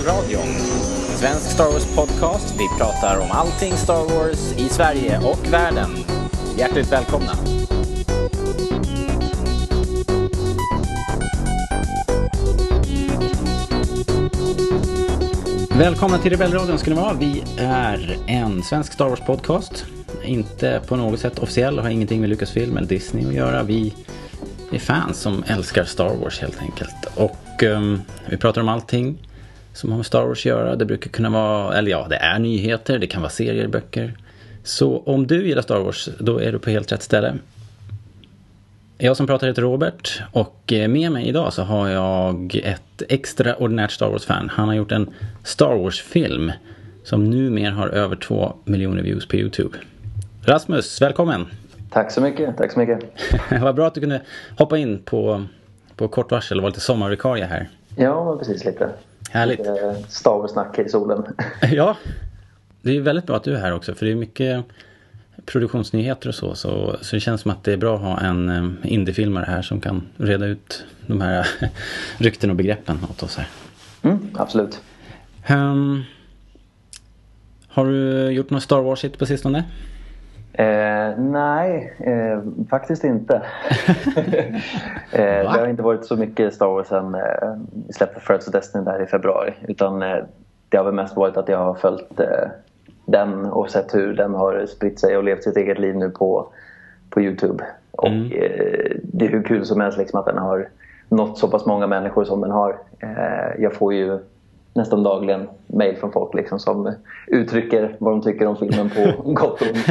Rebellradion. 0.00 0.54
Svensk 1.18 1.50
Star 1.50 1.72
Wars 1.72 1.94
podcast. 1.96 2.54
Vi 2.58 2.78
pratar 2.78 3.18
om 3.18 3.30
allting 3.30 3.72
Star 3.72 4.04
Wars 4.04 4.52
i 4.58 4.68
Sverige 4.68 5.18
och 5.18 5.52
världen. 5.52 5.90
Hjärtligt 6.58 6.92
välkomna. 6.92 7.32
Välkomna 15.78 16.18
till 16.18 16.30
Rebellradion 16.30 16.78
ska 16.78 16.90
ni 16.90 16.96
vara. 16.96 17.12
Vi 17.12 17.44
är 17.58 18.16
en 18.26 18.62
svensk 18.62 18.92
Star 18.92 19.08
Wars 19.08 19.20
podcast. 19.20 19.84
Inte 20.24 20.80
på 20.86 20.96
något 20.96 21.20
sätt 21.20 21.38
officiell 21.38 21.78
och 21.78 21.84
har 21.84 21.90
ingenting 21.90 22.20
med 22.20 22.30
Lucasfilm 22.30 22.76
eller 22.76 22.88
Disney 22.88 23.26
att 23.26 23.34
göra. 23.34 23.62
Vi 23.62 23.94
är 24.72 24.78
fans 24.78 25.18
som 25.18 25.44
älskar 25.46 25.84
Star 25.84 26.14
Wars 26.14 26.40
helt 26.40 26.60
enkelt. 26.60 27.06
Och 27.14 27.62
um, 27.62 28.02
vi 28.26 28.36
pratar 28.36 28.60
om 28.60 28.68
allting 28.68 29.18
som 29.72 29.90
har 29.90 29.96
med 29.96 30.06
Star 30.06 30.26
Wars 30.26 30.38
att 30.38 30.44
göra. 30.44 30.76
Det 30.76 30.84
brukar 30.84 31.10
kunna 31.10 31.30
vara, 31.30 31.78
eller 31.78 31.90
ja, 31.90 32.06
det 32.10 32.16
är 32.16 32.38
nyheter, 32.38 32.98
det 32.98 33.06
kan 33.06 33.22
vara 33.22 33.30
serier, 33.30 33.68
böcker. 33.68 34.14
Så 34.62 34.98
om 34.98 35.26
du 35.26 35.46
gillar 35.46 35.62
Star 35.62 35.80
Wars, 35.80 36.08
då 36.18 36.38
är 36.38 36.52
du 36.52 36.58
på 36.58 36.70
helt 36.70 36.92
rätt 36.92 37.02
ställe. 37.02 37.34
Jag 38.98 39.16
som 39.16 39.26
pratar 39.26 39.46
heter 39.46 39.62
Robert 39.62 40.22
och 40.32 40.72
eh, 40.72 40.88
med 40.88 41.12
mig 41.12 41.28
idag 41.28 41.52
så 41.52 41.62
har 41.62 41.88
jag 41.88 42.60
ett 42.64 43.02
extraordinärt 43.08 43.90
Star 43.90 44.08
Wars-fan. 44.08 44.48
Han 44.48 44.68
har 44.68 44.74
gjort 44.74 44.92
en 44.92 45.10
Star 45.44 45.74
Wars-film 45.74 46.52
som 47.04 47.30
numera 47.30 47.72
har 47.72 47.88
över 47.88 48.16
två 48.16 48.52
miljoner 48.64 49.02
views 49.02 49.26
på 49.26 49.36
Youtube. 49.36 49.78
Rasmus, 50.42 51.02
välkommen! 51.02 51.46
Tack 51.90 52.12
så 52.12 52.20
mycket, 52.20 52.56
tack 52.56 52.72
så 52.72 52.78
mycket. 52.78 53.00
Vad 53.62 53.74
bra 53.74 53.86
att 53.86 53.94
du 53.94 54.00
kunde 54.00 54.20
hoppa 54.58 54.78
in 54.78 54.98
på, 54.98 55.44
på 55.96 56.08
kort 56.08 56.30
varsel 56.30 56.58
och 56.58 56.62
vara 56.62 56.70
lite 56.70 56.80
sommarvikarie 56.80 57.44
här. 57.44 57.68
Ja, 57.96 58.36
precis 58.38 58.64
lite. 58.64 58.90
Härligt. 59.30 59.60
Star 60.08 60.38
Wars-snack 60.38 60.78
i 60.78 60.88
solen. 60.88 61.24
Ja, 61.72 61.96
det 62.82 62.96
är 62.96 63.00
väldigt 63.00 63.26
bra 63.26 63.36
att 63.36 63.44
du 63.44 63.54
är 63.54 63.60
här 63.60 63.72
också 63.72 63.94
för 63.94 64.06
det 64.06 64.12
är 64.12 64.16
mycket 64.16 64.64
produktionsnyheter 65.46 66.28
och 66.28 66.34
så, 66.34 66.54
så. 66.54 66.96
Så 67.00 67.16
det 67.16 67.20
känns 67.20 67.40
som 67.40 67.50
att 67.50 67.64
det 67.64 67.72
är 67.72 67.76
bra 67.76 67.94
att 67.94 68.00
ha 68.00 68.20
en 68.20 68.48
eh, 68.48 68.92
indiefilmare 68.92 69.44
här 69.48 69.62
som 69.62 69.80
kan 69.80 70.02
reda 70.16 70.46
ut 70.46 70.84
de 71.06 71.20
här 71.20 71.48
rykten 72.18 72.50
och 72.50 72.56
begreppen 72.56 72.98
åt 73.10 73.22
oss 73.22 73.36
här. 73.36 73.48
Mm, 74.02 74.28
absolut. 74.34 74.80
Um, 75.50 76.04
har 77.68 77.86
du 77.86 78.30
gjort 78.30 78.50
något 78.50 78.62
Star 78.62 78.80
Wars-hit 78.80 79.18
på 79.18 79.26
sistone? 79.26 79.64
Eh, 80.60 81.18
nej, 81.18 81.92
eh, 82.00 82.40
faktiskt 82.70 83.04
inte. 83.04 83.34
eh, 85.12 85.22
det 85.22 85.58
har 85.60 85.66
inte 85.66 85.82
varit 85.82 86.04
så 86.04 86.16
mycket 86.16 86.54
Star 86.54 86.66
Wars 86.66 86.86
sen 86.86 87.14
eh, 87.14 87.54
vi 87.86 87.92
släppte 87.92 88.20
Threads 88.20 88.48
of 88.48 88.52
Destiny 88.52 88.84
där 88.84 89.02
i 89.02 89.06
februari. 89.06 89.54
Utan 89.68 90.02
eh, 90.02 90.16
det 90.68 90.76
har 90.76 90.84
väl 90.84 90.94
mest 90.94 91.16
varit 91.16 91.36
att 91.36 91.48
jag 91.48 91.58
har 91.58 91.74
följt 91.74 92.20
eh, 92.20 92.48
den 93.06 93.44
och 93.46 93.70
sett 93.70 93.94
hur 93.94 94.14
den 94.14 94.34
har 94.34 94.66
spritt 94.66 95.00
sig 95.00 95.16
och 95.16 95.24
levt 95.24 95.42
sitt 95.44 95.56
eget 95.56 95.78
liv 95.78 95.96
nu 95.96 96.10
på, 96.10 96.46
på 97.10 97.20
Youtube. 97.20 97.64
Och 97.92 98.06
Mm. 98.08 98.32
eh, 98.32 98.96
det 99.02 99.24
är 99.24 99.28
hur 99.30 99.42
kul 99.42 99.64
som 99.64 99.80
helst 99.80 99.98
liksom 99.98 100.20
att 100.20 100.26
den 100.26 100.38
har 100.38 100.68
nått 101.08 101.38
så 101.38 101.48
pass 101.48 101.66
många 101.66 101.86
människor 101.86 102.24
som 102.24 102.40
den 102.40 102.50
har. 102.50 102.76
Eh, 102.98 103.62
jag 103.62 103.74
får 103.74 103.94
ju 103.94 104.18
nästan 104.74 105.02
dagligen 105.02 105.48
mail 105.66 105.96
från 105.96 106.12
folk 106.12 106.34
liksom 106.34 106.58
som 106.58 106.94
uttrycker 107.26 107.96
vad 107.98 108.12
de 108.12 108.22
tycker 108.22 108.46
om 108.46 108.56
filmen 108.56 108.90
på 108.90 109.22
gott 109.32 109.62
och 109.62 109.66
ont. 109.68 109.86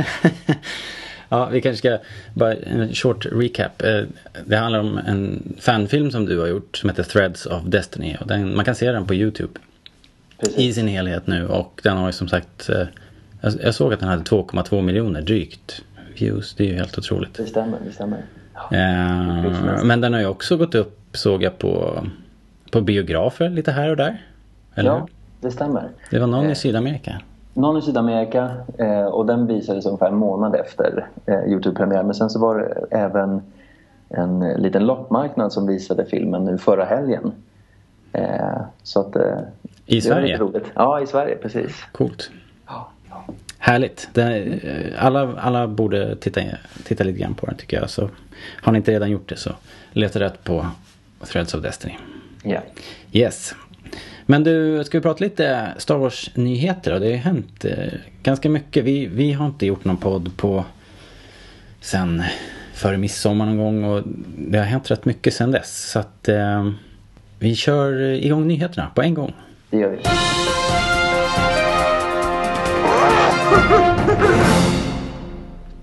Ja, 1.31 1.45
vi 1.51 1.61
kanske 1.61 1.77
ska 1.77 1.97
bara 2.33 2.53
en 2.53 2.93
short 2.93 3.25
recap. 3.31 3.81
Eh, 3.83 4.01
Det 4.45 4.55
handlar 4.57 4.79
om 4.79 4.97
en 4.97 5.53
fanfilm 5.59 6.11
som 6.11 6.25
du 6.25 6.39
har 6.39 6.47
gjort 6.47 6.77
som 6.77 6.89
heter 6.89 7.03
Threads 7.03 7.45
of 7.45 7.63
Destiny. 7.63 8.17
Och 8.21 8.27
den, 8.27 8.55
man 8.55 8.65
kan 8.65 8.75
se 8.75 8.91
den 8.91 9.05
på 9.07 9.13
Youtube 9.13 9.53
i 10.39 10.45
Precis. 10.45 10.75
sin 10.75 10.87
helhet 10.87 11.27
nu 11.27 11.47
och 11.47 11.79
den 11.83 11.97
har 11.97 12.05
ju 12.07 12.11
som 12.11 12.27
sagt 12.27 12.69
eh, 12.69 12.83
jag, 13.41 13.53
jag 13.63 13.75
såg 13.75 13.93
att 13.93 13.99
den 13.99 14.09
hade 14.09 14.23
2,2 14.23 14.81
miljoner 14.81 15.21
drygt 15.21 15.81
views. 16.19 16.53
Det 16.55 16.63
är 16.63 16.67
ju 16.67 16.75
helt 16.75 16.97
otroligt. 16.97 17.33
Det 17.33 17.45
stämmer, 17.45 17.77
det 17.85 17.91
stämmer. 17.91 18.17
Ja. 18.53 18.77
Eh, 18.77 19.83
men 19.83 20.01
den 20.01 20.13
har 20.13 20.19
ju 20.19 20.27
också 20.27 20.57
gått 20.57 20.75
upp 20.75 20.99
såg 21.13 21.43
jag 21.43 21.57
på, 21.57 22.03
på 22.71 22.81
biografer 22.81 23.49
lite 23.49 23.71
här 23.71 23.89
och 23.89 23.97
där. 23.97 24.21
Eller 24.75 24.89
ja, 24.89 25.07
det 25.41 25.51
stämmer. 25.51 25.89
Det 26.11 26.19
var 26.19 26.27
någon 26.27 26.45
i 26.45 26.47
Eh, 26.47 26.53
Sydamerika. 26.53 27.21
Någon 27.53 27.77
i 27.77 27.81
Sydamerika 27.81 28.51
eh, 28.77 29.05
och 29.05 29.25
den 29.25 29.47
visades 29.47 29.85
ungefär 29.85 30.07
en 30.07 30.15
månad 30.15 30.55
efter 30.55 31.07
eh, 31.25 31.43
Youtube-premiär. 31.51 32.03
Men 32.03 32.13
sen 32.13 32.29
så 32.29 32.39
var 32.39 32.57
det 32.59 32.97
även 32.97 33.41
en 34.09 34.39
liten 34.39 34.85
loppmarknad 34.85 35.53
som 35.53 35.67
visade 35.67 36.05
filmen 36.05 36.45
nu 36.45 36.57
förra 36.57 36.85
helgen. 36.85 37.31
Så 38.83 38.99
att, 38.99 39.15
I 39.85 40.01
Sverige? 40.01 40.39
Ja, 40.75 41.01
i 41.01 41.07
Sverige, 41.07 41.35
precis. 41.35 41.83
Coolt. 41.91 42.31
Ja. 42.67 42.89
Härligt. 43.57 44.09
Det, 44.13 44.59
alla, 44.99 45.35
alla 45.39 45.67
borde 45.67 46.15
titta, 46.15 46.41
titta 46.83 47.03
lite 47.03 47.19
grann 47.19 47.33
på 47.33 47.45
den 47.45 47.55
tycker 47.55 47.79
jag. 47.79 47.89
Så 47.89 48.09
har 48.61 48.71
ni 48.71 48.77
inte 48.77 48.91
redan 48.91 49.09
gjort 49.11 49.29
det 49.29 49.35
så 49.35 49.51
leta 49.91 50.19
rätt 50.19 50.43
på 50.43 50.65
Threads 51.31 51.53
of 51.53 51.61
Destiny. 51.61 51.95
ja. 52.43 52.59
Yes. 53.11 53.55
Men 54.31 54.43
du, 54.43 54.83
ska 54.83 54.97
vi 54.97 55.01
prata 55.01 55.23
lite 55.23 55.73
Star 55.77 55.97
Wars-nyheter? 55.97 56.91
Det 56.91 57.05
har 57.05 57.11
ju 57.11 57.15
hänt 57.15 57.65
eh, 57.65 57.93
ganska 58.23 58.49
mycket. 58.49 58.83
Vi, 58.83 59.05
vi 59.05 59.31
har 59.31 59.45
inte 59.45 59.65
gjort 59.65 59.85
någon 59.85 59.97
podd 59.97 60.37
på 60.37 60.65
sen 61.79 62.23
före 62.73 62.97
midsommar 62.97 63.45
någon 63.45 63.57
gång 63.57 63.83
och 63.83 64.03
det 64.37 64.57
har 64.57 64.65
hänt 64.65 64.91
rätt 64.91 65.05
mycket 65.05 65.33
sen 65.33 65.51
dess. 65.51 65.91
Så 65.91 65.99
att 65.99 66.27
eh, 66.27 66.71
vi 67.39 67.55
kör 67.55 68.01
igång 68.01 68.47
nyheterna 68.47 68.91
på 68.95 69.01
en 69.01 69.13
gång. 69.13 69.33
Det 69.69 69.77
gör 69.77 69.89
vi. 69.89 70.01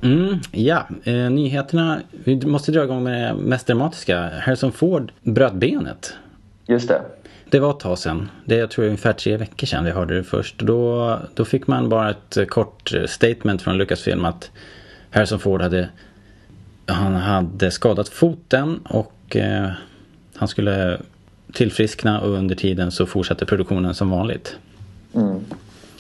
Mm, 0.09 0.39
ja, 0.53 0.87
eh, 1.05 1.31
nyheterna. 1.31 2.01
Vi 2.25 2.47
måste 2.47 2.73
dra 2.73 2.85
igång 2.85 3.03
med 3.03 3.35
det 3.35 3.43
mest 3.43 3.67
dramatiska. 3.67 4.31
Harrison 4.41 4.73
Ford 4.73 5.13
bröt 5.23 5.55
benet. 5.55 6.15
Just 6.67 6.89
det. 6.89 7.03
Det 7.51 7.59
var 7.59 7.71
ett 7.71 7.81
tag 7.81 7.99
sedan. 7.99 8.31
Det 8.45 8.55
är, 8.55 8.59
jag 8.59 8.71
tror 8.71 8.85
ungefär 8.85 9.13
tre 9.13 9.37
veckor 9.37 9.67
sedan 9.67 9.85
vi 9.85 9.91
hörde 9.91 10.17
det 10.17 10.25
först. 10.25 10.59
Då, 10.59 11.19
då 11.35 11.45
fick 11.45 11.67
man 11.67 11.89
bara 11.89 12.11
ett 12.11 12.37
eh, 12.37 12.45
kort 12.45 12.95
eh, 12.95 13.07
statement 13.07 13.63
från 13.63 13.79
Lucasfilm 13.79 14.25
att 14.25 14.51
Harrison 15.11 15.39
Ford 15.39 15.63
hade, 15.63 15.89
han 16.87 17.15
hade 17.15 17.71
skadat 17.71 18.09
foten 18.09 18.79
och 18.79 19.37
eh, 19.37 19.71
han 20.37 20.49
skulle 20.49 21.01
tillfriskna 21.53 22.21
och 22.21 22.31
under 22.31 22.55
tiden 22.55 22.91
så 22.91 23.07
fortsatte 23.07 23.47
produktionen 23.47 23.95
som 23.95 24.11
vanligt. 24.11 24.57
Mm. 25.15 25.45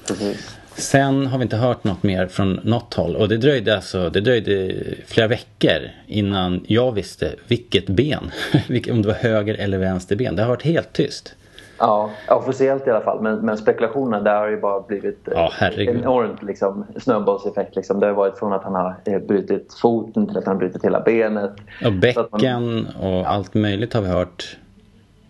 Precis. 0.06 0.56
Sen 0.78 1.26
har 1.26 1.38
vi 1.38 1.42
inte 1.42 1.56
hört 1.56 1.84
något 1.84 2.02
mer 2.02 2.26
från 2.26 2.60
något 2.64 2.94
håll 2.94 3.16
och 3.16 3.28
det 3.28 3.36
dröjde 3.36 3.74
alltså, 3.76 4.10
det 4.10 4.20
dröjde 4.20 4.74
flera 5.06 5.28
veckor 5.28 5.90
innan 6.06 6.64
jag 6.68 6.92
visste 6.92 7.34
vilket 7.48 7.86
ben, 7.86 8.30
om 8.90 9.02
det 9.02 9.08
var 9.08 9.14
höger 9.14 9.54
eller 9.54 9.78
vänster 9.78 10.16
ben. 10.16 10.36
Det 10.36 10.42
har 10.42 10.48
varit 10.48 10.62
helt 10.62 10.92
tyst. 10.92 11.34
Ja, 11.78 12.10
officiellt 12.28 12.86
i 12.86 12.90
alla 12.90 13.00
fall. 13.00 13.22
Men, 13.22 13.38
men 13.38 13.56
spekulationen 13.58 14.24
där 14.24 14.34
har 14.36 14.48
ju 14.48 14.60
bara 14.60 14.80
blivit 14.80 15.28
eh, 15.28 15.34
Ja, 15.36 15.50
herregud. 15.54 15.96
enormt 15.96 16.42
liksom, 16.42 16.84
snöbollseffekt. 17.00 17.76
Liksom. 17.76 18.00
Det 18.00 18.06
har 18.06 18.14
varit 18.14 18.38
från 18.38 18.52
att 18.52 18.64
han 18.64 18.74
har 18.74 18.94
eh, 19.04 19.18
brutit 19.18 19.74
foten 19.82 20.26
till 20.26 20.36
att 20.38 20.44
han 20.44 20.54
har 20.54 20.58
brutit 20.60 20.84
hela 20.84 21.00
benet. 21.00 21.50
Och 21.80 21.86
att 21.86 21.92
man- 21.92 22.00
bäcken 22.00 22.86
och 23.00 23.30
allt 23.30 23.54
möjligt 23.54 23.94
har 23.94 24.02
vi 24.02 24.08
hört. 24.08 24.56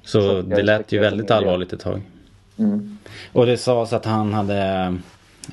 Så, 0.04 0.20
Så 0.20 0.42
det 0.42 0.62
lät 0.62 0.92
ju 0.92 0.98
väldigt 0.98 1.30
allvarligt 1.30 1.72
ett 1.72 1.80
tag. 1.80 2.02
Mm. 2.58 2.98
Och 3.32 3.46
det 3.46 3.56
sades 3.56 3.92
att 3.92 4.04
han 4.04 4.32
hade 4.32 4.94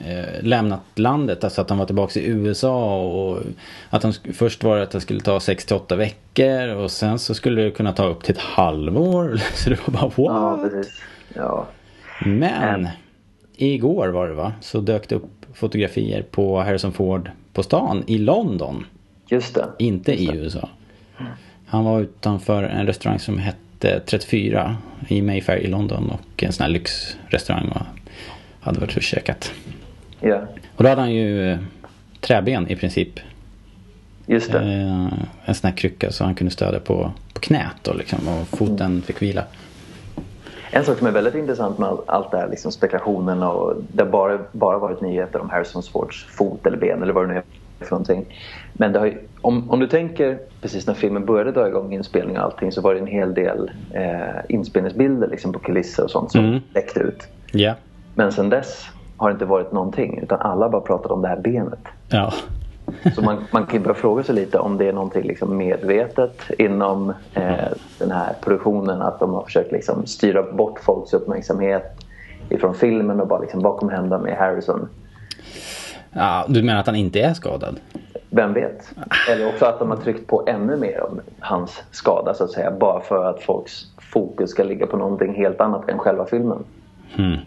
eh, 0.05 0.43
lämnat 0.43 0.81
landet, 0.95 1.43
alltså 1.43 1.61
att 1.61 1.69
han 1.69 1.79
var 1.79 1.85
tillbaka 1.85 2.19
i 2.19 2.25
USA 2.25 3.01
och 3.03 3.39
att 3.89 4.03
han, 4.03 4.13
först 4.33 4.63
var 4.63 4.77
det 4.77 4.83
att 4.83 4.91
det 4.91 5.01
skulle 5.01 5.19
ta 5.19 5.39
6 5.39 5.65
till 5.65 5.75
8 5.75 5.95
veckor 5.95 6.67
och 6.75 6.91
sen 6.91 7.19
så 7.19 7.33
skulle 7.33 7.61
det 7.61 7.71
kunna 7.71 7.91
ta 7.93 8.05
upp 8.07 8.23
till 8.23 8.35
ett 8.35 8.41
halvår. 8.41 9.37
Så 9.53 9.69
det 9.69 9.77
var 9.87 9.93
bara 10.09 10.11
Ja, 10.17 10.55
what? 10.57 10.71
precis. 10.71 11.01
Ja. 11.35 11.65
Men 12.25 12.79
Mm. 12.79 12.91
igår 13.55 14.07
var 14.07 14.27
det 14.27 14.33
va? 14.33 14.53
Så 14.61 14.79
dök 14.81 15.09
det 15.09 15.15
upp 15.15 15.45
fotografier 15.53 16.21
på 16.21 16.59
Harrison 16.61 16.93
Ford 16.93 17.31
på 17.53 17.63
stan 17.63 18.03
i 18.07 18.17
London. 18.17 18.85
Just 19.29 19.55
det. 19.55 19.65
Inte 19.79 20.13
i 20.13 20.29
USA. 20.35 20.69
Han 21.65 21.83
var 21.85 21.99
utanför 22.01 22.63
en 22.63 22.85
restaurang 22.85 23.19
som 23.19 23.37
hette 23.39 23.99
34 24.05 24.77
i 25.07 25.21
Mayfair 25.21 25.57
i 25.57 25.67
London 25.67 26.09
och 26.09 26.43
en 26.43 26.53
sån 26.53 26.63
här 26.63 26.69
lyxrestaurang 26.71 27.67
och 27.69 27.81
hade 28.61 28.79
varit 28.79 28.95
och 28.97 29.01
käkat. 29.03 29.51
Ja, 30.25 30.41
Och 30.75 30.83
då 30.83 30.89
hade 30.89 31.01
han 31.01 31.13
ju 31.13 31.51
eh, 31.51 31.57
träben 32.19 32.67
i 32.71 32.75
princip. 32.75 33.19
just 34.25 34.51
det. 34.51 34.57
Eh, 34.59 35.13
en 35.45 35.55
sån 35.55 35.69
här 35.69 35.77
krycka 35.77 36.11
så 36.11 36.23
han 36.23 36.35
kunde 36.35 36.51
stödja 36.51 36.79
på, 36.79 37.11
på 37.33 37.39
knät 37.39 37.75
då 37.81 37.93
liksom 37.93 38.19
och 38.27 38.47
foten 38.57 39.01
fick 39.01 39.21
vila. 39.21 39.43
En 40.71 40.85
sak 40.85 40.97
som 40.97 41.07
är 41.07 41.11
väldigt 41.11 41.35
intressant 41.35 41.77
med 41.77 41.89
all- 41.89 42.03
allt 42.07 42.31
det 42.31 42.37
här 42.37 42.49
liksom 42.49 42.71
spekulationen 42.71 43.43
och 43.43 43.73
det 43.93 44.03
har 44.03 44.09
bara, 44.09 44.39
bara 44.51 44.77
varit 44.77 45.01
nyheter 45.01 45.41
om 45.41 45.49
Harrison 45.49 45.83
Fords 45.83 46.25
fot 46.25 46.65
eller 46.65 46.77
ben 46.77 47.03
eller 47.03 47.13
vad 47.13 47.23
det 47.23 47.33
nu 47.33 47.37
är. 47.39 47.43
för 47.85 47.91
någonting. 47.91 48.25
Men 48.73 48.95
har 48.95 49.17
om, 49.41 49.69
om 49.71 49.79
du 49.79 49.87
tänker 49.87 50.39
precis 50.61 50.87
när 50.87 50.93
filmen 50.93 51.25
började 51.25 51.51
dra 51.51 51.67
igång 51.67 51.93
inspelning 51.93 52.37
och 52.37 52.43
allting 52.43 52.71
så 52.71 52.81
var 52.81 52.93
det 52.93 52.99
en 52.99 53.07
hel 53.07 53.33
del 53.33 53.71
eh, 53.93 54.39
inspelningsbilder 54.49 55.27
liksom 55.27 55.53
på 55.53 55.59
kulisser 55.59 56.03
och 56.03 56.11
sånt 56.11 56.31
som 56.31 56.45
Mm. 56.45 56.59
läckte 56.73 56.99
ut. 56.99 57.27
Ja. 57.51 57.73
Men 58.13 58.31
sen 58.31 58.49
dess 58.49 58.85
har 59.17 59.29
det 59.29 59.33
inte 59.33 59.45
varit 59.45 59.71
någonting 59.71 60.19
utan 60.23 60.39
alla 60.39 60.69
bara 60.69 60.81
pratat 60.81 61.11
om 61.11 61.21
det 61.21 61.27
här 61.27 61.39
benet. 61.39 61.79
Ja. 62.09 62.33
Så 63.15 63.21
man, 63.21 63.37
man 63.51 63.65
kan 63.65 63.73
ju 63.75 63.79
börja 63.79 63.95
fråga 63.95 64.23
sig 64.23 64.35
lite 64.35 64.59
om 64.59 64.77
det 64.77 64.87
är 64.87 64.93
någonting 64.93 65.23
liksom 65.23 65.57
medvetet 65.57 66.41
inom 66.57 67.13
eh, 67.33 67.71
den 67.99 68.11
här 68.11 68.33
produktionen. 68.41 69.01
Att 69.01 69.19
de 69.19 69.33
har 69.33 69.41
försökt 69.43 69.71
liksom 69.71 70.05
styra 70.05 70.43
bort 70.43 70.79
folks 70.79 71.13
uppmärksamhet 71.13 72.05
ifrån 72.49 72.75
filmen 72.75 73.19
och 73.19 73.27
bara 73.27 73.39
liksom, 73.39 73.61
vad 73.61 73.77
kommer 73.77 73.93
hända 73.93 74.19
med 74.19 74.37
Harrison? 74.37 74.89
ja. 76.11 76.45
Du 76.47 76.63
menar 76.63 76.79
att 76.79 76.85
han 76.85 76.95
inte 76.95 77.19
är 77.21 77.33
skadad? 77.33 77.79
Vem 78.29 78.53
vet? 78.53 78.93
Eller 79.31 79.47
också 79.47 79.65
att 79.65 79.79
de 79.79 79.89
har 79.89 79.97
tryckt 79.97 80.27
på 80.27 80.43
ännu 80.47 80.77
mer 80.77 81.03
om 81.03 81.21
hans 81.39 81.83
skada 81.91 82.33
så 82.33 82.43
att 82.43 82.51
säga. 82.51 82.71
Bara 82.71 83.01
för 83.01 83.25
att 83.25 83.43
folks 83.43 83.85
fokus 83.97 84.49
ska 84.49 84.63
ligga 84.63 84.87
på 84.87 84.97
någonting 84.97 85.33
helt 85.33 85.61
annat 85.61 85.89
än 85.89 85.97
själva 85.97 86.25
filmen. 86.25 86.63
Mm. 87.17 87.39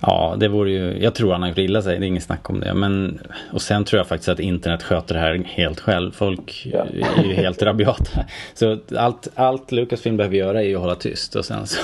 Ja, 0.00 0.36
det 0.40 0.48
vore 0.48 0.70
ju, 0.70 1.02
jag 1.02 1.14
tror 1.14 1.32
han 1.32 1.42
har 1.42 1.48
gjort 1.48 1.58
illa 1.58 1.82
sig, 1.82 1.98
det 1.98 2.04
är 2.04 2.08
inget 2.08 2.22
snack 2.22 2.50
om 2.50 2.60
det. 2.60 2.74
Men, 2.74 3.18
och 3.52 3.62
sen 3.62 3.84
tror 3.84 3.98
jag 3.98 4.06
faktiskt 4.06 4.28
att 4.28 4.40
internet 4.40 4.82
sköter 4.82 5.14
det 5.14 5.20
här 5.20 5.42
helt 5.46 5.80
själv. 5.80 6.12
Folk 6.12 6.66
Ja. 6.72 6.86
är 7.18 7.24
ju 7.24 7.34
helt 7.34 7.62
rabiata. 7.62 8.24
Så 8.54 8.78
allt, 8.96 9.28
allt 9.34 9.72
Lucasfilm 9.72 10.16
behöver 10.16 10.36
göra 10.36 10.62
är 10.62 10.66
ju 10.66 10.74
att 10.74 10.80
hålla 10.80 10.94
tyst 10.94 11.34
och 11.36 11.44
sen 11.44 11.66
så, 11.66 11.80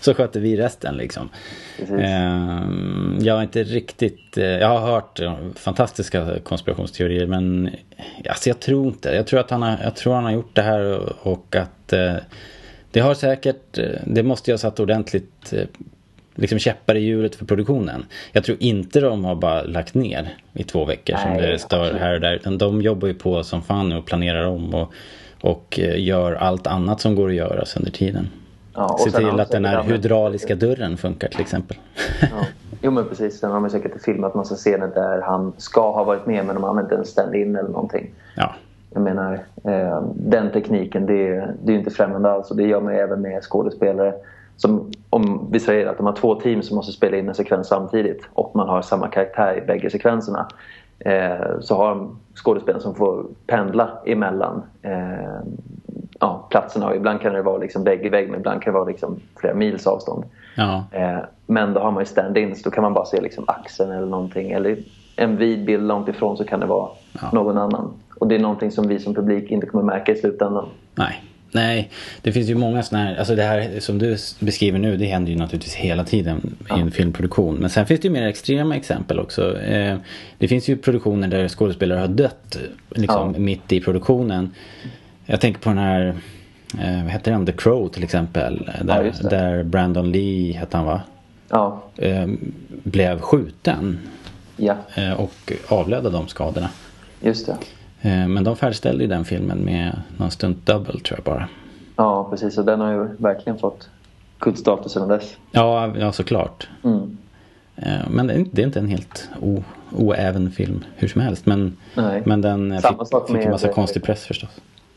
så 0.00 0.14
sköter 0.14 0.40
vi 0.40 0.56
resten 0.56 0.96
liksom. 0.96 1.28
Ehm, 2.00 3.18
jag 3.20 3.34
har 3.34 3.42
inte 3.42 3.62
riktigt, 3.62 4.36
jag 4.36 4.68
har 4.68 4.80
hört 4.92 5.20
fantastiska 5.56 6.26
konspirationsteorier 6.42 7.26
men 7.26 7.70
alltså 8.28 8.48
jag 8.48 8.60
tror 8.60 8.86
inte. 8.86 9.10
Jag 9.10 9.26
tror 9.26 9.40
att 9.40 9.50
han 9.50 9.62
har, 9.62 9.76
jag 9.82 9.96
tror 9.96 10.14
han 10.14 10.24
har 10.24 10.32
gjort 10.32 10.54
det 10.56 10.62
här 10.62 10.80
och, 10.98 11.32
och 11.32 11.56
att 11.56 11.92
eh, 11.92 12.14
det 12.90 13.00
har 13.00 13.14
säkert, 13.14 13.78
det 14.06 14.22
måste 14.22 14.50
ju 14.50 14.52
ha 14.52 14.58
satt 14.58 14.80
ordentligt 14.80 15.52
eh, 15.52 15.64
liksom 16.34 16.58
käppar 16.58 16.94
i 16.94 17.00
hjulet 17.00 17.34
för 17.34 17.44
produktionen. 17.44 18.04
Jag 18.32 18.44
tror 18.44 18.58
inte 18.60 19.00
de 19.00 19.24
har 19.24 19.34
bara 19.34 19.62
lagt 19.62 19.94
ner 19.94 20.34
i 20.52 20.64
två 20.64 20.84
veckor 20.84 21.16
som 21.16 21.30
Nej, 21.30 21.50
det 21.50 21.58
stör 21.58 21.80
absolut. 21.80 22.02
här 22.02 22.14
och 22.14 22.20
där. 22.20 22.34
Utan 22.34 22.58
de 22.58 22.82
jobbar 22.82 23.08
ju 23.08 23.14
på 23.14 23.42
som 23.42 23.62
fan 23.62 23.88
nu 23.88 23.96
och 23.96 24.06
planerar 24.06 24.46
om 24.46 24.74
och, 24.74 24.92
och 25.40 25.80
eh, 25.82 26.02
gör 26.02 26.32
allt 26.32 26.66
annat 26.66 27.00
som 27.00 27.14
går 27.14 27.28
att 27.28 27.34
göra 27.34 27.64
under 27.76 27.90
tiden. 27.90 28.28
Ja, 28.74 28.98
Se 28.98 29.10
till 29.10 29.40
att 29.40 29.50
den 29.50 29.64
här 29.64 29.82
hydrauliska 29.82 30.54
dörren 30.54 30.96
funkar 30.96 31.28
till 31.28 31.40
exempel. 31.40 31.76
Ja. 32.20 32.46
Jo 32.82 32.90
men 32.90 33.08
precis, 33.08 33.38
sen 33.38 33.50
har 33.50 33.60
man 33.60 33.70
säkert 33.70 34.02
filmat 34.02 34.34
massa 34.34 34.54
scener 34.54 34.88
där 34.94 35.20
han 35.20 35.52
ska 35.56 35.92
ha 35.92 36.04
varit 36.04 36.26
med 36.26 36.46
men 36.46 36.54
de 36.54 36.64
använt 36.64 36.92
en 36.92 37.04
stand-in 37.04 37.56
eller 37.56 37.68
någonting. 37.68 38.10
ja. 38.36 38.54
Jag 38.94 39.02
menar, 39.02 39.40
eh, 39.64 40.02
den 40.14 40.50
tekniken 40.50 41.06
det 41.06 41.28
är, 41.28 41.54
det 41.62 41.70
är 41.70 41.72
ju 41.72 41.78
inte 41.78 41.90
främmande 41.90 42.30
alls 42.30 42.50
och 42.50 42.56
det 42.56 42.62
gör 42.62 42.80
man 42.80 42.94
även 42.94 43.20
med 43.20 43.42
skådespelare. 43.42 44.14
Som, 44.62 44.90
om 45.10 45.48
vi 45.52 45.60
säger 45.60 45.86
att 45.86 45.96
de 45.96 46.06
har 46.06 46.12
två 46.12 46.34
team 46.34 46.62
som 46.62 46.76
måste 46.76 46.92
spela 46.92 47.16
in 47.16 47.28
en 47.28 47.34
sekvens 47.34 47.68
samtidigt 47.68 48.28
och 48.32 48.56
man 48.56 48.68
har 48.68 48.82
samma 48.82 49.08
karaktär 49.08 49.58
i 49.62 49.66
bägge 49.66 49.90
sekvenserna. 49.90 50.48
Eh, 50.98 51.60
så 51.60 51.76
har 51.76 51.88
de 51.88 52.18
skådespelare 52.34 52.82
som 52.82 52.94
får 52.94 53.24
pendla 53.46 53.90
emellan 54.06 54.62
eh, 54.82 55.40
ja, 56.20 56.46
platserna 56.50 56.86
och 56.88 56.96
ibland 56.96 57.20
kan 57.20 57.32
det 57.32 57.42
vara 57.42 57.58
liksom 57.58 57.84
vägg 57.84 58.06
i 58.06 58.08
vägg 58.08 58.30
men 58.30 58.40
ibland 58.40 58.62
kan 58.62 58.72
det 58.72 58.78
vara 58.78 58.88
liksom 58.88 59.20
flera 59.40 59.54
mils 59.54 59.86
avstånd. 59.86 60.24
Ja. 60.56 60.84
Eh, 60.90 61.18
men 61.46 61.74
då 61.74 61.80
har 61.80 61.90
man 61.90 62.02
ju 62.02 62.06
stand-in 62.06 62.56
så 62.56 62.62
då 62.64 62.70
kan 62.70 62.82
man 62.82 62.94
bara 62.94 63.04
se 63.04 63.20
liksom 63.20 63.44
axeln 63.46 63.92
eller 63.92 64.06
någonting. 64.06 64.50
Eller 64.50 64.78
en 65.16 65.36
vid 65.36 65.64
bild 65.64 65.86
långt 65.88 66.08
ifrån 66.08 66.36
så 66.36 66.44
kan 66.44 66.60
det 66.60 66.66
vara 66.66 66.88
Ja. 67.12 67.28
någon 67.32 67.58
annan. 67.58 67.92
Och 68.20 68.28
det 68.28 68.34
är 68.34 68.38
någonting 68.38 68.70
som 68.70 68.88
vi 68.88 68.98
som 68.98 69.14
publik 69.14 69.50
inte 69.50 69.66
kommer 69.66 69.84
märka 69.84 70.12
i 70.12 70.16
slutändan. 70.16 70.68
Nej. 70.94 71.22
Nej, 71.54 71.90
det 72.22 72.32
finns 72.32 72.48
ju 72.50 72.54
många 72.54 72.82
sådana 72.82 73.04
här, 73.06 73.16
alltså 73.16 73.34
det 73.34 73.42
här 73.42 73.80
som 73.80 73.98
du 73.98 74.16
beskriver 74.40 74.78
nu 74.78 74.96
det 74.96 75.06
händer 75.06 75.32
ju 75.32 75.38
naturligtvis 75.38 75.74
hela 75.74 76.04
tiden 76.04 76.56
i 76.76 76.80
en 76.80 76.90
filmproduktion. 76.90 77.54
Men 77.54 77.70
sen 77.70 77.86
finns 77.86 78.00
det 78.00 78.08
ju 78.08 78.12
mer 78.12 78.26
extrema 78.26 78.76
exempel 78.76 79.20
också. 79.20 79.58
Eh, 79.60 79.96
det 80.38 80.48
finns 80.48 80.68
ju 80.68 80.76
produktioner 80.76 81.28
där 81.28 81.48
skådespelare 81.48 81.98
har 81.98 82.08
dött 82.08 82.58
liksom 82.90 83.32
Ja. 83.34 83.38
mitt 83.40 83.72
i 83.72 83.80
produktionen. 83.80 84.50
Jag 85.26 85.40
tänker 85.40 85.60
på 85.60 85.68
den 85.68 85.78
här, 85.78 86.14
eh, 86.80 87.02
vad 87.02 87.12
heter 87.12 87.30
den, 87.32 87.46
The 87.46 87.52
Crow 87.52 87.88
till 87.88 88.04
exempel. 88.04 88.70
eh, 88.78 88.84
Där, 88.86 89.12
det. 89.22 89.28
där 89.28 89.62
Brandon 89.62 90.12
Lee, 90.12 90.52
hette 90.52 90.76
han 90.76 90.86
va? 90.86 91.00
Ja, 91.48 91.82
Eh, 91.96 92.26
blev 92.68 93.20
skjuten 93.20 93.98
ja 94.56 94.76
och 95.16 95.52
avled 95.68 96.06
av 96.06 96.12
de 96.12 96.28
skadorna. 96.28 96.68
just 97.20 97.46
det. 97.46 97.56
Eh, 98.02 98.28
men 98.28 98.44
de 98.44 98.56
färdigställde 98.56 99.04
ju 99.04 99.08
den 99.10 99.24
filmen 99.24 99.58
med 99.58 100.00
någon 100.16 100.30
stunt 100.30 100.66
double 100.66 101.00
tror 101.00 101.18
jag 101.18 101.24
bara. 101.24 101.48
Ja, 101.96 102.26
precis. 102.30 102.58
Och 102.58 102.64
den 102.64 102.80
har 102.80 102.92
ju 102.92 103.08
verkligen 103.18 103.58
fått 103.58 103.88
kultstatus 104.38 104.92
sedan 104.92 105.08
dess. 105.08 105.36
Ja, 105.50 105.92
ja 105.98 106.12
såklart. 106.12 106.68
Mm. 106.84 107.16
Eh, 107.76 108.08
Men 108.10 108.26
det 108.26 108.32
är, 108.34 108.38
inte, 108.38 108.50
det 108.56 108.62
är 108.62 108.66
inte 108.66 108.78
en 108.78 108.88
helt 108.88 109.28
o, 109.40 109.62
oäven 109.92 110.50
film 110.50 110.84
hur 110.96 111.08
som 111.08 111.20
helst. 111.20 111.46
Men, 111.46 111.76
Nej. 111.94 112.22
men 112.26 112.40
den 112.40 112.72
eh, 112.72 112.78
Samma 112.80 112.98
fick, 113.04 113.08
sak 113.08 113.26
fick 113.26 113.36
en 113.36 113.42
med- 113.42 113.50
massa 113.50 113.68
konstig 113.68 114.02
press 114.02 114.24
förstås. 114.24 114.50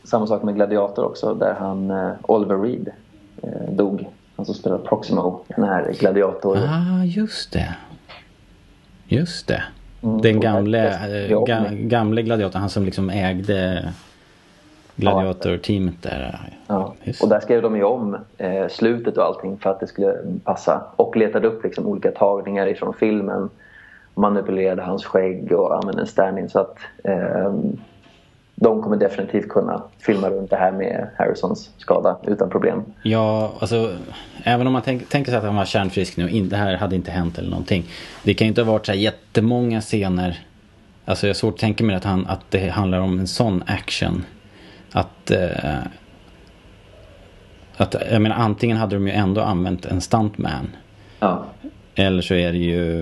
Samma 0.04 0.26
sak 0.26 0.42
med 0.42 0.54
Gladiator 0.54 1.04
också 1.04 1.34
där 1.34 1.54
han, 1.54 1.92
Oliver 2.22 2.58
Reed, 2.58 2.88
dog. 3.70 4.06
Han 4.36 4.46
som 4.46 4.54
spelar 4.54 4.78
Proximo, 4.78 5.40
den 5.56 5.64
här 5.64 5.92
gladiator. 5.98 6.56
Ah, 6.58 7.04
just 7.04 7.52
det. 7.52 7.74
Just 9.08 9.46
det. 9.46 9.62
Mm, 10.02 10.20
Den 10.20 10.40
gamle, 10.40 10.88
eh, 10.88 11.44
ga, 11.44 11.64
gamle 11.70 12.22
gladiatorn, 12.22 12.60
han 12.60 12.70
som 12.70 12.84
liksom 12.84 13.10
ägde 13.10 13.92
gladiator-teamet 14.96 16.02
där. 16.02 16.50
Ja. 16.66 16.94
Och 17.22 17.28
där 17.28 17.40
skrev 17.40 17.62
de 17.62 17.76
ju 17.76 17.84
om 17.84 18.16
eh, 18.38 18.68
slutet 18.68 19.16
och 19.16 19.24
allting 19.24 19.58
för 19.58 19.70
att 19.70 19.80
det 19.80 19.86
skulle 19.86 20.14
passa. 20.44 20.82
Och 20.96 21.16
letade 21.16 21.48
upp 21.48 21.64
liksom 21.64 21.86
olika 21.86 22.10
tagningar 22.10 22.66
ifrån 22.66 22.94
filmen. 22.94 23.50
Manipulerade 24.14 24.82
hans 24.82 25.04
skägg 25.04 25.52
och 25.52 25.74
använde 25.74 26.00
en 26.00 26.06
stand-in. 26.06 26.48
Så 26.48 26.60
att 26.60 26.78
eh, 27.04 27.54
de 28.58 28.82
kommer 28.82 28.96
definitivt 28.96 29.48
kunna 29.48 29.82
filma 29.98 30.30
runt 30.30 30.50
det 30.50 30.56
här 30.56 30.72
med 30.72 31.08
Harrisons 31.18 31.70
skada 31.78 32.16
utan 32.26 32.50
problem. 32.50 32.84
Ja, 33.02 33.52
alltså 33.58 33.92
även 34.44 34.66
om 34.66 34.72
man 34.72 34.82
tänk, 34.82 35.08
tänker 35.08 35.30
sig 35.30 35.38
att 35.38 35.44
han 35.44 35.56
var 35.56 35.64
kärnfrisk 35.64 36.16
nu 36.16 36.30
in, 36.30 36.48
det 36.48 36.56
här 36.56 36.76
hade 36.76 36.96
inte 36.96 37.10
hänt 37.10 37.38
eller 37.38 37.50
någonting. 37.50 37.84
Det 38.22 38.34
kan 38.34 38.46
ju 38.46 38.48
inte 38.48 38.62
ha 38.62 38.72
varit 38.72 38.86
så 38.86 38.92
här 38.92 38.98
jättemånga 38.98 39.80
scener. 39.80 40.38
Alltså 41.04 41.26
jag 41.26 41.34
har 41.34 41.34
svårt 41.34 41.54
att 41.54 41.60
tänka 41.60 41.84
mig 41.84 41.96
att, 41.96 42.04
han, 42.04 42.26
att 42.26 42.50
det 42.50 42.68
handlar 42.68 42.98
om 42.98 43.18
en 43.18 43.26
sån 43.26 43.62
action. 43.66 44.24
Att, 44.92 45.30
eh, 45.30 45.78
att 47.76 47.94
jag 48.10 48.22
menar 48.22 48.36
antingen 48.36 48.76
hade 48.76 48.96
de 48.96 49.06
ju 49.08 49.12
ändå 49.12 49.40
använt 49.40 49.86
en 49.86 50.00
stuntman. 50.00 50.76
Ja, 51.20 51.44
Eller 51.94 52.22
så 52.22 52.34
är 52.34 52.52
det 52.52 52.58
ju 52.58 53.00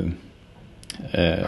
eh, 1.11 1.47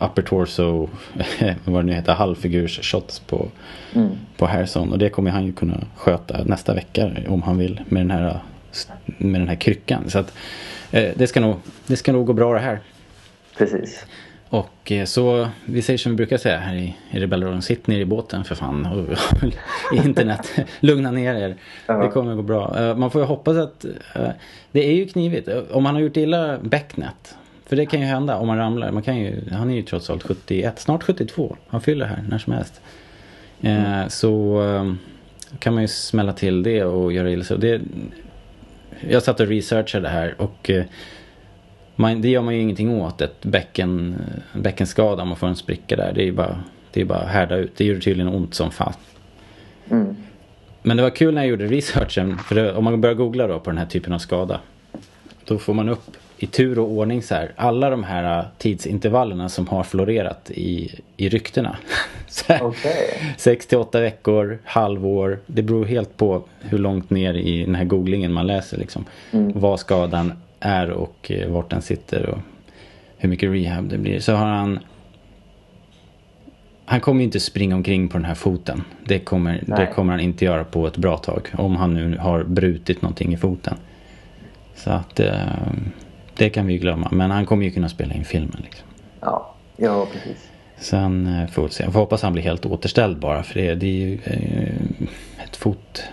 upper 0.00 0.22
torso, 0.22 0.88
vad 1.64 1.84
det 1.84 1.86
nu 1.86 1.92
heter, 1.92 2.12
halvfigurs 2.12 2.80
shots 2.92 3.18
på, 3.18 3.48
mm. 3.94 4.08
på 4.36 4.46
Harrison. 4.46 4.92
Och 4.92 4.98
det 4.98 5.08
kommer 5.08 5.30
han 5.30 5.46
ju 5.46 5.52
kunna 5.52 5.84
sköta 5.96 6.44
nästa 6.44 6.74
vecka 6.74 7.10
om 7.28 7.42
han 7.42 7.58
vill 7.58 7.80
med 7.88 8.00
den 8.00 8.10
här, 8.10 8.40
med 9.18 9.40
den 9.40 9.48
här 9.48 9.56
kryckan. 9.56 10.10
Så 10.10 10.18
att 10.18 10.34
eh, 10.90 11.10
det, 11.16 11.26
ska 11.26 11.40
nog, 11.40 11.56
det 11.86 11.96
ska 11.96 12.12
nog 12.12 12.26
gå 12.26 12.32
bra 12.32 12.52
det 12.54 12.60
här. 12.60 12.80
precis. 13.58 14.06
Och 14.48 14.92
eh, 14.92 15.04
så, 15.04 15.48
vi 15.64 15.82
säger 15.82 15.98
som 15.98 16.12
vi 16.12 16.16
brukar 16.16 16.36
säga 16.36 16.58
här 16.58 16.74
i, 16.74 16.96
i 17.10 17.20
Rebellradion, 17.20 17.62
sitt 17.62 17.86
ner 17.86 18.00
i 18.00 18.04
båten 18.04 18.44
för 18.44 18.54
fan 18.54 18.86
och 18.86 19.18
i 19.98 20.06
internet, 20.06 20.52
lugna 20.80 21.10
ner 21.10 21.34
er. 21.34 21.56
Ja. 21.86 21.94
Det 21.94 22.08
kommer 22.08 22.34
gå 22.34 22.42
bra. 22.42 22.78
Eh, 22.78 22.96
Man 22.96 23.10
får 23.10 23.20
ju 23.20 23.26
hoppas 23.26 23.56
att, 23.56 23.84
eh, 24.14 24.28
det 24.72 24.86
är 24.86 24.92
ju 24.92 25.06
knivigt. 25.06 25.48
Om 25.70 25.82
man 25.82 25.94
har 25.94 26.02
gjort 26.02 26.16
illa 26.16 26.58
bäcknet, 26.58 27.36
för 27.66 27.76
det 27.76 27.86
kan 27.86 28.00
ju 28.00 28.06
hända 28.06 28.36
om 28.36 28.46
man 28.46 28.58
ramlar. 28.58 28.92
Man 28.92 29.02
kan 29.02 29.16
ju, 29.16 29.40
han 29.52 29.70
är 29.70 29.74
ju 29.74 29.82
trots 29.82 30.10
allt 30.10 30.22
71, 30.22 30.78
snart 30.78 31.02
72. 31.02 31.56
Han 31.68 31.80
fyller 31.80 32.06
här 32.06 32.24
när 32.28 32.38
som 32.38 32.52
helst. 32.52 32.80
Eh, 33.60 34.08
Så 34.08 34.62
eh, 34.62 34.92
kan 35.58 35.74
man 35.74 35.82
ju 35.82 35.88
smälla 35.88 36.32
till 36.32 36.62
det 36.62 36.84
och 36.84 37.12
göra 37.12 37.30
illa 37.30 37.44
sig. 37.44 37.80
Jag 39.08 39.22
satt 39.22 39.40
och 39.40 39.46
researchade 39.46 40.02
det 40.02 40.08
här 40.08 40.34
och 40.38 40.70
eh, 40.70 40.84
man, 41.96 42.22
det 42.22 42.28
gör 42.28 42.42
man 42.42 42.54
ju 42.54 42.60
ingenting 42.60 43.00
åt. 43.00 43.20
Ett 43.20 43.44
bäcken, 43.44 44.16
en 44.52 44.62
bäckenskada 44.62 45.22
om 45.22 45.28
man 45.28 45.36
får 45.36 45.46
en 45.46 45.56
spricka 45.56 45.96
där. 45.96 46.12
Det 46.14 46.22
är 46.22 46.26
ju 46.26 46.32
bara, 46.32 46.60
det 46.92 47.00
är 47.00 47.04
bara 47.04 47.18
att 47.18 47.30
härda 47.30 47.56
ut. 47.56 47.76
Det 47.76 47.84
gör 47.84 48.00
tydligen 48.00 48.34
ont 48.34 48.54
som 48.54 48.70
fan. 48.70 48.92
Mm. 49.90 50.16
Men 50.82 50.96
det 50.96 51.02
var 51.02 51.10
kul 51.10 51.34
när 51.34 51.42
jag 51.42 51.48
gjorde 51.48 51.66
researchen. 51.66 52.38
För 52.38 52.54
det, 52.54 52.72
om 52.72 52.84
man 52.84 53.00
börjar 53.00 53.14
googla 53.14 53.46
då 53.46 53.60
på 53.60 53.70
den 53.70 53.78
här 53.78 53.86
typen 53.86 54.12
av 54.12 54.18
skada. 54.18 54.60
Då 55.46 55.58
får 55.58 55.74
man 55.74 55.88
upp 55.88 56.16
i 56.38 56.46
tur 56.46 56.78
och 56.78 56.90
ordning 56.90 57.22
så 57.22 57.34
här. 57.34 57.52
Alla 57.56 57.90
de 57.90 58.04
här 58.04 58.38
uh, 58.38 58.46
tidsintervallerna 58.58 59.48
som 59.48 59.68
har 59.68 59.82
florerat 59.82 60.50
i, 60.50 61.00
i 61.16 61.28
ryktena. 61.28 61.76
Här, 62.48 62.62
Okej. 62.62 63.34
Sex 63.36 63.66
till 63.66 63.78
åtta 63.78 64.00
veckor, 64.00 64.58
halvår. 64.64 65.38
Det 65.46 65.62
beror 65.62 65.84
helt 65.84 66.16
på 66.16 66.42
hur 66.60 66.78
långt 66.78 67.10
ner 67.10 67.34
i 67.34 67.64
den 67.64 67.74
här 67.74 67.84
googlingen 67.84 68.32
man 68.32 68.46
läser. 68.46 68.78
Liksom. 68.78 69.04
Vad 69.30 69.80
skadan 69.80 70.32
är 70.60 70.90
och 70.90 71.30
eh, 71.30 71.48
vart 71.48 71.70
den 71.70 71.82
sitter 71.82 72.26
och 72.26 72.38
hur 73.16 73.28
mycket 73.28 73.50
rehab 73.50 73.88
det 73.88 73.98
blir. 73.98 74.20
Så 74.20 74.32
har 74.32 74.46
han 74.46 74.78
han 76.88 77.00
kommer 77.00 77.20
ju 77.20 77.24
inte 77.24 77.40
springa 77.40 77.74
omkring 77.74 78.08
på 78.08 78.18
den 78.18 78.24
här 78.24 78.34
foten. 78.34 78.82
Det 79.04 79.18
kommer, 79.18 79.64
det 79.66 79.86
kommer 79.94 80.12
han 80.12 80.20
inte 80.20 80.44
göra 80.44 80.64
på 80.64 80.86
ett 80.86 80.96
bra 80.96 81.16
tag. 81.16 81.48
Om 81.58 81.76
han 81.76 81.94
nu 81.94 82.16
har 82.18 82.44
brutit 82.44 83.02
någonting 83.02 83.34
i 83.34 83.36
foten. 83.36 83.74
Så 84.76 84.90
att 84.90 85.20
eh, 85.20 85.36
det 86.36 86.50
kan 86.50 86.66
vi 86.66 86.78
glömma. 86.78 87.08
Men 87.12 87.30
han 87.30 87.46
kommer 87.46 87.64
ju 87.64 87.70
kunna 87.70 87.88
spela 87.88 88.14
in 88.14 88.24
filmen. 88.24 88.60
Liksom. 88.64 88.88
Ja, 89.20 89.54
ja 89.76 90.06
precis. 90.12 90.48
Sen 90.78 91.26
eh, 91.26 91.48
får 91.48 91.62
vi 91.62 91.68
se. 91.68 91.84
Jag 91.84 91.92
får 91.92 92.00
hoppas 92.00 92.22
han 92.22 92.32
blir 92.32 92.42
helt 92.42 92.66
återställd 92.66 93.18
bara. 93.18 93.42
För 93.42 93.54
det, 93.54 93.74
det 93.74 93.86
är 93.86 93.90
ju 93.90 94.18
eh, 94.24 95.44
ett 95.44 95.56
fot, 95.56 96.04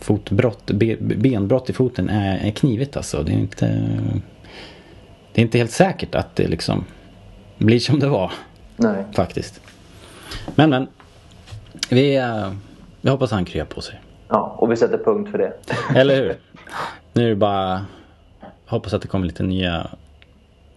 fotbrott, 0.00 0.70
be, 0.70 0.96
benbrott 1.00 1.70
i 1.70 1.72
foten 1.72 2.08
är, 2.08 2.46
är 2.46 2.50
knivigt 2.50 2.96
alltså. 2.96 3.22
Det 3.22 3.32
är 3.32 3.36
inte, 3.36 3.66
det 5.32 5.40
är 5.40 5.44
inte 5.44 5.58
helt 5.58 5.70
säkert 5.70 6.14
att 6.14 6.36
det 6.36 6.48
liksom 6.48 6.84
blir 7.58 7.78
som 7.78 8.00
det 8.00 8.08
var. 8.08 8.32
Nej. 8.76 9.04
Faktiskt. 9.12 9.60
Men 10.54 10.70
men. 10.70 10.88
Vi, 11.90 12.20
vi 13.00 13.10
hoppas 13.10 13.30
han 13.30 13.44
kryar 13.44 13.64
på 13.64 13.80
sig. 13.80 14.00
Ja, 14.28 14.54
och 14.58 14.72
vi 14.72 14.76
sätter 14.76 14.98
punkt 14.98 15.30
för 15.30 15.38
det. 15.38 15.52
Eller 16.00 16.16
hur? 16.16 16.36
Nu 17.16 17.24
är 17.24 17.28
det 17.28 17.36
bara 17.36 17.86
hoppas 18.66 18.94
att 18.94 19.02
det 19.02 19.08
kommer 19.08 19.26
lite 19.26 19.42
nya 19.42 19.86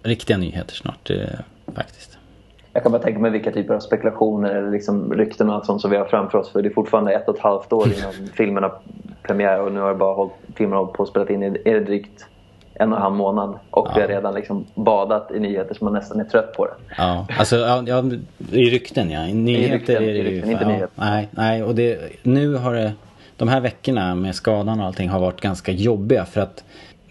riktiga 0.04 0.38
nyheter 0.38 0.76
snart 0.76 1.10
eh, 1.10 1.18
faktiskt. 1.76 2.18
Jag 2.74 2.84
kan 2.84 2.92
bara 2.92 3.02
tänka 3.02 3.20
mig 3.20 3.32
vilka 3.32 3.52
typer 3.52 3.74
av 3.74 3.80
spekulationer 3.80 4.56
eller 4.56 4.72
liksom 4.72 5.14
rykten 5.14 5.50
och 5.50 5.56
allt 5.56 5.66
sånt 5.66 5.82
som 5.82 5.92
vi 5.92 5.98
har 5.98 6.06
framför 6.06 6.38
oss. 6.38 6.52
För 6.52 6.62
det 6.62 6.70
är 6.70 6.74
fortfarande 6.74 7.14
ett 7.14 7.28
och 7.28 7.36
ett 7.36 7.42
halvt 7.42 7.74
år 7.74 7.88
innan 7.88 8.14
filmen 8.34 8.64
har 8.64 8.80
premiär 9.24 9.62
och 9.62 9.72
nu 9.72 9.80
har 9.80 9.96
bara 9.96 10.14
hållit, 10.14 10.34
filmen 10.56 10.78
hållit 10.78 10.94
på 10.94 11.04
att 11.04 11.10
spela 11.10 11.30
in 11.30 11.44
i 11.44 11.50
det 11.50 11.80
drygt 11.80 12.26
en 12.74 12.92
och 12.92 12.98
en 12.98 13.04
halv 13.04 13.16
månad. 13.16 13.60
Och 13.72 13.88
ja. 13.88 13.94
vi 13.96 14.02
har 14.02 14.08
redan 14.08 14.34
liksom 14.34 14.66
badat 14.76 15.32
i 15.32 15.40
nyheter 15.40 15.76
som 15.76 15.86
man 15.86 15.94
nästan 15.94 16.20
är 16.20 16.24
trött 16.24 16.54
på 16.54 16.66
det. 16.66 16.74
Ja, 16.98 17.28
alltså 17.40 17.56
ja, 17.88 18.04
i 18.52 18.70
rykten 18.70 19.12
ja. 19.12 19.28
I 19.28 19.34
nyheter 19.34 19.74
I 19.74 19.78
rykten, 19.78 19.96
är 19.96 20.00
det 20.02 20.14
ju... 20.14 20.24
Rykten, 20.24 20.52
inte 20.52 20.64
ja, 20.64 20.70
nyheter. 20.70 20.90
Nej, 20.96 21.28
nej 21.32 21.64
och 21.64 21.76
det, 21.76 22.00
nu 22.24 22.56
har 22.56 22.74
det... 22.74 22.94
De 23.38 23.48
här 23.48 23.62
veckorna 23.62 24.16
med 24.16 24.36
skadan 24.36 24.80
och 24.80 24.86
allting 24.86 25.10
har 25.10 25.20
varit 25.20 25.42
ganska 25.42 25.72
jobbiga 25.72 26.26
för 26.26 26.42
att 26.42 26.64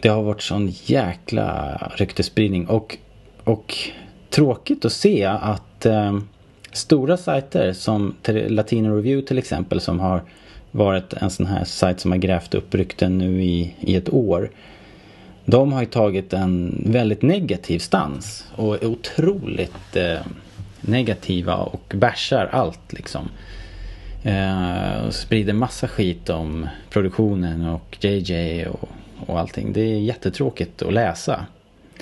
det 0.02 0.08
har 0.08 0.22
varit 0.22 0.42
sån 0.42 0.68
jäkla 0.84 1.76
ryktespridning 1.96 2.66
och, 2.66 2.96
och 3.44 3.74
tråkigt 4.30 4.84
att 4.84 4.92
se 4.92 5.24
att 5.24 5.86
eh, 5.86 6.18
stora 6.72 7.16
sajter 7.16 7.72
som 7.72 8.14
Latino 8.48 8.96
Review 8.96 9.26
till 9.26 9.38
exempel 9.38 9.80
som 9.80 10.00
har 10.00 10.22
varit 10.70 11.12
en 11.12 11.30
sån 11.30 11.46
här 11.46 11.64
sajt 11.64 12.00
som 12.00 12.10
har 12.10 12.18
grävt 12.18 12.54
upp 12.54 12.74
rykten 12.74 13.18
nu 13.18 13.42
i, 13.42 13.74
i 13.80 13.96
ett 13.96 14.12
år. 14.12 14.50
De 15.44 15.72
har 15.72 15.80
ju 15.80 15.86
tagit 15.86 16.32
en 16.32 16.82
väldigt 16.86 17.22
negativ 17.22 17.78
stans 17.78 18.44
och 18.56 18.74
är 18.74 18.86
otroligt 18.86 19.96
eh, 19.96 20.18
negativa 20.80 21.54
och 21.54 21.94
bärsar 21.96 22.48
allt 22.52 22.92
liksom. 22.92 23.28
Eh, 24.26 25.06
och 25.06 25.14
sprider 25.14 25.52
massa 25.52 25.88
skit 25.88 26.30
om 26.30 26.68
produktionen 26.90 27.68
och 27.68 27.96
JJ 28.00 28.66
och 28.66 28.88
och 29.26 29.40
allting. 29.40 29.72
Det 29.72 29.80
är 29.80 29.98
jättetråkigt 29.98 30.82
att 30.82 30.92
läsa. 30.92 31.46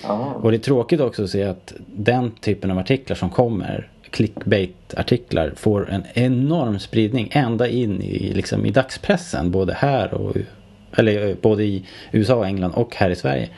Aha. 0.05 0.33
Och 0.33 0.51
det 0.51 0.57
är 0.57 0.59
tråkigt 0.59 1.01
också 1.01 1.25
att 1.25 1.31
se 1.31 1.45
att 1.45 1.75
den 1.87 2.31
typen 2.31 2.71
av 2.71 2.79
artiklar 2.79 3.17
som 3.17 3.31
kommer, 3.31 3.89
clickbait-artiklar, 4.11 5.53
får 5.57 5.91
en 5.91 6.05
enorm 6.15 6.79
spridning 6.79 7.29
ända 7.33 7.69
in 7.69 8.03
i, 8.03 8.33
liksom, 8.35 8.67
i 8.67 8.71
dagspressen. 8.71 9.51
Både 9.51 9.75
här 9.75 10.15
och 10.15 10.37
eller 10.97 11.29
eh, 11.29 11.37
både 11.43 11.65
i 11.65 11.85
USA 12.13 12.35
och 12.35 12.47
England 12.47 12.73
och 12.75 12.97
här 12.97 13.11
i 13.11 13.17
Sverige. 13.17 13.49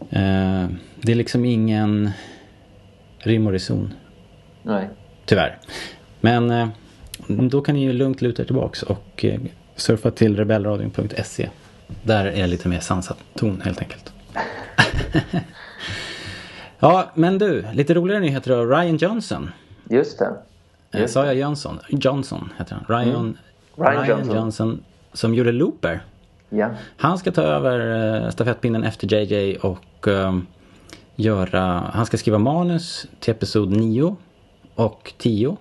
Uh, 0.00 0.66
det 1.02 1.12
är 1.12 1.14
liksom 1.14 1.44
ingen 1.44 2.10
rim 3.18 3.46
och 3.46 3.52
reson. 3.52 3.94
Nej. 4.62 4.88
Tyvärr. 5.24 5.58
Men 6.20 6.50
uh, 6.50 6.68
då 7.28 7.60
kan 7.60 7.74
ni 7.74 7.82
ju 7.84 7.92
lugnt 7.92 8.22
luta 8.22 8.42
er 8.42 8.46
tillbaks 8.46 8.82
och 8.82 9.24
uh, 9.24 9.40
surfa 9.76 10.10
till 10.10 10.36
rebellradion.se. 10.36 11.48
Där 12.02 12.24
är 12.24 12.40
det 12.40 12.46
lite 12.46 12.68
mer 12.68 12.80
sansat 12.80 13.18
ton 13.34 13.60
helt 13.60 13.80
enkelt. 13.80 14.12
ja, 16.78 17.10
men 17.14 17.38
du, 17.38 17.64
lite 17.72 17.94
roligare 17.94 18.20
nyheter 18.20 18.50
då. 18.50 18.64
Ryan 18.64 18.96
Johnson. 18.96 19.50
Just 19.88 20.18
det. 20.18 20.34
Eh, 20.90 21.00
Just 21.00 21.14
Sa 21.14 21.26
jag 21.26 21.34
Johnson? 21.34 21.78
Johnson 21.88 22.52
heter 22.58 22.74
han. 22.74 22.84
Ryan, 22.88 23.20
mm. 23.20 23.36
Ryan, 23.76 23.92
Ryan 23.92 24.08
Johnson. 24.08 24.36
Johnson. 24.36 24.82
Som 25.12 25.34
gjorde 25.34 25.52
Looper. 25.52 26.00
Ja. 26.48 26.70
Han 26.96 27.18
ska 27.18 27.32
ta 27.32 27.42
över 27.42 27.80
uh, 28.24 28.30
stafettpinnen 28.30 28.84
efter 28.84 29.14
JJ 29.14 29.56
och 29.56 30.08
göra, 31.20 31.90
han 31.92 32.06
ska 32.06 32.16
skriva 32.16 32.38
manus 32.38 33.06
till 33.20 33.30
episod 33.30 33.70
9 33.70 34.16
och 34.74 35.12
10. 35.18 35.56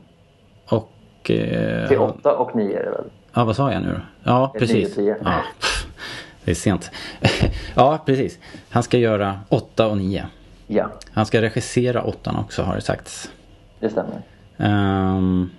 Och... 1.30 1.36
Uh, 1.36 1.88
till 1.88 1.98
8 1.98 2.36
och 2.36 2.56
9 2.56 2.80
är 2.80 2.84
det 2.84 2.92
väl? 2.92 3.06
Ja, 3.34 3.46
vad 3.46 3.56
sa 3.56 3.74
jag 3.74 3.82
nu 3.82 3.90
då? 3.90 4.02
Ja, 4.24 4.54
precis. 4.60 4.98
9, 4.98 5.16
10. 5.16 5.18
Ja. 5.24 5.42
Det 6.44 6.52
är 6.52 6.56
sent. 6.56 6.92
ja, 7.76 8.04
precis. 8.06 8.40
Han 8.70 8.84
ska 8.84 8.98
göra 8.98 9.40
8 9.50 9.88
och 9.88 9.98
9. 9.98 10.26
Ja. 10.68 10.92
Han 11.12 11.26
ska 11.26 11.42
regissera 11.42 12.04
8 12.04 12.36
också 12.40 12.64
har 12.64 12.76
det 12.76 12.82
sagts. 12.82 13.32
Det 13.80 13.90
stämmer. 13.90 14.22
Um, 14.58 15.50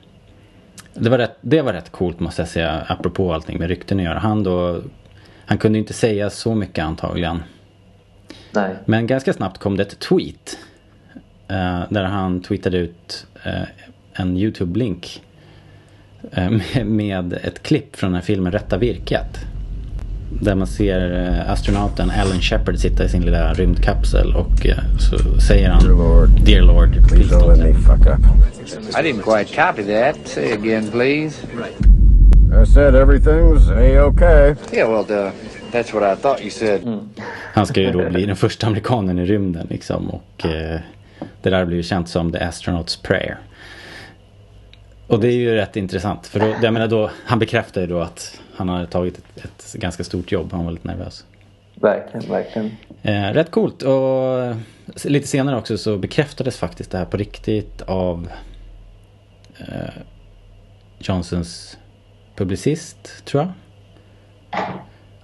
det, 0.95 1.11
var 1.11 1.19
rätt, 1.19 1.37
det 1.41 1.63
var 1.63 1.73
rätt 1.73 1.93
coolt 1.93 2.21
måste 2.21 2.43
jag 2.43 2.49
säga, 2.49 2.87
apropå 2.89 3.33
allting 3.33 3.59
med 3.59 3.69
rykten 3.69 3.99
att 3.99 4.05
göra. 4.05 4.19
Han, 4.19 4.43
då, 4.43 4.81
han 5.47 5.59
kunde 5.59 5.79
inte 5.79 5.93
säga 5.93 6.31
så 6.31 6.55
mycket 6.55 6.85
antagligen. 6.85 7.43
Nej. 8.53 8.75
Men 8.85 9.07
ganska 9.07 9.33
snabbt 9.33 9.59
kom 9.59 9.77
det 9.77 9.83
ett 9.83 9.99
tweet. 9.99 10.59
Uh, 11.51 11.83
där 11.89 12.05
han 12.05 12.43
tweetade 12.43 12.79
ut 12.79 13.27
uh, 13.47 13.63
en 14.13 14.37
YouTube-link. 14.37 15.23
Uh, 16.39 16.85
med, 16.85 17.33
ett 17.33 17.63
klipp 17.63 17.97
från 17.97 18.11
den 18.11 18.15
här 18.15 18.23
filmen 18.27 18.53
Rätta 18.53 18.79
Virket. 18.79 19.39
Där 20.41 20.55
man 20.55 20.67
ser 20.67 21.27
eh, 21.27 21.53
astronauten 21.53 22.11
Alan 22.11 22.41
Shepard 22.41 22.79
sitta 22.79 23.05
i 23.05 23.09
sin 23.09 23.23
lilla 23.23 23.53
rymdkapsel 23.53 24.35
och 24.37 24.67
eh, 24.67 24.77
så 24.99 25.41
säger 25.41 25.71
han 25.71 25.85
Dear 25.85 25.97
Lord, 25.97 26.29
Dear 26.45 26.63
Lord 26.63 27.09
please 27.09 27.35
don't 27.35 27.57
let 27.57 27.59
me 27.59 27.75
fuck 27.75 28.07
up. 28.07 28.21
I 28.99 29.03
didn't 29.03 29.23
quite 29.23 29.55
copy 29.57 29.83
that. 29.83 30.17
Say 30.25 30.53
again, 30.53 30.91
please. 30.91 31.47
I 32.63 32.67
said 32.67 32.95
everything's 32.95 33.71
a-okay. 33.71 34.57
Yeah, 34.73 34.89
well, 34.89 35.27
uh, 35.27 35.33
that's 35.73 35.93
what 35.93 36.03
I 36.03 36.21
thought 36.23 36.41
you 36.41 36.51
said. 36.51 36.83
Mm. 36.83 37.09
Han 37.55 37.67
ska 37.67 37.81
ju 37.81 37.91
då 37.91 38.11
bli 38.11 38.27
den 38.27 38.37
första 38.37 38.67
amerikanen 38.67 39.19
i 39.19 39.27
rymden 39.27 39.67
liksom 39.71 40.11
och 40.11 40.47
eh, 40.47 40.81
det 41.43 41.51
där 41.51 41.65
blir 41.65 41.77
ju 41.77 41.83
känt 41.83 42.09
som 42.09 42.33
The 42.33 42.39
Astronaut's 42.39 43.03
Prayer. 43.03 43.39
Och 45.11 45.21
det 45.21 45.29
är 45.29 45.37
ju 45.37 45.55
rätt 45.55 45.77
intressant 45.77 46.27
för 46.27 46.41
då, 46.41 46.55
jag 46.63 46.73
menar 46.73 46.89
då, 46.89 47.11
han 47.25 47.39
bekräftar 47.39 47.81
ju 47.81 47.87
då 47.87 48.01
att 48.01 48.41
han 48.55 48.69
har 48.69 48.87
tagit 48.87 49.19
ett, 49.19 49.45
ett 49.45 49.73
ganska 49.73 50.05
stort 50.05 50.33
jobb. 50.33 50.53
Han 50.53 50.65
var 50.65 50.73
lite 50.73 50.89
nervös. 50.89 51.25
Verkligen, 51.75 52.31
verkligen. 52.31 52.71
Eh, 53.03 53.33
rätt 53.33 53.51
coolt. 53.51 53.83
Och 53.83 54.57
lite 55.05 55.29
senare 55.29 55.57
också 55.57 55.79
så 55.79 55.99
bekräftades 55.99 56.57
faktiskt 56.59 56.91
det 56.91 56.99
här 56.99 57.05
på 57.05 57.17
riktigt 57.17 57.83
av 57.83 58.29
eh, 59.59 59.95
Johnsons 60.99 61.79
publicist, 62.37 63.25
tror 63.25 63.43
jag. 63.43 63.53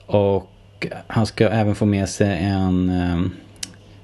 Och 0.07 0.87
han 1.07 1.26
ska 1.26 1.49
även 1.49 1.75
få 1.75 1.85
med 1.85 2.09
sig 2.09 2.38
en 2.45 2.90
eh, 2.90 3.21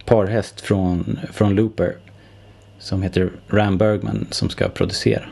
parhäst 0.04 0.60
från, 0.60 1.18
från 1.32 1.54
Looper. 1.54 1.96
Som 2.78 3.02
heter 3.02 3.30
Ram 3.48 3.78
Bergman 3.78 4.26
som 4.30 4.48
ska 4.48 4.68
producera. 4.68 5.24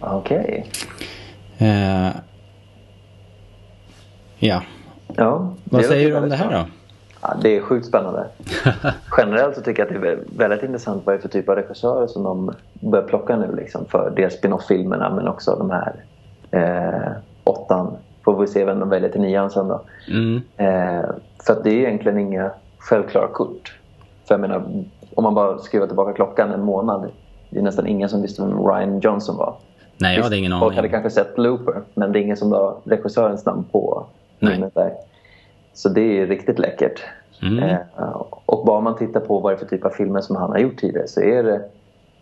Okej. 0.00 0.66
Okay. 1.58 1.68
Eh, 1.68 2.10
Ja. 4.40 4.62
ja 5.16 5.52
Vad 5.64 5.84
säger 5.84 6.10
du 6.10 6.16
om 6.16 6.28
det 6.28 6.36
här 6.36 6.50
då? 6.50 6.64
Ja, 7.22 7.34
det 7.42 7.56
är 7.56 7.60
sjukt 7.60 7.86
spännande. 7.86 8.26
Generellt 9.18 9.56
så 9.56 9.62
tycker 9.62 9.82
jag 9.82 9.96
att 9.96 10.02
det 10.02 10.08
är 10.08 10.18
väldigt 10.36 10.62
intressant 10.62 11.02
vad 11.06 11.14
det 11.14 11.18
är 11.18 11.22
för 11.22 11.28
typ 11.28 11.48
av 11.48 11.54
regissörer 11.56 12.06
som 12.06 12.22
de 12.22 12.52
börjar 12.72 13.06
plocka 13.06 13.36
nu 13.36 13.56
liksom 13.56 13.86
för 13.86 14.12
dels 14.16 14.34
spin-off-filmerna 14.34 15.14
men 15.14 15.28
också 15.28 15.56
de 15.56 15.70
här 15.70 15.94
eh, 16.50 17.12
åttan. 17.44 17.96
Får 18.24 18.40
vi 18.40 18.46
se 18.46 18.64
vem 18.64 18.80
de 18.80 18.88
väljer 18.88 19.10
till 19.10 19.20
nian 19.20 19.50
sen 19.50 19.68
då. 19.68 19.80
Mm. 20.08 20.40
Eh, 20.56 21.10
för 21.46 21.62
det 21.64 21.70
är 21.70 21.74
egentligen 21.74 22.18
inga 22.18 22.50
självklara 22.78 23.28
kort. 23.28 23.78
För 24.24 24.34
jag 24.34 24.40
menar, 24.40 24.84
om 25.14 25.24
man 25.24 25.34
bara 25.34 25.58
skruvar 25.58 25.86
tillbaka 25.86 26.12
klockan 26.12 26.52
en 26.52 26.62
månad. 26.62 27.10
Det 27.50 27.58
är 27.58 27.62
nästan 27.62 27.86
ingen 27.86 28.08
som 28.08 28.22
visste 28.22 28.42
vem 28.42 28.66
Ryan 28.66 29.00
Johnson 29.00 29.36
var. 29.36 29.54
Nej, 30.00 30.16
jag 30.16 30.22
hade 30.22 30.36
ingen 30.36 30.52
aning. 30.52 30.60
Folk 30.60 30.76
hade 30.76 30.88
kanske 30.88 31.10
sett 31.10 31.38
Looper, 31.38 31.82
men 31.94 32.12
det 32.12 32.18
är 32.18 32.22
ingen 32.22 32.36
som 32.36 32.52
har 32.52 32.76
regissörens 32.84 33.44
namn 33.44 33.64
på 33.72 34.06
minnet 34.38 34.74
där. 34.74 34.92
Så 35.74 35.88
det 35.88 36.20
är 36.20 36.26
riktigt 36.26 36.58
läckert. 36.58 37.02
Mm. 37.42 37.58
Eh, 37.58 38.22
och 38.46 38.66
bara 38.66 38.80
man 38.80 38.98
tittar 38.98 39.20
på 39.20 39.38
vad 39.38 39.52
det 39.52 39.56
är 39.56 39.58
för 39.58 39.66
typ 39.66 39.84
av 39.84 39.90
filmer 39.90 40.20
som 40.20 40.36
han 40.36 40.50
har 40.50 40.58
gjort 40.58 40.76
tidigare 40.80 41.08
så 41.08 41.20
är 41.20 41.42
det 41.42 41.62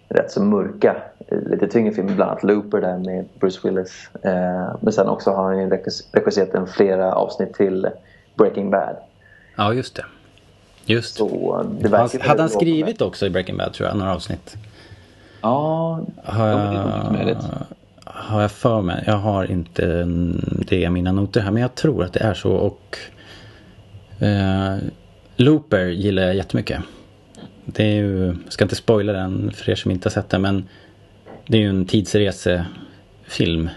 rätt 0.08 0.30
så 0.30 0.42
mörka, 0.42 0.96
lite 1.30 1.68
tyngre 1.68 1.92
filmer. 1.92 2.14
Bland 2.14 2.30
annat 2.30 2.42
Looper 2.42 2.80
där 2.80 2.98
med 2.98 3.24
Bruce 3.40 3.60
Willis. 3.64 4.10
Eh, 4.22 4.76
men 4.80 4.92
sen 4.92 5.08
också 5.08 5.30
har 5.30 5.44
han 5.44 5.58
ju 5.58 5.70
regisserat 6.12 6.54
en 6.54 6.66
flera 6.66 7.14
avsnitt 7.14 7.54
till 7.54 7.88
Breaking 8.34 8.70
Bad. 8.70 8.96
Ja, 9.56 9.74
just 9.74 9.96
det. 9.96 10.04
Just 10.84 11.16
så, 11.16 11.66
det. 11.80 12.22
hade 12.22 12.42
han 12.42 12.50
skrivit 12.50 13.02
också 13.02 13.26
i 13.26 13.30
Breaking 13.30 13.56
Bad 13.56 13.72
tror 13.72 13.88
jag, 13.88 13.98
några 13.98 14.14
avsnitt? 14.14 14.56
Ja, 15.42 16.00
Har 16.24 16.46
ja, 16.48 16.56
men 17.12 17.26
det 17.26 17.32
är 17.32 17.36
jag, 17.36 17.66
har 18.04 18.40
jag 18.42 18.50
för 18.52 18.82
mig. 18.82 19.04
Jag 19.06 19.16
har 19.16 19.50
inte 19.50 20.04
det 20.68 20.76
i 20.82 20.90
mina 20.90 21.12
noter 21.12 21.40
här 21.40 21.50
men 21.50 21.62
jag 21.62 21.74
tror 21.74 22.04
att 22.04 22.12
det 22.12 22.20
är 22.20 22.34
så 22.34 22.52
och 22.52 22.98
eh, 24.24 24.76
Looper 25.36 25.86
gillar 25.86 26.22
jag 26.22 26.34
jättemycket. 26.36 26.80
Det 27.64 27.82
är 27.84 27.94
ju, 27.94 28.26
jag 28.26 28.52
ska 28.52 28.64
inte 28.64 28.74
spoila 28.76 29.12
den 29.12 29.50
för 29.54 29.70
er 29.70 29.74
som 29.74 29.90
inte 29.90 30.06
har 30.08 30.10
sett 30.10 30.28
den 30.30 30.42
men 30.42 30.68
det 31.46 31.56
är 31.56 31.60
ju 31.62 31.68
en 31.68 31.86
tidsresefilm. 31.86 33.68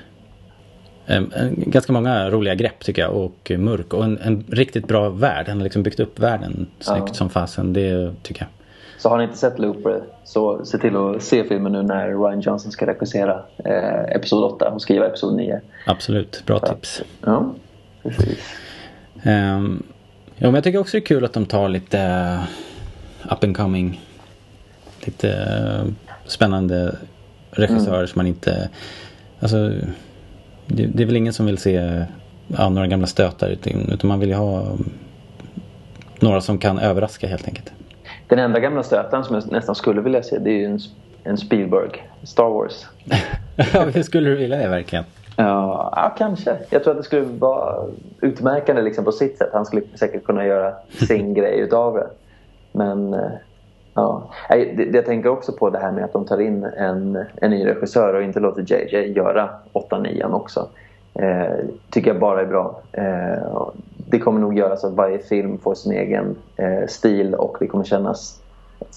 Eh, 1.06 1.18
en- 1.34 1.54
Ganska 1.58 1.94
många 1.94 2.30
roliga 2.30 2.56
grepp 2.56 2.80
tycker 2.80 3.02
jag 3.02 3.14
och 3.16 3.52
mörk 3.58 3.94
och 3.94 4.04
en, 4.04 4.18
en 4.18 4.44
riktigt 4.50 4.88
bra 4.88 5.10
värld. 5.10 5.46
Han 5.48 5.58
har 5.58 5.64
liksom 5.64 5.84
byggt 5.84 6.00
upp 6.00 6.20
världen 6.20 6.68
snyggt 6.80 7.04
Ja. 7.08 7.14
som 7.14 7.30
fasen. 7.30 7.74
Det 7.74 8.14
tycker 8.24 8.42
jag. 8.42 8.50
Så 9.02 9.10
har 9.10 9.18
ni 9.18 9.24
inte 9.24 9.38
sett 9.38 9.60
Looper 9.60 10.04
så 10.24 10.66
se 10.66 10.78
till 10.78 10.96
att 10.96 11.24
se 11.24 11.44
filmen 11.44 11.72
nu 11.72 11.84
när 11.84 12.08
Ryan 12.08 12.42
Johnson 12.42 12.72
ska 12.72 12.88
regissera 12.88 13.44
eh, 13.66 14.16
Episod 14.16 14.44
8 14.44 14.70
och 14.70 14.82
skriva 14.82 15.06
Episod 15.06 15.36
9. 15.36 15.62
Absolut, 15.86 16.44
bra 16.46 16.60
tips. 16.60 17.02
Ja, 17.26 17.54
precis. 18.04 18.40
Um, 19.26 19.84
ja, 20.36 20.48
men 20.48 20.54
jag 20.54 20.64
tycker 20.64 20.80
också 20.80 20.98
det 20.98 21.00
är 21.00 21.06
kul 21.06 21.26
att 21.26 21.34
de 21.34 21.46
tar 21.46 21.70
lite 21.70 22.00
eh, 22.00 23.34
up 23.34 23.44
and 23.44 23.58
coming, 23.58 24.02
lite 25.06 25.30
eh, 25.30 25.86
spännande 26.26 26.96
regissörer 27.52 28.06
som 28.06 28.20
man 28.20 28.28
inte, 28.28 28.70
alltså 29.40 29.58
det, 30.68 30.86
det 30.86 31.04
är 31.04 31.06
väl 31.06 31.18
ingen 31.18 31.34
som 31.34 31.46
vill 31.46 31.58
se 31.58 32.06
ja, 32.48 32.70
några 32.70 32.88
gamla 32.88 33.08
stötar 33.08 33.50
utan, 33.50 33.92
utan 33.92 34.08
man 34.08 34.20
vill 34.20 34.30
ju 34.30 34.36
ha 34.36 34.62
mm, 34.62 34.90
några 36.20 36.42
som 36.42 36.58
kan 36.58 36.80
överraska 36.80 37.28
helt 37.28 37.48
enkelt. 37.48 37.72
Den 38.32 38.40
enda 38.40 38.60
gamla 38.60 38.84
stöten 38.84 39.24
som 39.24 39.36
jag 39.36 39.52
nästan 39.52 39.76
skulle 39.76 40.02
vilja 40.02 40.24
se 40.24 40.40
det 40.40 40.50
är 40.50 40.58
ju 40.58 40.66
en, 40.66 40.80
en 41.24 41.38
Spielberg, 41.38 42.10
Star 42.24 42.50
Wars. 42.50 42.86
Ja, 43.74 44.04
skulle 44.04 44.30
du 44.30 44.36
vilja 44.36 44.58
det 44.58 44.68
verkligen? 44.68 45.06
Ja, 45.38 45.94
ja, 45.96 46.16
kanske. 46.18 46.58
Jag 46.70 46.84
tror 46.84 46.92
att 46.92 46.98
det 46.98 47.04
skulle 47.04 47.22
vara 47.22 47.86
utmärkande 48.22 48.82
liksom 48.82 49.06
på 49.06 49.12
sitt 49.12 49.38
sätt. 49.38 49.50
Han 49.54 49.66
skulle 49.66 49.82
säkert 49.96 50.24
kunna 50.24 50.46
göra 50.46 50.74
sin 51.08 51.34
grej 51.40 51.60
utav 51.60 51.94
det. 51.94 52.08
Men 52.72 53.14
eh, 53.14 53.32
ja, 53.94 54.30
jag 54.94 55.06
tänker 55.06 55.30
också 55.30 55.52
på 55.52 55.70
det 55.70 55.80
här 55.80 55.92
med 55.92 56.04
att 56.04 56.14
de 56.14 56.26
tar 56.26 56.42
in 56.42 56.64
en, 56.64 57.26
en 57.36 57.52
ny 57.52 57.66
regissör 57.66 58.14
och 58.14 58.24
inte 58.24 58.40
låter 58.40 58.62
JJ 58.62 59.12
göra 59.12 59.50
8-9 59.74 60.34
också. 60.34 60.68
Eh, 61.14 61.56
tycker 61.90 62.12
jag 62.12 62.20
bara 62.20 62.42
är 62.42 62.46
bra. 62.46 62.82
Eh, 62.92 63.68
det 64.12 64.20
kommer 64.20 64.40
nog 64.40 64.58
göra 64.58 64.78
så 64.78 64.88
att 64.88 64.94
varje 64.94 65.20
film 65.20 65.58
får 65.58 65.76
sin 65.76 65.92
egen 65.92 66.36
eh, 66.58 66.88
stil 66.88 67.34
och 67.34 67.58
det 67.60 67.68
kommer 67.68 67.84
kännas 67.84 68.42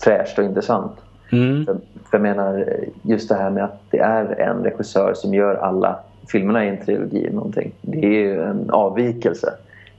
fräscht 0.04 0.38
och 0.38 0.44
intressant. 0.44 0.92
Mm. 1.32 1.66
För, 1.66 1.74
för 1.74 2.18
jag 2.18 2.22
menar 2.22 2.66
just 3.02 3.28
det 3.28 3.34
här 3.34 3.50
med 3.50 3.64
att 3.64 3.80
det 3.90 3.98
är 3.98 4.40
en 4.40 4.64
regissör 4.64 5.14
som 5.14 5.34
gör 5.34 5.54
alla 5.54 5.98
filmerna 6.28 6.64
i 6.64 6.68
en 6.68 6.84
trilogi 6.84 7.30
någonting. 7.32 7.72
Det 7.80 8.06
är 8.06 8.10
ju 8.10 8.42
en 8.42 8.70
avvikelse. 8.70 9.54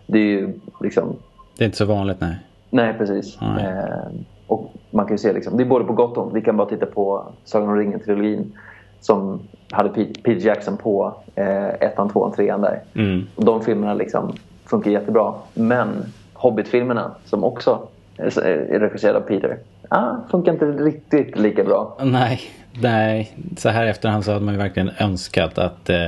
Det 0.08 0.18
är 0.18 0.24
ju 0.24 0.54
liksom, 0.82 1.16
Det 1.58 1.64
är 1.64 1.66
inte 1.66 1.78
så 1.78 1.86
vanligt, 1.86 2.22
nej. 2.22 2.38
nej 2.70 2.94
precis. 2.98 3.38
Nej. 3.42 3.66
Eh, 3.66 4.22
och 4.48 4.74
man 4.92 5.06
kan 5.06 5.14
ju 5.14 5.18
se 5.18 5.34
liksom, 5.34 5.58
det 5.58 5.64
är 5.64 5.68
både 5.68 5.86
på 5.86 5.94
gott 5.94 6.18
och 6.18 6.24
ont. 6.26 6.34
Vi 6.34 6.42
kan 6.42 6.58
bara 6.58 6.70
titta 6.70 6.86
på 6.86 7.26
Sagan 7.44 7.70
om 7.70 7.76
ringen-trilogin 7.76 8.52
som 9.00 9.40
hade 9.72 9.90
Pete, 9.90 10.22
Peter 10.22 10.48
Jackson 10.48 10.78
på 10.78 11.14
eh, 11.36 11.66
ettan, 11.66 12.10
tvåan, 12.10 12.32
trean 12.32 12.62
där. 12.62 12.82
Mm. 12.94 13.24
Och 13.36 13.46
de 13.46 13.62
filmerna 13.62 13.94
liksom 13.94 14.34
funkar 14.66 14.92
jättebra. 14.92 15.34
Men 15.54 16.14
Hobbit-filmerna 16.34 17.12
som 17.26 17.44
också 17.44 17.88
är 18.18 18.80
regisserade 18.80 19.18
av 19.20 19.22
Peter, 19.22 19.58
ah, 19.90 20.16
funkar 20.32 20.52
inte 20.52 20.66
riktigt 20.66 21.38
lika 21.40 21.64
bra. 21.64 21.98
Nej, 22.04 22.42
nej. 22.82 23.38
Så 23.58 23.70
här 23.70 23.86
efterhand 23.86 24.26
så 24.26 24.32
hade 24.32 24.46
man 24.46 24.54
ju 24.54 24.60
verkligen 24.60 24.92
önskat 25.00 25.58
att 25.58 25.90
eh, 25.90 26.06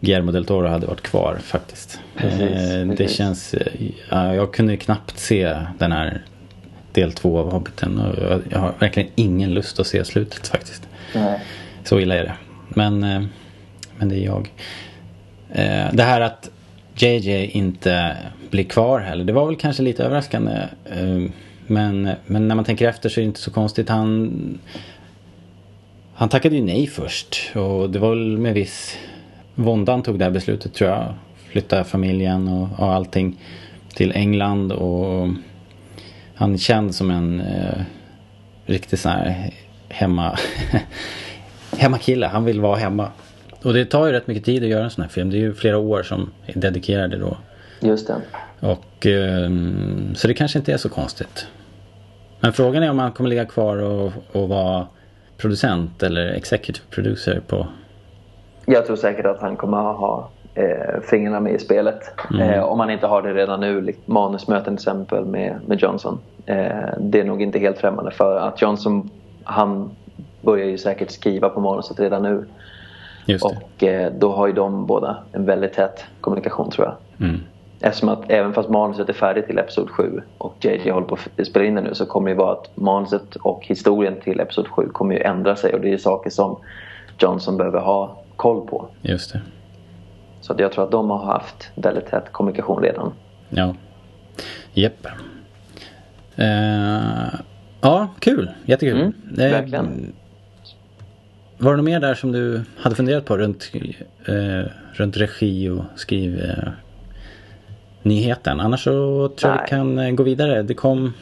Guillermo 0.00 0.32
del 0.32 0.44
Toro 0.44 0.68
hade 0.68 0.86
varit 0.86 1.02
kvar 1.02 1.38
faktiskt. 1.42 2.00
Precis, 2.16 2.72
eh, 2.72 2.86
det 2.86 3.10
känns, 3.10 3.54
ja, 4.10 4.34
jag 4.34 4.52
kunde 4.52 4.76
knappt 4.76 5.18
se 5.18 5.56
den 5.78 5.92
här 5.92 6.22
del 6.92 7.12
två 7.12 7.38
av 7.38 7.52
Hobbiten 7.52 8.00
och 8.00 8.22
jag, 8.22 8.40
jag 8.50 8.58
har 8.58 8.72
verkligen 8.78 9.08
ingen 9.14 9.54
lust 9.54 9.80
att 9.80 9.86
se 9.86 10.04
slutet 10.04 10.48
faktiskt. 10.48 10.88
Nej. 11.14 11.40
Så 11.84 12.00
illa 12.00 12.14
är 12.14 12.24
det. 12.24 12.34
Men, 12.68 13.04
eh, 13.04 13.22
men 13.96 14.08
det 14.08 14.16
är 14.16 14.24
jag. 14.24 14.52
Eh, 15.52 15.92
det 15.92 16.02
här 16.02 16.20
att 16.20 16.50
JJ 16.96 17.44
inte 17.46 18.16
blir 18.50 18.64
kvar 18.64 19.00
heller. 19.00 19.24
Det 19.24 19.32
var 19.32 19.46
väl 19.46 19.56
kanske 19.56 19.82
lite 19.82 20.04
överraskande. 20.04 20.52
Eh, 20.84 21.30
men, 21.66 22.10
men 22.26 22.48
när 22.48 22.54
man 22.54 22.64
tänker 22.64 22.88
efter 22.88 23.08
så 23.08 23.20
är 23.20 23.22
det 23.22 23.26
inte 23.26 23.40
så 23.40 23.50
konstigt. 23.50 23.88
Han, 23.88 24.58
han 26.14 26.28
tackade 26.28 26.56
ju 26.56 26.62
nej 26.62 26.86
först. 26.86 27.50
Och 27.54 27.90
det 27.90 27.98
var 27.98 28.10
väl 28.10 28.38
med 28.38 28.54
viss 28.54 28.98
vånda 29.54 29.92
han 29.92 30.02
tog 30.02 30.18
det 30.18 30.24
här 30.24 30.32
beslutet 30.32 30.74
tror 30.74 30.90
jag. 30.90 31.14
Flytta 31.36 31.84
familjen 31.84 32.48
och, 32.48 32.68
och 32.80 32.92
allting 32.92 33.36
till 33.94 34.12
England. 34.12 34.72
Och 34.72 35.28
han 36.34 36.54
är 36.54 36.58
känd 36.58 36.94
som 36.94 37.10
en 37.10 37.40
eh, 37.40 37.80
riktig 38.66 38.98
sån 38.98 39.12
här 39.12 39.50
hemma... 39.88 40.38
hemmakille. 41.78 42.26
Han 42.26 42.44
vill 42.44 42.60
vara 42.60 42.76
hemma. 42.76 43.10
Och 43.66 43.72
det 43.72 43.84
tar 43.84 44.06
ju 44.06 44.12
rätt 44.12 44.26
mycket 44.26 44.44
tid 44.44 44.62
att 44.62 44.68
göra 44.68 44.84
en 44.84 44.90
sån 44.90 45.02
här 45.02 45.08
film. 45.08 45.30
Det 45.30 45.36
är 45.36 45.40
ju 45.40 45.54
flera 45.54 45.78
år 45.78 46.02
som 46.02 46.30
är 46.46 46.60
dedikerade 46.60 47.16
då. 47.16 47.36
Just 47.80 48.06
det. 48.06 48.16
Och, 48.60 49.06
ehm, 49.06 50.14
så 50.14 50.28
det 50.28 50.34
kanske 50.34 50.58
inte 50.58 50.72
är 50.72 50.76
så 50.76 50.88
konstigt. 50.88 51.46
Men 52.40 52.52
frågan 52.52 52.82
är 52.82 52.90
om 52.90 52.98
han 52.98 53.12
kommer 53.12 53.30
ligga 53.30 53.44
kvar 53.44 53.76
och, 53.76 54.12
och 54.32 54.48
vara 54.48 54.86
producent 55.36 56.02
eller 56.02 56.26
executive 56.26 56.86
producer 56.90 57.40
på... 57.46 57.66
Jag 58.66 58.86
tror 58.86 58.96
säkert 58.96 59.26
att 59.26 59.40
han 59.40 59.56
kommer 59.56 59.90
att 59.90 59.96
ha 59.96 60.30
eh, 60.54 61.00
fingrarna 61.10 61.40
med 61.40 61.54
i 61.54 61.58
spelet. 61.58 62.00
Eh, 62.40 62.62
om 62.62 62.80
han 62.80 62.90
inte 62.90 63.06
har 63.06 63.22
det 63.22 63.34
redan 63.34 63.60
nu. 63.60 63.80
likt 63.80 64.08
Manusmöten 64.08 64.64
till 64.64 64.74
exempel 64.74 65.24
med, 65.24 65.60
med 65.66 65.82
Johnson. 65.82 66.18
Eh, 66.46 66.56
det 66.98 67.20
är 67.20 67.24
nog 67.24 67.42
inte 67.42 67.58
helt 67.58 67.78
främmande 67.78 68.10
för 68.10 68.36
att 68.36 68.62
Johnson 68.62 69.10
han 69.44 69.90
börjar 70.40 70.66
ju 70.66 70.78
säkert 70.78 71.10
skriva 71.10 71.48
på 71.48 71.60
manuset 71.60 72.00
redan 72.00 72.22
nu. 72.22 72.44
Och 73.42 73.82
eh, 73.82 74.12
då 74.12 74.32
har 74.32 74.46
ju 74.46 74.52
de 74.52 74.86
båda 74.86 75.16
en 75.32 75.44
väldigt 75.44 75.72
tät 75.72 76.04
kommunikation 76.20 76.70
tror 76.70 76.86
jag. 76.86 77.26
Mm. 77.28 77.40
Eftersom 77.80 78.08
att 78.08 78.30
även 78.30 78.52
fast 78.52 78.68
manuset 78.68 79.08
är 79.08 79.12
färdigt 79.12 79.46
till 79.46 79.58
Episod 79.58 79.90
7 79.90 80.22
och 80.38 80.54
JJ 80.60 80.90
håller 80.90 81.06
på 81.06 81.14
att 81.36 81.46
spela 81.46 81.64
in 81.64 81.74
det 81.74 81.80
nu 81.80 81.94
så 81.94 82.06
kommer 82.06 82.26
det 82.26 82.32
ju 82.32 82.38
vara 82.38 82.52
att 82.52 82.70
manuset 82.76 83.36
och 83.36 83.66
historien 83.66 84.14
till 84.24 84.40
Episod 84.40 84.68
7 84.68 84.88
kommer 84.88 85.14
ju 85.14 85.20
ändra 85.20 85.56
sig 85.56 85.74
och 85.74 85.80
det 85.80 85.92
är 85.92 85.98
saker 85.98 86.30
som 86.30 86.58
Johnson 87.18 87.56
behöver 87.56 87.80
ha 87.80 88.16
koll 88.36 88.66
på. 88.66 88.88
Just 89.02 89.32
det. 89.32 89.40
Så 90.40 90.54
jag 90.58 90.72
tror 90.72 90.84
att 90.84 90.90
de 90.90 91.10
har 91.10 91.24
haft 91.24 91.70
väldigt 91.74 92.06
tät 92.06 92.32
kommunikation 92.32 92.82
redan. 92.82 93.12
Ja. 93.48 93.74
Jepp. 94.72 95.06
Eh, 96.36 97.34
ja, 97.80 98.08
kul. 98.18 98.50
Jättekul. 98.64 99.00
Mm, 99.00 99.12
Eh, 99.38 99.50
verkligen. 99.52 100.12
Var 101.58 101.70
det 101.70 101.76
något 101.76 101.84
mer 101.84 102.00
där 102.00 102.14
som 102.14 102.32
du 102.32 102.62
hade 102.76 102.96
funderat 102.96 103.24
på 103.24 103.36
runt, 103.36 103.72
eh, 104.26 104.70
runt 104.92 105.16
regi 105.16 105.68
och 105.68 105.84
skriv 105.96 106.40
eh, 106.40 106.68
nyheten? 108.02 108.60
Annars 108.60 108.84
så 108.84 109.28
tror 109.28 109.52
jag 109.52 109.62
vi 109.62 109.68
kan 109.68 109.98
eh, 109.98 110.10
gå 110.10 110.22
vidare. 110.22 110.62
Det 110.62 110.74
kom 110.74 111.12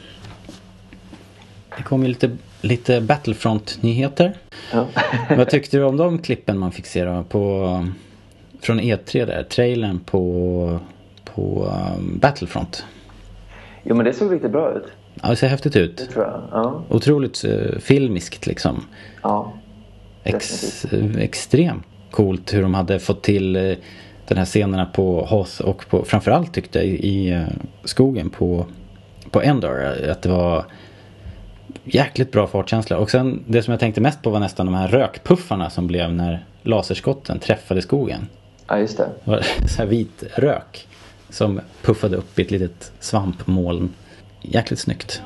Det 1.77 1.83
kom 1.83 2.01
ju 2.01 2.07
lite, 2.07 2.31
lite 2.61 3.01
Battlefront-nyheter. 3.01 4.33
Ja. 4.73 4.87
Vad 5.37 5.49
tyckte 5.49 5.77
du 5.77 5.83
om 5.83 5.97
de 5.97 6.19
klippen 6.19 6.57
man 6.57 6.71
fick 6.71 6.85
se 6.85 7.05
då 7.05 7.23
på 7.23 7.85
Från 8.61 8.79
E3 8.79 9.25
där, 9.25 9.43
trailern 9.43 9.99
på 9.99 10.79
På 11.23 11.71
um, 11.97 12.19
Battlefront 12.19 12.85
jo 13.87 13.95
men 13.95 14.05
det 14.05 14.13
såg 14.13 14.33
riktigt 14.33 14.51
bra 14.51 14.73
ut. 14.73 14.83
Ja 15.21 15.29
det 15.29 15.35
ser 15.35 15.47
häftigt 15.47 15.75
ut 15.75 15.97
Det 15.97 16.05
tror 16.05 16.25
jag. 16.25 16.41
Ja. 16.51 16.83
Otroligt 16.89 17.45
uh, 17.45 17.79
filmiskt 17.79 18.47
liksom 18.47 18.85
ja. 19.21 19.53
Ex, 20.25 20.85
extremt 21.19 21.85
coolt 22.11 22.53
hur 22.53 22.61
de 22.61 22.73
hade 22.73 22.99
fått 22.99 23.23
till 23.23 23.55
eh, 23.55 23.77
den 24.27 24.37
här 24.37 24.45
scenerna 24.45 24.85
på 24.85 25.25
Hoth 25.25 25.61
och 25.61 25.89
på, 25.89 26.05
framförallt 26.05 26.53
tyckte 26.53 26.79
jag 26.79 26.87
i, 26.87 27.29
eh, 27.31 27.43
skogen 27.83 28.29
på, 28.29 28.65
på 29.31 29.41
Endor. 29.41 29.85
Att 30.09 30.21
det 30.21 30.29
var 30.29 30.65
jäkligt 31.83 32.31
bra 32.31 32.47
fartkänsla. 32.47 32.97
Och 32.97 33.11
sen 33.11 33.43
det 33.47 33.63
som 33.63 33.71
jag 33.71 33.79
tänkte 33.79 34.01
mest 34.01 34.21
på 34.21 34.29
var 34.29 34.39
nästan 34.39 34.65
de 34.65 34.75
här 34.75 34.87
rökpuffarna 34.87 35.69
som 35.69 35.87
blev 35.87 36.13
när 36.13 36.45
laserskotten 36.61 37.39
träffade 37.39 37.81
skogen. 37.81 38.27
ja, 38.67 38.79
just 38.79 38.97
det. 38.97 39.09
Det 39.23 39.31
var 39.31 39.41
så 39.67 39.77
här 39.77 39.85
vit 39.85 40.23
rök 40.35 40.87
som 41.29 41.61
puffade 41.81 42.17
upp 42.17 42.39
i 42.39 42.41
ett 42.41 42.51
litet 42.51 42.91
svampmoln. 42.99 43.93
Jäkligt 44.41 44.79
snyggt. 44.79 45.21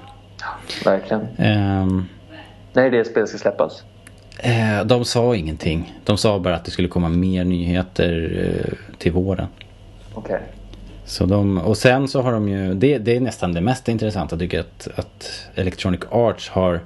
Verkligen. 0.86 1.28
Ehm, 1.38 2.06
När 2.74 2.92
det 2.92 3.06
spelet 3.06 3.30
ska 3.30 3.38
släppas? 3.38 3.84
Eh, 4.42 4.86
de 4.86 5.06
sa 5.06 5.36
ingenting. 5.36 5.94
De 6.06 6.18
sa 6.18 6.40
bara 6.40 6.56
att 6.56 6.66
det 6.66 6.72
skulle 6.72 6.88
komma 6.88 7.10
mer 7.10 7.44
nyheter 7.44 8.40
eh, 8.46 8.98
till 8.98 9.12
våren. 9.12 9.48
Okej. 10.14 10.42
Så 11.06 11.26
de, 11.26 11.58
och 11.58 11.78
sen 11.78 12.08
så 12.08 12.22
har 12.22 12.32
de 12.32 12.50
ju, 12.50 12.74
det, 12.74 12.98
det 12.98 13.16
är 13.16 13.20
nästan 13.20 13.54
det 13.54 13.62
mest 13.62 13.88
intressanta 13.88 14.38
tycker 14.38 14.58
jag 14.58 14.66
att, 14.66 15.00
att 15.00 15.48
Electronic 15.56 16.02
Arts 16.12 16.50
har 16.50 16.80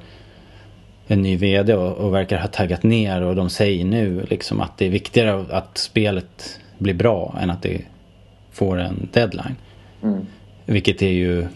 en 1.07 1.21
ny 1.21 1.37
vd 1.37 1.73
och, 1.73 1.97
och 1.97 2.13
verkar 2.13 2.37
ha 2.37 2.47
taggat 2.47 2.83
ner 2.83 3.21
och 3.21 3.35
de 3.35 3.49
säger 3.49 3.85
nu 3.85 4.25
liksom 4.29 4.61
att 4.61 4.77
det 4.77 4.85
är 4.85 4.89
viktigare 4.89 5.45
att 5.49 5.77
spelet 5.77 6.59
blir 6.77 6.93
bra 6.93 7.37
än 7.41 7.49
att 7.49 7.61
det 7.61 7.81
får 8.51 8.79
en 8.79 9.09
deadline. 9.13 9.55
Mm. 10.03 10.25
Vilket 10.65 11.01
är 11.01 11.11
ju 11.11 11.47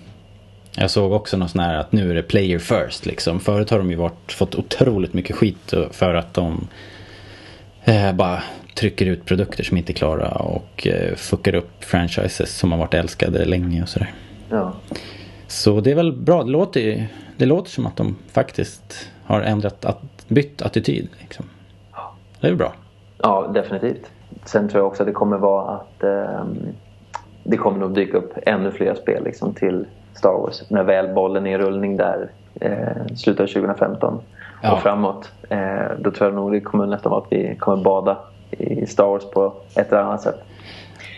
jag 0.79 0.91
såg 0.91 1.11
också 1.11 1.37
något 1.37 1.51
sån 1.51 1.61
här 1.61 1.75
att 1.77 1.91
nu 1.91 2.11
är 2.11 2.15
det 2.15 2.23
player 2.23 2.59
first 2.59 3.05
liksom. 3.05 3.39
Förut 3.39 3.69
har 3.69 3.77
de 3.77 3.89
ju 3.89 3.95
varit, 3.95 4.31
fått 4.31 4.55
otroligt 4.55 5.13
mycket 5.13 5.35
skit 5.35 5.73
för 5.91 6.13
att 6.13 6.33
de 6.33 6.67
eh, 7.83 8.13
bara 8.13 8.43
trycker 8.75 9.05
ut 9.05 9.25
produkter 9.25 9.63
som 9.63 9.77
inte 9.77 9.91
är 9.91 9.93
klara 9.93 10.29
och 10.29 10.87
eh, 10.87 11.15
fuckar 11.15 11.55
upp 11.55 11.83
franchises 11.83 12.57
som 12.57 12.71
har 12.71 12.79
varit 12.79 12.93
älskade 12.93 13.45
länge 13.45 13.81
och 13.81 13.89
sådär. 13.89 14.13
Ja. 14.49 14.73
Så 15.47 15.81
det 15.81 15.91
är 15.91 15.95
väl 15.95 16.11
bra. 16.13 16.43
Det 16.43 16.51
låter, 16.51 16.79
ju- 16.81 17.03
det 17.37 17.45
låter 17.45 17.69
som 17.71 17.85
att 17.85 17.95
de 17.97 18.15
faktiskt 18.31 19.09
har 19.25 19.41
ändrat, 19.41 19.85
att, 19.85 20.01
bytt 20.27 20.61
attityd. 20.61 21.09
Liksom. 21.19 21.45
Det 22.39 22.47
är 22.47 22.51
väl 22.51 22.57
bra. 22.57 22.73
ja, 23.17 23.51
definitivt. 23.53 24.11
Sen 24.45 24.69
tror 24.69 24.81
jag 24.81 24.87
också 24.87 25.03
att 25.03 25.07
det 25.07 25.13
kommer 25.13 25.37
vara 25.37 25.75
att 25.75 26.03
ehm, 26.03 26.57
det 27.43 27.57
kommer 27.57 27.79
nog 27.79 27.95
dyka 27.95 28.17
upp 28.17 28.33
ännu 28.45 28.71
fler 28.71 28.95
spel 28.95 29.23
liksom, 29.23 29.53
till 29.53 29.85
Star 30.17 30.33
Wars. 30.33 30.63
När 30.69 30.83
väl 30.83 31.13
bollen 31.13 31.47
är 31.47 31.59
i 31.59 31.63
rullning 31.63 31.97
där 31.97 32.29
eh, 32.61 33.15
slutet 33.15 33.41
av 33.43 33.47
2015 33.47 34.19
Ja. 34.63 34.71
och 34.73 34.79
framåt. 34.81 35.31
Eh, 35.49 35.59
då 35.99 36.11
tror 36.11 36.29
jag 36.29 36.35
nog 36.35 36.51
det 36.51 36.59
kommer 36.61 36.85
nästan 36.85 37.09
vara 37.09 37.21
att 37.21 37.31
vi 37.31 37.55
kommer 37.59 37.83
bada 37.83 38.17
i 38.51 38.85
Star 38.85 39.05
Wars 39.07 39.23
på 39.33 39.53
ett 39.75 39.91
eller 39.91 40.01
annat 40.01 40.21
sätt. 40.21 40.43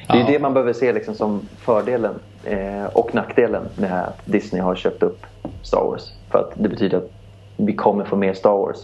Det 0.08 0.14
är 0.14 0.18
Ja. 0.20 0.26
det 0.28 0.40
man 0.40 0.54
behöver 0.54 0.74
se 0.74 0.94
liksom 0.94 1.14
som 1.16 1.42
fördelen 1.58 2.14
eh, 2.44 2.86
och 2.94 3.16
nackdelen 3.16 3.64
med 3.76 4.04
att 4.04 4.22
Disney 4.26 4.62
har 4.62 4.76
köpt 4.76 5.04
upp 5.04 5.26
Star 5.62 5.84
Wars. 5.84 6.14
För 6.32 6.40
att 6.40 6.52
det 6.56 6.70
betyder 6.70 6.98
att 6.98 7.12
vi 7.58 7.74
kommer 7.76 8.06
få 8.06 8.16
mer 8.16 8.34
Star 8.34 8.52
Wars. 8.58 8.78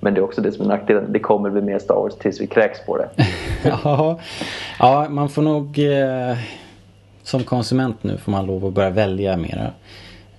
Men 0.00 0.14
det 0.14 0.20
är 0.20 0.24
också 0.24 0.40
det 0.40 0.52
som 0.52 0.64
är 0.64 0.68
nackdelen. 0.68 1.12
Det 1.12 1.18
kommer 1.18 1.50
bli 1.50 1.62
mer 1.62 1.78
Star 1.78 1.94
Wars 1.94 2.14
tills 2.14 2.40
vi 2.40 2.46
kräks 2.46 2.86
på 2.86 2.96
det. 2.96 3.08
ja, 3.84 4.18
ja, 4.78 5.06
man 5.08 5.28
får 5.28 5.42
nog 5.42 5.78
eh, 5.78 6.36
som 7.30 7.44
konsument 7.44 8.04
nu 8.04 8.16
får 8.16 8.32
man 8.32 8.46
lov 8.46 8.66
att 8.66 8.72
börja 8.72 8.90
välja 8.90 9.36
mera. 9.36 9.70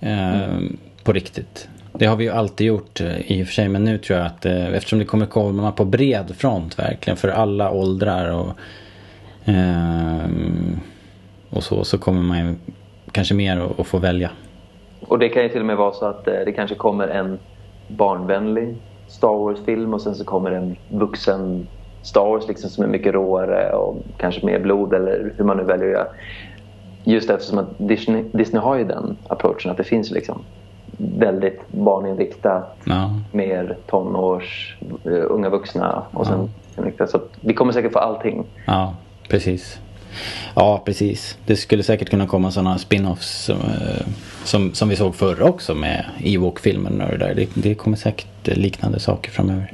Eh, 0.00 0.58
På 1.04 1.12
riktigt. 1.12 1.68
Det 1.92 2.06
har 2.06 2.16
vi 2.16 2.24
ju 2.24 2.30
alltid 2.30 2.66
gjort 2.66 3.00
eh, 3.00 3.32
i 3.32 3.42
och 3.42 3.46
för 3.46 3.54
sig. 3.54 3.68
Men 3.68 3.84
nu 3.84 3.98
tror 3.98 4.18
jag 4.18 4.26
att 4.26 4.46
eh, 4.46 4.74
eftersom 4.74 4.98
det 4.98 5.04
kommer 5.04 5.26
komma 5.26 5.72
på 5.72 5.84
bred 5.84 6.36
front 6.36 6.78
verkligen 6.78 7.16
för 7.16 7.28
alla 7.28 7.70
åldrar 7.70 8.32
och, 8.32 8.50
eh, 9.48 10.30
och 11.50 11.62
så. 11.62 11.84
Så 11.84 11.98
kommer 11.98 12.22
man 12.22 12.38
ju 12.38 12.54
kanske 13.12 13.34
mer 13.34 13.60
att, 13.60 13.80
att 13.80 13.86
få 13.86 13.98
välja. 13.98 14.30
Och 15.00 15.18
det 15.18 15.28
kan 15.28 15.42
ju 15.42 15.48
till 15.48 15.60
och 15.60 15.66
med 15.66 15.76
vara 15.76 15.92
så 15.92 16.06
att 16.06 16.28
eh, 16.28 16.34
det 16.44 16.52
kanske 16.52 16.76
kommer 16.76 17.08
en 17.08 17.38
barnvänlig 17.88 18.76
Star 19.08 19.34
Wars-film 19.34 19.94
och 19.94 20.00
sen 20.00 20.14
så 20.14 20.24
kommer 20.24 20.50
en 20.50 20.76
vuxen 20.88 21.66
Star 22.02 22.24
Wars 22.24 22.48
liksom 22.48 22.70
som 22.70 22.84
är 22.84 22.88
mycket 22.88 23.14
råare 23.14 23.72
och 23.72 23.96
kanske 24.18 24.46
mer 24.46 24.58
blod 24.58 24.94
eller 24.94 25.32
hur 25.36 25.44
man 25.44 25.56
nu 25.56 25.62
väljer 25.64 25.86
att 25.86 25.92
göra. 25.92 26.06
Just 27.04 27.30
eftersom 27.30 27.58
att 27.58 27.68
Disney, 27.78 28.24
Disney 28.32 28.62
har 28.62 28.76
ju 28.76 28.84
den 28.84 29.16
approachen 29.28 29.70
att 29.70 29.76
det 29.76 29.84
finns 29.84 30.10
liksom 30.10 30.38
väldigt 30.96 31.60
barninriktat, 31.70 32.76
Ja. 32.84 33.10
mer 33.32 33.76
tonårs, 33.86 34.76
eh, 35.04 35.10
unga 35.30 35.48
vuxna 35.48 36.02
och 36.12 36.26
sen 36.26 36.50
inriktat. 36.78 37.10
Så 37.10 37.20
vi 37.40 37.54
kommer 37.54 37.72
säkert 37.72 37.92
få 37.92 37.98
allting. 37.98 38.44
Ja, 38.66 38.94
precis. 39.28 39.78
Ja, 40.54 40.82
precis. 40.84 41.38
Det 41.46 41.56
skulle 41.56 41.82
säkert 41.82 42.10
kunna 42.10 42.26
komma 42.26 42.50
sådana 42.50 42.78
spin-offs 42.78 43.44
som, 43.44 43.56
eh, 43.56 44.06
som, 44.44 44.74
som 44.74 44.88
vi 44.88 44.96
såg 44.96 45.14
förr 45.14 45.42
också 45.42 45.74
med 45.74 46.04
Ewok-filmen 46.20 47.00
och 47.00 47.08
det 47.10 47.16
där. 47.16 47.34
Det, 47.34 47.48
det 47.54 47.74
kommer 47.74 47.96
säkert 47.96 48.46
liknande 48.46 49.00
saker 49.00 49.30
framöver. 49.30 49.70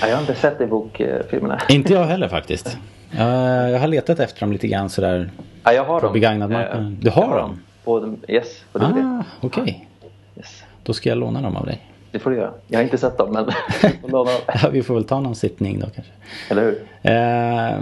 Ja, 0.00 0.08
jag 0.08 0.14
har 0.14 0.20
inte 0.20 0.34
sett 0.34 0.60
Ewok-filmerna. 0.60 1.58
Inte 1.68 1.92
jag 1.92 2.04
heller 2.04 2.28
faktiskt. 2.28 2.78
Jag, 3.10 3.70
jag 3.70 3.80
har 3.80 3.88
letat 3.88 4.20
efter 4.20 4.40
dem 4.40 4.52
lite 4.52 4.68
grann 4.68 4.90
sådär. 4.90 5.30
Ja, 5.64 5.72
jag 5.72 5.84
har 5.84 6.00
På 6.00 6.06
dem. 6.06 6.12
begagnad 6.12 6.52
Eh, 6.52 6.58
marknad. 6.58 6.96
Du 7.00 7.10
har 7.10 7.22
jag 7.22 7.36
dem? 7.38 7.60
På, 7.84 8.00
dem- 8.00 8.16
yes, 8.28 8.64
på 8.72 8.78
DVD. 8.78 8.96
Ah, 8.98 9.24
okej. 9.40 9.88
Yes. 10.36 10.62
Då 10.82 10.92
ska 10.92 11.08
jag 11.08 11.18
låna 11.18 11.42
dem 11.42 11.56
av 11.56 11.66
dig. 11.66 11.80
Det 12.12 12.18
får 12.18 12.30
du 12.30 12.36
göra. 12.36 12.50
Jag 12.68 12.78
har 12.78 12.84
inte 12.84 12.98
sett 12.98 13.18
dem, 13.18 13.32
men 13.32 13.44
får 14.00 14.08
låna 14.08 14.30
dem. 14.30 14.40
Ja, 14.62 14.68
vi 14.72 14.82
får 14.82 14.94
väl 14.94 15.04
ta 15.04 15.20
någon 15.20 15.34
sittning 15.34 15.80
då 15.80 15.86
kanske. 15.94 16.12
Eller 16.50 16.62
hur? 16.62 16.82
Eh, 17.02 17.80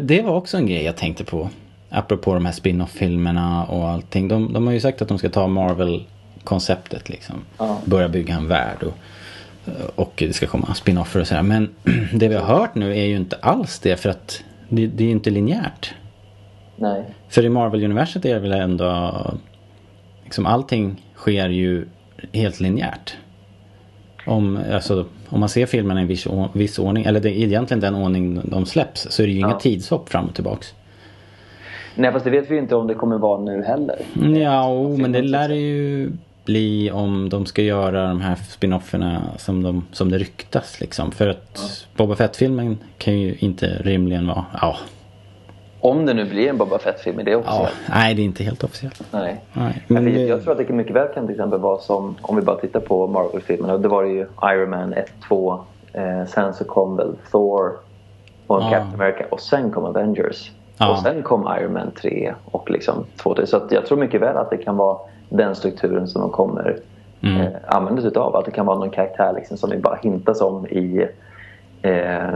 det 0.00 0.22
var 0.22 0.34
också 0.36 0.56
en 0.56 0.66
grej 0.66 0.82
jag 0.84 0.96
tänkte 0.96 1.24
på. 1.24 1.48
Apropå 1.90 2.34
de 2.34 2.44
här 2.46 2.52
spin-off-filmerna 2.52 3.64
och 3.64 3.88
allting. 3.88 4.28
De, 4.28 4.52
de 4.52 4.66
har 4.66 4.74
ju 4.74 4.80
sagt 4.80 5.02
att 5.02 5.08
de 5.08 5.18
ska 5.18 5.28
ta 5.28 5.46
Marvel-konceptet 5.46 7.08
liksom. 7.08 7.36
Ja. 7.58 7.78
Börja 7.84 8.08
bygga 8.08 8.34
en 8.34 8.48
värld 8.48 8.82
och, 8.82 8.92
och 9.94 10.12
det 10.16 10.32
ska 10.32 10.46
komma 10.46 10.74
spin-offer 10.74 11.20
och 11.20 11.26
sådär. 11.26 11.42
Men 11.42 11.68
det 12.12 12.28
vi 12.28 12.34
har 12.34 12.56
hört 12.58 12.74
nu 12.74 12.90
är 12.90 13.04
ju 13.04 13.16
inte 13.16 13.36
alls 13.36 13.78
det 13.78 13.96
för 13.96 14.08
att 14.10 14.44
det, 14.68 14.86
det 14.86 15.04
är 15.04 15.06
ju 15.06 15.12
inte 15.12 15.30
linjärt. 15.30 15.94
Nej. 16.76 17.04
För 17.28 17.44
i 17.44 17.48
Marvel-universet 17.48 18.24
är 18.24 18.34
det 18.34 18.40
väl 18.40 18.52
ändå 18.52 19.12
liksom 20.24 20.46
allting 20.46 21.02
sker 21.16 21.48
ju 21.48 21.86
helt 22.32 22.60
linjärt. 22.60 23.16
Om, 24.26 24.58
alltså, 24.72 25.06
om 25.28 25.40
man 25.40 25.48
ser 25.48 25.66
filmerna 25.66 26.00
i 26.00 26.02
en 26.02 26.08
viss, 26.08 26.26
viss 26.52 26.78
ordning, 26.78 27.04
eller 27.04 27.20
det 27.20 27.30
är 27.30 27.44
egentligen 27.46 27.80
den 27.80 27.94
ordning 27.94 28.40
de 28.44 28.66
släpps, 28.66 29.06
så 29.10 29.22
är 29.22 29.26
det 29.26 29.32
ju 29.32 29.38
inga 29.38 29.48
Ja. 29.48 29.58
tidshopp 29.60 30.08
fram 30.08 30.24
och 30.26 30.34
tillbaks. 30.34 30.74
Nej, 31.94 32.12
fast 32.12 32.24
det 32.24 32.30
vet 32.30 32.50
vi 32.50 32.54
ju 32.54 32.60
inte 32.60 32.76
om 32.76 32.86
det 32.86 32.94
kommer 32.94 33.18
vara 33.18 33.40
nu 33.40 33.62
heller. 33.62 33.96
Ja, 34.40 34.68
o, 34.68 34.96
men 34.96 35.12
det 35.12 35.22
lär 35.22 35.48
det 35.48 35.56
ju 35.56 36.10
bli 36.44 36.90
om 36.90 37.28
de 37.28 37.46
ska 37.46 37.62
göra 37.62 38.08
de 38.08 38.20
här 38.20 38.34
spin-offerna 38.34 39.22
som, 39.38 39.62
de, 39.62 39.84
som 39.92 40.10
det 40.10 40.18
ryktas 40.18 40.80
liksom. 40.80 41.12
För 41.12 41.28
att 41.28 41.86
Boba 41.96 42.14
Fett-filmen 42.14 42.78
kan 42.98 43.18
ju 43.18 43.34
inte 43.38 43.66
rimligen 43.66 44.26
vara, 44.26 44.44
ja, 44.60 44.76
Om 45.80 46.06
det 46.06 46.14
nu 46.14 46.24
blir 46.24 46.48
en 46.48 46.58
Boba 46.58 46.78
Fett-film, 46.78 47.18
är 47.18 47.24
det 47.24 47.36
också? 47.36 47.50
ja, 47.52 47.68
nej 47.88 48.14
det 48.14 48.22
är 48.22 48.24
inte 48.24 48.44
helt 48.44 48.64
officiellt. 48.64 49.02
Nej. 49.10 49.40
Nej, 49.52 49.82
Men 49.86 50.04
det- 50.04 50.10
jag 50.26 50.42
tror 50.42 50.52
att 50.60 50.66
det 50.66 50.72
mycket 50.74 50.96
väl 50.96 51.08
kan 51.14 51.26
till 51.26 51.34
exempel 51.34 51.60
vara 51.60 51.78
som, 51.78 52.16
om 52.22 52.36
vi 52.36 52.42
bara 52.42 52.56
tittar 52.60 52.80
på 52.80 53.06
Marvel-filmerna. 53.06 53.78
Det 53.78 53.88
var 53.88 54.02
det 54.02 54.08
ju 54.10 54.26
Iron 54.44 54.70
Man 54.70 54.92
1, 54.92 55.12
2, 55.28 55.60
eh, 55.92 56.24
sen 56.28 56.54
så 56.54 56.64
kom 56.64 56.96
väl 56.96 57.12
Thor 57.30 57.72
och 58.46 58.62
Ja. 58.62 58.70
Captain 58.70 58.94
America 58.94 59.24
och 59.30 59.40
sen 59.40 59.70
kom 59.70 59.84
Avengers. 59.84 60.50
Ja. 60.78 60.92
Och 60.92 60.98
sen 60.98 61.22
kom 61.22 61.48
Iron 61.60 61.72
Man 61.72 61.90
3 62.00 62.34
och 62.44 62.70
liksom 62.70 63.04
2, 63.16 63.34
3. 63.34 63.46
Så 63.46 63.60
jag 63.70 63.86
tror 63.86 63.98
mycket 63.98 64.20
väl 64.20 64.36
att 64.36 64.50
det 64.50 64.56
kan 64.56 64.76
vara 64.76 64.98
den 65.28 65.54
strukturen 65.54 66.08
som 66.08 66.20
de 66.20 66.30
kommer 66.30 66.78
Mm. 67.20 67.40
eh, 67.40 67.48
använda 67.66 68.00
sig 68.02 68.08
utav. 68.08 68.36
Att 68.36 68.44
det 68.44 68.50
kan 68.50 68.66
vara 68.66 68.78
någon 68.78 68.90
karaktär 68.90 69.32
liksom, 69.36 69.56
som 69.56 69.70
det 69.70 69.76
bara 69.78 69.98
hintas 70.02 70.40
om 70.40 70.66
i 70.66 71.08
eh, 71.82 72.34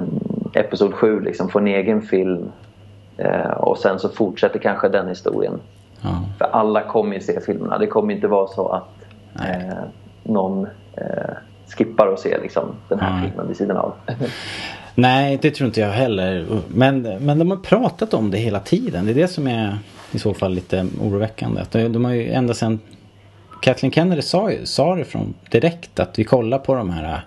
Episod 0.55 0.95
7. 0.95 1.21
Liksom, 1.21 1.49
får 1.49 1.61
en 1.61 1.67
egen 1.67 2.03
film 2.03 2.49
eh, 3.17 3.51
och 3.51 3.79
sen 3.79 3.99
så 3.99 4.09
fortsätter 4.09 4.59
kanske 4.59 4.89
den 4.89 5.09
historien. 5.09 5.61
ja. 6.03 6.09
För 6.39 6.45
alla 6.45 6.83
kommer 6.83 7.15
ju 7.15 7.21
se 7.21 7.41
filmerna. 7.41 7.79
Det 7.79 7.87
kommer 7.87 8.15
inte 8.15 8.29
vara 8.29 8.47
så 8.47 8.69
att 8.69 8.89
eh, 9.49 9.79
någon 10.23 10.67
eh, 10.97 11.35
skippar 11.77 12.07
och 12.07 12.19
ser 12.19 12.41
liksom, 12.43 12.65
den 12.89 13.01
här 13.01 13.13
Nej. 13.21 13.29
filmen 13.29 13.49
vid 13.49 13.57
sidan 13.57 13.77
av. 13.77 13.93
Nej, 14.95 15.39
det 15.43 15.51
tror 15.51 15.67
inte 15.67 15.81
jag 15.81 15.89
heller. 15.91 16.47
Men, 16.69 17.03
men 17.03 17.39
de 17.39 17.51
har 17.51 17.59
pratat 17.59 18.15
om 18.15 18.31
det 18.31 18.39
hela 18.39 18.61
tiden. 18.61 19.05
Det 19.05 19.11
är 19.13 19.15
det 19.15 19.29
som 19.29 19.47
är 19.47 19.79
i 20.13 20.19
så 20.19 20.35
fall 20.35 20.55
lite 20.55 20.87
oroväckande. 21.01 21.61
Att 21.61 21.71
de, 21.71 21.89
de 21.89 22.05
har 22.05 22.13
ju 22.13 22.33
ända 22.33 22.55
sedan 22.55 22.81
Kathleen 23.63 23.93
Kennedy 23.93 24.23
sa, 24.23 24.51
ju- 24.53 24.67
sa 24.67 24.95
det 24.95 25.05
från 25.05 25.35
direkt 25.51 26.01
att 26.01 26.19
vi 26.19 26.25
kollar 26.25 26.59
på 26.59 26.75
de 26.75 26.91
här 26.91 27.21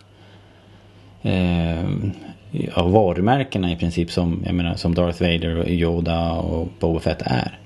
eh, 1.22 1.84
ja, 2.52 2.84
varumärkena 2.88 3.72
i 3.72 3.76
princip 3.76 4.12
som, 4.12 4.44
jag 4.46 4.56
menar, 4.56 4.76
som 4.76 4.96
Darth 4.96 5.22
Vader 5.22 5.56
och 5.58 5.68
Yoda 5.70 6.32
och 6.32 6.68
Boba 6.80 7.00
Fett 7.00 7.22
är. 7.22 7.58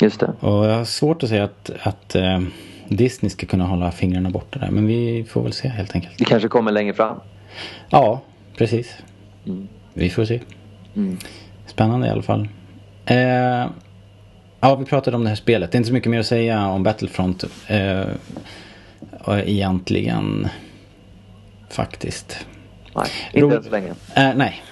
Just 0.00 0.20
det. 0.20 0.32
Och 0.40 0.66
jag 0.66 0.74
har 0.76 0.84
svårt 0.84 1.22
att 1.22 1.28
säga 1.28 1.44
att, 1.44 1.70
att 1.82 2.14
eh, 2.14 2.40
Disney 2.88 3.30
ska 3.30 3.46
kunna 3.46 3.64
hålla 3.66 3.90
fingrarna 3.90 4.30
borta 4.30 4.58
där. 4.58 4.70
Men 4.70 4.86
vi 4.86 5.24
får 5.28 5.42
väl 5.42 5.52
se 5.52 5.68
helt 5.68 5.94
enkelt. 5.94 6.18
Det 6.18 6.24
kanske 6.24 6.48
kommer 6.48 6.72
längre 6.72 6.94
fram. 6.94 7.16
Ja, 7.90 8.20
precis. 8.58 8.96
Vi 9.94 10.10
får 10.10 10.24
se. 10.24 10.40
Spännande 11.66 12.06
i 12.06 12.10
alla 12.10 12.22
fall. 12.22 12.48
Eh, 13.06 13.66
ja, 14.62 14.74
vi 14.74 14.84
pratade 14.84 15.16
om 15.16 15.22
det 15.22 15.28
här 15.28 15.36
spelet. 15.36 15.72
Det 15.72 15.76
är 15.76 15.78
inte 15.78 15.88
så 15.88 15.94
mycket 15.94 16.10
mer 16.10 16.20
att 16.20 16.26
säga 16.26 16.66
om 16.66 16.82
Battlefront. 16.82 17.44
Eh, 17.66 18.04
egentligen. 19.44 20.48
Faktiskt. 21.68 22.46
Nej, 22.96 23.06
inte 23.32 23.56
än 23.56 23.62
så 23.62 23.70
länge. 23.70 23.88
Eh, 24.14 24.34
nej. 24.34 24.62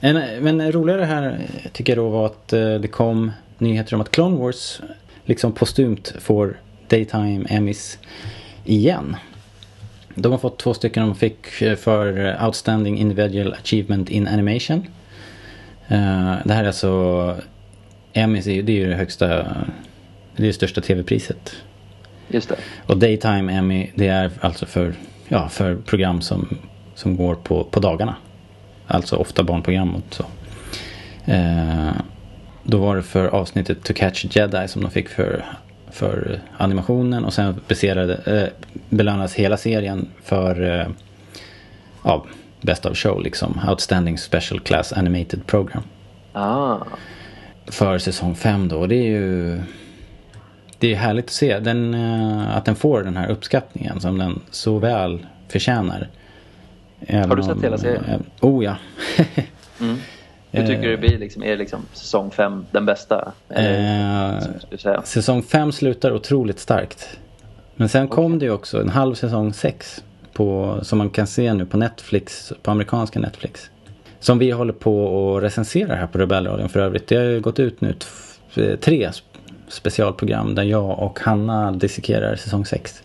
En, 0.00 0.44
men 0.44 0.72
roligare 0.72 1.04
här 1.04 1.40
tycker 1.72 1.96
jag 1.96 2.04
då 2.04 2.08
var 2.08 2.26
att 2.26 2.52
eh, 2.52 2.74
det 2.74 2.88
kom 2.88 3.32
nyheter 3.58 3.94
om 3.94 4.00
att 4.00 4.10
Clone 4.10 4.36
Wars 4.36 4.80
liksom 5.24 5.52
postumt 5.52 6.14
får 6.18 6.60
Daytime 6.88 7.46
Emmys 7.48 7.98
igen. 8.64 9.16
De 10.14 10.32
har 10.32 10.38
fått 10.38 10.58
två 10.58 10.74
stycken 10.74 11.06
de 11.06 11.14
fick 11.14 11.46
för 11.76 12.36
Outstanding 12.44 12.98
Individual 12.98 13.52
Achievement 13.52 14.10
in 14.10 14.28
Animation. 14.28 14.86
Eh, 15.88 16.34
det 16.44 16.54
här 16.54 16.62
är 16.62 16.66
alltså 16.66 17.36
Emmys 18.12 18.46
är 18.46 18.62
det, 18.62 18.72
är 18.72 18.76
ju 18.76 18.88
det 18.88 18.94
högsta, 18.94 19.26
det 20.36 20.42
är 20.42 20.46
det 20.46 20.52
största 20.52 20.80
tv-priset. 20.80 21.56
Just 22.28 22.48
det. 22.48 22.56
Och 22.86 22.96
Daytime 22.96 23.52
Emmy 23.52 23.90
det 23.94 24.08
är 24.08 24.30
alltså 24.40 24.66
för 24.66 24.94
ja, 25.28 25.48
för 25.48 25.76
program 25.76 26.20
som, 26.20 26.58
som 26.94 27.16
går 27.16 27.34
på, 27.34 27.64
på 27.64 27.80
dagarna. 27.80 28.16
Alltså 28.86 29.16
ofta 29.16 29.42
barnprogram 29.42 29.94
och 29.94 30.02
så. 30.10 30.24
Eh, 31.24 31.92
då 32.62 32.78
var 32.78 32.96
det 32.96 33.02
för 33.02 33.26
avsnittet 33.26 33.84
To 33.84 33.92
Catch 33.94 34.24
a 34.24 34.28
Jedi 34.30 34.68
som 34.68 34.82
de 34.82 34.90
fick 34.90 35.08
för, 35.08 35.44
för 35.90 36.40
animationen 36.56 37.24
och 37.24 37.32
sen 37.32 37.60
baserade, 37.68 38.14
eh, 38.14 38.68
belönas 38.88 39.34
hela 39.34 39.56
serien 39.56 40.08
för 40.22 40.80
eh, 40.80 40.86
ja, 42.04 42.26
Best 42.60 42.86
of 42.86 42.96
Show 42.96 43.22
liksom. 43.22 43.60
Outstanding 43.68 44.18
Special 44.18 44.60
Class 44.60 44.92
Animated 44.92 45.46
Program. 45.46 45.82
Ah. 46.32 46.78
För 47.70 47.98
säsong 47.98 48.34
5 48.34 48.68
då. 48.68 48.76
Och 48.78 48.88
det 48.88 48.94
är 48.94 49.10
ju 49.10 49.60
det 50.78 50.92
är 50.92 50.96
härligt 50.96 51.24
att 51.24 51.30
se 51.30 51.58
den, 51.58 51.94
eh, 51.94 52.56
att 52.56 52.64
den 52.64 52.74
får 52.76 53.02
den 53.02 53.16
här 53.16 53.30
uppskattningen 53.30 54.00
som 54.00 54.18
den 54.18 54.40
så 54.50 54.78
väl 54.78 55.26
förtjänar. 55.48 56.08
Även 57.06 57.28
Har 57.28 57.36
du 57.36 57.42
sett 57.42 57.52
om- 57.52 57.62
hela 57.62 57.78
serien? 57.78 58.04
eh, 58.08 58.20
Oh 58.48 58.64
ja. 58.64 58.76
Mm. 59.80 59.96
Hur 60.50 60.66
tycker 60.66 60.82
du 60.82 60.90
det 60.90 60.96
blir? 60.96 61.18
Liksom, 61.18 61.42
är 61.42 61.56
liksom 61.56 61.80
säsong 61.92 62.30
5 62.30 62.66
den 62.70 62.86
bästa? 62.86 63.32
Eller, 63.48 64.34
Eh, 64.94 65.02
säsong 65.04 65.42
5 65.42 65.72
slutar 65.72 66.12
otroligt 66.12 66.58
starkt. 66.58 67.18
Men 67.76 67.88
sen 67.88 68.08
kom 68.08 68.38
det 68.38 68.44
ju 68.44 68.50
också 68.52 68.80
en 68.80 68.88
halv 68.88 69.14
säsong 69.14 69.52
6. 69.52 70.04
På, 70.32 70.78
som 70.82 70.98
man 70.98 71.10
kan 71.10 71.26
se 71.26 71.54
nu 71.54 71.66
på 71.66 71.76
Netflix, 71.76 72.52
på 72.62 72.70
amerikanska 72.70 73.18
Netflix. 73.20 73.70
Som 74.20 74.38
vi 74.38 74.50
håller 74.50 74.72
på 74.72 75.04
och 75.04 75.42
recenserar 75.42 75.96
här 75.96 76.06
på 76.06 76.18
Rebellradion 76.18 76.68
för 76.68 76.80
övrigt. 76.80 77.06
Det 77.06 77.16
har 77.16 77.24
ju 77.24 77.40
gått 77.40 77.58
ut 77.58 77.80
nu 77.80 77.94
tre 78.80 79.08
sp- 79.08 79.22
specialprogram 79.68 80.54
där 80.54 80.62
jag 80.62 80.98
och 80.98 81.20
Hanna 81.20 81.72
dissekerar 81.72 82.36
säsong 82.36 82.66
6. 82.66 83.02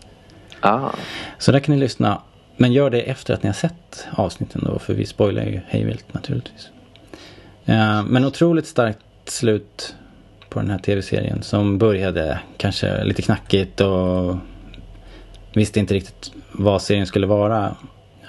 Ah. 0.60 0.90
Så 1.38 1.52
där 1.52 1.58
kan 1.58 1.74
ni 1.74 1.80
lyssna. 1.80 2.22
Men 2.56 2.72
gör 2.72 2.90
det 2.90 3.00
efter 3.00 3.34
att 3.34 3.42
ni 3.42 3.48
har 3.48 3.54
sett 3.54 4.06
avsnitten 4.10 4.62
då. 4.64 4.78
För 4.78 4.94
vi 4.94 5.06
spoilar 5.06 5.42
ju 5.42 5.60
hejvilt 5.66 6.14
naturligtvis. 6.14 6.68
Eh, 7.64 8.02
men 8.02 8.24
otroligt 8.24 8.66
starkt 8.66 8.98
slut 9.24 9.94
på 10.48 10.60
den 10.60 10.70
här 10.70 10.78
tv-serien. 10.78 11.42
Som 11.42 11.78
började 11.78 12.38
kanske 12.56 13.04
lite 13.04 13.22
knackigt 13.22 13.80
och 13.80 14.36
visste 15.52 15.80
inte 15.80 15.94
riktigt 15.94 16.32
vad 16.52 16.82
serien 16.82 17.06
skulle 17.06 17.26
vara. 17.26 17.76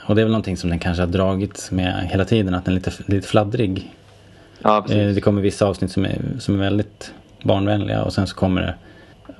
Och 0.07 0.15
det 0.15 0.21
är 0.21 0.25
väl 0.25 0.31
någonting 0.31 0.57
som 0.57 0.69
den 0.69 0.79
kanske 0.79 1.03
har 1.03 1.07
dragits 1.07 1.71
med 1.71 2.07
hela 2.11 2.25
tiden. 2.25 2.53
Att 2.53 2.65
den 2.65 2.73
är 2.73 2.75
lite, 2.75 2.91
lite 3.05 3.27
fladdrig. 3.27 3.93
Ja, 4.61 4.77
Eh, 4.77 4.83
precis. 4.83 5.15
Det 5.15 5.21
kommer 5.21 5.41
vissa 5.41 5.67
avsnitt 5.67 5.91
som 5.91 6.05
är, 6.05 6.21
som 6.39 6.55
är 6.55 6.59
väldigt 6.59 7.13
barnvänliga. 7.43 8.03
Och 8.03 8.13
sen 8.13 8.27
så 8.27 8.35
kommer 8.35 8.61
det. 8.61 8.75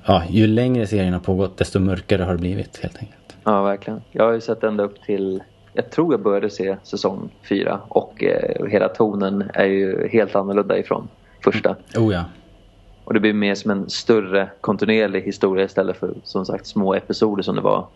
Ja, 0.05 0.23
ju 0.29 0.47
längre 0.47 0.87
serien 0.87 1.13
har 1.13 1.19
pågått 1.19 1.57
desto 1.57 1.79
mörkare 1.79 2.23
har 2.23 2.31
det 2.31 2.37
blivit 2.37 2.79
helt 2.83 2.97
enkelt. 2.97 3.35
Ja, 3.43 3.63
verkligen. 3.63 4.01
Jag 4.11 4.23
har 4.23 4.31
ju 4.33 4.41
sett 4.41 4.63
ända 4.63 4.83
upp 4.83 5.03
till... 5.05 5.43
Jag 5.73 5.91
tror 5.91 6.13
jag 6.13 6.21
började 6.21 6.49
se 6.49 6.77
säsong 6.83 7.29
4 7.49 7.79
och 7.87 8.23
eh, 8.23 8.65
hela 8.65 8.89
tonen 8.89 9.43
är 9.53 9.65
ju 9.65 10.07
helt 10.07 10.35
annorlunda 10.35 10.77
ifrån 10.77 11.07
första. 11.43 11.75
Oh 11.95 12.13
ja. 12.13 12.25
Och 13.03 13.13
det 13.13 13.19
blir 13.19 13.33
mer 13.33 13.55
som 13.55 13.71
en 13.71 13.89
större 13.89 14.49
kontinuerlig 14.61 15.21
historia 15.21 15.65
istället 15.65 15.97
för 15.97 16.13
som 16.23 16.45
sagt 16.45 16.67
små 16.67 16.93
episoder 16.93 17.43
som 17.43 17.55
det 17.55 17.61
var 17.61 17.87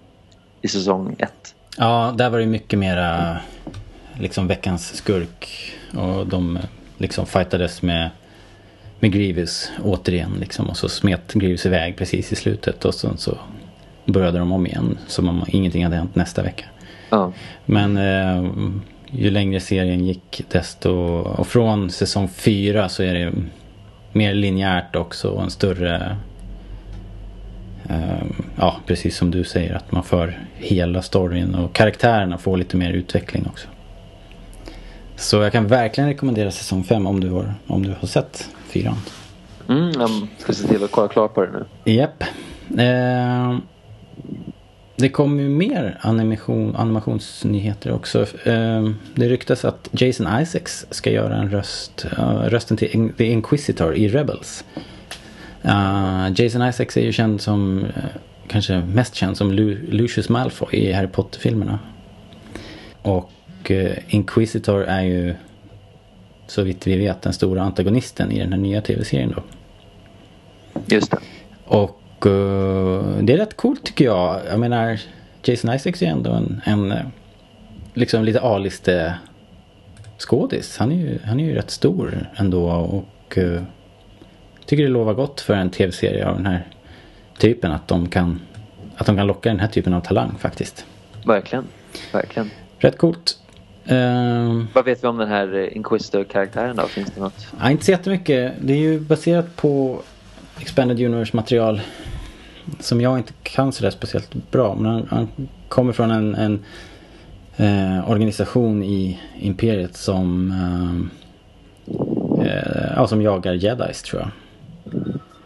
i 0.62 0.68
säsong 0.68 1.16
1. 1.20 1.56
Ja, 1.78 2.14
där 2.18 2.30
var 2.30 2.40
det 2.40 2.46
mycket 2.46 2.80
mera 2.80 3.38
liksom 4.20 4.48
veckans 4.48 4.96
skurk. 4.96 5.74
Och 5.94 6.28
de 6.28 6.60
liksom 6.98 7.26
fightades 7.26 7.82
med, 7.82 8.10
med 9.00 9.12
Grievous 9.12 9.72
återigen 9.84 10.32
liksom. 10.40 10.70
Och 10.70 10.78
så 10.78 10.90
smet 10.90 11.34
Grievous 11.34 11.66
iväg 11.66 11.98
precis 11.98 12.32
i 12.32 12.36
slutet. 12.36 12.86
Och 12.86 12.96
sen 12.96 13.18
så 13.18 13.38
började 14.06 14.40
de 14.40 14.52
om 14.52 14.68
igen. 14.68 14.98
Som 15.08 15.30
om 15.30 15.46
ingenting 15.48 15.84
hade 15.84 15.96
hänt 15.96 16.16
nästa 16.16 16.44
vecka. 16.44 16.66
Ja, 17.10 17.34
Men 17.66 17.98
eh, 17.98 18.52
ju 19.12 19.30
längre 19.30 19.60
serien 19.60 20.06
gick 20.06 20.46
desto... 20.52 20.92
Och 21.38 21.48
från 21.48 21.92
säsong 21.92 22.28
fyra 22.28 22.90
så 22.90 23.04
är 23.04 23.14
det 23.14 23.34
mer 24.14 24.34
linjärt 24.34 24.96
också 24.96 25.30
och 25.30 25.44
en 25.44 25.52
större... 25.52 26.18
Eh, 27.92 28.24
ja, 28.56 28.76
precis 28.86 29.18
som 29.18 29.32
du 29.32 29.44
säger 29.44 29.76
att 29.76 29.92
man 29.92 30.04
för 30.04 30.40
hela 30.56 31.02
storyn 31.02 31.56
och 31.56 31.74
karaktärerna 31.74 32.38
får 32.38 32.58
lite 32.58 32.78
mer 32.78 32.94
utveckling 32.94 33.48
också. 33.48 33.68
Så 35.16 35.38
jag 35.38 35.52
kan 35.52 35.68
verkligen 35.68 36.10
rekommendera 36.10 36.52
säsong 36.52 36.84
fem 36.84 37.08
om 37.08 37.20
du 37.20 37.30
har, 37.30 37.54
om 37.68 37.84
du 37.84 37.96
har 38.00 38.08
sett 38.08 38.50
fyran. 38.68 38.98
mm, 39.70 39.92
jag 40.00 40.10
ska 40.38 40.54
se 40.54 40.68
till 40.68 40.84
att 40.84 40.92
kolla 40.92 41.08
klart 41.08 41.34
på 41.34 41.46
det 41.46 41.52
nu. 41.52 41.92
Japp. 41.94 42.24
Eh, 42.78 43.58
det 44.96 45.10
kommer 45.10 45.44
ju 45.44 45.50
mer 45.50 45.98
animation, 46.02 46.76
animationsnyheter 46.76 47.92
också. 47.92 48.22
Eh, 48.22 48.90
det 49.16 49.30
ryktas 49.30 49.66
att 49.66 49.90
Jason 49.92 50.42
Isaacs 50.42 50.86
ska 50.90 51.12
göra 51.12 51.36
en 51.36 51.50
röst, 51.50 52.06
eh, 52.18 52.30
rösten 52.30 52.78
till 52.78 53.14
The 53.18 53.26
Inquisitor 53.26 53.96
i 53.96 54.08
Rebels. 54.08 54.64
Eh, 55.64 56.28
Jason 56.36 56.68
Isaacs 56.68 56.98
är 56.98 57.02
ju 57.02 57.12
känd 57.12 57.42
som, 57.42 57.86
eh, 57.86 58.04
kanske 58.48 58.80
mest 58.80 59.16
känd 59.16 59.38
som 59.38 59.52
Lu- 59.52 59.92
Lucius 59.92 60.30
Malfoy 60.30 60.80
i 60.80 60.92
Harry 60.92 61.08
Potter-filmerna. 61.08 61.80
Och 63.02 63.32
eh, 63.72 63.98
Inquisitor 64.08 64.84
är 64.84 65.02
ju 65.02 65.36
så 66.48 66.64
vitt 66.64 66.88
vi 66.88 66.96
vet 66.96 67.22
den 67.22 67.34
stora 67.34 67.62
antagonisten 67.62 68.32
i 68.32 68.40
den 68.40 68.54
här 68.54 68.60
nya 68.60 68.82
tv-serien 68.82 69.34
då. 69.36 69.44
Just 70.88 71.12
det. 71.12 71.18
Och 71.66 72.26
eh, 72.26 73.18
det 73.22 73.34
är 73.34 73.38
rätt 73.38 73.58
coolt 73.58 73.84
tycker 73.84 74.06
jag. 74.06 74.42
Jag 74.50 74.60
menar 74.60 75.00
Jason 75.44 75.74
Isaacs 75.74 76.02
är 76.02 76.06
ju 76.06 76.12
ändå 76.12 76.32
en, 76.32 76.62
en 76.66 76.94
liksom 77.94 78.24
lite 78.24 78.42
A-liste 78.42 79.16
skådis. 80.18 80.78
Han 80.78 80.92
är, 80.92 80.96
ju, 80.96 81.20
han 81.26 81.40
är 81.40 81.44
ju 81.44 81.56
rätt 81.56 81.72
stor 81.72 82.30
ändå 82.36 82.70
och 82.72 83.38
uh, 83.38 83.62
tycker 84.72 84.84
det 84.84 84.90
lovar 84.90 85.14
gott 85.14 85.42
för 85.42 85.54
en 85.54 85.70
tv-serie 85.70 86.28
av 86.28 86.36
den 86.36 86.46
här 86.46 86.68
typen 87.38 87.72
att 87.72 87.88
de 87.88 88.10
kan 88.10 88.40
att 88.98 89.06
de 89.06 89.18
kan 89.18 89.28
locka 89.28 89.50
den 89.50 89.60
här 89.60 89.68
typen 89.68 89.94
av 89.94 90.02
talang 90.02 90.36
faktiskt. 90.40 90.86
Verkligen. 91.26 91.68
Verkligen. 92.14 92.50
Rätt 92.78 92.98
coolt. 92.98 93.38
Uh, 93.92 94.64
Vad 94.74 94.86
vet 94.86 95.04
vi 95.04 95.08
om 95.08 95.18
den 95.18 95.28
här 95.28 95.56
eh, 95.56 95.78
Inquisitor-karaktären 95.78 96.76
då? 96.76 96.88
Finns 96.88 97.12
det 97.12 97.22
något? 97.22 97.48
Ja, 97.60 97.72
inte 97.72 97.86
så 97.86 97.92
jättemycket. 97.92 98.54
Det 98.62 98.74
är 98.74 98.78
ju 98.78 99.00
baserat 99.00 99.56
på 99.56 100.02
Expanded 100.60 101.00
Universe 101.00 101.36
material. 101.36 101.82
Som 102.80 103.02
jag 103.02 103.18
inte 103.18 103.34
kan 103.44 103.72
sådär 103.72 103.92
speciellt 103.92 104.52
bra. 104.52 104.76
Men 104.76 104.92
han, 104.92 105.08
han 105.10 105.48
kommer 105.68 105.94
från 105.94 106.12
en, 106.12 106.36
en 106.36 106.66
eh, 107.58 108.10
organisation 108.12 108.84
i 108.84 109.20
Imperiet 109.40 109.96
som, 109.96 110.52
eh, 110.52 112.48
eh, 112.48 112.94
ja, 112.96 113.08
som 113.08 113.22
jagar 113.22 113.54
jedis 113.54 114.02
tror 114.02 114.22
jag. 114.22 114.32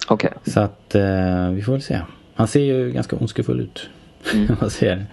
Okej. 0.08 0.32
Så 0.46 0.60
att 0.60 0.96
eh, 0.96 1.50
vi 1.50 1.62
får 1.62 1.72
väl 1.72 1.82
se. 1.82 2.00
Han 2.36 2.48
ser 2.48 2.62
ju 2.62 2.92
ganska 2.92 3.16
ondskefull 3.16 3.60
ut. 3.60 3.90
Mm. 4.34 4.56
Man 4.62 4.70
ser, 4.70 5.06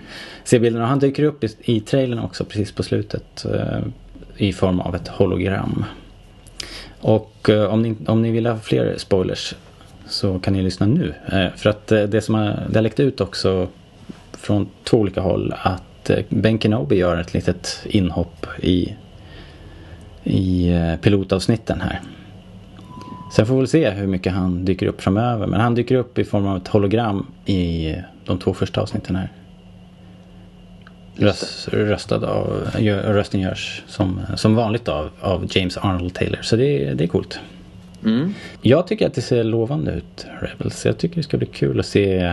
ser 0.44 0.58
bilderna. 0.58 0.86
Han 0.86 0.98
dyker 0.98 1.22
upp 1.22 1.44
i, 1.44 1.48
i 1.60 1.80
trailern 1.80 2.18
också 2.18 2.44
precis 2.44 2.72
på 2.72 2.82
slutet. 2.82 3.44
Eh, 3.44 3.80
I 4.36 4.52
form 4.52 4.80
av 4.80 4.94
ett 4.94 5.08
hologram. 5.08 5.84
Och 7.00 7.50
eh, 7.50 7.64
om, 7.64 7.82
ni, 7.82 7.96
om 8.06 8.22
ni 8.22 8.30
vill 8.30 8.46
ha 8.46 8.58
fler 8.58 8.94
spoilers 8.98 9.54
så 10.06 10.38
kan 10.38 10.52
ni 10.52 10.62
lyssna 10.62 10.86
nu. 10.86 11.14
Eh, 11.26 11.46
för 11.56 11.70
att 11.70 11.92
eh, 11.92 12.02
det 12.02 12.20
som 12.20 12.34
har, 12.34 12.66
det 12.70 12.74
har 12.74 12.82
läckt 12.82 13.00
ut 13.00 13.20
också 13.20 13.68
från 14.32 14.68
två 14.84 14.98
olika 14.98 15.20
håll 15.20 15.54
att 15.58 16.10
eh, 16.10 16.18
Ben 16.28 16.58
Kenobi 16.58 16.96
gör 16.96 17.16
ett 17.16 17.34
litet 17.34 17.80
inhopp 17.84 18.46
i, 18.58 18.94
i 20.24 20.70
pilotavsnitten 21.02 21.80
här. 21.80 22.00
Sen 23.32 23.46
får 23.46 23.54
vi 23.54 23.60
väl 23.60 23.68
se 23.68 23.90
hur 23.90 24.06
mycket 24.06 24.32
han 24.32 24.64
dyker 24.64 24.86
upp 24.86 25.00
framöver. 25.00 25.46
Men 25.46 25.60
han 25.60 25.74
dyker 25.74 25.96
upp 25.96 26.18
i 26.18 26.24
form 26.24 26.46
av 26.46 26.56
ett 26.56 26.68
hologram 26.68 27.26
i 27.46 27.94
de 28.24 28.38
två 28.38 28.54
första 28.54 28.80
avsnitten 28.80 29.16
här. 29.16 29.28
Röst, 31.16 31.68
röstad 31.68 32.24
av, 32.24 32.70
rösten 33.04 33.40
görs 33.40 33.82
som, 33.86 34.20
som 34.36 34.54
vanligt 34.54 34.88
av, 34.88 35.10
av 35.20 35.46
James 35.50 35.76
Arnold 35.76 36.14
Taylor. 36.14 36.38
Så 36.42 36.56
det, 36.56 36.94
det 36.94 37.04
är 37.04 37.08
coolt. 37.08 37.40
Mm. 38.04 38.34
Jag 38.62 38.86
tycker 38.86 39.06
att 39.06 39.14
det 39.14 39.22
ser 39.22 39.44
lovande 39.44 39.92
ut, 39.92 40.26
Rebels. 40.40 40.86
Jag 40.86 40.98
tycker 40.98 41.16
det 41.16 41.22
ska 41.22 41.36
bli 41.36 41.46
kul 41.46 41.80
att 41.80 41.86
se 41.86 42.32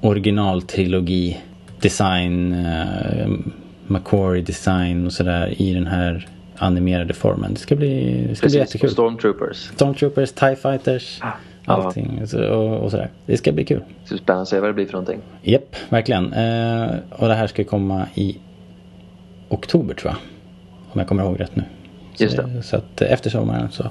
originaltrilogi, 0.00 1.40
design, 1.80 2.52
uh, 2.54 3.38
McQuarrie 3.86 4.42
design 4.42 5.06
och 5.06 5.12
sådär 5.12 5.62
i 5.62 5.74
den 5.74 5.86
här 5.86 6.28
animerade 6.60 7.14
formen. 7.14 7.54
Det 7.54 7.60
ska 7.60 7.76
bli, 7.76 8.04
det 8.28 8.36
ska 8.36 8.46
bli 8.46 8.58
Precis. 8.58 8.58
jättekul. 8.58 8.86
Och 8.88 8.92
Stormtroopers. 8.92 9.56
Stormtroopers, 9.74 10.32
TIE 10.32 10.56
Fighters, 10.56 11.18
Ja. 11.22 11.32
allting 11.66 12.22
och, 12.50 12.76
och 12.84 12.90
sådär. 12.90 13.10
Det 13.26 13.36
ska 13.36 13.52
bli 13.52 13.64
kul. 13.64 13.82
Så 14.04 14.18
spännande 14.18 14.42
att 14.42 14.48
se 14.48 14.60
vad 14.60 14.68
det 14.68 14.74
blir 14.74 14.86
för 14.86 14.92
någonting. 14.92 15.20
Japp, 15.42 15.76
verkligen. 15.88 16.32
Eh, 16.32 16.90
och 17.10 17.28
det 17.28 17.34
här 17.34 17.46
ska 17.46 17.64
komma 17.64 18.06
i 18.14 18.36
oktober 19.48 19.94
tror 19.94 20.12
jag. 20.12 20.18
Om 20.92 20.98
jag 21.00 21.08
kommer 21.08 21.22
ihåg 21.22 21.40
rätt 21.40 21.56
nu. 21.56 21.62
Så, 22.14 22.24
Just 22.24 22.36
det. 22.36 22.62
så 22.62 22.76
att 22.76 23.02
efter 23.02 23.30
sommaren 23.30 23.68
så, 23.70 23.90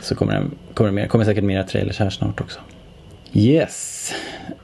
så 0.00 0.14
kommer, 0.14 0.34
det, 0.34 0.46
kommer 0.74 0.90
det 0.90 0.94
mer. 0.94 1.06
kommer 1.06 1.24
säkert 1.24 1.44
mera 1.44 1.62
trailers 1.64 1.98
här 1.98 2.10
snart 2.10 2.40
också. 2.40 2.60
Yes. 3.32 4.12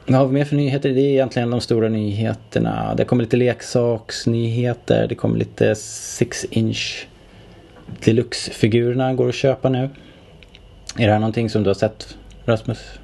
Vad 0.06 0.18
har 0.18 0.26
vi 0.26 0.32
mer 0.32 0.44
för 0.44 0.56
nyheter? 0.56 0.88
Det 0.90 1.00
är 1.00 1.10
egentligen 1.12 1.50
de 1.50 1.60
stora 1.60 1.88
nyheterna. 1.88 2.94
Det 2.94 3.04
kommer 3.04 3.22
lite 3.22 3.36
leksaksnyheter. 3.36 5.06
Det 5.08 5.14
kommer 5.14 5.38
lite 5.38 5.74
6 5.74 6.44
inch 6.50 7.06
deluxe-figurerna 8.05 9.14
går 9.14 9.29
att 9.29 9.35
köpa 9.35 9.68
nu. 9.68 9.90
Är 10.99 11.07
det 11.07 11.12
här 11.12 11.18
någonting 11.18 11.51
som 11.51 11.62
du 11.62 11.70
har 11.70 11.75
sett 11.75 12.16
Rasmus? 12.44 12.99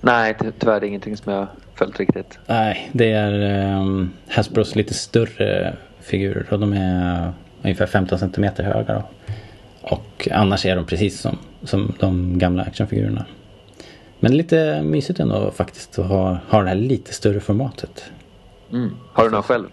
Nej, 0.00 0.36
ty- 0.40 0.50
tyvärr 0.58 0.84
ingenting 0.84 1.16
som 1.16 1.32
jag 1.32 1.46
följt 1.74 1.98
riktigt. 2.00 2.38
Nej, 2.46 2.90
det 2.92 3.12
är 3.12 3.32
um, 3.76 4.10
Hasbros 4.28 4.76
lite 4.76 4.94
större 4.94 5.76
figurer 6.00 6.46
och 6.50 6.58
de 6.60 6.72
är 6.72 7.32
ungefär 7.62 7.86
15 7.86 8.18
cm 8.18 8.44
höga. 8.56 8.94
Då. 8.94 9.02
Och 9.82 10.28
annars 10.32 10.66
är 10.66 10.76
de 10.76 10.86
precis 10.86 11.20
som, 11.20 11.38
som 11.64 11.92
de 11.98 12.38
gamla 12.38 12.62
actionfigurerna. 12.62 13.24
Men 14.20 14.36
lite 14.36 14.82
mysigt 14.82 15.20
ändå 15.20 15.50
faktiskt 15.50 15.98
att 15.98 16.06
ha, 16.06 16.38
ha 16.48 16.62
det 16.62 16.68
här 16.68 16.74
lite 16.76 17.14
större 17.14 17.40
formatet. 17.40 18.04
Mm. 18.72 18.90
Har 19.12 19.24
du 19.24 19.30
några 19.30 19.42
själv? 19.42 19.66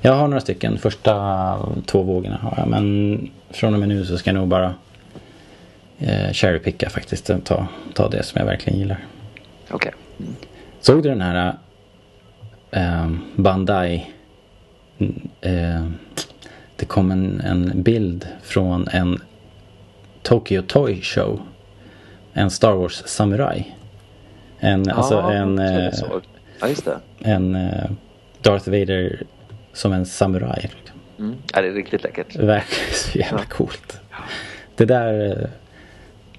Jag 0.00 0.12
har 0.12 0.28
några 0.28 0.40
stycken. 0.40 0.78
Första 0.78 1.12
två 1.86 2.02
vågorna 2.02 2.36
har 2.42 2.54
jag. 2.56 2.68
Men 2.68 3.30
från 3.50 3.74
och 3.74 3.80
med 3.80 3.88
nu 3.88 4.04
så 4.04 4.18
ska 4.18 4.30
jag 4.30 4.34
nog 4.34 4.48
bara 4.48 4.74
eh, 5.98 6.32
cherrypicka 6.32 6.90
faktiskt. 6.90 7.30
Ta, 7.44 7.66
ta 7.94 8.08
det 8.08 8.22
som 8.22 8.38
jag 8.38 8.46
verkligen 8.46 8.78
gillar. 8.78 9.04
Okej. 9.70 9.92
Såg 10.80 11.02
du 11.02 11.08
den 11.08 11.20
här 11.20 11.54
eh, 12.70 13.10
Bandai? 13.36 14.06
Eh, 15.40 15.86
det 16.76 16.86
kom 16.86 17.10
en, 17.10 17.40
en 17.40 17.82
bild 17.82 18.28
från 18.42 18.88
en 18.88 19.22
Tokyo 20.22 20.62
Toy 20.62 21.02
Show. 21.02 21.40
En 22.32 22.50
Star 22.50 22.72
Wars 22.72 23.02
Samurai. 23.06 23.74
En, 24.58 24.90
alltså 24.90 25.18
en, 25.18 25.56
så 25.92 26.22
jag 26.60 26.70
eh. 26.70 26.76
Ja, 26.84 27.00
en 27.18 27.54
eh, 27.54 27.90
Darth 28.42 28.70
Vader 28.70 29.22
som 29.72 29.92
en 29.92 30.06
samuraj. 30.06 30.70
Mm. 31.18 31.34
Ja, 31.54 31.62
det 31.62 31.68
är 31.68 31.72
riktigt 31.72 32.02
läckert. 32.02 32.36
Verkligen 32.36 32.94
så 32.94 33.18
jävla 33.18 33.44
coolt. 33.44 34.00
Det 34.76 34.84
där 34.84 35.30
eh, 35.30 35.48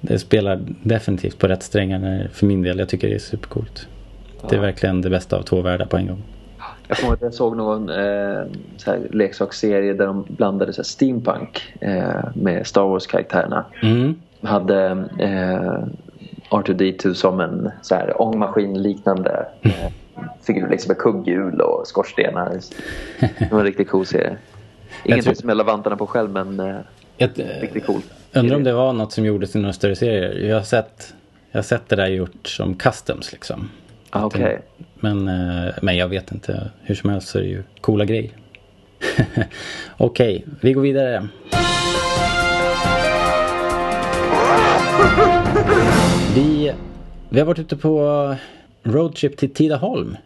det 0.02 0.20
spelar 0.20 0.60
definitivt 0.84 1.39
på 1.39 1.48
rätt 1.48 1.63
strängar 1.63 2.28
för 2.34 2.46
min 2.46 2.62
del. 2.62 2.80
Jag 2.80 2.89
tycker 2.89 3.10
det 3.10 3.15
är 3.15 3.20
supercoolt. 3.20 3.88
Det 4.50 4.56
är 4.56 4.60
verkligen 4.60 5.02
det 5.02 5.10
bästa 5.10 5.38
av 5.38 5.42
två 5.42 5.62
världar 5.62 5.86
på 5.86 5.98
en 5.98 6.08
gång. 6.08 6.24
Jag 6.88 6.98
kommer 6.98 7.10
ihåg 7.10 7.15
att 7.18 7.22
jag 7.22 7.34
såg 7.34 7.58
någon 7.58 7.89
eh, 7.89 8.44
så 8.78 8.92
här, 8.92 9.08
leksaksserie 9.12 9.94
där 9.94 10.06
de 10.06 10.26
blandade 10.30 10.74
så 10.74 10.84
steampunk 10.84 11.74
eh, 11.82 12.24
med 12.34 12.68
Star 12.68 12.84
Wars-karaktärerna. 12.84 13.65
Mm. 13.82 14.15
hade 14.42 14.86
eh, 15.20 15.84
R2D2 16.50 17.13
som 17.13 17.39
en 17.39 17.72
så 17.82 17.96
här 17.96 18.22
ångmaskin-liknande 18.22 19.46
eh, 19.62 19.92
figur 20.42 20.70
liksom 20.70 20.89
med 20.89 20.98
kugghjul 20.98 21.62
och 21.62 21.88
skorstenar. 21.88 22.60
Det 23.20 23.52
var 23.52 23.60
en 23.60 23.65
riktigt 23.65 23.89
cool 23.89 24.06
serie. 24.06 24.38
Ingenting 25.06 25.24
tror- 25.24 25.34
som 25.34 25.50
jag 25.50 25.56
la 25.58 25.64
vantarna 25.64 25.96
på 25.96 26.08
själv 26.08 26.30
men 26.30 26.60
eh, 26.60 26.76
Jag, 27.18 27.40
eh, 27.40 27.46
riktigt 27.62 27.86
cool. 27.86 28.02
undrar 28.34 28.56
om 28.56 28.64
det 28.64 28.74
var 28.74 28.94
något 28.94 29.12
som 29.12 29.26
gjordes 29.26 29.56
i 29.56 29.60
några 29.60 29.74
större 29.74 29.96
serier. 29.96 30.48
Jag 30.50 30.56
har 30.56 30.64
sett, 30.64 31.14
jag 31.52 31.58
har 31.58 31.64
sett 31.64 31.90
det 31.90 31.96
där 31.96 32.08
gjort 32.08 32.48
som 32.48 32.76
customs 32.76 33.32
liksom. 33.32 33.70
Ah, 34.10 34.26
Okej. 34.26 34.60
Men, 34.96 35.28
eh, 35.28 35.74
men 35.82 35.98
jag 35.98 36.08
vet 36.08 36.32
inte. 36.32 36.70
Hur 36.82 36.96
som 36.96 37.10
helst 37.10 37.28
så 37.28 37.38
är 37.38 37.42
det 37.42 37.48
ju 37.50 37.64
coola 37.82 38.06
grejer. 38.06 38.32
Okej, 39.98 40.46
vi 40.62 40.74
går 40.74 40.82
vidare. 40.82 41.28
Vi, 46.36 46.74
vi 47.30 47.40
har 47.40 47.46
varit 47.48 47.60
ute 47.60 47.78
på 47.78 48.36
roadtrip 48.84 49.38
till 49.38 49.54
Tidaholm. 49.54 50.18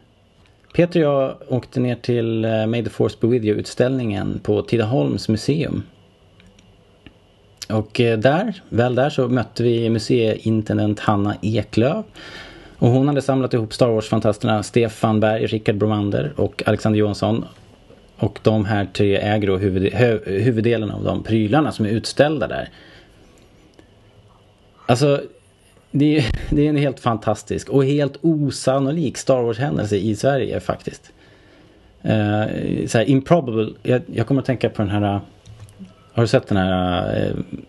Peter 0.74 1.08
och 1.08 1.14
jag 1.14 1.36
åkte 1.48 1.80
ner 1.80 1.96
till 1.96 2.46
eh, 2.46 2.66
May 2.66 2.84
the 2.84 2.90
Force 2.90 3.18
Be 3.22 3.28
With 3.28 3.46
You-utställningen 3.46 4.40
på 4.44 4.62
Tidaholms 4.62 5.30
museum. 5.30 5.84
Och 7.70 8.00
eh, 8.00 8.20
där, 8.20 8.62
väl 8.70 8.96
där 8.96 9.10
så 9.10 9.28
mötte 9.28 9.64
vi 9.64 9.90
museiintendent 9.90 11.00
Hanna 11.00 11.36
Eklöf. 11.42 12.06
Och 12.78 12.90
hon 12.90 13.08
hade 13.08 13.22
samlat 13.22 13.54
ihop 13.54 13.74
Star 13.74 13.88
Wars-fantasterna 13.88 14.64
Stefan 14.64 15.20
Berg, 15.20 15.46
Rickard 15.46 15.78
Bromander 15.78 16.34
och 16.36 16.64
Alexander 16.66 17.00
Johansson. 17.00 17.46
Och 18.18 18.40
de 18.44 18.66
här 18.66 18.88
tre 18.94 19.18
äger 19.18 19.48
då 19.48 19.58
huvud, 19.58 19.94
huvuddelen 20.26 20.92
av 20.92 21.04
de 21.04 21.24
prylarna 21.24 21.72
som 21.72 21.86
är 21.86 21.90
utställda 21.90 22.48
där. 22.48 22.70
Alltså, 24.86 25.22
det 25.96 26.18
är, 26.18 26.26
det 26.50 26.66
är 26.66 26.70
en 26.70 26.78
helt 26.78 27.00
fantastisk 27.00 27.70
och 27.70 27.86
helt 27.86 28.18
osannolik 28.22 29.18
Star 29.18 29.42
Wars-händelse 29.42 29.98
i 29.98 30.16
Sverige 30.16 30.60
faktiskt. 30.60 31.12
Uh, 32.06 32.86
så 32.88 32.98
här, 32.98 33.10
improbable. 33.10 33.70
Jag, 33.84 34.02
jag 34.14 34.28
kommer 34.28 34.42
att 34.42 34.46
tänka 34.46 34.70
på 34.70 34.82
den 34.82 34.92
här... 34.92 35.20
Har 36.14 36.24
du 36.24 36.28
sett 36.28 36.48
den 36.48 36.58
här 36.58 37.16
eh, 37.16 37.60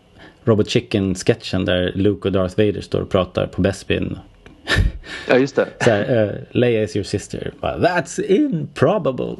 Robert 0.45 0.69
Chicken-sketchen 0.69 1.65
där 1.65 1.93
Luke 1.95 2.29
och 2.29 2.33
Darth 2.33 2.59
Vader 2.59 2.81
står 2.81 3.01
och 3.01 3.11
pratar 3.11 3.47
på 3.47 3.63
Bespin? 3.63 4.19
Ja 5.29 5.39
just 5.39 5.57
det. 5.57 5.67
Så 5.81 5.91
här, 5.91 6.25
uh, 6.25 6.33
Leia 6.51 6.83
is 6.83 6.97
your 6.97 7.05
sister. 7.05 7.53
That's 7.61 8.23
improbable. 8.27 9.37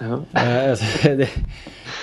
Eh, 0.00 0.70
alltså, 0.70 1.08
det, 1.16 1.28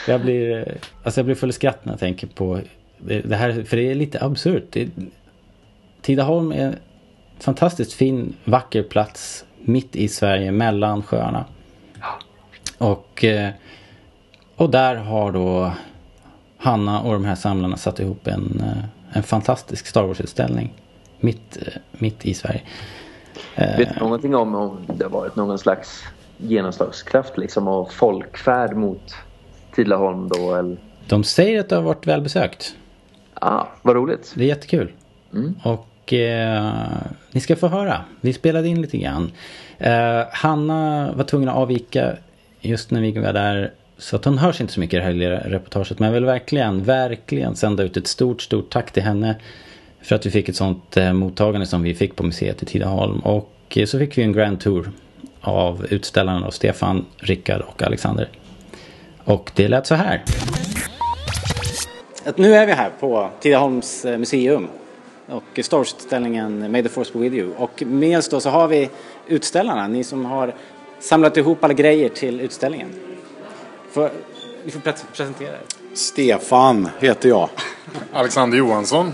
jag, 0.07 0.21
blir, 0.21 0.67
alltså 1.03 1.19
jag 1.19 1.25
blir 1.25 1.35
full 1.35 1.49
i 1.49 1.53
skratt 1.53 1.85
när 1.85 1.93
jag 1.93 1.99
tänker 1.99 2.27
på 2.27 2.59
det, 2.97 3.21
det 3.21 3.35
här. 3.35 3.63
För 3.63 3.77
det 3.77 3.91
är 3.91 3.95
lite 3.95 4.23
absurt. 4.23 4.63
Det, 4.69 4.87
Tidaholm 6.01 6.51
är 6.51 6.65
en 6.65 6.75
fantastiskt 7.39 7.93
fin, 7.93 8.35
vacker 8.43 8.83
plats 8.83 9.45
mitt 9.59 9.95
i 9.95 10.07
Sverige 10.07 10.51
mellan 10.51 11.03
sjöarna. 11.03 11.45
Och, 12.77 13.23
eh, 13.23 13.49
och 14.55 14.69
där 14.69 14.95
har 14.95 15.31
då 15.31 15.71
Hanna 16.57 17.01
och 17.01 17.13
de 17.13 17.25
här 17.25 17.35
samlarna 17.35 17.77
satt 17.77 17.99
ihop 17.99 18.27
en, 18.27 18.61
eh, 18.63 19.17
en 19.17 19.23
fantastisk 19.23 19.87
Star 19.87 20.03
Wars-utställning 20.03 20.73
mitt, 21.19 21.57
eh, 21.57 21.73
mitt 21.91 22.25
i 22.25 22.33
Sverige. 22.33 22.61
Vet 23.55 23.93
du 23.93 23.99
någonting 23.99 24.35
om 24.35 24.55
om 24.55 24.77
det 24.87 25.03
har 25.03 25.11
varit 25.11 25.35
någon 25.35 25.59
slags 25.59 26.03
genomslagskraft 26.37 27.37
liksom 27.37 27.67
och 27.67 27.93
folkfärd 27.93 28.75
mot 28.75 29.15
Tidaholm 29.75 30.29
då? 30.29 30.55
Eller? 30.55 30.77
De 31.07 31.23
säger 31.23 31.59
att 31.59 31.69
det 31.69 31.75
har 31.75 31.83
varit 31.83 32.07
välbesökt. 32.07 32.75
Ah, 33.33 33.65
vad 33.81 33.95
roligt. 33.95 34.33
Det 34.35 34.43
är 34.43 34.47
jättekul. 34.47 34.91
Och 35.63 35.88
eh, 36.13 36.71
ni 37.31 37.41
ska 37.41 37.55
få 37.55 37.67
höra. 37.67 38.01
Vi 38.21 38.33
spelade 38.33 38.67
in 38.67 38.81
lite 38.81 38.97
grann. 38.97 39.31
Eh, 39.77 40.23
Hanna 40.31 41.11
var 41.15 41.23
tvungen 41.23 41.49
att 41.49 41.55
avvika 41.55 42.13
just 42.61 42.91
när 42.91 43.01
vi 43.01 43.11
var 43.11 43.33
där. 43.33 43.71
Så 43.97 44.15
att 44.15 44.25
hon 44.25 44.37
hörs 44.37 44.61
inte 44.61 44.73
så 44.73 44.79
mycket 44.79 44.93
i 44.93 44.97
det 44.97 45.03
här 45.03 45.13
lilla 45.13 45.39
reportaget. 45.39 45.99
Men 45.99 46.07
jag 46.07 46.13
vill 46.13 46.25
verkligen, 46.25 46.83
verkligen 46.83 47.55
sända 47.55 47.83
ut 47.83 47.97
ett 47.97 48.07
stort, 48.07 48.41
stort 48.41 48.69
tack 48.69 48.91
till 48.91 49.03
henne. 49.03 49.35
För 50.01 50.15
att 50.15 50.25
vi 50.25 50.31
fick 50.31 50.49
ett 50.49 50.55
sånt 50.55 50.97
eh, 50.97 51.13
mottagande 51.13 51.67
som 51.67 51.83
vi 51.83 51.95
fick 51.95 52.15
på 52.15 52.23
museet 52.23 52.63
i 52.63 52.65
Tidaholm. 52.65 53.19
Och 53.19 53.53
eh, 53.75 53.85
så 53.85 53.99
fick 53.99 54.17
vi 54.17 54.23
en 54.23 54.33
grand 54.33 54.59
tour 54.59 54.91
av 55.41 55.85
utställarna 55.89 56.45
då, 56.45 56.51
Stefan, 56.51 57.05
Rickard 57.17 57.61
och 57.61 57.83
Alexander. 57.83 58.29
Och 59.23 59.51
det 59.55 59.67
lät 59.67 59.87
så 59.87 59.95
här. 59.95 60.23
Nu 62.35 62.55
är 62.55 62.65
vi 62.65 62.71
här 62.71 62.89
på 62.99 63.29
Tidaholms 63.39 64.05
eh, 64.05 64.17
museum 64.17 64.67
och 65.31 65.65
Star 65.65 65.77
Wars-utställningen 65.77 66.71
May 66.71 66.83
the 66.83 66.89
Force 66.89 67.13
Be 67.13 67.19
With 67.19 67.35
You. 67.35 67.53
Och 67.57 67.83
med 67.85 68.17
oss 68.17 68.29
då 68.29 68.39
så 68.39 68.49
har 68.49 68.67
vi 68.67 68.89
utställarna, 69.27 69.87
ni 69.87 70.03
som 70.03 70.25
har 70.25 70.55
samlat 70.99 71.37
ihop 71.37 71.63
alla 71.63 71.73
grejer 71.73 72.09
till 72.09 72.41
utställningen. 72.41 72.89
För, 73.91 74.11
ni 74.65 74.71
får 74.71 74.79
pre- 74.79 75.05
presentera 75.13 75.49
er. 75.53 75.59
Stefan 75.93 76.89
heter 76.99 77.29
jag. 77.29 77.49
Alexander 78.13 78.57
Johansson. 78.57 79.13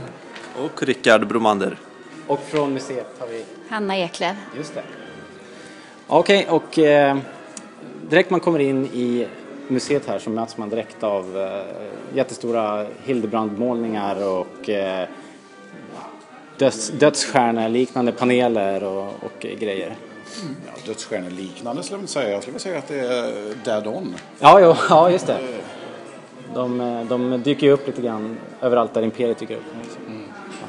Och 0.64 0.84
Rickard 0.84 1.28
Bromander. 1.28 1.78
Och 2.28 2.40
från 2.40 2.74
museet 2.74 3.08
har 3.20 3.28
vi, 3.28 3.46
Hanna 3.70 3.98
Eklöf. 3.98 4.36
just 4.58 4.74
det. 4.76 4.84
Okej, 6.08 6.48
och 6.50 6.80
eh, 6.80 7.18
direkt 8.10 8.30
man 8.30 8.40
kommer 8.40 8.60
in 8.60 8.86
i 8.86 9.28
museet 9.68 10.06
här 10.08 10.20
så 10.20 10.30
möts 10.30 10.58
man 10.58 10.70
direkt 10.70 11.04
av 11.04 11.38
eh, 11.38 12.16
jättestora 12.18 12.86
Hildebrand-målningar 13.04 14.28
och 14.28 14.70
eh, 14.70 15.08
döds, 16.58 16.90
dödsstjärneliknande 16.90 18.12
paneler 18.12 18.84
och, 18.84 19.04
och 19.06 19.40
grejer. 19.60 19.96
Ja, 20.68 20.72
Dödsstjärneliknande 20.86 21.84
skulle 21.84 21.98
jag 21.98 22.02
inte 22.04 22.14
säga. 22.14 22.30
Jag 22.30 22.42
skulle 22.42 22.60
säga 22.60 22.78
att 22.78 22.88
det 22.88 23.00
är 23.00 23.56
dead 23.64 23.88
on. 23.88 24.16
Ja, 24.40 24.60
jo, 24.60 24.76
ja 24.90 25.10
just 25.12 25.28
det. 25.28 25.38
De, 26.54 27.06
de 27.10 27.42
dyker 27.44 27.68
ju 27.68 27.74
upp 27.74 27.88
lite 27.88 28.02
grann 28.02 28.38
överallt 28.62 28.94
där 28.94 29.02
Imperiet 29.02 29.38
dyker 29.40 29.56
upp. 29.56 29.64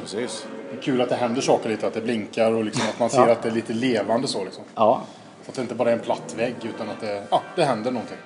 Precis. 0.00 0.46
Det 0.70 0.78
är 0.78 0.82
kul 0.82 1.00
att 1.00 1.08
det 1.08 1.14
händer 1.16 1.40
saker 1.40 1.68
lite, 1.68 1.86
att 1.86 1.94
det 1.94 2.00
blinkar 2.00 2.52
och 2.52 2.64
liksom 2.64 2.82
att 2.88 2.98
man 2.98 3.10
ser 3.10 3.26
Ja. 3.26 3.32
att 3.32 3.42
det 3.42 3.48
är 3.48 3.52
lite 3.52 3.72
levande 3.72 4.28
så 4.28 4.44
liksom. 4.44 4.64
Ja, 4.74 5.02
Så 5.44 5.50
att 5.50 5.54
det 5.56 5.62
inte 5.62 5.74
bara 5.74 5.88
är 5.88 5.92
en 5.92 6.00
platt 6.00 6.34
vägg 6.38 6.54
utan 6.62 6.90
att 6.90 7.00
det, 7.00 7.22
ja, 7.30 7.42
det 7.56 7.64
händer 7.64 7.90
någonting. 7.90 8.16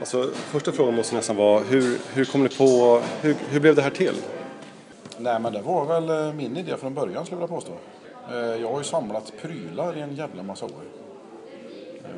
Alltså, 0.00 0.30
första 0.50 0.72
frågan 0.72 0.94
måste 0.94 1.14
nästan 1.14 1.36
vara, 1.36 1.60
hur, 1.60 1.98
hur 2.14 2.24
kom 2.24 2.42
ni 2.42 2.48
på, 2.48 3.00
hur, 3.20 3.36
hur 3.50 3.60
blev 3.60 3.74
det 3.74 3.82
här 3.82 3.90
till? 3.90 4.14
Nej 5.18 5.40
men 5.40 5.52
det 5.52 5.62
var 5.62 5.84
väl 5.84 6.26
eh, 6.28 6.34
min 6.34 6.56
idé 6.56 6.76
från 6.76 6.94
början 6.94 7.26
skulle 7.26 7.40
jag 7.40 7.48
vilja 7.48 7.56
påstå. 7.60 7.72
Eh, 8.30 8.36
Jag 8.62 8.70
har 8.72 8.78
ju 8.78 8.84
samlat 8.84 9.32
prylar 9.42 9.96
i 9.96 10.00
en 10.00 10.14
jävla 10.16 10.42
massa 10.42 10.64
år. 10.64 10.70
Eh, 12.04 12.10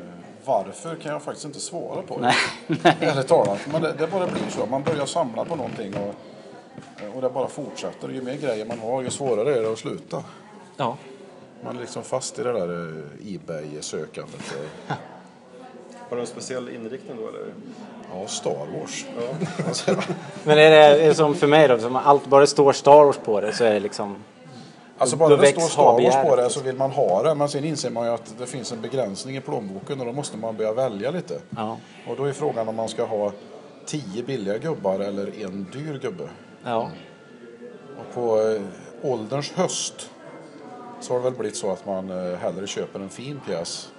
Varför 0.45 0.95
kan 0.95 1.11
jag 1.11 1.21
faktiskt 1.21 1.45
inte 1.45 1.59
svara 1.59 2.01
på. 2.01 2.17
Nej, 2.17 2.35
Ärligt 2.99 3.27
talat. 3.27 3.59
Men 3.71 3.81
det, 3.81 3.93
det 3.97 4.07
bara 4.07 4.27
blir 4.27 4.49
så. 4.49 4.65
Man 4.65 4.83
börjar 4.83 5.05
samla 5.05 5.45
på 5.45 5.55
någonting 5.55 5.93
och, 5.95 6.15
och 7.15 7.21
det 7.21 7.29
bara 7.29 7.47
fortsätter. 7.47 8.09
Ju 8.09 8.21
mer 8.21 8.35
grejer 8.37 8.65
man 8.65 8.79
har, 8.79 9.01
ju 9.01 9.09
svårare 9.09 9.55
är 9.57 9.61
det 9.61 9.71
att 9.71 9.79
sluta. 9.79 10.23
Ja. 10.77 10.97
Man 11.63 11.75
är 11.75 11.79
liksom 11.81 12.03
fast 12.03 12.39
i 12.39 12.43
det 12.43 12.51
där 12.53 13.03
Ebay-sökandet. 13.27 14.53
Har 16.09 16.15
du 16.17 16.21
en 16.21 16.27
speciell 16.27 16.69
inriktning 16.69 17.17
då 17.17 17.27
eller? 17.27 17.53
Ja, 18.13 18.27
Star 18.27 18.67
Wars. 18.79 19.05
Alltså, 19.67 19.91
Men 20.43 20.57
är 20.57 20.71
det, 20.71 20.77
är 20.77 21.07
det 21.07 21.15
som 21.15 21.35
för 21.35 21.47
mig 21.47 21.67
då, 21.67 21.79
som 21.79 21.95
allt 21.95 22.27
bara 22.27 22.41
det 22.41 22.47
står 22.47 22.73
Star 22.73 23.05
Wars 23.05 23.17
på 23.17 23.41
det 23.41 23.53
så 23.53 23.63
är 23.63 23.73
det 23.73 23.79
liksom... 23.79 24.15
Alltså 24.97 25.15
bara 25.15 25.35
det 25.35 25.47
står 25.47 25.61
Star 25.61 25.83
Wars 25.83 26.29
på 26.29 26.35
det 26.35 26.41
så 26.41 26.47
liksom. 26.47 26.63
vill 26.63 26.75
man 26.75 26.91
ha 26.91 27.23
det. 27.23 27.35
Men 27.35 27.49
sen 27.49 27.65
inser 27.65 27.89
man 27.89 28.05
ju 28.05 28.13
att 28.13 28.33
det 28.37 28.45
finns 28.45 28.71
en 28.71 28.81
begränsning 28.81 29.37
i 29.37 29.41
plånboken 29.41 29.99
och 29.99 30.05
då 30.05 30.11
måste 30.11 30.37
man 30.37 30.57
börja 30.57 30.73
välja 30.73 31.11
lite. 31.11 31.39
Ja. 31.49 31.77
Och 32.07 32.15
då 32.15 32.25
är 32.25 32.33
frågan 32.33 32.67
om 32.67 32.75
man 32.75 32.89
ska 32.89 33.05
ha 33.05 33.31
tio 33.85 34.23
billiga 34.23 34.57
gubbar 34.57 34.99
eller 34.99 35.43
en 35.45 35.67
dyr 35.73 35.99
gubbe. 36.01 36.29
Ja. 36.63 36.89
Och 37.99 38.13
på 38.13 38.41
eh, 38.41 38.61
ålderns 39.11 39.51
höst 39.51 40.09
så 40.99 41.13
har 41.13 41.19
det 41.19 41.23
väl 41.23 41.33
blivit 41.33 41.57
så 41.57 41.71
att 41.71 41.85
man 41.85 42.09
eh, 42.09 42.37
hellre 42.37 42.67
köper 42.67 42.99
en 42.99 43.09
fin 43.09 43.39
pjäs 43.45 43.91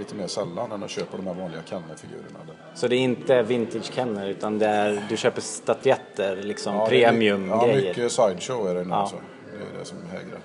lite 0.00 0.14
mer 0.14 0.26
sällan 0.26 0.72
än 0.72 0.82
att 0.82 0.90
köpa 0.90 1.16
de 1.16 1.26
här 1.26 1.34
vanliga 1.34 1.60
Kenner-figurerna. 1.66 2.38
Så 2.74 2.88
det 2.88 2.96
är 2.96 3.00
inte 3.00 3.42
vintage 3.42 3.92
Kenner 3.94 4.28
utan 4.28 4.58
det 4.58 4.66
är, 4.66 5.02
du 5.08 5.16
köper 5.16 5.40
statyetter, 5.40 6.36
liksom 6.42 6.74
Ja, 6.74 6.86
det 6.90 7.04
är 7.04 7.12
my- 7.12 7.26
Ja, 7.26 7.36
premium-grejer. 7.36 7.88
mycket 7.88 8.12
sideshow 8.12 8.68
är 8.68 8.74
det 8.74 8.84
nu 8.84 8.90
Ja. 8.90 8.96
alltså. 8.96 9.16
Det 9.52 9.76
är 9.76 9.78
det 9.78 9.84
som 9.84 9.96
hägrar. 10.12 10.40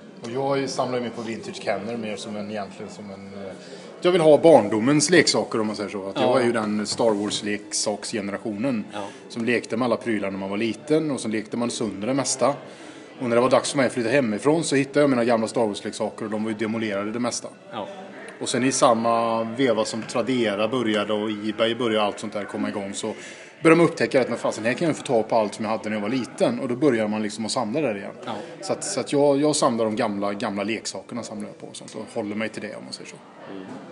Och 0.50 0.58
jag 0.58 0.70
samlar 0.70 1.00
mig 1.00 1.10
på 1.10 1.22
vintage 1.22 1.56
Kenner 1.62 1.96
mer 1.96 2.16
som 2.16 2.36
en 2.36 2.50
egentligen 2.50 2.92
som 2.92 3.10
en... 3.10 3.26
eh, 3.46 3.52
Jag 4.00 4.12
vill 4.12 4.20
ha 4.20 4.38
barndomens 4.38 5.10
leksaker 5.10 5.60
om 5.60 5.66
man 5.66 5.76
säger 5.76 5.90
så. 5.90 6.08
Att 6.08 6.20
Jag 6.20 6.40
är 6.40 6.44
ju 6.44 6.52
den 6.52 6.86
Star 6.86 7.10
Wars 7.10 7.42
leksaksgenerationen 7.42 8.84
som 9.28 9.44
lekte 9.44 9.76
med 9.76 9.86
alla 9.86 9.96
prylar 9.96 10.30
när 10.30 10.38
man 10.38 10.50
var 10.50 10.56
liten 10.56 11.10
och 11.10 11.20
så 11.20 11.28
lekte 11.28 11.56
man 11.56 11.70
sönder 11.70 12.06
det 12.06 12.14
mesta. 12.14 12.54
Och 13.20 13.28
när 13.28 13.36
det 13.36 13.42
var 13.42 13.50
dags 13.50 13.70
för 13.70 13.76
mig 13.76 13.86
att 13.86 13.92
flytta 13.92 14.08
hemifrån 14.10 14.64
så 14.64 14.76
hittade 14.76 15.00
jag 15.00 15.10
mina 15.10 15.24
gamla 15.24 15.48
Star 15.48 15.66
Wars-leksaker 15.66 16.24
och 16.24 16.30
de 16.30 16.44
var 16.44 16.50
ju 16.50 16.56
demolerade 16.56 17.12
det 17.12 17.18
mesta. 17.20 17.48
Ja. 17.72 17.88
Och 18.40 18.48
sen 18.48 18.64
i 18.64 18.72
samma 18.72 19.44
veva 19.44 19.84
som 19.84 20.02
Tradera 20.02 20.68
började 20.68 21.12
och 21.12 21.30
Ebay 21.30 21.74
började 21.74 22.06
allt 22.06 22.18
sånt 22.18 22.32
där 22.32 22.44
komma 22.44 22.68
igång 22.68 22.94
så 22.94 23.14
började 23.62 23.76
man 23.76 23.86
upptäcka 23.86 24.20
att 24.20 24.28
men 24.28 24.38
fasen, 24.38 24.64
här 24.64 24.72
kan 24.72 24.88
jag 24.88 24.96
få 24.96 25.02
tag 25.02 25.28
på 25.28 25.36
allt 25.36 25.54
som 25.54 25.64
jag 25.64 25.72
hade 25.72 25.88
när 25.88 25.96
jag 25.96 26.02
var 26.02 26.08
liten. 26.08 26.60
Och 26.60 26.68
då 26.68 26.76
börjar 26.76 27.08
man 27.08 27.22
liksom 27.22 27.46
att 27.46 27.52
samla 27.52 27.80
där 27.80 27.96
igen. 27.96 28.12
Så, 28.60 28.72
att, 28.72 28.84
så 28.84 29.00
att 29.00 29.12
jag, 29.12 29.40
jag 29.40 29.56
samlar 29.56 29.84
de 29.84 29.96
gamla, 29.96 30.32
gamla 30.32 30.62
leksakerna 30.62 31.22
samlar 31.22 31.48
jag 31.48 31.58
på 31.58 31.66
och 31.66 31.76
sånt 31.76 31.94
och 31.94 32.04
håller 32.14 32.36
mig 32.36 32.48
till 32.48 32.62
det 32.62 32.76
om 32.76 32.84
man 32.84 32.92
säger 32.92 33.10
så. 33.10 33.16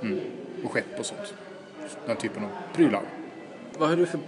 Mm. 0.03 0.21
Och 0.65 0.73
skepp 0.73 0.99
och 0.99 1.07
sånt. 1.07 1.35
Den 2.07 2.17
typen 2.17 2.45
av 2.45 2.51
prylar. 2.75 3.03
Vad 3.79 3.89
har 3.89 3.97
du 3.97 4.07
för 4.07 4.21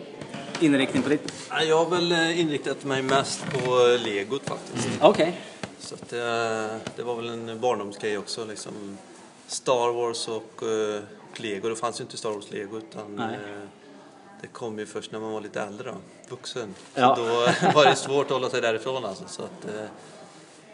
inriktning 0.60 1.02
på 1.02 1.08
ditt? 1.08 1.32
Ja, 1.50 1.62
Jag 1.62 1.84
har 1.84 1.90
väl 1.90 2.12
eh, 2.12 2.40
inriktat 2.40 2.84
mig 2.84 3.02
mest 3.02 3.44
på 3.52 3.58
eh, 3.58 4.04
legot 4.04 4.42
faktiskt. 4.44 4.88
Okej. 5.00 5.40
Så 5.78 5.94
att 5.94 6.08
det, 6.08 6.80
det 6.96 7.02
var 7.02 7.16
väl 7.16 7.28
en 7.28 7.60
barndomsgrej 7.60 8.18
också 8.18 8.44
liksom. 8.44 8.98
Star 9.46 9.92
Wars 9.92 10.28
och, 10.28 10.62
eh, 10.62 11.02
och 11.32 11.40
lego. 11.40 11.68
Det 11.68 11.76
fanns 11.76 12.00
ju 12.00 12.04
inte 12.04 12.16
Star 12.16 12.30
Wars 12.30 12.50
lego 12.50 12.78
utan 12.78 13.16
Nej. 13.16 13.34
eh, 13.34 13.68
det 14.40 14.46
kom 14.46 14.78
ju 14.78 14.86
först 14.86 15.12
när 15.12 15.20
man 15.20 15.32
var 15.32 15.40
lite 15.40 15.60
äldre 15.62 15.90
då, 15.90 15.96
vuxen. 16.28 16.74
Ja. 16.94 17.16
Så 17.16 17.22
då 17.22 17.28
var 17.74 17.84
det 17.84 17.96
svårt 17.96 18.26
att 18.26 18.30
hålla 18.32 18.50
sig 18.50 18.60
därifrån 18.60 19.04
alltså. 19.04 19.24
Så 19.28 19.42
att, 19.42 19.64
eh, 19.74 19.80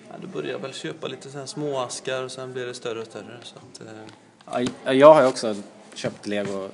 ja, 0.08 0.14
då 0.22 0.26
började 0.26 0.52
jag 0.52 0.58
väl 0.58 0.72
köpa 0.72 1.06
lite 1.08 1.30
så 1.30 1.38
här 1.38 1.46
små 1.46 1.78
askar 1.78 2.22
och 2.24 2.30
sen 2.32 2.52
blev 2.52 2.66
det 2.66 2.74
större 2.74 3.00
och 3.00 3.06
större. 3.06 3.38
Så 3.42 3.56
att, 3.58 3.86
eh, 3.86 4.64
Ja, 4.84 4.92
Jag 4.92 5.14
har 5.14 5.22
ju 5.22 5.28
också 5.28 5.54
köpt 5.94 6.26
lego. 6.26 6.68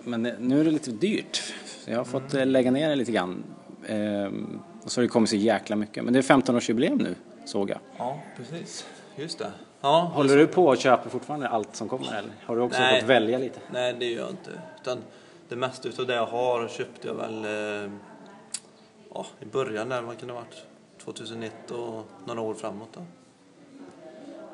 Men 0.00 0.22
nu 0.22 0.60
är 0.60 0.64
det 0.64 0.70
lite 0.70 0.90
dyrt. 0.90 1.42
Så 1.84 1.90
jag 1.90 1.98
har 1.98 2.04
fått 2.04 2.34
eh, 2.34 2.46
lägga 2.46 2.70
ner 2.70 2.88
det 2.88 2.96
lite 2.96 3.12
grann. 3.12 3.44
Ehm, 3.86 4.60
och 4.82 4.92
så 4.92 5.00
har 5.00 5.02
det 5.02 5.08
kommit 5.08 5.30
så 5.30 5.36
jäkla 5.36 5.76
mycket. 5.76 6.04
Men 6.04 6.12
det 6.12 6.18
är 6.18 6.22
15-årsjubileum 6.22 7.02
nu, 7.02 7.14
såg 7.44 7.70
jag. 7.70 7.78
ja, 7.98 8.20
precis. 8.36 8.86
Just 9.16 9.38
det. 9.38 9.52
Ja, 9.80 10.10
Håller 10.14 10.36
du 10.36 10.46
på 10.46 10.66
och 10.66 10.78
köper 10.78 11.10
fortfarande 11.10 11.48
allt 11.48 11.76
som 11.76 11.88
kommer 11.88 12.06
eller? 12.06 12.30
Har 12.46 12.56
du 12.56 12.62
också 12.62 12.80
Nej. 12.80 13.00
fått 13.00 13.08
välja 13.08 13.38
lite? 13.38 13.60
Nej, 13.72 13.96
det 13.98 14.06
gör 14.06 14.20
jag 14.20 14.30
inte. 14.30 14.50
Utan 14.80 14.98
det 15.48 15.56
mesta 15.56 15.88
utav 15.88 16.06
det 16.06 16.14
jag 16.14 16.26
har 16.26 16.68
köpte 16.68 17.08
jag 17.08 17.14
väl 17.14 17.44
eh, 17.44 17.90
ja, 19.14 19.26
i 19.40 19.44
början 19.44 19.88
där, 19.88 20.02
vad 20.02 20.18
kan 20.18 20.30
ha 20.30 20.36
varit? 20.36 20.64
2001 21.04 21.70
och 21.70 22.04
några 22.24 22.40
år 22.40 22.54
framåt 22.54 22.88
då. 22.92 23.02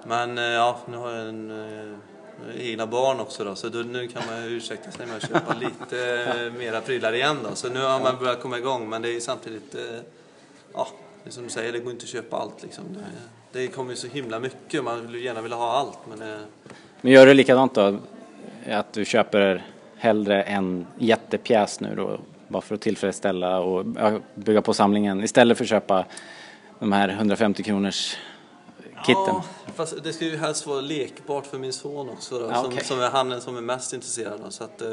Men 0.05 0.39
eh, 0.39 0.45
ja, 0.45 0.79
nu 0.87 0.97
har 0.97 1.11
jag 1.11 1.29
en, 1.29 1.51
eh, 1.51 2.69
egna 2.71 2.87
barn 2.87 3.21
också 3.21 3.45
då, 3.45 3.55
så 3.55 3.69
då, 3.69 3.79
nu 3.79 4.09
kan 4.09 4.23
man 4.27 4.45
ursäkta 4.45 4.91
sig 4.91 5.07
med 5.07 5.17
att 5.17 5.29
köpa 5.29 5.55
lite 5.61 6.53
mera 6.59 6.81
prylar 6.81 7.13
igen 7.13 7.37
då. 7.49 7.55
Så 7.55 7.69
nu 7.69 7.81
har 7.81 8.01
man 8.01 8.19
börjat 8.19 8.43
komma 8.43 8.59
igång, 8.59 8.89
men 8.89 9.03
det 9.03 9.17
är 9.17 9.21
samtidigt, 9.21 9.77
ja, 10.73 10.89
det 11.25 11.31
är 11.31 11.33
som 11.33 11.43
du 11.45 11.51
säger, 11.51 11.73
det 11.73 11.79
går 11.79 11.93
inte 11.93 12.05
att 12.05 12.09
köpa 12.09 12.37
allt 12.37 12.63
liksom. 12.63 12.85
Det, 12.93 13.01
det 13.57 13.69
kommer 13.69 13.91
ju 13.91 13.97
så 13.97 14.07
himla 14.07 14.41
mycket, 14.41 14.85
man 14.85 15.07
vill 15.07 15.15
ju 15.15 15.25
gärna 15.25 15.43
vilja 15.43 15.57
ha 15.57 15.73
allt, 15.73 15.99
men 16.09 16.23
eh, 16.23 16.39
Men 17.01 17.13
gör 17.13 17.27
du 17.27 17.35
likadant 17.35 17.75
då? 17.75 17.99
Att 18.71 18.93
du 18.93 19.05
köper 19.05 19.67
hellre 19.97 20.43
en 20.43 20.87
jättepjäs 20.99 21.81
nu 21.81 21.95
då? 21.97 22.21
Bara 22.49 22.63
för 22.63 22.75
att 22.75 22.81
tillfredsställa 22.81 23.59
och 23.59 23.85
bygga 24.35 24.63
på 24.63 24.75
samlingen 24.75 25.25
istället 25.25 25.59
för 25.59 25.65
att 25.65 25.69
köpa 25.69 26.05
de 26.79 26.93
här 26.93 27.09
150 27.09 27.63
kronors 27.63 28.17
kitten? 29.07 29.25
Ja, 29.27 29.45
fast 29.75 30.05
det 30.05 30.13
ska 30.13 30.25
ju 30.25 30.37
helst 30.37 30.67
vara 30.67 30.81
lekbart 30.81 31.47
för 31.47 31.59
min 31.59 31.73
son 31.73 32.11
också 32.11 32.39
då, 32.39 32.47
Ja, 32.51 32.63
som, 32.63 32.79
som 32.79 33.01
är 33.01 33.11
han 33.11 33.41
som 33.41 33.57
är 33.57 33.61
mest 33.61 33.93
intresserad 33.93 34.41
av. 34.41 34.51
Så 34.51 34.65
att, 34.65 34.83
eh, 34.83 34.89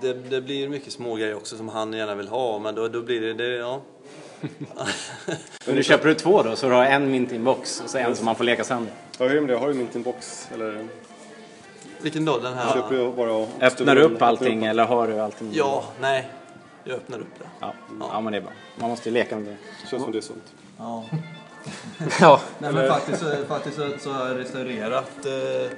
det, 0.00 0.12
det 0.30 0.40
blir 0.40 0.68
mycket 0.68 0.92
små 0.92 1.14
grejer 1.14 1.34
också 1.34 1.56
som 1.56 1.68
han 1.68 1.92
gärna 1.92 2.14
vill 2.14 2.28
ha, 2.28 2.58
men 2.58 2.74
då, 2.74 2.88
då 2.88 3.02
blir 3.02 3.20
det, 3.20 3.34
det 3.34 3.56
ja. 3.56 3.80
Men 5.66 5.76
du 5.76 5.82
köper 5.82 6.08
du 6.08 6.14
två 6.14 6.42
då 6.42 6.56
så 6.56 6.68
du 6.68 6.74
har 6.74 6.84
en 6.84 7.10
mint 7.10 7.32
i 7.32 7.36
en 7.36 7.44
box 7.44 7.80
och 7.80 7.90
så 7.90 7.98
en 7.98 8.16
som 8.16 8.24
man 8.24 8.34
får 8.34 8.44
leka 8.44 8.64
sönder? 8.64 8.92
Ja, 9.18 9.24
är 9.24 9.34
det 9.34 9.40
med 9.40 9.50
det? 9.50 9.56
Har 9.56 9.68
du 9.68 9.74
mint 9.74 9.94
i 9.94 9.98
en 9.98 10.02
box? 10.02 10.48
Eller 10.54 10.88
Vilken 12.00 12.24
då? 12.24 12.38
Den 12.38 12.54
här? 12.54 12.74
köper 12.74 12.94
du 12.94 13.12
bara 13.12 13.46
Öppnar 13.60 13.94
du 13.94 14.02
upp 14.02 14.22
allting 14.22 14.64
eller 14.64 14.84
har 14.84 15.08
du 15.08 15.20
allting? 15.20 15.50
Ja, 15.52 15.84
nej. 16.00 16.28
Jag 16.84 16.96
öppnar 16.96 17.18
upp 17.18 17.38
det. 17.38 17.44
Ja, 17.60 17.74
ja 18.00 18.20
men 18.20 18.32
det 18.32 18.38
är 18.38 18.42
bra. 18.42 18.52
Man 18.76 18.90
måste 18.90 19.08
ju 19.08 19.12
leka 19.12 19.36
med 19.36 19.44
det. 19.44 19.56
Känns 19.90 20.02
som 20.02 20.12
det 20.12 20.18
är 20.18 20.22
sunt. 20.22 20.52
Ja. 20.78 21.04
Ja. 22.20 22.40
Nej 22.58 22.72
men 22.72 22.88
faktiskt, 22.88 23.24
faktiskt 23.48 23.76
så, 23.76 23.90
så 23.98 24.12
har 24.12 24.28
jag 24.28 24.38
restaurerat 24.38 25.26
eh, 25.26 25.70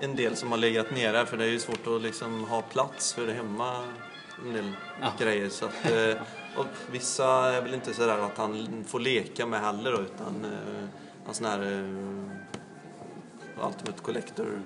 en 0.00 0.16
del 0.16 0.36
som 0.36 0.50
har 0.50 0.58
legat 0.58 0.90
nere 0.90 1.26
för 1.26 1.36
det 1.36 1.44
är 1.44 1.48
ju 1.48 1.58
svårt 1.58 1.86
att 1.86 2.02
liksom 2.02 2.44
ha 2.44 2.62
plats 2.62 3.12
för 3.12 3.26
det 3.26 3.32
hemma. 3.32 3.76
En 4.42 4.52
del 4.52 4.72
grejer 5.18 5.48
så 5.48 5.64
att, 5.66 5.90
eh, 5.90 6.16
och 6.56 6.66
vissa 6.90 7.26
är 7.54 7.62
väl 7.62 7.74
inte 7.74 7.94
sådär 7.94 8.18
att 8.18 8.38
han 8.38 8.84
får 8.88 9.00
leka 9.00 9.46
med 9.46 9.60
heller 9.60 9.92
då, 9.92 10.00
utan 10.00 10.44
eh, 10.44 11.28
en 11.28 11.34
sån 11.34 11.46
här 11.46 11.62
eh, 11.62 13.66
Ultimate 13.66 14.02
Collector 14.02 14.60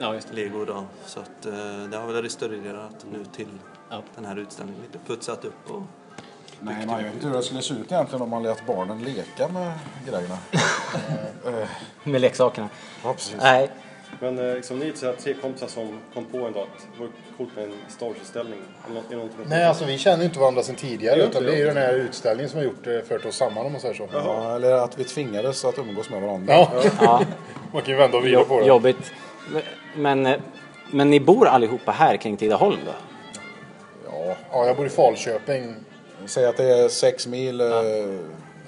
Ja, 0.00 0.14
just 0.14 0.28
det. 0.28 0.34
Lego 0.34 0.64
då. 0.64 0.84
Så 1.06 1.20
att 1.20 1.42
det 1.90 1.96
har 1.96 2.06
väl 2.12 2.22
restaurerat 2.22 3.06
nu 3.12 3.24
till 3.24 3.48
Ja. 3.90 4.02
den 4.14 4.24
här 4.24 4.36
utställningen. 4.36 4.82
Lite 4.82 4.98
putsat 5.06 5.44
upp 5.44 5.70
och 5.70 5.82
Nej, 6.60 6.86
man 6.86 7.02
vet 7.04 7.14
inte 7.14 7.26
hur 7.26 7.34
det 7.34 7.42
skulle 7.42 7.62
se 7.62 7.74
ut 7.74 7.92
egentligen 7.92 8.22
om 8.22 8.30
man 8.30 8.42
lät 8.42 8.66
barnen 8.66 9.02
leka 9.02 9.48
med 9.48 9.78
grejerna. 10.06 10.38
Med 12.04 12.20
leksakerna. 12.20 12.68
Ja, 13.04 13.12
precis. 13.12 13.36
Nej. 13.40 13.70
Men 14.20 14.38
eh, 14.38 14.54
liksom, 14.54 14.78
ni 14.78 14.88
är 14.88 14.92
så 14.92 15.06
här 15.06 15.12
tre 15.12 15.34
kompisar 15.34 15.66
som 15.66 15.98
kom 16.14 16.24
på 16.24 16.38
en 16.38 16.52
dag 16.52 16.62
att 16.62 16.86
det 16.94 17.00
vore 17.00 17.10
coolt 17.36 17.56
med 17.56 17.64
en 17.64 17.72
Star 17.88 18.06
Wars-utställning. 18.06 18.58
Nej, 19.46 19.64
alltså 19.64 19.84
vi 19.84 19.98
känner 19.98 20.18
ju 20.18 20.24
inte 20.24 20.38
varandra 20.38 20.62
sedan 20.62 20.74
tidigare 20.76 21.22
utan 21.22 21.42
det 21.44 21.52
är 21.52 21.56
ju 21.56 21.64
den 21.66 21.76
här 21.76 21.92
utställningen 21.94 22.50
som 22.50 22.58
har 22.58 22.64
gjort 22.64 22.84
det, 22.84 23.08
fört 23.08 23.24
oss 23.24 23.36
samman 23.36 23.66
om 23.66 23.72
man 23.72 23.80
säger 23.80 23.94
så. 23.94 24.08
Ja, 24.12 24.56
eller 24.56 24.72
att 24.72 24.98
vi 24.98 25.04
tvingades 25.04 25.64
att 25.64 25.78
umgås 25.78 26.10
med 26.10 26.22
varandra. 26.22 26.52
Ja, 26.54 26.70
Ja, 27.00 27.22
man 27.72 27.82
kan 27.82 27.90
ju 27.90 27.96
vända 27.98 28.16
och 28.16 28.22
vrida 28.22 28.44
på 28.44 28.60
det. 28.60 28.66
jobbigt. 28.66 29.12
Men, 29.96 30.26
eh, 30.26 30.36
men 30.90 31.10
ni 31.10 31.20
bor 31.20 31.46
allihopa 31.46 31.92
här 31.92 32.16
kring 32.16 32.36
Tidaholm 32.36 32.78
då? 32.86 32.92
Ja, 34.04 34.36
Ja, 34.52 34.66
jag 34.66 34.76
bor 34.76 34.86
i 34.86 34.90
Falköping, 34.90 35.74
säg 36.26 36.46
att 36.46 36.56
det 36.56 36.64
är 36.84 36.88
sex 36.88 37.26
mil. 37.26 37.60
eh, 37.60 37.66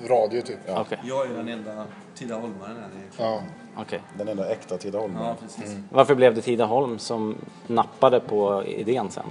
radio 0.08 0.40
typ. 0.40 0.58
Okej, 0.68 0.98
jag 1.04 1.26
är 1.26 1.34
den 1.34 1.48
enda 1.48 1.86
Tidaholmaren 2.14 2.76
här. 2.76 3.24
Ja. 3.24 3.42
Okej. 3.86 4.00
Den 4.18 4.28
enda 4.28 4.48
äkta 4.52 4.76
Tidaholm. 4.78 5.16
Ja, 5.20 5.36
precis. 5.40 5.76
Varför 5.90 6.14
blev 6.14 6.34
det 6.34 6.40
Tidaholm 6.40 6.98
som 6.98 7.34
nappade 7.66 8.20
på 8.20 8.64
idén 8.66 9.10
sen? 9.10 9.24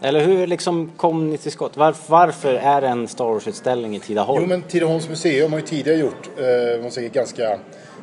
Eller 0.00 0.20
hur 0.24 0.46
liksom 0.46 0.90
kom 0.96 1.30
ni 1.30 1.38
till 1.38 1.52
skott? 1.52 1.76
Var, 1.76 1.94
varför 2.08 2.54
är 2.54 2.80
det 2.80 2.88
en 2.88 3.08
Star 3.08 3.24
Wars-utställning 3.24 3.96
i 3.96 4.00
Tidaholm? 4.00 4.42
Jo 4.42 4.48
men 4.48 4.62
Tidaholms 4.62 5.08
museum 5.08 5.52
har 5.52 5.58
ju 5.58 5.66
tidigare 5.66 5.98
gjort 5.98 6.28
eh, 6.38 6.82
man 6.82 6.90
säger, 6.90 7.08
ganska 7.08 7.52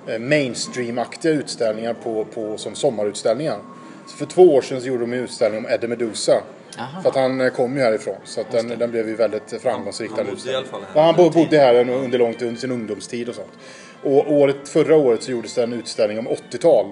eh, 0.08 0.20
mainstream-aktiga 0.20 1.32
utställningar 1.32 1.94
på, 1.94 2.26
på, 2.26 2.58
som 2.58 2.76
sommarutställningar. 2.76 3.58
Så 4.08 4.18
för 4.18 4.26
två 4.26 4.56
år 4.56 4.62
sedan 4.62 4.82
så 4.82 4.88
gjorde 4.88 5.00
de 5.04 5.14
en 5.14 5.20
utställning 5.20 5.66
om 5.66 5.72
Eddie 5.72 5.88
Meduza. 5.88 6.44
För 7.02 7.10
att 7.10 7.16
han 7.16 7.42
eh, 7.42 7.50
kom 7.50 7.78
ju 7.78 7.82
härifrån. 7.84 8.16
Så 8.24 8.42
att 8.42 8.52
den, 8.52 8.68
den 8.80 8.92
blev 8.92 9.08
ju 9.10 9.16
väldigt 9.16 9.62
framgångsrik. 9.62 10.12
Han 10.16 10.26
den 10.26 10.36
bodde 10.36 10.52
i 10.52 10.56
alla 10.56 10.66
fall 10.66 10.82
här. 10.82 11.02
Ja, 11.02 11.06
han 11.06 11.16
bo- 11.16 11.30
bodde 11.30 11.58
här 11.58 11.90
under 11.90 12.20
långt 12.20 12.42
under 12.42 12.56
sin 12.62 12.72
ungdomstid 12.72 13.30
och 13.30 13.36
sånt. 13.36 13.52
Och 14.04 14.34
året, 14.34 14.70
förra 14.70 14.96
året 14.96 15.24
så 15.24 15.32
gjordes 15.32 15.54
det 15.54 15.64
en 15.64 15.74
utställning 15.74 16.20
om 16.20 16.28
80-tal. 16.28 16.86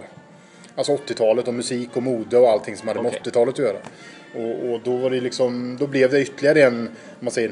Alltså 0.75 0.95
80-talet 0.95 1.47
och 1.47 1.53
musik 1.53 1.89
och 1.93 2.03
mode 2.03 2.37
och 2.37 2.49
allting 2.49 2.77
som 2.77 2.87
hade 2.87 2.99
Okej. 2.99 3.11
med 3.11 3.33
80-talet 3.33 3.53
att 3.53 3.59
göra. 3.59 3.77
Och, 4.35 4.73
och 4.73 4.79
då 4.83 4.97
var 4.97 5.09
det 5.09 5.21
liksom, 5.21 5.77
då 5.79 5.87
blev 5.87 6.11
det 6.11 6.21
ytterligare 6.21 6.63
en, 6.63 6.89
man 7.19 7.31
säger, 7.31 7.51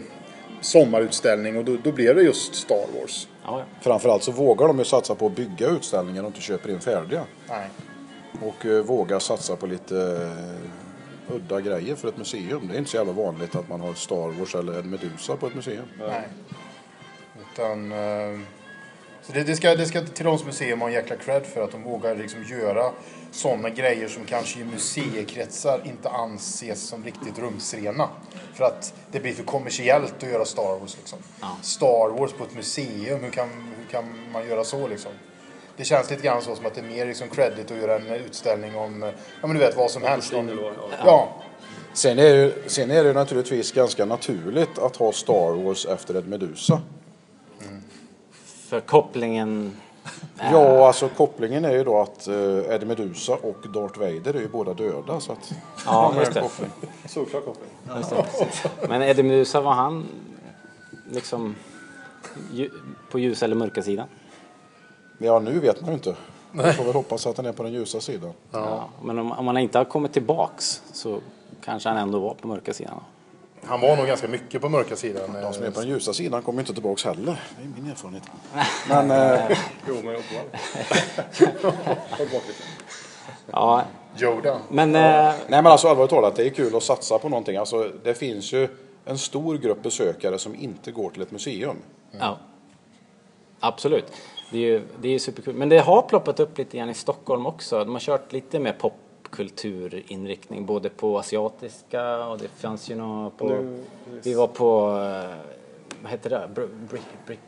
sommarutställning 0.62 1.58
och 1.58 1.66
då, 1.66 1.78
då 1.84 1.92
blev 1.92 2.16
det 2.16 2.22
just 2.22 2.56
Star 2.56 2.86
Wars. 3.00 3.28
Ja, 3.46 3.60
ja. 3.60 3.66
Framförallt 3.82 4.24
så 4.24 4.32
vågar 4.32 4.68
de 4.68 4.80
ju 4.80 4.86
satsa 4.86 5.16
på 5.16 5.26
att 5.26 5.36
bygga 5.36 5.68
utställningar 5.68 6.22
och 6.24 6.28
inte 6.28 6.42
köper 6.42 6.70
in 6.70 6.80
färdiga. 6.80 7.24
Nej. 7.50 7.68
Och 8.42 8.66
eh, 8.66 8.84
våga 8.84 9.20
satsa 9.20 9.56
på 9.56 9.68
lite 9.68 9.98
eh, 11.30 11.36
udda 11.36 11.62
grejer 11.62 11.96
för 11.96 12.08
ett 12.08 12.18
museum. 12.18 12.68
Det 12.68 12.74
är 12.74 12.78
inte 12.78 12.92
så 12.92 12.98
jävla 12.98 13.14
vanligt 13.14 13.56
att 13.56 13.70
man 13.70 13.82
har 13.82 13.94
Star 13.94 14.40
Wars 14.40 14.56
eller 14.56 14.80
en 14.80 14.90
Medusa 14.90 15.36
på 15.36 15.48
ett 15.48 15.56
museum. 15.56 15.86
Nej. 16.00 16.28
Utan... 17.54 17.92
eh, 17.92 18.40
Så 19.30 19.36
det, 19.36 19.44
det, 19.44 19.56
ska, 19.56 19.76
det 19.76 19.86
ska 19.86 20.02
till 20.02 20.26
Roms 20.26 20.46
museum 20.46 20.82
ha 20.82 20.88
en 20.88 20.94
jäkla 20.94 21.16
cred 21.16 21.46
för 21.46 21.64
att 21.64 21.72
de 21.72 21.84
vågar 21.84 22.16
liksom 22.16 22.44
göra 22.44 22.92
sådana 23.32 23.70
grejer 23.70 24.08
som 24.08 24.26
kanske 24.26 24.60
i 24.60 24.64
museikretsar 24.64 25.82
inte 25.86 26.10
anses 26.10 26.82
som 26.82 27.04
riktigt 27.04 27.40
rumsrena. 27.40 28.10
För 28.54 28.64
att 28.64 28.94
det 29.12 29.20
blir 29.20 29.34
för 29.34 29.44
kommersiellt 29.44 30.24
att 30.24 30.30
göra 30.30 30.46
Star 30.46 30.80
Wars 30.80 30.98
liksom. 30.98 31.20
Star 31.62 32.20
Wars 32.20 32.34
på 32.34 32.44
ett 32.44 32.56
museum, 32.56 33.24
hur 33.24 33.30
kan, 33.30 33.50
hur 33.50 33.92
kan 33.92 34.06
man 34.34 34.48
göra 34.48 34.64
så 34.64 34.88
liksom? 34.88 35.12
Det 35.78 35.84
känns 35.84 36.10
lite 36.10 36.24
grann 36.24 36.42
så 36.42 36.56
som 36.56 36.66
att 36.66 36.76
det 36.76 36.82
är 36.82 36.86
mer 36.86 37.06
liksom 37.06 37.30
credit 37.30 37.72
att 37.72 37.78
göra 37.78 37.96
en 37.96 38.08
utställning 38.08 38.76
om, 38.76 39.02
ja 39.42 39.48
men 39.48 39.54
du 39.54 39.60
vet 39.60 39.78
vad 39.78 39.92
som 39.92 40.04
helst. 40.04 40.34
Ja. 40.34 40.74
ja, 41.06 41.42
Sen 41.94 42.20
är, 42.20 42.36
det, 42.36 42.54
sen 42.68 42.92
är 42.92 43.04
det 43.04 43.14
naturligtvis 43.14 43.72
ganska 43.72 44.06
naturligt 44.06 44.80
att 44.80 44.96
ha 44.96 45.12
Star 45.12 45.64
Wars 45.64 45.86
efter 45.86 46.16
ett 46.16 46.26
Medusa. 46.26 46.82
För 48.70 48.80
kopplingen... 48.80 49.78
Ja, 50.52 50.88
alltså 50.88 51.10
kopplingen 51.10 51.66
är 51.66 51.72
ju 51.72 51.84
då 51.84 51.98
att 52.02 52.28
eh, 52.28 52.36
Eddie 52.74 52.86
Medusa 52.86 53.34
och 53.34 53.58
Darth 53.74 54.00
Vader 54.00 54.34
är 54.34 54.40
ju 54.40 54.48
båda 54.48 54.74
döda. 54.74 55.20
Så 55.20 55.32
att 55.32 55.54
Ja, 55.86 56.14
just 56.20 56.34
det. 56.34 56.42
koppling. 56.42 56.72
Solklar 57.06 57.42
koppling. 57.42 57.70
Just 57.96 58.10
det. 58.10 58.88
Men 58.90 59.02
Eddie 59.02 59.24
Meduza, 59.24 59.62
var 59.62 59.74
han 59.74 60.06
liksom 61.12 61.56
ju- 62.54 62.70
på 63.12 63.20
ljusa 63.20 63.46
eller 63.46 63.56
mörka 63.56 63.82
sidan? 63.82 64.08
Ja, 65.18 65.40
nu 65.40 65.60
vet 65.60 65.82
man 65.82 65.90
ju 65.90 65.94
inte. 65.96 66.16
Jag 66.54 66.76
får 66.76 66.84
väl 66.84 66.94
hoppas 66.94 67.28
att 67.28 67.38
han 67.38 67.46
är 67.46 67.52
på 67.54 67.64
den 67.64 67.74
ljusa 67.74 68.00
sidan. 68.02 68.32
Ja. 68.52 68.90
Men 69.04 69.20
om, 69.20 69.32
om 69.32 69.48
han 69.48 69.58
inte 69.58 69.78
har 69.78 69.86
kommit 69.86 70.14
tillbaks 70.14 70.82
så 70.94 71.20
kanske 71.64 71.90
han 71.90 71.98
ändå 71.98 72.20
var 72.20 72.34
på 72.34 72.48
mörka 72.48 72.74
sidan. 72.74 73.00
Han 73.64 73.82
var 73.82 73.96
nog 73.98 74.08
ganska 74.08 74.28
mycket 74.28 74.62
på 74.62 74.70
mörka 74.70 74.96
sidan. 74.96 75.34
De 75.42 75.54
som 75.54 75.64
är 75.64 75.68
eh, 75.68 75.74
på 75.74 75.80
den 75.80 75.90
ljusa 75.90 76.14
sidan 76.14 76.42
kommer 76.42 76.60
inte 76.60 76.74
tillbaks 76.74 77.06
heller. 77.06 77.42
Det 77.58 77.64
är 77.80 77.82
min 77.82 77.92
erfarenhet. 77.92 78.24
Men 78.90 79.12
eh, 79.12 79.58
Jo, 79.88 79.96
men. 80.04 80.16
Ja, 83.52 83.84
Yoda. 84.22 84.60
men... 84.70 84.96
Eh, 84.96 85.02
Nej 85.02 85.36
men 85.48 85.66
alltså 85.68 85.88
allvarligt 85.88 86.10
talat, 86.10 86.36
det 86.36 86.46
är 86.46 86.50
kul 86.50 86.76
att 86.76 86.84
satsa 86.84 87.20
på 87.20 87.30
någonting. 87.30 87.58
Alltså, 87.58 87.92
det 88.04 88.14
finns 88.14 88.54
ju 88.54 88.68
en 89.06 89.18
stor 89.18 89.58
grupp 89.58 89.84
besökare 89.84 90.40
som 90.40 90.56
inte 90.56 90.92
går 90.92 91.10
till 91.10 91.22
ett 91.22 91.32
museum. 91.32 91.76
ja. 92.20 92.38
Absolut. 93.62 94.06
Det 94.52 94.58
är 94.58 94.62
ju 94.62 94.82
det 95.02 95.10
är 95.10 95.20
superkul. 95.20 95.56
Men 95.56 95.70
det 95.70 95.80
har 95.80 96.02
ploppat 96.02 96.40
upp 96.40 96.58
lite 96.58 96.78
grann 96.78 96.90
i 96.90 96.94
Stockholm 96.94 97.46
också. 97.46 97.80
De 97.80 97.90
har 97.94 98.00
kört 98.00 98.34
lite 98.34 98.60
mer 98.60 98.72
popkulturinriktning 99.30 100.66
både 100.66 100.90
på 100.90 101.20
asiatiska 101.20 102.26
och 102.26 102.38
det 102.38 102.48
fanns 102.48 102.90
ju 102.90 102.96
något 102.96 103.38
på... 103.38 103.48
Nu- 103.48 103.84
Vi 104.24 104.34
var 104.34 104.48
på... 104.48 104.88
eh, 104.90 105.38
Vad 106.02 106.12
heter 106.12 106.30
det? 106.30 106.50
Br- 106.56 106.88
Brick... 106.90 107.02
Brick 107.26 107.40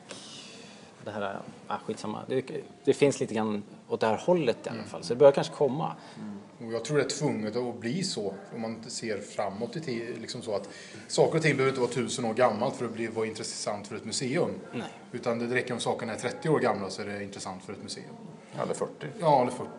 det 1.06 1.12
här... 1.12 1.40
Ah, 1.68 1.78
skitsamma. 1.86 2.20
Det, 2.28 2.46
det 2.84 2.94
finns 2.94 3.20
lite 3.20 3.34
grann 3.34 3.64
åt 3.90 4.00
det 4.00 4.08
här 4.08 4.18
hållet 4.18 4.58
i 4.68 4.70
alla 4.70 4.84
fall. 4.84 5.04
Så 5.04 5.14
det 5.14 5.18
börjar 5.20 5.32
kanske 5.32 5.54
komma. 5.54 5.96
Och 6.66 6.74
jag 6.74 6.86
tror 6.86 6.98
det 6.98 7.04
är 7.04 7.10
tvunget 7.10 7.56
att 7.56 7.80
bli 7.80 8.04
så 8.04 8.34
om 8.56 8.62
man 8.62 8.84
ser 8.88 9.18
framåt 9.22 9.76
i 9.76 9.80
tiden. 9.82 10.22
Liksom 10.22 10.42
så 10.42 10.56
att 10.56 10.70
saker 11.08 11.38
och 11.38 11.44
ting 11.44 11.56
behöver 11.58 11.70
inte 11.70 11.82
vara 11.82 11.92
tusen 11.92 12.26
år 12.26 12.34
gammalt 12.34 12.76
för 12.76 12.86
att 12.86 12.94
bli, 12.94 13.08
vara 13.08 13.26
intressant 13.26 13.88
för 13.88 13.96
ett 13.96 14.06
museum. 14.06 14.52
Nej. 14.74 14.84
Utan 15.12 15.40
det 15.40 15.56
räcker 15.56 15.74
om 15.74 15.80
sakerna 15.80 16.14
är 16.14 16.18
30 16.18 16.50
år 16.50 16.60
gamla 16.60 16.90
så 16.90 17.02
är 17.02 17.06
det 17.06 17.24
intressant 17.24 17.64
för 17.64 17.74
ett 17.74 17.84
museum. 17.84 18.16
Eller 18.64 18.74
40. 18.74 18.92
Ja, 19.20 19.42
eller 19.42 19.52
40. 19.52 19.70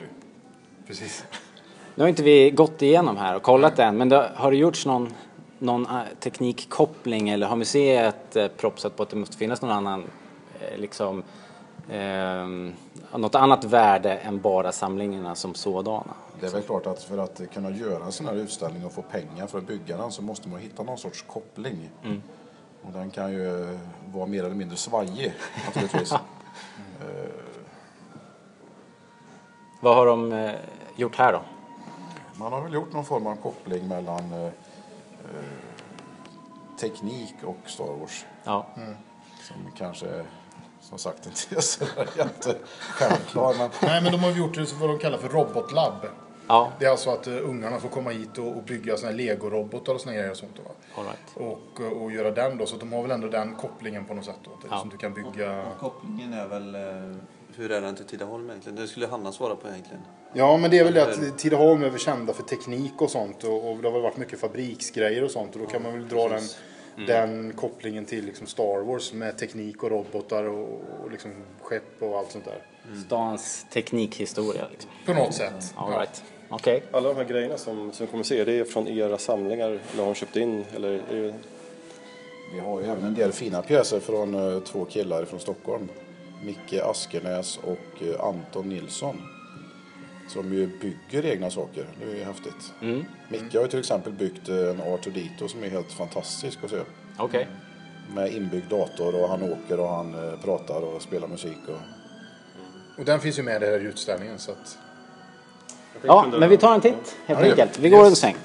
Precis. 0.87 1.25
Nu 1.95 2.05
har 2.05 2.09
inte 2.09 2.23
vi 2.23 2.51
gått 2.51 2.83
igenom 2.83 3.17
här 3.17 3.37
och 3.37 3.43
kollat 3.43 3.79
än, 3.79 3.97
men 3.97 4.09
det, 4.09 4.33
har 4.35 4.51
det 4.51 4.57
gjorts 4.57 4.87
någon, 4.87 5.15
någon 5.59 5.87
eh, 5.87 6.01
teknikkoppling 6.21 7.29
eller 7.29 7.47
har 7.47 7.57
museet 7.57 8.37
eh, 8.37 8.49
propsat 8.49 8.97
på 8.97 9.03
att 9.03 9.11
det 9.11 9.17
måste 9.17 9.37
finnas 9.37 9.63
någon 9.63 9.71
annan, 9.71 10.05
eh, 10.61 10.79
liksom, 10.79 11.23
eh, 11.91 12.47
något 13.19 13.35
annat 13.35 13.65
värde 13.65 14.17
än 14.17 14.41
bara 14.41 14.73
samlingarna 14.73 15.35
som 15.35 15.55
sådana? 15.55 16.15
Det 16.41 16.47
är 16.47 16.51
väl 16.51 16.63
klart 16.63 16.87
att 16.87 17.03
för 17.03 17.19
att 17.19 17.41
kunna 17.55 17.71
göra 17.71 18.05
en 18.05 18.13
sån 18.13 18.27
här 18.27 18.35
utställning 18.35 18.85
och 18.85 18.93
få 18.93 19.03
pengar 19.03 19.47
för 19.47 19.59
att 19.59 19.67
bygga 19.67 19.97
den 19.97 20.13
så 20.13 20.23
måste 20.23 20.49
man 20.49 20.61
hitta 20.61 20.83
någon 20.83 20.99
sorts 20.99 21.23
koppling. 21.23 21.91
Och 22.83 22.93
den 22.93 23.11
kan 23.11 23.33
ju 23.33 23.79
vara 24.15 24.27
mer 24.27 24.45
eller 24.45 24.55
mindre 24.55 24.77
svajig 24.77 25.35
naturligtvis. 25.67 26.13
Vad 29.81 29.97
har 29.97 30.07
de 30.07 30.51
gjort 30.97 31.17
här 31.17 31.33
då? 31.33 31.41
Man 32.37 32.53
har 32.53 32.61
väl 32.63 32.73
gjort 32.75 32.93
någon 32.93 33.05
form 33.05 33.27
av 33.27 33.37
koppling 33.37 33.89
mellan 33.89 34.33
eh, 34.33 34.45
eh, 34.45 34.51
teknik 36.81 37.35
och 37.45 37.57
Star 37.67 37.85
Wars. 38.01 38.25
Ja, 38.45 38.67
Som 39.41 39.57
kanske 39.77 40.25
som 40.81 40.99
sagt 40.99 41.27
inte 41.27 41.57
är 41.57 41.61
så 41.61 41.85
jätte 42.19 42.57
självklar. 42.81 43.55
Men 43.59 43.71
Nej, 43.83 44.03
men 44.03 44.13
de 44.13 44.21
har 44.21 44.31
gjort 44.31 44.55
det 44.55 44.73
vad 44.81 44.91
de 44.91 44.99
kallar 44.99 45.19
för 45.19 45.29
robotlab. 45.29 45.95
ja 46.49 46.71
Det 46.79 46.87
är 46.87 46.91
alltså 46.91 47.11
att 47.11 47.29
uh, 47.29 47.49
ungarna 47.49 47.79
får 47.79 47.89
komma 47.89 48.11
hit 48.11 48.39
och, 48.39 48.57
och 48.57 48.63
bygga 48.63 48.97
såna 48.97 49.11
här 49.11 49.19
legorobotar 49.19 49.95
och 49.95 50.01
såna 50.01 50.15
grejer 50.15 50.31
och 50.31 50.37
sånt. 50.37 50.59
Va? 50.65 50.71
all 50.97 51.05
right. 51.05 51.19
Och, 51.37 51.81
eh, 51.81 52.03
och 52.03 52.13
göra 52.13 52.31
den 52.31 52.59
då. 52.59 52.67
Så 52.67 52.77
de 52.77 52.93
har 52.93 53.03
väl 53.03 53.11
ändå 53.11 53.29
den 53.29 53.55
kopplingen 53.55 54.05
på 54.05 54.15
något 54.15 54.25
sätt 54.25 54.39
då. 54.45 54.51
Ja. 54.71 54.79
Som 54.79 54.89
du 54.89 54.97
kan 54.97 55.15
bygga. 55.15 55.65
Kopplingen 55.81 56.33
är 56.33 56.47
väl... 56.49 56.75
eh, 56.75 57.17
Hur 57.57 57.71
är 57.71 57.81
den 57.81 57.95
till 57.97 58.05
Tidaholm 58.05 58.51
egentligen? 58.51 58.77
Det 58.77 58.89
skulle 58.89 59.07
Hanna 59.07 59.33
svara 59.33 59.57
på 59.57 59.69
egentligen. 59.69 60.03
Ja, 60.33 60.57
men 60.57 60.71
det 60.71 60.79
är 60.79 60.85
väl 60.85 60.95
det 60.95 61.03
att 61.03 61.39
Tidaholm 61.39 61.83
är 61.83 61.91
väl 61.91 62.01
kända 62.01 62.33
för 62.33 62.43
teknik 62.43 63.03
och 63.03 63.11
sånt 63.11 63.45
och, 63.45 63.71
och 63.71 63.77
det 63.77 63.89
har 63.89 63.93
väl 63.93 64.03
varit 64.03 64.17
mycket 64.17 64.41
fabriksgrejer 64.41 65.25
och 65.25 65.31
sånt 65.31 65.55
och 65.55 65.61
då 65.61 65.67
kan 65.67 65.83
man 65.83 65.93
väl 65.93 66.09
dra 66.09 66.29
den, 66.29 66.43
den 67.07 67.53
kopplingen 67.53 68.05
till 68.05 68.25
liksom 68.25 68.47
Star 68.47 68.83
Wars 68.85 69.13
med 69.13 69.39
teknik 69.39 69.83
och 69.83 69.91
robotar 69.91 70.45
och, 70.45 70.81
och 71.03 71.11
liksom 71.11 71.31
skepp 71.61 72.03
och 72.03 72.19
allt 72.19 72.31
sånt 72.31 72.45
där. 72.45 72.59
Stans 73.07 73.67
teknikhistoria 73.73 74.69
liksom. 74.71 74.91
På 75.07 75.15
något 75.15 75.35
sätt. 75.35 75.75
All 75.77 75.93
right. 75.93 76.23
Okej. 76.49 76.83
Alla 76.91 77.09
de 77.09 77.17
här 77.17 77.25
grejerna 77.25 77.59
som, 77.59 77.93
som 77.93 78.07
kommer 78.07 78.25
se, 78.25 78.45
det 78.45 78.53
är 78.53 78.65
från 78.65 78.89
era 78.89 79.19
samlingar 79.19 79.69
eller 79.69 79.99
har 79.99 80.05
de 80.05 80.15
köpt 80.15 80.37
in? 80.37 80.65
Eller 80.75 80.89
är 80.89 81.23
det... 81.23 81.35
vi 82.55 82.61
har 82.61 82.81
ju 82.81 82.87
även 82.87 83.05
en 83.05 83.15
del 83.15 83.33
fina 83.33 83.63
pjäser 83.63 84.01
från 84.01 84.35
eh, 84.35 84.61
två 84.61 84.85
killar 84.85 85.25
från 85.25 85.41
Stockholm. 85.41 85.89
Micke 86.43 86.81
Askenäs 86.83 87.59
och 87.63 88.03
eh, 88.03 88.25
Anton 88.25 88.69
Nilsson. 88.69 89.23
Som 90.29 90.53
ju 90.53 90.67
bygger 90.67 91.27
egna 91.27 91.51
saker. 91.51 91.87
Det 92.01 92.13
är 92.13 92.17
ju 92.17 92.25
häftigt. 92.25 92.73
Mm. 92.81 93.05
Micke 93.29 93.55
har 93.55 93.63
ju 93.63 93.69
till 93.69 93.79
exempel 93.79 94.13
byggt 94.13 94.49
eh, 94.49 94.57
en 94.57 94.81
R2D2 94.81 95.49
som 95.49 95.65
är 95.65 95.69
helt 95.71 95.93
fantastisk 95.93 96.59
att 96.65 96.71
se. 96.71 96.81
Okej. 97.19 97.49
Med 98.15 98.33
inbyggd 98.35 98.71
dator 98.71 99.23
och 99.23 99.29
han 99.29 99.43
åker 99.43 99.81
och 99.81 99.89
han 99.89 100.15
eh, 100.15 100.41
pratar 100.41 100.81
och 100.81 101.03
spelar 101.03 101.29
musik. 101.29 101.59
Och... 101.69 101.79
Och 102.99 103.05
den 103.05 103.21
finns 103.21 103.39
ju 103.39 103.43
med 103.43 103.63
i 103.63 103.67
utställningen 103.67 104.39
så 104.39 104.53
att 104.53 104.79
Ja, 106.03 106.27
men 106.39 106.51
vi 106.51 106.57
tar 106.57 106.75
en 106.75 106.81
titt 106.81 107.17
helt 107.27 107.41
Ja, 107.41 107.47
enkelt. 107.47 107.79
Vi 107.79 107.89
går 107.89 108.07
en 108.07 108.17
sväng. 108.17 108.37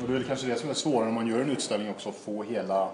Och 0.00 0.08
det 0.08 0.14
är 0.14 0.18
väl 0.18 0.24
kanske 0.24 0.46
det 0.46 0.56
som 0.56 0.70
är 0.70 0.74
svårare 0.74 1.04
när 1.04 1.12
man 1.12 1.26
gör 1.26 1.40
en 1.40 1.50
utställning 1.50 1.90
också, 1.90 2.08
att 2.08 2.14
få 2.14 2.42
hela 2.42 2.88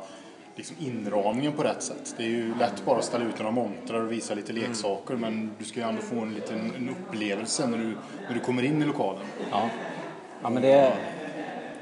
liksom, 0.58 0.76
inramningen 0.80 1.52
på 1.52 1.62
rätt 1.62 1.82
sätt. 1.82 2.14
Det 2.16 2.22
är 2.22 2.28
ju 2.28 2.54
lätt 2.58 2.84
bara 2.84 2.98
att 2.98 3.04
ställa 3.04 3.24
ut 3.24 3.38
några 3.38 3.52
montrar 3.52 4.00
och 4.00 4.12
visa 4.12 4.34
lite 4.34 4.52
leksaker 4.52 5.16
men 5.16 5.50
du 5.58 5.64
ska 5.64 5.80
ju 5.80 5.86
ändå 5.86 6.02
få 6.02 6.20
en 6.20 6.34
liten 6.34 6.72
en 6.76 6.88
upplevelse 6.88 7.66
när 7.66 7.78
du, 7.78 7.94
när 8.28 8.34
du 8.34 8.40
kommer 8.40 8.62
in 8.62 8.82
i 8.82 8.84
lokalen. 8.84 9.22
Ja. 9.50 9.70
Ja, 10.42 10.50
men 10.50 10.62
det... 10.62 10.92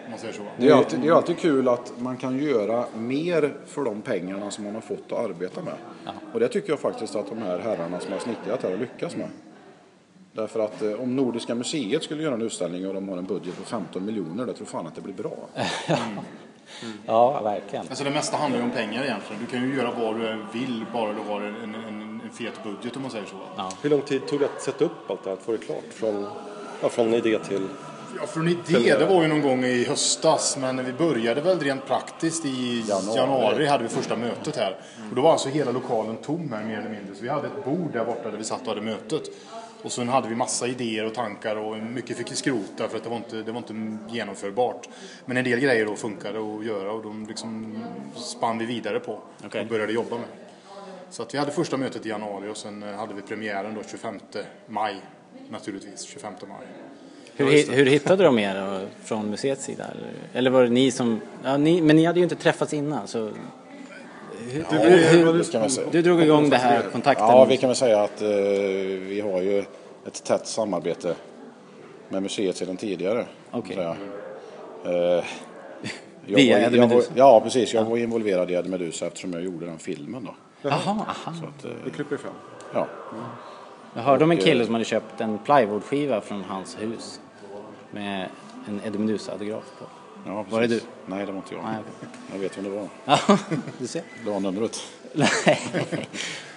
Om 0.05 0.11
man 0.11 0.18
säger 0.18 0.35
så. 0.35 0.43
Det 0.57 0.68
är, 0.68 0.72
alltid, 0.72 1.01
det 1.01 1.09
är 1.09 1.12
alltid 1.12 1.39
kul 1.39 1.68
att 1.68 1.93
man 1.99 2.16
kan 2.16 2.39
göra 2.39 2.85
mer 2.95 3.55
för 3.66 3.85
de 3.85 4.03
pengarna 4.03 4.51
som 4.51 4.64
man 4.64 4.74
har 4.74 4.81
fått 4.81 5.12
att 5.12 5.31
arbeta 5.31 5.62
med. 5.62 5.74
Och 6.33 6.41
det 6.41 6.49
tycker 6.49 6.70
jag 6.70 6.81
faktiskt 6.81 7.16
att 7.16 7.29
de 7.29 7.39
här 7.39 7.59
herrarna 7.59 8.01
som 8.01 8.12
har 8.12 8.18
snickrat 8.18 8.62
här 8.62 8.70
har 8.70 8.79
lyckats 8.79 9.16
med. 9.16 9.29
Därför 10.33 10.61
att 10.61 10.83
eh, 10.83 10.93
om 10.93 11.16
Nordiska 11.16 11.55
museet 11.55 12.03
skulle 12.03 12.22
göra 12.22 12.35
en 12.35 12.43
utställning 12.43 12.87
och 12.87 12.95
de 12.95 13.09
har 13.09 13.16
en 13.16 13.24
budget 13.24 13.57
på 13.57 13.64
15 13.64 14.05
miljoner, 14.05 14.47
då 14.47 14.53
tror 14.53 14.66
fan 14.66 14.87
att 14.87 14.95
det 14.95 15.01
blir 15.01 15.14
bra. 15.14 15.37
Ja, 17.06 17.40
verkligen. 17.42 17.88
Alltså 17.88 18.04
det 18.04 18.10
mesta 18.10 18.36
handlar 18.36 18.58
ju 18.60 18.64
om 18.64 18.70
pengar 18.70 19.04
egentligen. 19.04 19.42
Du 19.44 19.50
kan 19.50 19.68
ju 19.68 19.76
göra 19.76 19.90
vad 19.90 20.20
du 20.20 20.44
vill 20.52 20.86
bara 20.92 21.12
du 21.12 21.20
har 21.20 21.40
en, 21.40 21.74
en, 21.74 21.74
en, 21.74 22.30
fet 22.32 22.62
budget 22.62 22.96
om 22.96 23.02
man 23.02 23.10
säger 23.10 23.26
så. 23.26 23.36
Ja. 23.56 23.72
Hur 23.82 23.90
lång 23.90 24.00
tid 24.00 24.26
tog 24.26 24.40
det 24.40 24.44
att 24.44 24.62
sätta 24.62 24.84
upp 24.84 25.10
allt 25.10 25.24
det 25.24 25.30
här, 25.30 25.36
att 25.36 25.42
få 25.42 25.52
det 25.52 25.58
klart? 25.58 25.84
Från, 25.90 26.26
ja, 26.82 26.88
från 26.88 27.14
idé 27.14 27.38
till... 27.38 27.68
Ja, 28.20 28.26
för 28.26 28.40
en 28.40 28.48
idé, 28.48 28.96
det 28.98 29.06
var 29.06 29.22
ju 29.22 29.28
någon 29.28 29.42
gång 29.42 29.64
i 29.64 29.84
höstas, 29.84 30.56
men 30.60 30.84
vi 30.84 30.92
började 30.92 31.40
väl 31.40 31.60
rent 31.60 31.86
praktiskt 31.86 32.44
i 32.44 32.84
januari, 32.88 33.16
Januari. 33.16 33.66
hade 33.66 33.82
vi 33.82 33.88
första 33.88 34.16
mötet 34.16 34.56
här. 34.56 34.76
Och 35.10 35.16
då 35.16 35.22
var 35.22 35.32
alltså 35.32 35.48
hela 35.48 35.70
lokalen 35.70 36.16
tom 36.16 36.52
här 36.52 36.64
mer 36.64 36.78
eller 36.78 36.90
mindre, 36.90 37.14
så 37.14 37.22
vi 37.22 37.28
hade 37.28 37.46
ett 37.46 37.64
bord 37.64 37.92
där 37.92 38.04
borta 38.04 38.30
där 38.30 38.38
vi 38.38 38.44
satt 38.44 38.60
och 38.60 38.68
hade 38.68 38.80
mötet. 38.80 39.22
Och 39.83 39.93
sen 39.93 40.09
hade 40.09 40.29
vi 40.29 40.35
massa 40.35 40.66
idéer 40.66 41.07
och 41.07 41.14
tankar 41.14 41.57
och 41.57 41.77
mycket 41.77 42.16
fick 42.16 42.33
vi 42.33 42.37
skrota 42.37 42.89
för 42.89 42.97
att 42.97 43.05
det 43.05 43.11
var 43.11 43.16
inte, 43.16 43.37
det 43.37 43.53
var 43.53 43.59
inte 43.59 43.99
genomförbart. 44.14 44.89
Men 45.24 45.37
en 45.37 45.45
del 45.45 45.61
grejer 45.61 45.87
då 45.87 45.97
funkade 45.97 46.39
att 46.39 46.66
göra 46.66 46.93
och 46.93 47.03
de 47.03 47.27
liksom 47.27 47.79
spann 48.14 48.59
vi 48.59 48.66
vidare 48.66 49.01
på 49.01 49.20
Okej. 49.45 49.61
och 49.61 49.66
började 49.66 49.93
jobba 49.93 50.16
med. 50.16 50.29
Så 51.11 51.22
att 51.22 51.35
vi 51.35 51.39
hade 51.39 51.51
första 51.51 51.77
mötet 51.77 52.07
i 52.07 52.09
januari 52.09 52.49
och 52.49 52.57
sen 52.57 52.83
eh, 52.83 52.95
hade 52.95 53.14
vi 53.14 53.22
premiären 53.22 53.74
då 53.74 53.83
25 53.91 54.20
maj. 54.66 54.97
Naturligtvis, 55.49 56.03
25 56.03 56.33
maj. 56.49 56.66
Hur, 57.37 57.72
hur 57.72 57.87
hittade 57.87 58.24
de 58.24 58.39
er 58.39 58.55
då, 58.55 58.87
från 59.05 59.31
museets 59.31 59.64
sida? 59.64 59.85
Eller, 59.85 60.12
eller 60.33 60.51
var 60.51 60.62
det 60.62 60.70
ni 60.70 60.91
som... 60.91 61.20
Ja, 61.45 61.57
ni, 61.57 61.83
men 61.83 61.97
ni 61.97 62.05
hade 62.05 62.18
ju 62.18 62.22
inte 62.22 62.37
träffats 62.37 62.74
innan 62.74 63.09
så... 63.09 63.31
Hur, 64.51 64.64
hur, 65.24 65.32
det 65.39 65.53
kan 65.53 65.61
man 65.61 65.70
säga. 65.70 65.87
du 65.93 66.03
drog 66.03 66.22
igång 66.22 66.51
det 66.51 66.57
här 66.57 66.82
kontakten? 66.93 67.26
Ja, 67.26 67.45
vi 67.45 67.57
kan 67.57 67.68
väl 67.68 67.76
säga 67.76 68.03
att 68.03 68.22
eh, 68.22 68.28
vi 68.28 69.20
har 69.32 69.43
ju 69.43 69.64
ett 70.07 70.24
tätt 70.24 70.47
samarbete 70.47 71.14
med 72.09 72.22
museet 72.22 72.57
sedan 72.57 72.76
tidigare. 72.76 73.26
Okej. 73.51 73.76
säga. 73.76 73.97
Eh, 74.84 74.93
jag 76.26 76.37
Via 76.37 76.57
var- 76.59 76.64
Eddie 76.66 76.76
jag 76.76 76.82
var- 76.82 76.89
Meduza? 76.89 77.12
Ja, 77.14 77.41
precis. 77.41 77.74
Jag 77.74 77.84
var 77.84 77.97
involverad 77.97 78.51
i 78.51 78.55
Eddie 78.55 78.68
Meduza 78.68 79.07
eftersom 79.07 79.32
jag 79.32 79.43
gjorde 79.43 79.66
den 79.66 79.78
filmen 79.78 80.24
då. 80.24 80.34
Jaha, 80.62 80.78
aha. 80.87 81.05
Så 81.41 81.47
att, 81.47 81.64
eh, 81.64 81.70
Vi 81.84 81.91
klipper 81.91 82.16
fram. 82.16 82.32
ja. 82.74 82.87
Jag 83.95 84.03
hörde 84.03 84.24
om 84.24 84.30
en 84.30 84.37
kille 84.37 84.61
eh, 84.61 84.64
som 84.64 84.74
hade 84.74 84.84
köpt 84.84 85.20
en 85.20 85.39
plywoodskiva 85.39 86.20
från 86.20 86.45
hans 86.49 86.76
hus 86.80 87.20
med 87.91 88.28
en 88.68 88.80
Eddie 88.87 88.99
Meduza-autograf 88.99 89.64
på. 89.78 89.84
Ja 90.27 90.45
Var 90.51 90.61
det 90.61 90.66
du? 90.66 90.81
Nej, 91.07 91.27
det 91.27 91.33
var 91.33 91.39
inte 91.39 91.55
jag. 91.55 91.64
Nej, 91.64 91.83
Jag 92.33 92.39
vet 92.39 92.59
vem 92.59 92.64
det 92.64 92.70
var. 92.70 92.89
Ja, 93.05 93.18
du 93.79 93.87
ser. 93.87 94.03
Det 94.24 94.31
var 94.31 94.41
numret. 94.41 94.79
Nej, 95.12 95.29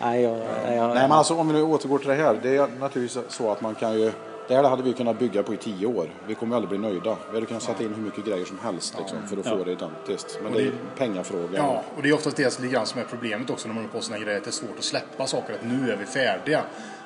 Nej, 0.01 0.21
jag, 0.21 0.37
jag, 0.37 0.87
Nej, 0.87 0.95
men 0.95 1.11
alltså 1.11 1.35
om 1.35 1.47
vi 1.47 1.53
nu 1.53 1.63
återgår 1.63 1.97
till 1.99 2.07
det 2.07 2.15
här. 2.15 2.39
Det 2.43 2.57
är 2.57 2.67
naturligtvis 2.79 3.23
så 3.27 3.51
att 3.51 3.61
man 3.61 3.75
kan 3.75 3.99
ju... 3.99 4.11
Det 4.47 4.55
här 4.55 4.63
hade 4.63 4.83
vi 4.83 4.93
kunnat 4.93 5.19
bygga 5.19 5.43
på 5.43 5.53
i 5.53 5.57
tio 5.57 5.87
år. 5.87 6.09
Vi 6.27 6.35
kommer 6.35 6.55
aldrig 6.55 6.69
bli 6.69 6.89
nöjda. 6.89 7.17
Vi 7.29 7.33
hade 7.33 7.45
kunnat 7.45 7.63
sätta 7.63 7.83
in 7.83 7.93
hur 7.93 8.01
mycket 8.01 8.25
grejer 8.25 8.45
som 8.45 8.59
helst 8.59 8.95
liksom, 8.97 9.17
för 9.27 9.37
att 9.37 9.47
få 9.47 9.63
det 9.63 9.71
identiskt. 9.71 10.39
Men 10.43 10.53
det 10.53 10.59
är 10.59 10.63
ju 10.63 10.71
pengafrågan. 10.97 11.53
Ja, 11.53 11.83
och 11.95 12.03
det 12.03 12.09
är 12.09 12.13
oftast 12.13 12.37
det 12.37 12.51
som 12.51 12.99
är 12.99 13.05
problemet 13.09 13.49
också 13.49 13.67
när 13.67 13.75
man 13.75 13.83
håller 13.83 13.99
på 13.99 14.01
sådana 14.01 14.23
grejer. 14.23 14.37
Att 14.37 14.43
det 14.43 14.49
är 14.49 14.51
svårt 14.51 14.77
att 14.77 14.83
släppa 14.83 15.27
saker, 15.27 15.53
att 15.53 15.65
nu 15.65 15.91
är 15.91 15.97
vi 15.97 16.05
färdiga. 16.05 16.63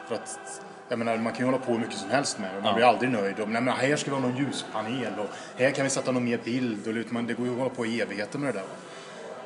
För 0.08 0.16
att, 0.16 0.40
jag 0.90 1.00
menar, 1.00 1.18
man 1.18 1.34
kan 1.34 1.40
ju 1.40 1.46
hålla 1.46 1.66
på 1.66 1.72
hur 1.72 1.80
mycket 1.80 1.98
som 1.98 2.10
helst 2.10 2.40
med 2.40 2.56
det 2.56 2.62
man 2.62 2.76
blir 2.76 2.86
aldrig 2.86 3.12
nöjd. 3.12 3.40
Och, 3.40 3.50
nej, 3.50 3.62
men 3.62 3.74
här 3.74 3.96
ska 3.96 4.12
vi 4.12 4.22
ha 4.22 4.28
någon 4.28 4.38
ljuspanel 4.38 5.14
och 5.20 5.28
här 5.58 5.72
kan 5.72 5.84
vi 5.84 5.90
sätta 5.90 6.12
någon 6.12 6.24
mer 6.24 6.40
bild. 6.44 6.88
Och, 6.88 7.14
man, 7.14 7.28
det 7.28 7.34
går 7.34 7.46
ju 7.46 7.52
att 7.52 7.58
hålla 7.58 7.70
på 7.70 7.86
i 7.86 8.02
evigheter 8.02 8.40
med 8.40 8.54
det 8.54 8.60
där. 8.60 8.68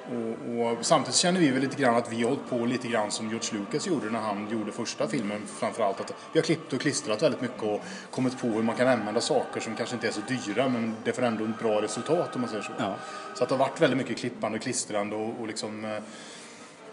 Och, 0.10 0.72
och 0.72 0.86
samtidigt 0.86 1.16
känner 1.16 1.40
vi 1.40 1.52
väl 1.52 1.62
lite 1.62 1.82
grann 1.82 1.96
att 1.96 2.12
vi 2.12 2.22
har 2.22 2.30
hållit 2.30 2.50
på 2.50 2.66
lite 2.66 2.88
grann 2.88 3.12
som 3.12 3.30
George 3.30 3.60
Lucas 3.60 3.88
gjorde 3.88 4.10
när 4.10 4.20
han 4.20 4.50
gjorde 4.52 4.72
första 4.72 5.08
filmen 5.08 5.42
framförallt. 5.48 6.02
Att 6.02 6.14
vi 6.34 6.40
har 6.40 6.46
klippt 6.46 6.74
och 6.74 6.82
klistrat 6.82 7.24
väldigt 7.24 7.42
mycket 7.42 7.64
och 7.64 7.82
kommit 8.12 8.42
på 8.42 8.48
hur 8.48 8.64
man 8.64 8.76
kan 8.76 8.88
använda 8.88 9.22
saker 9.22 9.60
som 9.60 9.76
kanske 9.76 9.96
inte 9.96 10.08
är 10.08 10.12
så 10.12 10.22
dyra 10.28 10.70
men 10.70 10.96
det 11.04 11.14
får 11.14 11.24
ändå 11.24 11.46
ett 11.46 11.60
bra 11.60 11.82
resultat 11.82 12.36
om 12.36 12.42
man 12.42 12.50
säger 12.50 12.64
så. 12.64 12.72
Ja. 12.80 12.96
Så 13.36 13.44
att 13.44 13.50
det 13.50 13.56
har 13.56 13.60
varit 13.60 13.82
väldigt 13.82 13.98
mycket 13.98 14.18
klippande 14.18 14.58
och 14.58 14.64
klistrande 14.64 15.16
och, 15.16 15.40
och 15.40 15.48
liksom 15.48 15.86
eh, 15.86 15.98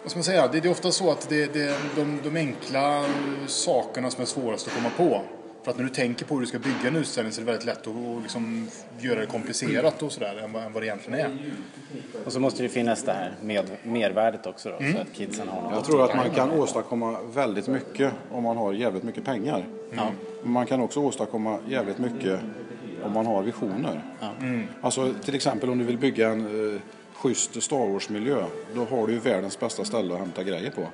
vad 0.05 0.11
ska 0.11 0.17
man 0.17 0.23
säga? 0.23 0.47
Det, 0.47 0.59
det 0.59 0.67
är 0.67 0.71
ofta 0.71 0.91
så 0.91 1.11
att 1.11 1.29
det, 1.29 1.53
det 1.53 1.63
är 1.63 1.75
de, 1.95 2.19
de 2.23 2.35
enkla 2.39 3.05
sakerna 3.47 4.09
som 4.11 4.21
är 4.21 4.25
svårast 4.25 4.67
att 4.67 4.73
komma 4.73 4.89
på. 4.97 5.21
För 5.63 5.71
att 5.71 5.77
när 5.77 5.83
du 5.83 5.89
tänker 5.89 6.25
på 6.25 6.33
hur 6.33 6.41
du 6.41 6.47
ska 6.47 6.59
bygga 6.59 6.87
en 6.87 6.95
utställning 6.95 7.33
så 7.33 7.41
är 7.41 7.45
det 7.45 7.51
väldigt 7.51 7.65
lätt 7.65 7.87
att 7.87 8.21
liksom 8.21 8.67
göra 8.99 9.19
det 9.19 9.25
komplicerat 9.25 10.03
och 10.03 10.11
sådär 10.11 10.41
än, 10.43 10.53
vad- 10.53 10.63
än 10.63 10.73
vad 10.73 10.83
det 10.83 10.87
egentligen 10.87 11.19
är. 11.19 11.37
Och 12.25 12.31
så 12.33 12.39
måste 12.39 12.63
det 12.63 12.69
finnas 12.69 13.03
det 13.03 13.11
här 13.11 13.31
med, 13.41 13.65
mervärdet 13.83 14.45
också 14.45 14.69
då, 14.69 14.77
så 14.77 14.97
att 15.01 15.13
kidsen 15.13 15.47
har 15.47 15.61
något. 15.61 15.71
Jag 15.73 15.83
tror 15.83 16.03
att 16.03 16.15
man 16.15 16.29
kan 16.29 16.51
åstadkomma 16.51 17.17
väldigt 17.33 17.67
mycket 17.67 18.11
om 18.31 18.43
man 18.43 18.57
har 18.57 18.73
jävligt 18.73 19.03
mycket 19.03 19.25
pengar. 19.25 19.65
Men 19.91 20.51
Man 20.51 20.65
kan 20.65 20.81
också 20.81 20.99
åstadkomma 20.99 21.57
jävligt 21.67 21.97
mycket 21.97 22.39
om 23.03 23.11
man 23.13 23.25
har 23.25 23.43
visioner. 23.43 24.01
Alltså 24.81 25.13
till 25.23 25.35
exempel 25.35 25.69
om 25.69 25.77
du 25.77 25.83
vill 25.85 25.97
bygga 25.97 26.29
en 26.29 26.73
eh, 26.75 26.81
schysst 27.15 27.63
Star 27.63 27.91
Wars-miljö. 27.93 28.45
Då 28.75 28.85
har 28.85 29.07
du 29.07 29.13
ju 29.13 29.19
världens 29.19 29.59
bästa 29.59 29.85
ställe 29.85 30.13
att 30.13 30.19
hämta 30.19 30.43
grejer 30.43 30.71
på. 30.71 30.87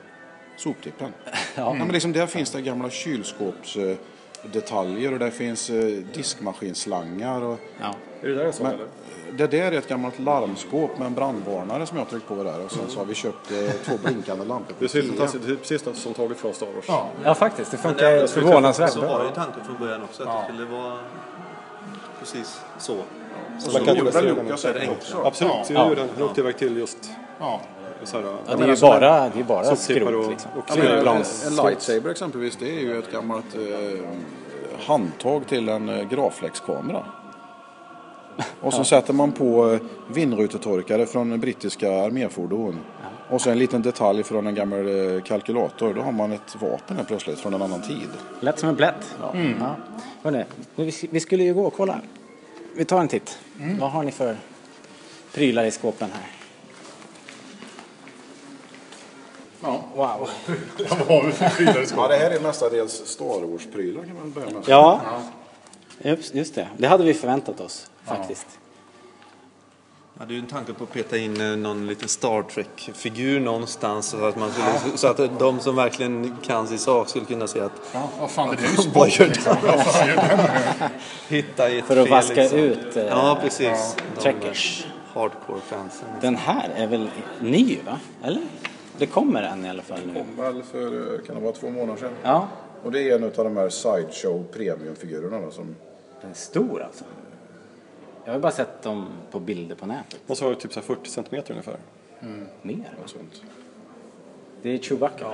Soptippen. 0.58 1.14
Ja. 1.56 1.74
men 1.74 1.88
liksom 1.88 2.12
där 2.14 2.28
finns 2.28 2.52
det 2.52 2.62
gamla 2.62 2.90
kylskåpsdetaljer 2.90 3.98
detaljer 4.44 5.14
och 5.14 5.20
där 5.20 5.30
finns 5.32 5.70
eh, 5.70 5.84
diskmaskinslangar. 6.14 7.42
Och, 7.42 7.60
Ja. 7.82 7.96
Är 8.22 8.28
det 8.28 8.36
där 8.36 8.52
sån 8.52 8.66
men, 8.66 8.76
eller? 8.76 8.86
det 9.32 9.48
där 9.48 9.72
är 9.72 9.78
ett 9.78 9.88
gammalt 9.88 10.20
larmskåp 10.20 10.98
med 10.98 11.06
en 11.08 11.14
brandvarnare 11.14 11.86
som 11.86 11.98
jag 11.98 12.10
tryckt 12.10 12.28
på 12.28 12.44
där 12.44 12.66
och 12.66 12.72
sen 12.72 12.84
så 12.90 13.00
har 13.00 13.06
vi 13.06 13.14
köpt 13.14 13.52
eh, 13.52 13.58
två 13.86 13.98
blinkande 14.04 14.46
lampor 14.46 14.76
Det 14.80 14.88
fantastiskt 15.08 15.46
det 15.48 15.52
är 15.52 15.56
precis 15.56 15.86
något 15.86 15.96
som 15.98 16.14
taget 16.14 16.38
från 16.38 16.54
Star 16.54 16.68
Wars. 16.68 16.86
ja, 17.24 17.36
faktiskt. 17.36 17.72
Det 17.72 17.78
funkar 17.78 18.12
det- 18.12 18.28
förvånansvärt 18.28 18.92
Så 18.92 19.02
var 19.02 19.08
bra. 19.08 19.26
ju 19.28 19.32
tanken 19.36 19.64
från 19.66 19.78
början 19.80 20.04
också, 20.04 20.24
att 20.24 20.48
det 20.48 20.54
skulle 20.54 20.66
vara 20.70 20.98
precis 22.20 22.62
så. 22.80 22.98
Så 23.60 23.72
Man 23.78 23.86
kan 23.86 23.96
gjorde 23.96 24.12
väl 24.12 24.26
det 24.26 24.54
också. 24.54 25.18
Absolut, 25.26 25.52
Ja. 25.70 25.86
är 25.86 25.90
ju 25.90 25.96
den. 25.96 26.10
Han 26.18 26.24
åkte 26.24 26.42
iväg 26.42 26.58
till 26.58 26.78
just 26.78 27.12
Ja. 27.40 27.62
så 28.04 28.18
här, 28.18 28.26
Ja, 28.48 28.56
det 28.56 28.64
är 28.64 28.68
ju 28.68 28.82
bara, 28.82 29.30
det 29.30 29.40
är 29.40 29.44
bara 29.44 29.76
skrot 29.76 30.14
och, 30.26 30.32
liksom. 30.32 30.52
och 30.58 30.64
Ja, 30.68 30.76
men 30.76 30.86
en, 30.88 30.92
flygplans. 30.92 31.48
en 31.48 31.66
lightsaber 31.66 32.10
exempelvis, 32.10 32.58
det 32.58 32.70
är 32.70 32.80
ju 32.80 33.00
ett 33.00 33.12
gammalt 33.12 33.56
eh, 33.56 34.00
handtag 34.88 35.48
till 35.48 35.70
en 35.70 35.90
eh, 35.90 36.08
graflexkamera. 36.10 37.04
Och 38.62 38.74
så 38.74 38.84
sätter 38.84 39.14
man 39.14 39.32
på 39.32 39.72
eh, 39.74 39.80
vindrutetorkare 40.08 41.06
från 41.06 41.40
brittiska 41.40 41.92
arméfordon. 42.04 42.80
Och 43.30 43.42
så 43.42 43.50
en 43.50 43.60
liten 43.60 43.82
detalj 43.82 44.24
från 44.24 44.48
en 44.48 44.56
gammal 44.56 44.80
eh, 45.16 45.22
kalkylator. 45.24 45.94
Då 45.94 46.02
har 46.02 46.12
man 46.12 46.32
ett 46.32 46.56
vapen 46.62 46.98
här 46.98 47.04
plötsligt 47.04 47.40
från 47.40 47.54
en 47.54 47.62
annan 47.62 47.82
tid. 47.82 48.08
Lätt 48.40 48.60
som 48.60 48.70
en 48.70 48.76
plätt. 48.76 49.16
Ja. 49.22 49.34
Hörrni, 50.24 50.44
nu, 50.76 50.86
vi, 50.86 50.94
vi 51.12 51.20
skulle 51.20 51.44
ju 51.44 51.54
gå 51.54 51.64
och 51.66 51.74
kolla. 51.74 52.00
Vi 52.74 52.86
tar 52.86 53.00
en 53.00 53.08
titt. 53.08 53.40
Vad 53.80 53.92
har 53.92 54.04
ni 54.04 54.12
för 54.12 54.38
prylar 55.34 55.66
i 55.66 55.72
skåpen 55.72 56.10
här? 56.14 56.28
Ja. 59.62 59.84
Wow. 59.96 60.30
Vad 60.90 61.00
har 61.00 61.24
vi 61.26 61.32
för 61.32 61.50
prylar 61.50 61.76
i 61.78 61.80
Ja, 61.80 61.86
skåpet? 61.86 62.10
det 62.10 62.18
här 62.18 62.32
är 62.32 62.40
mestadels 62.40 62.94
Star 63.06 63.42
Wars-prylar 63.46 64.04
kan 64.04 64.16
man 64.16 64.32
börja 64.32 64.50
med. 64.50 64.64
Ja, 64.68 65.02
just 66.02 66.36
just 66.36 66.56
det. 66.56 66.68
Det 66.78 66.88
hade 66.88 67.04
vi 67.04 67.14
förväntat 67.14 67.60
oss 67.60 67.92
faktiskt. 68.06 68.48
Jag 68.52 68.71
hade 70.22 70.34
ju 70.34 70.40
en 70.40 70.46
tanke 70.46 70.74
på 70.74 70.84
att 70.84 70.94
peta 70.94 71.18
in 71.18 71.42
eh, 71.42 71.58
någon 71.58 71.88
liten 71.88 72.08
Star 72.08 72.44
Trek-figur 72.44 73.40
någonstans 73.40 74.06
så 74.06 74.26
att, 74.26 74.36
man 74.36 74.52
skulle, 74.52 74.98
så 74.98 75.08
att 75.08 75.40
de 75.40 75.60
som 75.60 75.76
verkligen 75.76 76.38
kan 76.44 76.68
sin 76.68 76.80
sak 76.80 77.10
skulle 77.10 77.26
kunna 77.26 77.48
se 77.48 77.60
att 77.60 77.72
Ja, 77.94 78.10
vad 78.20 78.32
fan, 78.32 78.56
det 78.56 78.64
är 78.66 78.72
ju 78.72 78.78
sport 78.92 79.20
liksom. 79.20 79.56
Vad 79.66 79.86
fan 79.86 80.08
gör 80.08 80.16
den 80.16 80.38
med? 80.38 80.90
hitta 81.28 81.70
i 81.70 81.80
ett 81.80 81.86
För 81.86 81.98
att 81.98 82.04
fel, 82.04 82.12
vaska 82.12 82.34
liksom. 82.42 82.60
ut 82.60 82.98
eh, 82.98 83.06
Ja, 83.06 83.38
precis. 83.42 83.96
De 84.16 84.22
Trekkers. 84.22 84.88
Hardcore-fansen. 85.14 86.08
Den 86.22 86.36
här 86.36 86.70
är 86.76 86.88
väl 86.88 87.10
ny 87.40 87.78
va? 87.86 88.00
Eller? 88.24 88.42
Det 88.98 89.06
kommer 89.06 89.44
en 89.44 89.66
i 89.66 89.70
alla 89.70 89.84
fall 89.84 90.00
nu. 90.14 90.24
Väl 90.44 90.64
för, 90.64 91.14
eh, 91.16 91.22
kan 91.26 91.36
det 91.36 91.42
vara 91.42 91.54
två 91.54 91.70
månader 91.70 92.00
sedan. 92.00 92.14
Ja, 92.24 92.48
Och 92.84 92.92
det 92.92 93.10
är 93.10 93.16
en 93.16 93.24
av 93.24 93.32
de 93.36 93.58
här 93.58 93.70
Sideshow 93.70 94.46
premiumfigurerna 94.54 95.42
då, 95.42 95.52
som 95.52 95.76
den 96.22 96.32
är 96.32 96.36
stor 96.36 96.84
alltså. 96.84 97.04
Jag 98.26 98.32
har 98.34 98.40
bara 98.40 98.52
sett 98.52 98.82
dem 98.82 99.08
på 99.32 99.40
bilder 99.40 99.76
på 99.76 99.86
nätet. 99.86 100.20
Vara 100.26 100.56
typ 100.56 100.74
så 100.74 100.80
här 100.80 100.88
40 100.88 101.10
centimeter 101.10 101.52
ungefär. 101.52 101.78
Mer. 102.62 102.76
något 103.02 103.10
sånt. 103.10 103.42
Det 104.62 104.70
är 104.74 104.78
Chewbacca. 104.78 105.26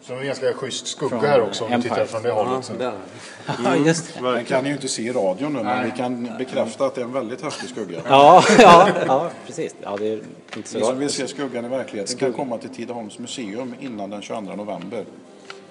Så 0.00 0.12
det 0.12 0.18
är 0.18 0.20
en 0.20 0.26
ganska 0.26 0.52
schysst 0.52 0.86
skugga 0.86 1.10
Från 1.10 1.20
här 1.20 1.40
också 1.40 1.64
om 1.64 1.70
du 1.70 1.74
Empire. 1.74 1.94
tittar 1.94 2.06
från 2.06 2.22
det 2.22 2.30
hållet. 2.30 2.72
Ja, 3.64 3.76
just 3.76 4.14
det. 4.14 4.20
Man 4.20 4.44
kan 4.44 4.66
ju 4.66 4.72
inte 4.72 4.88
se 4.88 5.02
i 5.02 5.12
radion 5.12 5.52
nu, 5.52 5.62
men 5.62 5.84
vi 5.84 5.90
kan 5.90 6.30
bekräfta 6.38 6.86
att 6.86 6.94
det 6.94 7.00
är 7.00 7.04
en 7.04 7.12
väldigt 7.12 7.42
häftig 7.42 7.68
skugga. 7.68 8.00
Ja, 8.08 8.44
ja, 8.58 8.88
ja, 9.06 9.30
precis. 9.46 9.74
Ja, 9.82 9.96
det 9.96 10.08
är 10.08 10.22
inte 10.56 10.68
så 10.68 10.80
som 10.80 10.98
vill 10.98 11.10
se 11.10 11.28
skuggan 11.28 11.64
i 11.64 11.68
verkligheten 11.68 12.16
kan 12.18 12.32
komma 12.32 12.58
till 12.58 12.70
Tidaholms 12.70 13.18
museum 13.18 13.74
innan 13.80 14.10
den 14.10 14.22
22 14.22 14.40
november. 14.40 15.04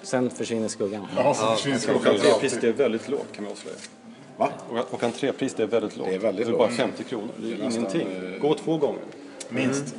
Sen 0.02 0.30
försvinner 0.30 0.68
skuggan. 0.68 1.06
Ja, 1.16 1.34
försvinner 1.34 1.76
Och 1.76 1.82
skuggan. 1.82 2.14
entrépris 2.14 2.58
det 2.60 2.68
är 2.68 2.72
väldigt 2.72 3.08
lågt 3.08 3.26
kan 3.32 3.44
vi 3.44 3.50
avslöja. 3.50 3.76
Va? 4.36 4.48
Och, 4.70 4.94
och 4.94 5.02
entrépris 5.04 5.54
det 5.54 5.62
är 5.62 5.66
väldigt 5.66 5.96
lågt. 5.96 6.08
Det 6.08 6.14
är 6.14 6.18
väldigt 6.18 6.46
det 6.46 6.52
är 6.52 6.56
bara 6.56 6.68
lågt. 6.68 6.76
50 6.76 7.04
kronor. 7.04 7.28
Det 7.36 7.52
är, 7.52 7.58
nästan, 7.58 7.72
ingenting. 7.72 8.32
eh, 8.34 8.40
Gå 8.40 8.54
två 8.54 8.76
gånger. 8.76 9.02
Minst. 9.48 9.94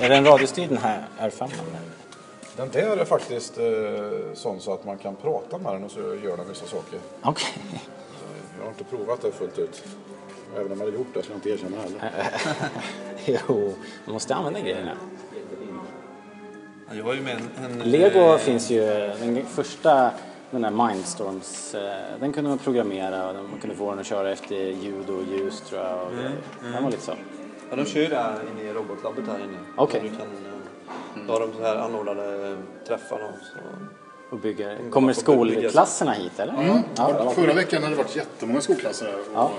Är 0.00 0.08
det 0.08 0.16
en 0.16 0.24
radiostyrd 0.24 0.68
den 0.68 0.78
här 0.78 1.04
R5? 1.20 1.50
Den 2.56 2.70
där 2.70 2.96
är 2.96 3.04
faktiskt 3.04 3.58
eh, 3.58 3.64
sån 4.34 4.60
så 4.60 4.72
att 4.74 4.84
man 4.84 4.98
kan 4.98 5.16
prata 5.16 5.58
med 5.58 5.72
den 5.72 5.84
och 5.84 5.90
så 5.90 6.00
gör 6.00 6.36
den 6.36 6.48
vissa 6.48 6.66
saker. 6.66 6.98
Okej. 7.22 7.48
Jag 8.58 8.64
har 8.64 8.70
inte 8.70 8.84
provat 8.84 9.22
det 9.22 9.32
fullt 9.32 9.58
ut. 9.58 9.82
Även 10.56 10.72
om 10.72 10.78
jag 10.78 10.86
hade 10.86 10.96
gjort 10.98 11.14
det 11.14 11.22
så 11.22 11.30
jag 11.30 11.36
inte 11.36 11.50
erkänna 11.50 11.76
heller. 11.82 12.30
Jo, 13.48 13.74
man 14.04 14.12
måste 14.12 14.34
använda 14.34 14.60
grejerna. 14.60 14.96
Ja, 16.90 16.96
Jag 16.96 17.04
har 17.04 17.14
ju 17.14 17.20
med 17.20 17.36
en... 17.64 17.64
en 17.64 17.78
Lego 17.90 18.18
eh, 18.32 18.38
finns 18.38 18.70
ju, 18.70 18.80
den 19.20 19.46
första, 19.46 20.10
den 20.50 20.62
där 20.62 20.70
Mindstorms, 20.70 21.74
eh, 21.74 21.80
den 22.20 22.32
kunde 22.32 22.50
man 22.50 22.58
programmera 22.58 23.28
och 23.28 23.34
man 23.34 23.60
kunde 23.60 23.76
få 23.76 23.90
den 23.90 23.98
att 23.98 24.06
köra 24.06 24.30
efter 24.32 24.54
ljud 24.56 25.10
och 25.10 25.22
ljus 25.32 25.60
tror 25.60 25.80
jag. 25.80 26.02
Och 26.06 26.12
Mm, 26.12 26.32
Den 26.72 26.82
var 26.84 26.90
lite 26.90 27.02
så. 27.02 27.12
Ja, 27.70 27.76
de 27.76 27.84
kör 27.86 28.00
ju 28.00 28.06
där 28.08 28.34
inne 28.52 28.70
i 28.70 28.72
robotlabbet 28.72 29.24
här 29.28 29.38
inne. 29.38 29.58
Okej. 29.76 30.00
Där 30.00 30.08
Du 30.10 30.16
kan, 30.16 30.26
eh, 30.26 31.26
då 31.26 31.32
har 31.32 31.40
de 31.40 31.52
så 31.52 31.62
här 31.62 31.76
anordnade 31.76 32.56
träffar. 32.86 33.18
Då, 33.18 33.26
så. 33.26 33.58
Och 34.34 34.38
bygger. 34.40 34.70
Mm, 34.76 34.90
Kommer 34.90 35.12
får 35.14 35.44
bygga- 35.44 35.60
skolklasserna 35.60 36.12
hit 36.12 36.40
eller? 36.40 36.52
Mm. 36.54 36.78
Ja, 36.96 37.30
Förra 37.34 37.52
veckan 37.52 37.82
hade 37.82 37.94
det 37.94 38.02
varit 38.02 38.16
jättemånga 38.16 38.60
skolklasser 38.60 39.06
här. 39.06 39.14
Och 39.14 39.24
Ja. 39.34 39.50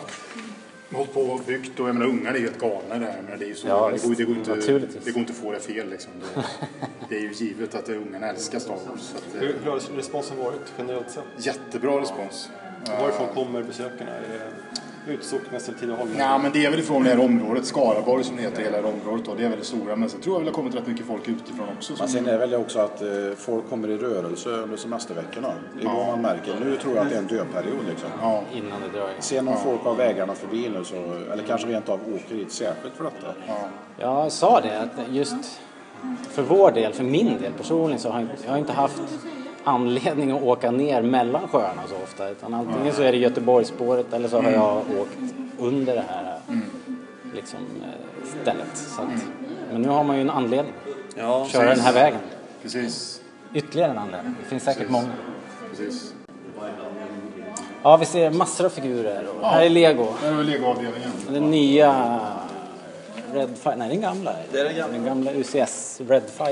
Hållit 0.93 1.13
på 1.13 1.21
och 1.21 1.41
byggt 1.47 1.79
och 1.79 1.89
jag 1.89 1.95
menar 1.95 2.09
ungar 2.09 2.33
är 2.33 2.37
ju 2.37 2.43
helt 2.43 2.59
galna 2.59 2.97
där. 2.99 3.21
Men 3.29 3.39
det, 3.39 3.49
är 3.49 3.53
så, 3.53 3.67
Ja, 3.67 3.91
det, 3.93 4.07
går, 4.07 4.15
det, 4.15 4.23
går 4.23 4.35
inte, 4.35 4.79
det 5.03 5.11
går 5.11 5.19
inte 5.19 5.31
att 5.31 5.37
få 5.39 5.51
det 5.51 5.59
fel 5.59 5.89
liksom. 5.89 6.11
Det, 6.35 6.43
det 7.09 7.15
är 7.15 7.21
ju 7.21 7.31
givet 7.33 7.75
att 7.75 7.89
ungarna 7.89 8.27
älskar 8.27 8.59
Star 8.59 8.73
Wars. 8.73 9.01
Så 9.01 9.17
att, 9.17 9.41
Hur, 9.41 9.49
eh, 9.49 9.55
hur 9.63 9.71
har 9.71 9.79
responsen 9.95 10.37
varit 10.37 10.73
generellt 10.77 11.11
sett? 11.11 11.23
jättebra 11.37 12.01
respons. 12.01 12.49
Varifrån 12.99 13.27
kommer 13.33 13.63
besökarna? 13.63 14.11
Utsocknes 15.07 15.67
eller 15.69 15.79
Tidaholm? 15.79 16.09
Nej, 16.17 16.39
men 16.39 16.51
det 16.51 16.65
är 16.65 16.69
väl 16.71 16.79
ifrån 16.79 17.03
det 17.03 17.09
här 17.09 17.19
området, 17.19 17.65
Skaraborg 17.65 18.23
som 18.23 18.35
det 18.35 18.41
heter, 18.41 18.61
hela 18.63 18.77
det 18.81 18.87
här 18.87 18.93
området. 18.93 19.25
Då. 19.25 19.35
Det 19.35 19.45
är 19.45 19.49
väl 19.49 19.59
det 19.59 19.65
stora. 19.65 19.95
Men 19.95 20.09
sen 20.09 20.21
tror 20.21 20.35
jag 20.35 20.39
väl 20.39 20.45
det 20.45 20.51
har 20.51 20.55
kommit 20.55 20.75
rätt 20.75 20.87
mycket 20.87 21.05
folk 21.05 21.27
utifrån 21.27 21.67
också. 21.77 21.93
Men 21.99 22.07
sen 22.07 22.25
är 22.27 22.31
det 22.31 22.37
väl 22.37 22.53
också 22.55 22.79
att 22.79 23.01
eh, 23.01 23.07
folk 23.37 23.69
kommer 23.69 23.87
i 23.89 23.97
rörelse 23.97 24.49
under 24.49 24.77
semesterveckorna. 24.77 25.47
Det 25.77 25.81
är 25.85 25.89
då 25.89 26.05
man 26.05 26.21
märker. 26.21 26.53
Nu 26.65 26.75
tror 26.77 26.95
jag 26.95 27.03
att 27.03 27.09
det 27.09 27.15
är 27.15 27.19
en 27.19 27.27
dödperiod 27.27 27.85
liksom. 27.89 28.09
ja, 28.21 28.43
Innan 28.53 28.81
det 28.81 28.87
drar 28.87 28.99
igång. 29.05 29.15
Sen 29.19 29.47
om 29.47 29.57
folk 29.63 29.81
har 29.83 29.95
vägarna 29.95 30.33
förbi 30.35 30.69
nu 30.69 30.83
så, 30.83 30.95
eller 31.33 31.43
kanske 31.47 31.67
rent 31.67 31.89
av 31.89 31.99
åker 32.15 32.35
hit 32.35 32.51
särskilt 32.51 32.95
för 32.95 33.03
detta. 33.03 33.33
Jag 33.99 34.31
sa 34.31 34.61
det 34.61 34.79
att 34.79 35.13
just 35.15 35.35
för 36.29 36.41
vår 36.43 36.71
del, 36.71 36.93
för 36.93 37.03
min 37.03 37.41
del 37.41 37.51
personligen 37.57 37.99
så 37.99 38.09
har 38.09 38.19
jag, 38.19 38.29
inte- 38.29 38.43
jag 38.45 38.51
har 38.51 38.57
inte 38.59 38.73
haft 38.73 39.01
anledning 39.63 40.31
att 40.31 40.43
åka 40.43 40.71
ner 40.71 41.01
mellan 41.01 41.47
sjöarna 41.47 41.81
så 41.89 41.95
ofta. 42.03 42.29
Utan 42.29 42.53
antingen 42.53 42.93
så 42.93 43.01
är 43.03 43.11
det 43.11 43.17
Göteborgsspåret 43.17 44.13
eller 44.13 44.29
så 44.29 44.41
har 44.41 44.51
jag 44.51 44.77
åkt 44.77 45.17
under 45.59 45.95
det 45.95 46.03
här 46.09 46.39
liksom, 47.35 47.59
eh, 47.59 48.41
stället. 48.41 48.77
Så 48.77 49.01
att, 49.01 49.07
men 49.71 49.81
nu 49.81 49.89
har 49.89 50.03
man 50.03 50.15
ju 50.15 50.21
en 50.21 50.29
anledning 50.29 50.73
Ja, 51.15 51.43
att 51.43 51.49
köra 51.49 51.69
den 51.69 51.79
här 51.79 51.93
vägen. 51.93 52.19
precis. 52.61 53.21
Ytterligare 53.53 53.91
en 53.91 53.97
anledning. 53.97 54.35
Det 54.43 54.49
finns 54.49 54.63
säkert 54.63 54.89
många. 54.89 55.07
precis. 55.69 56.13
Ja, 57.83 57.97
vi 57.97 58.05
ser 58.05 58.31
massor 58.31 58.65
av 58.65 58.69
figurer. 58.69 59.25
Och 59.41 59.47
här 59.47 59.61
är 59.65 59.69
Lego. 59.69 60.07
Det 60.21 60.27
är 60.27 60.43
legoavdelningen. 60.43 61.11
Den 61.29 61.51
nya 61.51 62.19
Red 63.33 63.49
5, 63.57 63.79
nej 63.79 63.89
den 63.89 64.01
gamla. 64.01 64.33
Det 64.51 64.59
är 64.59 64.63
den 64.63 64.75
gamla. 64.75 64.93
Den 64.97 65.05
gamla 65.05 65.31
UCS 65.33 66.01
Red 66.07 66.23
5. 66.29 66.47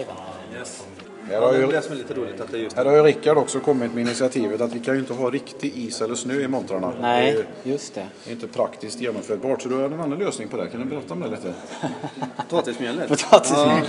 yes. 0.59 0.83
Här 1.29 1.35
Ja, 1.35 1.45
har, 1.45 1.51
det 1.53 1.57
är 1.57 1.61
ju, 1.61 1.67
det 1.71 1.81
som 1.81 1.91
är 1.93 1.97
lite 1.97 2.13
roligt 2.13 2.41
att 2.41 2.51
det 2.51 2.57
är 2.57 2.61
just 2.61 2.75
här 2.77 2.85
har 2.85 2.93
ju 2.95 3.03
Rickard 3.03 3.37
också 3.37 3.59
kommit 3.59 3.93
med 3.93 4.01
initiativet 4.01 4.61
att 4.61 4.73
vi 4.73 4.79
kan 4.79 4.93
ju 4.93 4.99
inte 4.99 5.13
ha 5.13 5.29
riktig 5.29 5.77
is 5.77 6.01
eller 6.01 6.15
snö 6.15 6.33
i 6.33 6.47
montrarna. 6.47 6.87
Det 6.87 6.97
är 6.97 7.01
Nej, 7.01 7.45
ju 7.63 7.71
just 7.71 7.95
det. 7.95 8.07
inte 8.31 8.47
praktiskt 8.47 9.01
genomförbart. 9.01 9.61
Så 9.61 9.69
du 9.69 9.75
har 9.75 9.83
en 9.83 9.93
annan 9.99 10.19
lösning 10.19 10.47
på 10.47 10.57
det. 10.57 10.67
Kan 10.67 10.79
du 10.81 10.85
berätta 10.85 11.13
om 11.13 11.19
det 11.19 11.27
lite? 11.29 11.53
Potatismjölet. 12.49 13.07
Potatismjöl. 13.09 13.67
Ja, 13.69 13.81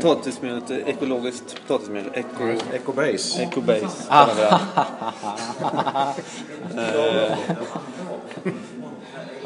potatismjölet, 0.00 0.70
ekologiskt 0.70 1.56
potatismjöl. 1.66 2.04
Eco, 2.12 2.52
Ecobase. 2.72 3.42
Ecobase 3.42 3.86
Ah. 4.08 4.26
kallar 4.26 4.34
vi 4.34 4.40
det. 4.42 4.58
Eh, 6.82 7.38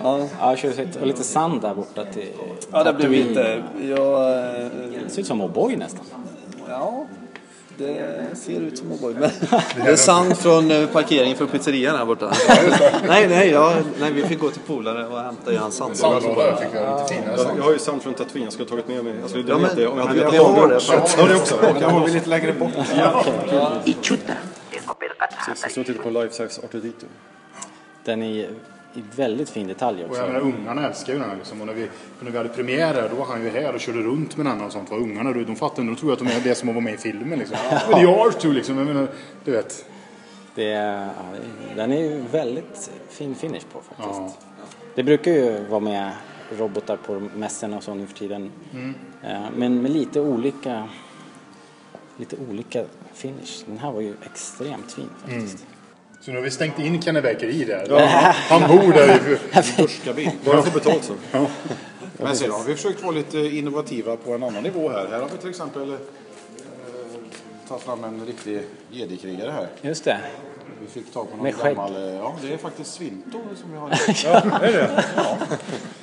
Ja, 0.03 0.28
Ja, 0.41 0.57
tjusigt. 0.57 0.97
Och 0.97 1.07
lite 1.07 1.24
sand 1.24 1.61
där 1.62 1.74
borta 1.74 2.05
till 2.05 2.28
ja 2.72 2.84
det 2.84 2.93
Tatooine. 2.93 3.28
lite... 3.28 3.62
Jag, 3.82 4.39
eh, 4.39 4.68
Det 5.05 5.11
ser 5.11 5.20
ut 5.20 5.26
som 5.26 5.43
O'boy 5.43 5.76
nästan. 5.78 6.05
ja, 6.68 7.07
det 7.78 8.36
ser 8.36 8.60
ut 8.60 8.78
som 8.78 8.92
O'boy. 8.92 9.14
Men 9.20 9.30
det 9.84 9.90
är 9.90 9.96
sand 9.96 10.38
från 10.38 10.70
eh, 10.70 10.86
parkeringen 10.88 11.36
för 11.36 11.46
pizzerian 11.46 11.96
här 11.96 12.04
borta. 12.04 12.32
nej, 13.08 13.28
nej, 13.28 13.50
ja, 13.50 13.74
nej, 14.00 14.12
vi 14.12 14.22
fick 14.22 14.40
gå 14.40 14.50
till 14.50 14.60
polare 14.66 15.06
och 15.06 15.20
hämta 15.20 15.52
i 15.52 15.56
hans 15.56 15.76
sand. 15.76 15.94
Jag 16.02 16.22
Jag, 16.22 17.56
jag 17.56 17.62
har 17.64 17.72
ju 17.72 17.78
sand 17.78 18.02
från 18.02 18.14
Tatooine, 18.14 18.44
jag 18.44 18.52
skulle 18.52 18.66
ha 18.70 18.70
tagit 18.70 18.88
med 18.88 19.04
mig. 19.04 19.14
Jag 19.20 19.30
skulle 19.30 19.44
Ja, 19.48 19.58
men- 19.58 19.76
det 19.76 19.86
om 19.86 19.98
jag 19.98 20.06
hade 20.06 20.18
vetat 20.18 20.34
jag 20.34 20.46
om 20.46 20.54
har 20.54 20.68
det. 20.68 20.74
det. 20.74 21.28
Det 21.28 21.36
också. 21.40 21.56
Den 21.80 21.90
har 21.90 22.06
vi 22.06 22.12
lite 22.12 22.28
längre 22.28 22.52
bort. 22.52 22.70
Precis, 25.46 25.62
jag 25.62 25.70
står 25.70 25.80
och 25.80 25.86
tittar 25.86 26.02
på 26.02 26.10
Life 26.10 26.34
Size 26.34 26.60
Artudito. 26.64 27.06
Den 28.04 28.22
är 28.22 28.48
i 28.97 29.05
väldigt 29.16 29.51
fin 29.51 29.66
detalj 29.66 30.05
Och 30.05 30.11
också. 30.11 30.20
jag 30.20 30.28
menar, 30.32 30.40
ungarna 30.40 30.86
älskar 30.88 31.12
ju 31.12 31.18
den 31.18 31.28
här 31.28 31.36
liksom. 31.36 31.61
Och 31.61 31.66
när 31.66 31.74
vi, 31.74 31.88
när 32.20 32.30
vi 32.30 32.36
hade 32.38 32.49
premiär 32.49 33.09
då 33.11 33.16
var 33.16 33.24
han 33.26 33.42
ju 33.42 33.49
här 33.51 33.74
och 33.74 33.80
körde 33.80 33.99
runt 34.03 34.36
med 34.36 34.47
den 34.47 34.61
och 34.61 34.72
sånt. 34.72 34.90
Var 34.90 34.99
ungarna, 34.99 35.32
då, 35.32 35.42
de 35.42 35.57
fattar 35.57 35.82
inte, 35.82 35.94
de 35.94 36.01
tror 36.01 36.12
att 36.12 36.18
de 36.18 36.26
är 36.26 36.40
det 36.44 36.55
som 36.55 36.68
att 36.68 36.74
vara 36.74 36.84
med 36.84 36.94
i 36.94 36.97
filmen 36.97 37.38
liksom. 37.38 37.57
Det 37.88 38.01
är 38.01 38.07
R2 38.07 38.53
liksom, 38.53 38.78
jag 38.78 38.86
menar, 38.86 39.09
du 39.44 39.51
vet. 39.51 39.84
Det 40.55 40.72
är, 40.72 41.05
ja, 41.07 41.38
den 41.76 41.92
är 41.92 42.01
ju 42.03 42.20
väldigt 42.32 42.90
fin 43.09 43.34
finish 43.34 43.64
på 43.72 43.80
faktiskt. 43.80 44.20
Ja. 44.20 44.32
Det 44.94 45.03
brukar 45.03 45.30
ju 45.32 45.64
vara 45.64 45.80
med 45.80 46.12
robotar 46.59 46.97
på 46.97 47.20
mässorna 47.36 47.76
och 47.76 47.82
så 47.82 47.94
nu 47.94 48.07
för 48.07 48.14
tiden. 48.14 48.51
Mm. 48.72 48.94
Eh, 49.22 49.40
Men 49.57 49.82
med 49.82 49.90
lite 49.90 50.20
olika, 50.20 50.88
lite 52.16 52.36
olika 52.51 52.84
finish. 53.14 53.64
Den 53.66 53.78
här 53.78 53.92
var 53.92 54.01
ju 54.01 54.14
extremt 54.22 54.92
fin 54.92 55.09
faktiskt. 55.24 55.66
Så 56.26 56.32
nu 56.32 56.38
har 56.38 56.44
vi 56.44 56.50
stängt 56.50 56.78
in 56.78 57.02
Kenny 57.02 57.20
Baker 57.20 57.46
i 57.46 57.64
där. 57.64 57.98
Han 58.48 58.60
bor 58.76 58.92
där 58.92 59.20
ju. 59.28 59.38
Duschkabin. 59.82 60.30
Bara 60.44 60.62
få 60.62 60.70
betalt 60.70 61.04
så. 61.04 61.14
Men 62.16 62.36
sen 62.36 62.50
har 62.50 62.64
vi 62.64 62.74
försökt 62.74 63.02
vara 63.02 63.12
lite 63.14 63.38
innovativa 63.38 64.16
på 64.16 64.32
en 64.34 64.42
annan 64.42 64.62
nivå 64.62 64.88
här. 64.88 65.06
Här 65.10 65.20
har 65.20 65.28
vi 65.28 65.38
till 65.38 65.50
exempel 65.50 65.90
eh, 65.90 65.96
tagit 67.68 67.82
fram 67.82 68.04
en 68.04 68.26
riktig 68.26 68.60
jedi-krigare 68.90 69.50
här. 69.50 69.68
Just 69.82 70.04
det. 70.04 70.18
Vi 70.80 70.86
fick 70.86 71.12
tag 71.12 71.30
på 71.30 71.36
någon 71.36 71.44
Med 71.44 71.54
skägg. 71.54 71.76
gammal... 71.76 71.96
eh, 71.96 72.14
Ja, 72.14 72.36
det 72.42 72.52
är 72.54 72.58
faktiskt 72.58 72.94
Svinto 72.94 73.38
som 73.60 73.72
vi 73.72 73.78
har. 73.78 73.88
Är 74.64 74.72
det 74.72 75.04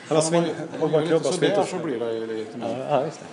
Han 0.07 0.17
har 0.17 0.21
svin... 0.21 0.43
Om 0.80 0.91
man 0.91 1.07
klubbar 1.07 1.32
så 1.32 1.39
där 1.39 1.47
Svinto. 1.49 1.65
så 1.65 1.86
blir 1.86 1.99
det 1.99 2.34
lite 2.34 2.57
mer. 2.57 2.86
Ja, 2.89 3.05
just 3.05 3.19
det. 3.19 3.26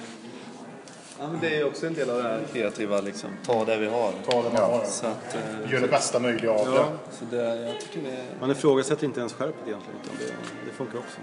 Ja, 1.20 1.28
men 1.28 1.40
det 1.40 1.56
är 1.56 1.66
också 1.66 1.86
en 1.86 1.94
del 1.94 2.10
av 2.10 2.16
det 2.16 2.22
här 2.22 2.40
kreativa, 2.52 3.00
liksom. 3.00 3.30
ta 3.46 3.64
det 3.64 3.76
vi 3.76 3.86
har. 3.86 4.12
Ta 4.28 4.42
det 4.42 4.48
man 4.52 4.70
har. 4.70 4.84
Så 4.84 5.06
att, 5.06 5.34
eh, 5.34 5.72
Gör 5.72 5.80
det 5.80 5.88
bästa 5.88 6.18
möjliga 6.20 6.50
av 6.50 6.66
ja, 6.66 6.72
det. 6.72 7.16
så 7.16 7.24
det, 7.30 7.66
jag 7.66 7.80
tycker 7.80 8.00
det 8.02 8.16
är... 8.16 8.24
Man 8.40 8.50
ifrågasätter 8.50 9.04
inte 9.04 9.20
ens 9.20 9.32
skärpet 9.32 9.68
egentligen, 9.68 10.00
utan 10.04 10.16
det, 10.18 10.32
det 10.66 10.72
funkar 10.72 10.98
också. 10.98 11.20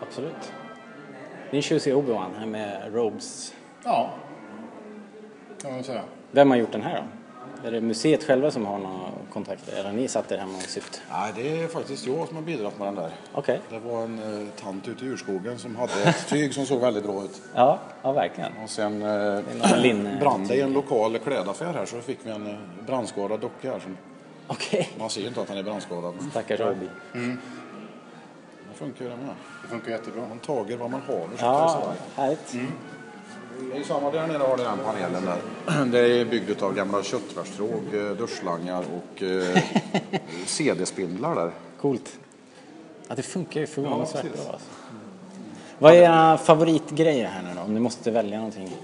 Absolut. 0.00 0.52
Det 1.50 1.56
är 1.56 1.56
en 1.56 1.62
tjusig 1.62 1.94
Obi-Wan 1.94 2.30
här 2.38 2.46
med 2.46 2.94
robes. 2.94 3.54
Ja. 3.84 4.14
Kan 5.62 5.72
man 5.72 5.84
säga. 5.84 6.02
Vem 6.30 6.50
har 6.50 6.56
gjort 6.56 6.72
den 6.72 6.82
här 6.82 6.96
då? 6.96 7.17
Är 7.64 7.70
det 7.70 7.80
museet 7.80 8.24
själva 8.24 8.50
som 8.50 8.66
har 8.66 8.78
några 8.78 9.10
kontakter 9.32 9.76
eller 9.76 9.92
ni 9.92 10.08
satt 10.08 10.32
er 10.32 10.38
hemma 10.38 10.56
och 10.56 10.62
sytt? 10.62 11.02
Nej, 11.10 11.32
det 11.36 11.62
är 11.62 11.68
faktiskt 11.68 12.06
jag 12.06 12.28
som 12.28 12.36
har 12.36 12.42
bidragit 12.42 12.78
med 12.78 12.86
den 12.88 12.94
där. 12.94 13.10
Okej. 13.32 13.60
Det 13.70 13.78
var 13.78 14.02
en 14.02 14.42
eh, 14.42 14.48
tant 14.62 14.88
ute 14.88 15.04
i 15.04 15.08
urskogen 15.08 15.58
som 15.58 15.76
hade 15.76 16.02
ett 16.02 16.28
tyg 16.28 16.54
som 16.54 16.66
såg 16.66 16.80
väldigt 16.80 17.04
bra 17.04 17.24
ut. 17.24 17.42
Ja, 17.54 17.78
ja 18.02 18.12
verkligen. 18.12 18.52
Och 18.64 18.70
sen 18.70 19.02
eh, 19.02 20.18
brann 20.20 20.46
det 20.46 20.54
i 20.54 20.60
en 20.60 20.72
lokal 20.72 21.18
klädaffär 21.18 21.72
här 21.72 21.86
så 21.86 22.00
fick 22.00 22.18
vi 22.22 22.30
en 22.30 22.46
eh, 22.46 22.56
brandskadad 22.86 23.40
docka 23.40 23.72
här. 23.72 23.80
Som, 23.80 23.96
Okej. 24.46 24.88
man 24.98 25.10
ser 25.10 25.20
ju 25.20 25.28
inte 25.28 25.40
att 25.40 25.48
han 25.48 25.58
är 25.58 25.62
brandskadad. 25.62 26.14
Stackars 26.30 26.60
Obi. 26.60 26.88
Det 28.68 28.74
funkar 28.74 29.04
ju 29.04 29.10
det 29.10 29.16
med. 29.16 29.34
Det 29.62 29.68
funkar 29.68 29.90
jättebra. 29.90 30.28
Man 30.28 30.38
tager 30.38 30.76
vad 30.76 30.90
man 30.90 31.00
har. 31.06 31.28
Ja, 31.40 31.92
härligt. 32.16 32.54
Det 33.58 33.78
är 33.78 33.82
samma 33.84 34.10
där 34.10 34.26
nere 34.26 34.38
har 34.38 34.56
ni 34.56 34.62
den 34.62 34.78
panelen 34.84 35.24
där. 35.24 35.84
Det 35.92 36.20
är 36.20 36.24
byggt 36.24 36.62
av 36.62 36.74
gamla 36.74 37.02
köttfärstråg, 37.02 37.82
eh, 37.94 38.10
duschslangar 38.10 38.84
och 38.96 39.22
eh, 39.22 39.62
CD-spindlar 40.46 41.34
där. 41.34 41.50
Coolt. 41.80 42.18
Ja, 43.08 43.14
det 43.14 43.22
funkar 43.22 43.60
ju 43.60 43.66
förvånansvärt 43.66 44.22
bra 44.22 44.52
alltså. 44.52 44.68
Vad 45.78 45.92
är 45.92 45.96
era 46.02 46.38
favoritgrejer 46.38 47.26
här 47.28 47.42
nu 47.42 47.48
då? 47.56 47.60
Om 47.60 47.74
ni 47.74 47.80
måste 47.80 48.10
välja 48.10 48.36
någonting. 48.36 48.76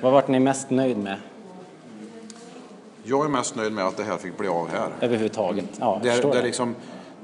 Vad 0.00 0.12
vart 0.12 0.28
ni 0.28 0.40
mest 0.40 0.70
nöjd 0.70 0.96
med 0.98 1.16
Jag 3.04 3.24
är 3.24 3.28
mest 3.28 3.56
nöjd 3.56 3.72
med 3.72 3.86
att 3.86 3.96
det 3.96 4.04
här 4.04 4.16
fick 4.16 4.38
bli 4.38 4.48
av 4.48 4.68
här. 4.70 4.88
överhuvudtaget? 5.00 5.64
Ja, 5.80 5.94
jag 5.94 6.02
Det, 6.02 6.10
förstår 6.10 6.30
det 6.32 6.36
det. 6.38 6.42
liksom, 6.46 6.74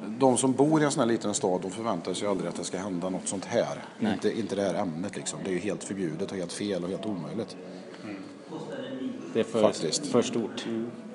de 0.07 0.37
som 0.39 0.53
bor 0.53 0.83
i 0.83 0.85
en 0.85 0.91
sån 0.91 1.01
här 1.01 1.07
liten 1.07 1.35
stad 1.35 1.61
de 1.61 1.71
förväntar 1.71 2.15
sig 2.15 2.29
aldrig 2.29 2.49
att 2.49 2.57
det 2.57 2.65
ska 2.65 2.79
hända 2.79 3.09
något 3.11 3.29
sånt 3.29 3.45
här. 3.45 3.85
Nej. 3.99 4.13
Inte, 4.13 4.39
inte 4.39 4.55
det 4.57 4.63
här 4.63 4.75
ämnet 4.75 5.17
liksom. 5.17 5.39
Det 5.45 5.51
är 5.51 5.55
ju 5.55 5.59
helt 5.59 5.85
förbjudet 5.85 6.31
och 6.31 6.37
helt 6.37 6.53
fel 6.53 6.85
och 6.85 6.91
helt 6.91 7.07
omöjligt. 7.07 7.57
Det 9.35 9.41
är 9.41 9.45
för, 9.45 9.63
faktiskt. 9.63 10.07
för 10.07 10.23
stort. 10.23 10.65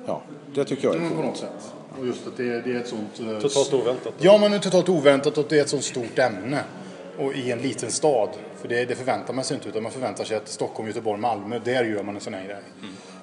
Ja, 0.05 0.21
det 0.55 0.65
tycker 0.65 0.83
jag 0.87 0.95
är 0.95 0.99
Mm, 0.99 1.09
På 1.09 1.15
coolt. 1.15 1.27
något 1.27 1.37
sätt. 1.37 1.73
Och 1.99 2.05
just 2.07 2.27
att 2.27 2.37
det, 2.37 2.61
det 2.61 2.71
är 2.71 2.75
ett 2.79 2.87
sånt... 2.87 3.19
eh, 3.19 3.39
Totalt 3.39 3.73
oväntat. 3.73 4.13
Ja, 4.17 4.37
men 4.37 4.51
det 4.51 4.57
är 4.57 4.61
totalt 4.61 4.89
oväntat 4.89 5.37
och 5.37 5.45
det 5.49 5.57
är 5.57 5.61
ett 5.61 5.69
sånt 5.69 5.83
stort 5.83 6.19
ämne. 6.19 6.63
Och 7.19 7.33
i 7.33 7.51
en 7.51 7.59
liten 7.59 7.91
stad. 7.91 8.29
För 8.55 8.67
det, 8.67 8.85
det 8.85 8.95
förväntar 8.95 9.33
man 9.33 9.43
sig 9.43 9.55
inte 9.57 9.69
utan 9.69 9.83
man 9.83 9.91
förväntar 9.91 10.23
sig 10.23 10.37
att 10.37 10.47
Stockholm, 10.47 10.87
Göteborg, 10.87 11.19
Malmö, 11.21 11.59
där 11.59 11.83
gör 11.83 12.03
man 12.03 12.15
en 12.15 12.21
sån 12.21 12.33
här 12.33 12.45
grej. 12.45 12.61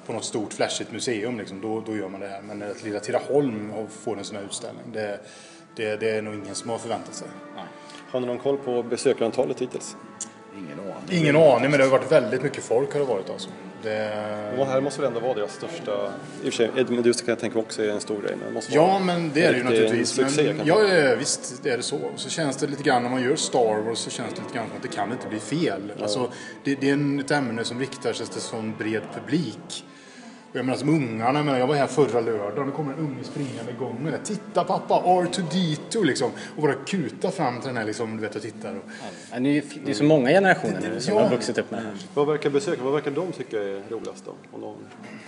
På 0.06 0.12
något 0.12 0.24
stort 0.24 0.52
flashigt 0.52 0.92
museum 0.92 1.38
liksom, 1.38 1.60
då, 1.60 1.82
då 1.86 1.96
gör 1.96 2.08
man 2.08 2.20
det 2.20 2.28
här. 2.28 2.42
Men 2.42 2.62
att 2.62 2.82
lilla 2.84 3.00
Tidaholm 3.00 3.72
får 3.90 4.18
en 4.18 4.24
sån 4.24 4.36
här 4.36 4.44
utställning, 4.44 4.84
det, 4.92 5.20
det, 5.76 5.96
det 5.96 6.10
är 6.10 6.22
nog 6.22 6.34
ingen 6.34 6.54
som 6.54 6.70
har 6.70 6.78
förväntat 6.78 7.14
sig. 7.14 7.28
Har 8.10 8.20
ni 8.20 8.26
någon 8.26 8.38
koll 8.38 8.56
på 8.56 8.82
besökarantalet 8.82 9.60
hittills? 9.60 9.96
Ingen 10.58 10.80
aning. 10.80 11.18
Ingen 11.20 11.36
aning, 11.36 11.70
men 11.70 11.78
det 11.78 11.84
har 11.84 11.90
varit 11.90 12.12
väldigt 12.12 12.42
mycket 12.42 12.64
folk 12.64 12.92
har 12.92 13.00
det 13.00 13.06
varit 13.06 13.30
alltså. 13.30 13.48
Det... 13.82 14.54
Och 14.58 14.66
här 14.66 14.80
måste 14.80 15.00
väl 15.00 15.08
ändå 15.08 15.20
vara 15.20 15.34
deras 15.34 15.52
största... 15.52 15.92
I 16.44 16.48
och 16.48 16.52
för 16.52 16.56
sig, 16.66 16.70
Ed 16.76 16.90
Medusa 16.90 17.24
kan 17.24 17.32
jag 17.32 17.38
tänka 17.38 17.54
mig 17.54 17.64
också 17.64 17.82
är 17.82 17.88
en 17.88 18.00
stor 18.00 18.20
grej. 18.22 18.34
Men 18.36 18.48
det 18.48 18.54
måste 18.54 18.74
Ja, 18.74 18.86
vara 18.86 18.98
men 18.98 19.30
det 19.34 19.44
är 19.44 19.50
det 19.52 19.54
ju 19.54 19.60
en 19.60 19.66
naturligtvis. 19.66 20.08
Succé, 20.08 20.42
Men, 20.42 20.56
kanske. 20.56 20.94
ja, 20.94 20.94
ja, 21.08 21.16
visst 21.16 21.62
det 21.62 21.70
är 21.70 21.76
det 21.76 21.82
så. 21.82 21.98
Så 22.16 22.28
känns 22.30 22.56
det 22.56 22.66
lite 22.66 22.82
grann 22.82 23.02
när 23.02 23.10
man 23.10 23.22
gör 23.22 23.36
Star 23.36 23.82
Wars 23.82 23.98
så 23.98 24.10
känns 24.10 24.34
det 24.34 24.40
lite 24.42 24.54
grann 24.54 24.66
som 24.68 24.76
att 24.76 24.82
det 24.82 24.88
kan 24.88 25.12
inte 25.12 25.28
bli 25.28 25.38
fel. 25.40 25.92
Alltså, 26.02 26.30
det, 26.64 26.74
det 26.80 26.88
är 26.88 26.92
en, 26.92 27.20
ett 27.20 27.30
ämne 27.30 27.64
som 27.64 27.80
riktar 27.80 28.12
sig 28.12 28.26
till 28.26 28.40
sån 28.40 28.74
bred 28.78 29.02
publik. 29.14 29.84
Och 30.54 30.58
jag 30.58 30.66
menar 30.66 30.78
som 30.78 30.88
ungarna, 30.88 31.38
jag, 31.38 31.44
menar, 31.46 31.58
jag 31.58 31.66
var 31.66 31.74
här 31.74 31.86
förra 31.86 32.20
lördagen, 32.20 32.68
och 32.68 32.74
kommer 32.74 32.92
en 32.92 32.98
unge 32.98 33.24
springande 33.24 33.72
igång 33.72 33.98
med 34.02 34.12
det. 34.12 34.18
Titta 34.24 34.64
pappa, 34.64 34.94
R2D2 34.94 36.04
liksom. 36.04 36.30
Och 36.56 36.62
bara 36.62 36.74
kuta 36.74 37.30
fram 37.30 37.58
till 37.60 37.66
den 37.68 37.76
här 37.76 37.84
liksom, 37.84 38.16
du 38.16 38.22
vet, 38.22 38.36
och 38.36 38.42
tittar. 38.42 38.70
Och, 38.70 38.82
Ja, 39.32 39.40
det 39.40 39.48
är 39.48 39.52
ju- 39.52 39.62
det 39.86 39.94
så 39.94 40.04
många 40.04 40.28
generationer 40.28 40.80
nu 40.94 41.00
som 41.00 41.14
Ja. 41.14 41.22
har 41.22 41.30
vuxit 41.30 41.58
upp 41.58 41.70
med 41.70 41.80
det 41.80 41.86
här. 41.86 41.94
Vad 42.14 42.26
verkar 42.26 42.50
besöka, 42.50 42.82
vad 42.84 42.92
verkar 42.92 43.10
de 43.10 43.32
tycka 43.32 43.56
är 43.62 43.82
roligast 43.90 44.24
då? 44.24 44.30
Om 44.52 44.60
de, 44.60 44.74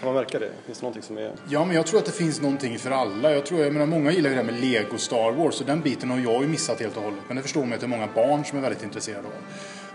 kan 0.01 0.07
man 0.07 0.15
märka 0.15 0.39
det? 0.39 0.51
Finns 0.67 0.79
det 0.79 0.83
någonting 0.83 1.03
som 1.03 1.19
är... 1.19 1.33
Ja, 1.49 1.65
men 1.65 1.77
jag 1.77 1.87
tror 1.87 1.99
att 2.01 2.07
det 2.07 2.13
finns 2.13 2.41
någonting 2.43 2.79
för 2.79 2.91
alla. 2.91 3.33
Jag 3.35 3.47
tror, 3.47 3.61
jag 3.61 3.73
menar, 3.73 3.87
många 3.87 4.11
gillar 4.13 4.31
ju 4.31 4.37
det 4.37 4.43
här 4.43 4.53
med 4.53 4.61
Lego 4.61 4.99
Star 4.99 5.31
Wars 5.33 5.61
och 5.61 5.67
den 5.67 5.81
biten 5.81 6.11
har 6.11 6.19
jag 6.19 6.43
ju 6.43 6.49
missat 6.49 6.81
helt 6.81 6.97
och 6.97 7.03
hållet. 7.03 7.21
Men 7.29 7.37
det 7.37 7.43
förstår 7.43 7.61
man 7.61 7.73
att 7.73 7.81
det 7.81 7.87
är 7.87 7.89
många 7.89 8.09
barn 8.15 8.45
som 8.45 8.59
är 8.59 8.63
väldigt 8.63 8.83
intresserade 8.85 9.27
av. 9.27 9.33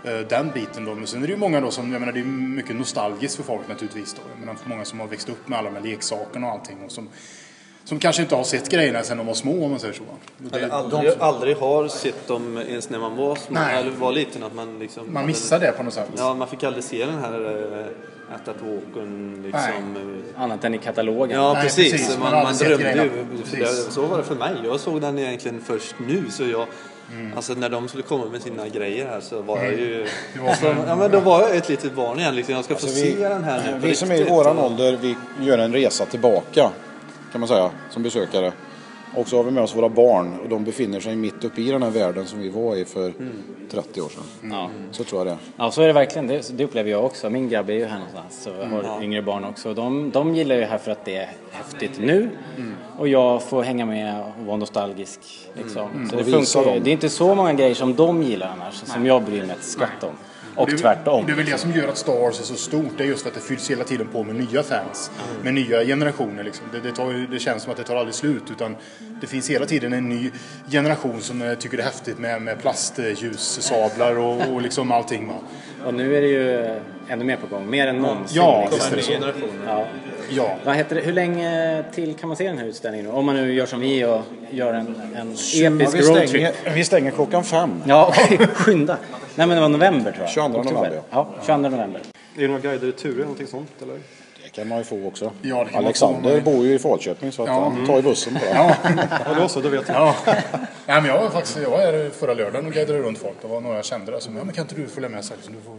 Eh, 0.04 0.18
Den 0.28 0.50
biten 0.54 0.84
då. 0.84 0.94
Men 0.94 1.06
sen 1.06 1.22
är 1.22 1.26
det 1.26 1.32
ju 1.32 1.38
många 1.38 1.60
då 1.60 1.70
som, 1.70 1.92
jag 1.92 2.00
menar 2.00 2.12
det 2.12 2.20
är 2.20 2.24
mycket 2.24 2.76
nostalgiskt 2.76 3.36
för 3.36 3.42
folk 3.42 3.68
naturligtvis 3.68 4.14
då. 4.14 4.20
Jag 4.34 4.40
menar 4.40 4.54
för 4.54 4.68
många 4.68 4.84
som 4.84 5.00
har 5.00 5.06
växt 5.06 5.28
upp 5.28 5.48
med 5.48 5.58
alla 5.58 5.70
de 5.70 5.76
här 5.76 5.84
leksakerna 5.84 6.46
och 6.46 6.52
allting 6.52 6.76
och 6.84 6.92
som, 6.92 7.08
som 7.84 7.98
kanske 7.98 8.22
inte 8.22 8.34
har 8.34 8.44
sett 8.44 8.68
grejerna 8.70 9.02
sen 9.02 9.16
de 9.18 9.26
var 9.26 9.34
små 9.34 9.64
om 9.64 9.70
man 9.70 9.80
säger 9.80 9.94
så. 9.94 10.02
Det- 10.38 10.56
Eller 10.56 10.68
de- 10.68 10.72
aldrig, 10.74 11.12
aldrig 11.20 11.56
har 11.56 11.88
sett 11.88 12.28
dem 12.28 12.58
ens 12.58 12.90
när 12.90 12.98
man 12.98 13.16
var 13.16 13.36
små, 13.36 13.54
Nej. 13.54 13.76
eller 13.80 13.90
var 13.90 14.12
liten. 14.12 14.42
Att 14.42 14.54
man 14.54 14.78
liksom... 14.78 15.12
Man 15.12 15.26
missar 15.26 15.60
det 15.60 15.72
på 15.72 15.82
något 15.82 15.94
sätt. 15.94 16.08
Ja, 16.16 16.34
man 16.34 16.48
fick 16.48 16.62
aldrig 16.64 16.84
se 16.84 17.04
den 17.06 17.18
här 17.18 17.40
äh, 17.80 18.34
At 18.34 18.44
That 18.44 18.56
Walken 18.62 19.42
liksom. 19.42 20.22
eh, 20.36 20.42
Annat 20.42 20.64
än 20.64 20.74
i 20.74 20.78
katalogen. 20.78 21.36
Ja, 21.40 21.52
Nej, 21.52 21.62
precis. 21.62 21.92
precis. 21.92 22.10
Man 22.18 22.20
Man, 22.20 22.32
man 22.32 22.46
aldrig 22.46 22.78
drömde 22.78 23.04
ju. 23.56 23.66
Så 23.90 24.06
var 24.06 24.18
det 24.18 24.24
för 24.24 24.34
mig. 24.34 24.54
Jag 24.64 24.80
såg 24.80 25.00
den 25.00 25.18
egentligen 25.18 25.60
först 25.60 25.94
nu. 26.06 26.24
Så 26.30 26.42
jag, 26.44 26.66
Mm. 27.12 27.32
Alltså 27.36 27.54
när 27.54 27.68
de 27.68 27.88
skulle 27.88 28.02
komma 28.02 28.26
med 28.26 28.42
sina 28.42 28.68
grejer 28.68 29.06
här 29.06 29.20
så 29.20 29.42
var 29.42 29.62
jag 29.62 29.72
ju... 29.72 30.06
var 30.40 30.48
Alltså, 30.48 30.76
ja, 30.86 30.96
men 30.96 31.10
då 31.10 31.20
var 31.20 31.40
jag 31.42 31.56
ett 31.56 31.68
litet 31.68 31.94
barn 31.94 32.18
igen. 32.18 32.36
Liksom. 32.36 32.54
Jag 32.54 32.64
ska 32.64 32.74
få 32.74 32.86
Alltså, 32.86 33.04
vi- 33.04 33.12
se 33.16 33.28
den 33.28 33.44
här 33.44 33.62
nu 33.80 33.88
Vi 33.88 33.94
som 33.94 34.10
är 34.10 34.14
i 34.14 34.24
våran 34.24 34.58
ålder, 34.58 34.98
vi 35.00 35.16
gör 35.40 35.58
en 35.58 35.72
resa 35.72 36.04
tillbaka 36.06 36.70
kan 37.32 37.40
man 37.40 37.48
säga 37.48 37.70
som 37.90 38.02
besökare. 38.02 38.52
Och 39.16 39.28
så 39.28 39.36
har 39.36 39.44
vi 39.44 39.50
med 39.50 39.62
oss 39.62 39.76
våra 39.76 39.88
barn 39.88 40.38
och 40.42 40.48
de 40.48 40.64
befinner 40.64 41.00
sig 41.00 41.16
mitt 41.16 41.44
uppe 41.44 41.60
i 41.60 41.70
den 41.70 41.82
här 41.82 41.90
världen 41.90 42.26
som 42.26 42.40
vi 42.40 42.48
var 42.48 42.76
i 42.76 42.84
för 42.84 43.12
30 43.70 44.00
år 44.00 44.08
sedan. 44.08 44.50
Ja. 44.50 44.70
Så 44.90 45.04
tror 45.04 45.20
jag 45.20 45.26
det. 45.26 45.38
Ja, 45.56 45.70
så 45.70 45.82
är 45.82 45.86
det 45.86 45.92
verkligen. 45.92 46.26
Det, 46.26 46.58
det 46.58 46.64
upplever 46.64 46.90
jag 46.90 47.04
också. 47.04 47.30
Min 47.30 47.48
grabb 47.48 47.70
är 47.70 47.74
ju 47.74 47.84
här 47.84 47.98
någonstans 47.98 48.46
och 48.46 48.68
har 48.68 49.02
yngre 49.02 49.22
barn 49.22 49.44
också. 49.44 49.74
De, 49.74 50.10
de 50.10 50.34
gillar 50.34 50.54
ju 50.54 50.60
det 50.60 50.66
här 50.66 50.78
för 50.78 50.90
att 50.90 51.04
det 51.04 51.16
är 51.16 51.32
häftigt 51.50 52.00
nu. 52.00 52.30
Och 52.98 53.08
jag 53.08 53.42
får 53.42 53.62
hänga 53.62 53.86
med 53.86 54.20
och 54.20 54.46
vara 54.46 54.56
nostalgisk. 54.56 55.20
Liksom. 55.54 56.08
Så 56.10 56.16
det 56.16 56.24
funkar 56.24 56.64
dem. 56.64 56.80
Det 56.84 56.90
är 56.90 56.92
inte 56.92 57.08
så 57.08 57.34
många 57.34 57.52
grejer 57.52 57.74
som 57.74 57.94
de 57.94 58.22
gillar 58.22 58.48
annars, 58.48 58.74
som 58.74 59.06
jag 59.06 59.22
bryr 59.22 59.42
mig 59.42 59.50
ett 59.50 59.64
skvatt 59.64 60.04
om. 60.04 60.14
Och 60.56 60.66
det, 60.66 60.72
är- 60.72 60.76
tvärtom. 60.78 61.26
Det 61.26 61.32
är 61.32 61.36
väl 61.36 61.46
det 61.46 61.58
som 61.58 61.72
gör 61.72 61.88
att 61.88 61.98
Star 61.98 62.12
Wars 62.20 62.40
är 62.40 62.44
så 62.44 62.54
stort. 62.54 62.92
Det 62.96 63.04
är 63.04 63.08
just 63.08 63.26
att 63.26 63.34
det 63.34 63.40
fylls 63.40 63.70
hela 63.70 63.84
tiden 63.84 64.06
på 64.12 64.22
med 64.24 64.34
nya 64.34 64.62
fans. 64.62 65.10
Med 65.42 65.54
nya 65.54 65.84
generationer 65.84 66.44
liksom. 66.44 66.66
Det, 66.72 66.80
det, 66.80 66.92
tar, 66.96 67.32
det 67.32 67.38
känns 67.38 67.62
som 67.62 67.72
att 67.72 67.78
det 67.78 67.84
tar 67.84 67.96
aldrig 67.96 68.14
slut. 68.14 68.42
Utan 68.50 68.76
det 69.20 69.26
finns 69.26 69.50
hela 69.50 69.66
tiden 69.66 69.92
en 69.92 70.08
ny 70.08 70.30
generation 70.70 71.20
som 71.20 71.42
eh, 71.42 71.54
tycker 71.54 71.76
det 71.76 71.82
är 71.82 71.84
häftigt 71.84 72.18
med, 72.18 72.42
med 72.42 72.60
plastljussablar 72.60 74.18
och, 74.18 74.54
och 74.54 74.62
liksom 74.62 74.92
allting. 74.92 75.28
Va? 75.28 75.34
Och 75.86 75.94
nu 75.94 76.16
är 76.16 76.20
det 76.20 76.28
ju 76.28 76.76
ännu 77.08 77.24
mer 77.24 77.36
på 77.36 77.46
gång. 77.46 77.70
Mer 77.70 77.86
än 77.86 77.96
någonsin. 77.98 78.36
Ja, 78.42 78.68
liksom. 78.70 78.96
visst 78.96 79.10
är 79.10 79.16
det 79.16 79.32
så. 79.32 79.46
Ja. 79.66 79.86
Ja. 80.30 80.56
Vad 80.64 80.76
heter 80.76 80.94
det? 80.96 81.00
Hur 81.02 81.12
länge 81.12 81.84
till 81.94 82.14
kan 82.14 82.28
man 82.28 82.36
se 82.36 82.48
den 82.48 82.58
här 82.58 82.66
utställningen? 82.66 83.10
Om 83.10 83.24
man 83.26 83.36
nu 83.36 83.52
gör 83.54 83.66
som 83.66 83.80
vi 83.80 84.04
och 84.04 84.20
gör 84.50 84.74
en, 84.74 84.86
en 85.16 85.30
episk 85.32 85.94
vi, 85.94 86.00
roadtrip. 86.00 86.28
stänger, 86.28 86.52
vi 86.74 86.84
stänger 86.84 87.10
klockan 87.10 87.44
fem. 87.44 87.82
Ja, 87.86 88.14
okej. 88.18 88.38
Skynda. 88.54 88.96
Nej, 89.36 89.46
men 89.46 89.56
det 89.56 89.60
var 89.60 89.68
november 89.68 90.12
tror 90.12 90.22
jag. 90.24 90.30
22 90.30 90.58
Oktober. 90.58 90.74
november. 90.74 91.02
Ja, 91.10 91.28
22 91.46 91.56
november. 91.56 92.00
Är 92.36 92.40
det 92.40 92.46
några 92.46 92.60
guidade 92.60 92.92
turer, 92.92 93.20
någonting 93.22 93.46
sånt 93.46 93.82
eller? 93.82 93.94
Det 94.44 94.48
kan 94.52 94.68
man 94.68 94.78
ju 94.78 94.84
få 94.84 95.06
också. 95.06 95.24
Ja, 95.42 95.58
det 95.58 95.64
kan 95.64 95.72
man 95.72 95.84
Alexander 95.84 96.40
bor 96.40 96.66
ju 96.66 96.74
i 96.74 96.78
Falköping 96.78 97.32
så 97.32 97.42
att 97.42 97.48
Ja. 97.48 97.72
han 97.76 97.86
tar 97.86 97.96
ju 97.96 98.02
bussen 98.02 98.34
bara. 98.34 98.54
Ja. 98.54 98.76
Ja, 99.26 99.34
då 99.40 99.48
så, 99.48 99.60
då 99.60 99.68
vet 99.68 99.88
jag. 99.88 99.96
Ja. 99.96 100.16
Nej, 100.26 101.00
men 101.00 101.04
jag 101.04 101.20
var 101.22 101.30
faktiskt 101.30 101.58
jag 101.62 101.70
var 101.70 101.78
här 101.78 102.10
förra 102.10 102.34
lördagen 102.34 102.66
och 102.66 102.72
guidade 102.72 102.98
runt 102.98 103.18
folk. 103.18 103.34
Det 103.42 103.48
var 103.48 103.60
några 103.60 103.76
jag 103.76 103.84
kände 103.84 104.12
där 104.12 104.18
som 104.20 104.36
ja, 104.36 104.44
men 104.44 104.54
kan 104.54 104.62
inte 104.62 104.74
du 104.74 104.86
följa 104.86 105.08
med? 105.08 105.24
Så 105.24 105.34
så 105.40 105.50
du 105.50 105.60
får... 105.60 105.76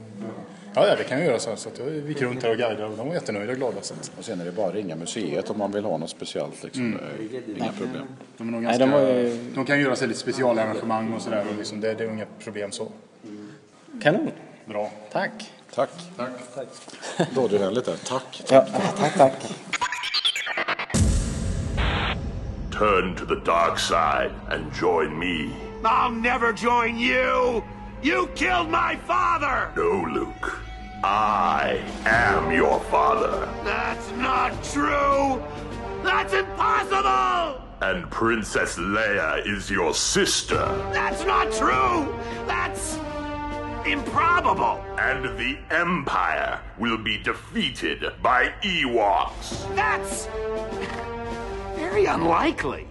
Ja, 0.76 0.88
ja, 0.88 0.96
det 0.96 1.04
kan 1.04 1.18
jag 1.18 1.28
göra. 1.28 1.40
Så, 1.40 1.50
här. 1.50 1.58
så 1.58 1.70
att 1.70 1.80
jag 1.80 1.96
gick 2.10 2.22
runt 2.22 2.44
här 2.44 2.50
och 2.52 2.58
guidade 2.58 2.86
och 2.86 2.98
de 2.98 3.08
var 3.08 3.14
jättenöjda 3.16 3.52
och 3.52 3.58
glada. 3.58 3.76
Så 3.82 3.94
Och 4.18 4.26
sen 4.26 4.42
är 4.42 4.46
det 4.46 4.52
bara 4.52 4.68
att 4.68 4.74
ringa 4.74 4.96
museet 4.96 5.50
om 5.50 5.58
man 5.58 5.72
vill 5.72 5.86
ha 5.86 5.98
något 5.98 6.10
speciellt. 6.10 6.64
Liksom. 6.64 6.98
Det 7.20 7.38
är 7.52 7.58
Inga 7.58 7.72
problem. 7.72 8.08
de, 8.38 8.48
är 8.48 8.52
nog 8.52 8.62
Nej, 8.62 8.78
ganska, 8.80 8.86
de 8.86 8.92
var 8.92 9.56
de 9.56 9.66
kan 9.66 9.80
göra 9.80 9.96
sig 9.96 10.08
lite 10.08 10.20
specialarrangemang 10.20 11.14
och 11.14 11.22
sådär. 11.22 11.44
Och 11.52 11.58
liksom, 11.58 11.82
det, 11.82 11.94
det 11.94 12.04
är 12.04 12.10
inga 12.10 12.26
problem 12.44 12.72
så. 12.72 12.88
Kanon. 14.00 14.34
Bra. 14.68 14.90
Tack. 15.12 15.32
Tack. 15.72 15.90
Tack. 16.18 16.30
Radiovänligt 17.36 17.86
där. 17.86 17.98
Tack. 17.98 18.42
Ja, 18.50 18.66
tack, 18.98 19.14
tack. 19.14 19.34
Turn 22.72 23.16
to 23.16 23.26
the 23.26 23.36
dark 23.46 23.80
side 23.80 24.32
and 24.50 24.74
join 24.74 25.20
me. 25.20 25.50
I'll 25.86 26.12
never 26.12 26.54
join 26.54 26.98
you! 26.98 27.64
You 28.02 28.28
killed 28.36 28.70
my 28.70 28.98
father! 29.08 29.70
No, 29.76 30.06
Luke. 30.14 30.60
I 31.04 31.84
am 32.06 32.52
your 32.52 32.80
father. 32.92 33.48
That's 33.64 34.12
not 34.12 34.52
true! 34.64 35.42
That's 36.04 36.34
impossible! 36.34 37.62
And 37.82 38.10
Princess 38.10 38.78
Leia 38.78 39.46
is 39.46 39.70
your 39.70 39.94
sister. 39.94 40.66
That's 40.94 41.26
not 41.26 41.52
true! 41.52 42.16
That's 42.48 42.98
improbable! 43.86 44.84
And 45.00 45.38
the 45.38 45.58
Empire 45.70 46.60
will 46.78 46.98
be 46.98 47.18
defeated 47.18 48.04
by 48.22 48.54
Ewoks. 48.64 49.76
That's 49.76 50.28
very 51.76 52.06
unlikely. 52.06 52.88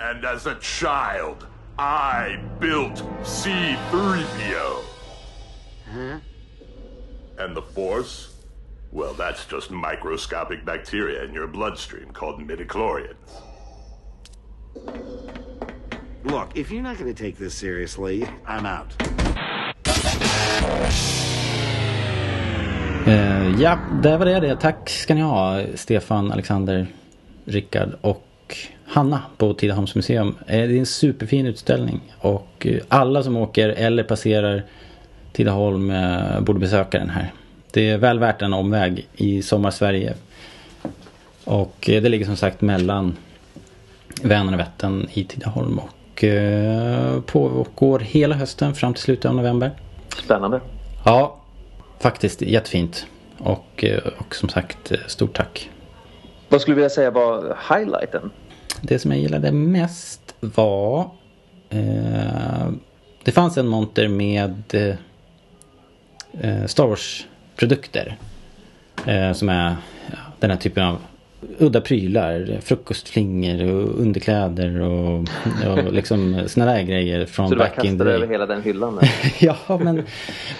And 0.00 0.24
as 0.24 0.46
a 0.46 0.56
child, 0.56 1.46
I 1.78 2.40
built 2.58 2.98
C-3PO. 3.22 4.84
Huh? 5.92 6.18
And 7.38 7.56
the 7.56 7.62
Force? 7.62 8.34
Well, 8.90 9.14
that's 9.14 9.46
just 9.46 9.70
microscopic 9.70 10.64
bacteria 10.64 11.24
in 11.24 11.32
your 11.32 11.46
bloodstream 11.46 12.10
called 12.10 12.40
midichlorians. 12.40 13.14
Look, 16.24 16.56
if 16.56 16.70
you're 16.70 16.82
not 16.82 16.98
going 16.98 17.12
to 17.12 17.22
take 17.22 17.38
this 17.38 17.54
seriously, 17.54 18.28
I'm 18.46 18.66
out. 18.66 18.92
Eh, 23.06 23.60
ja, 23.60 23.78
det 24.02 24.16
var 24.16 24.26
det, 24.26 24.40
det. 24.40 24.56
Tack 24.56 24.90
ska 24.90 25.14
ni 25.14 25.20
ha, 25.20 25.62
Stefan, 25.74 26.32
Alexander, 26.32 26.86
Rickard 27.44 27.88
och 28.00 28.56
Hanna 28.86 29.22
på 29.36 29.54
Tidaholms 29.54 29.94
museum. 29.94 30.34
Eh, 30.46 30.58
det 30.68 30.74
är 30.74 30.78
en 30.78 30.86
superfin 30.86 31.46
utställning 31.46 32.00
och 32.18 32.66
eh, 32.66 32.80
alla 32.88 33.22
som 33.22 33.36
åker 33.36 33.68
eller 33.68 34.02
passerar 34.02 34.62
Tidaholm 35.32 35.90
eh, 35.90 36.40
borde 36.40 36.58
besöka 36.58 36.98
den 36.98 37.10
här. 37.10 37.32
Det 37.70 37.90
är 37.90 37.98
väl 37.98 38.18
värt 38.18 38.42
en 38.42 38.52
omväg 38.52 39.06
i 39.16 39.42
sommarsverige. 39.42 40.14
Och 41.44 41.90
eh, 41.90 42.02
det 42.02 42.08
ligger 42.08 42.24
som 42.24 42.36
sagt 42.36 42.60
mellan 42.60 43.16
Vänern 44.22 44.54
och 44.54 44.60
Vättern 44.60 45.08
i 45.12 45.24
Tidaholm 45.24 45.78
och 45.78 46.24
eh, 46.24 47.20
pågår 47.20 47.98
hela 47.98 48.34
hösten 48.34 48.74
fram 48.74 48.94
till 48.94 49.02
slutet 49.02 49.24
av 49.24 49.34
november. 49.34 49.70
Spännande. 50.16 50.60
Ja, 51.04 51.36
faktiskt 52.00 52.42
jättefint. 52.42 53.06
Och, 53.38 53.84
eh, 53.84 54.00
och 54.18 54.34
som 54.34 54.48
sagt, 54.48 54.92
eh, 54.92 54.98
stort 55.06 55.36
tack. 55.36 55.70
Vad 56.48 56.60
skulle 56.60 56.72
du 56.72 56.76
vilja 56.76 56.90
säga 56.90 57.10
var 57.10 57.58
highlighten? 57.68 58.30
Det 58.80 58.98
som 58.98 59.10
jag 59.10 59.20
gillade 59.20 59.52
mest 59.52 60.34
var... 60.40 61.10
Eh, 61.70 62.70
det 63.24 63.32
fanns 63.32 63.56
en 63.56 63.68
monter 63.68 64.08
med 64.08 64.62
eh, 64.74 64.94
eh, 66.40 66.66
Star 66.66 66.86
Wars-produkter. 66.86 68.16
Eh, 69.06 69.32
som 69.32 69.48
är 69.48 69.76
ja, 70.10 70.16
den 70.40 70.50
här 70.50 70.58
typen 70.58 70.84
av 70.84 70.98
udda 71.58 71.80
prylar. 71.80 72.58
Frukostflingor 72.60 73.72
och 73.72 74.00
underkläder 74.00 74.80
och, 74.80 75.28
och 75.66 75.92
liksom 75.92 76.42
såna 76.46 76.66
där 76.66 76.82
grejer 76.82 77.26
från 77.26 77.48
Så 77.48 77.54
du 77.54 77.58
bara 77.58 77.68
kastade 77.68 78.12
över 78.12 78.26
hela 78.26 78.46
den 78.46 78.62
hyllan? 78.62 79.00
ja, 79.40 79.56
men, 79.68 80.02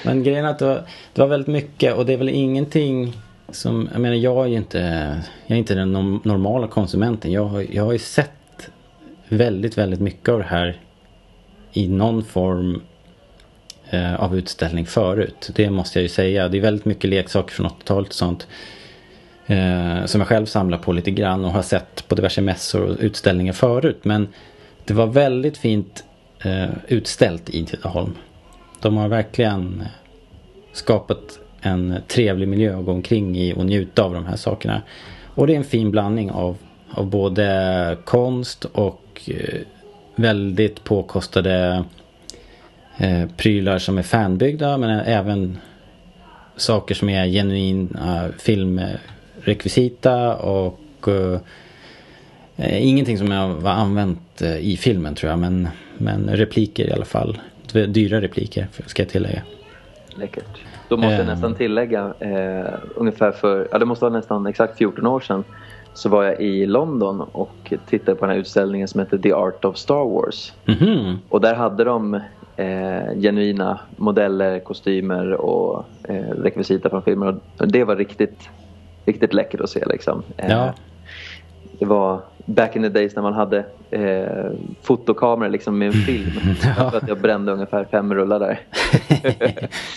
men 0.04 0.22
grejen 0.22 0.44
är 0.44 0.50
att 0.50 0.58
det 0.58 0.64
var, 0.64 0.82
det 1.12 1.20
var 1.20 1.28
väldigt 1.28 1.48
mycket 1.48 1.94
och 1.94 2.06
det 2.06 2.12
är 2.12 2.16
väl 2.16 2.28
ingenting 2.28 3.12
som, 3.48 3.88
jag 3.92 4.00
menar 4.00 4.16
jag 4.16 4.44
är 4.44 4.48
ju 4.48 4.56
inte, 4.56 4.78
jag 5.46 5.56
är 5.56 5.58
inte 5.58 5.74
den 5.74 5.92
normala 6.24 6.68
konsumenten. 6.68 7.32
Jag 7.32 7.44
har, 7.44 7.66
jag 7.70 7.84
har 7.84 7.92
ju 7.92 7.98
sett 7.98 8.70
väldigt, 9.28 9.78
väldigt 9.78 10.00
mycket 10.00 10.28
av 10.28 10.38
det 10.38 10.44
här 10.44 10.80
i 11.72 11.88
någon 11.88 12.24
form 12.24 12.82
eh, 13.90 14.14
av 14.14 14.36
utställning 14.36 14.86
förut. 14.86 15.50
Det 15.54 15.70
måste 15.70 15.98
jag 15.98 16.02
ju 16.02 16.08
säga. 16.08 16.48
Det 16.48 16.58
är 16.58 16.62
väldigt 16.62 16.84
mycket 16.84 17.10
leksaker 17.10 17.54
från 17.54 17.66
80-talet 17.66 18.08
och 18.08 18.14
sånt. 18.14 18.46
Eh, 19.52 20.04
som 20.04 20.20
jag 20.20 20.28
själv 20.28 20.46
samlar 20.46 20.78
på 20.78 20.92
lite 20.92 21.10
grann 21.10 21.44
och 21.44 21.50
har 21.50 21.62
sett 21.62 22.08
på 22.08 22.14
diverse 22.14 22.40
mässor 22.40 22.82
och 22.82 22.96
utställningar 23.00 23.52
förut. 23.52 24.00
Men 24.02 24.28
det 24.84 24.94
var 24.94 25.06
väldigt 25.06 25.56
fint 25.56 26.04
eh, 26.44 26.70
utställt 26.88 27.50
i 27.50 27.64
Tidaholm. 27.64 28.14
De 28.80 28.96
har 28.96 29.08
verkligen 29.08 29.80
eh, 29.80 29.86
skapat 30.72 31.38
en 31.60 31.96
trevlig 32.08 32.48
miljö 32.48 32.78
att 32.78 32.84
gå 32.84 32.92
omkring 32.92 33.38
i 33.38 33.54
och 33.54 33.66
njuta 33.66 34.02
av 34.02 34.14
de 34.14 34.26
här 34.26 34.36
sakerna. 34.36 34.82
Och 35.34 35.46
det 35.46 35.52
är 35.52 35.56
en 35.56 35.64
fin 35.64 35.90
blandning 35.90 36.30
av, 36.30 36.56
av 36.90 37.06
både 37.06 37.96
konst 38.04 38.64
och 38.64 39.20
eh, 39.26 39.60
väldigt 40.16 40.84
påkostade 40.84 41.84
eh, 42.98 43.26
prylar 43.36 43.78
som 43.78 43.98
är 43.98 44.02
fanbyggda 44.02 44.78
men 44.78 45.00
även 45.00 45.58
saker 46.56 46.94
som 46.94 47.08
är 47.08 47.26
genuina 47.26 48.28
film 48.38 48.78
eh, 48.78 48.88
filmrekvisita 49.42 50.36
och 50.36 51.08
eh, 52.56 52.82
ingenting 52.88 53.18
som 53.18 53.30
jag 53.30 53.48
var 53.48 53.70
använt 53.70 54.42
eh, 54.42 54.56
i 54.56 54.76
filmen 54.76 55.14
tror 55.14 55.30
jag 55.30 55.38
men, 55.38 55.68
men 55.98 56.28
repliker 56.28 56.88
i 56.88 56.92
alla 56.92 57.04
fall. 57.04 57.40
Dyra 57.88 58.20
repliker 58.20 58.66
ska 58.86 59.02
jag 59.02 59.08
tillägga. 59.10 59.42
Läckert. 60.14 60.44
Då 60.88 60.96
måste 60.96 61.12
jag 61.12 61.20
Eh. 61.20 61.26
nästan 61.26 61.54
tillägga, 61.54 62.14
eh, 62.20 62.74
ungefär 62.94 63.32
för, 63.32 63.68
ja 63.72 63.78
det 63.78 63.84
måste 63.84 64.04
vara 64.04 64.14
nästan 64.14 64.46
exakt 64.46 64.78
14 64.78 65.06
år 65.06 65.20
sedan 65.20 65.44
så 65.94 66.08
var 66.08 66.24
jag 66.24 66.40
i 66.40 66.66
London 66.66 67.20
och 67.20 67.72
tittade 67.88 68.14
på 68.14 68.24
den 68.26 68.34
här 68.34 68.40
utställningen 68.40 68.88
som 68.88 69.00
heter 69.00 69.18
The 69.18 69.32
Art 69.32 69.64
of 69.64 69.76
Star 69.76 70.04
Wars. 70.04 70.52
Mhm. 70.64 71.18
Och 71.28 71.40
där 71.40 71.54
hade 71.54 71.84
de 71.84 72.14
eh, 72.56 73.14
genuina 73.20 73.80
modeller, 73.96 74.58
kostymer 74.58 75.32
och 75.32 75.84
eh, 76.08 76.14
rekvisita 76.42 76.90
från 76.90 77.02
filmer. 77.02 77.36
Och 77.58 77.68
det 77.68 77.84
var 77.84 77.96
riktigt, 77.96 78.48
riktigt 79.04 79.34
läckert 79.34 79.60
att 79.60 79.70
se 79.70 79.84
liksom. 79.86 80.22
Eh, 80.36 80.50
Ja. 80.50 80.74
Det 81.78 81.86
var 81.86 82.20
back 82.46 82.76
in 82.76 82.82
the 82.82 82.88
days 82.88 83.14
när 83.14 83.22
man 83.22 83.32
hade 83.32 83.64
eh, 83.90 84.50
fotokameror 84.82 85.50
liksom 85.50 85.78
med 85.78 85.86
en 85.88 85.92
film. 86.06 86.30
Jag 86.62 86.76
tror 86.76 86.96
att 86.96 87.08
jag 87.08 87.20
brände 87.20 87.52
ungefär 87.52 87.84
fem 87.90 88.14
rullar 88.14 88.38
där. 88.40 88.60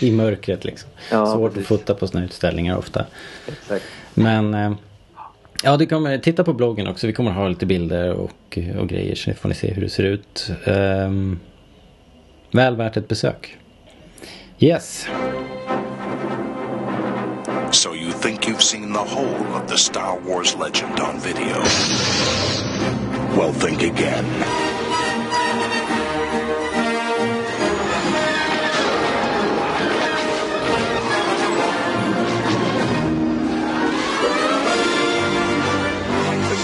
I 0.00 0.12
mörkret 0.12 0.64
liksom. 0.64 0.90
Ja, 1.10 1.26
Svårt 1.26 1.54
precis. 1.54 1.72
att 1.72 1.78
fota 1.78 1.94
på 1.94 2.06
sådana 2.06 2.26
utställningar 2.26 2.76
ofta. 2.76 3.04
Exakt. 3.48 3.84
Men 4.14 4.54
eh, 4.54 4.72
ja, 5.64 5.76
det 5.76 5.86
kommer, 5.86 6.18
titta 6.18 6.44
på 6.44 6.52
bloggen 6.52 6.86
också. 6.86 7.06
Vi 7.06 7.12
kommer 7.12 7.30
ha 7.30 7.48
lite 7.48 7.66
bilder 7.66 8.12
och, 8.12 8.58
och 8.78 8.88
grejer 8.88 9.14
så 9.14 9.34
får 9.34 9.48
ni 9.48 9.54
se 9.54 9.72
hur 9.72 9.82
det 9.82 9.88
ser 9.88 10.04
ut. 10.04 10.50
Ehm, 10.64 11.38
väl 12.52 12.76
värt 12.76 12.96
ett 12.96 13.08
besök. 13.08 13.56
Yes. 14.58 15.06
So 17.72 17.92
you 17.92 18.12
think 18.12 18.46
you've 18.46 18.62
seen 18.62 18.92
the 18.92 19.04
whole 19.04 19.54
of 19.54 19.68
the 19.68 19.76
Star 19.76 20.18
Wars 20.18 20.54
legend 20.54 20.98
on 21.00 21.18
video? 21.18 21.60
Well, 23.36 23.52
think 23.52 23.82
again. 23.82 24.24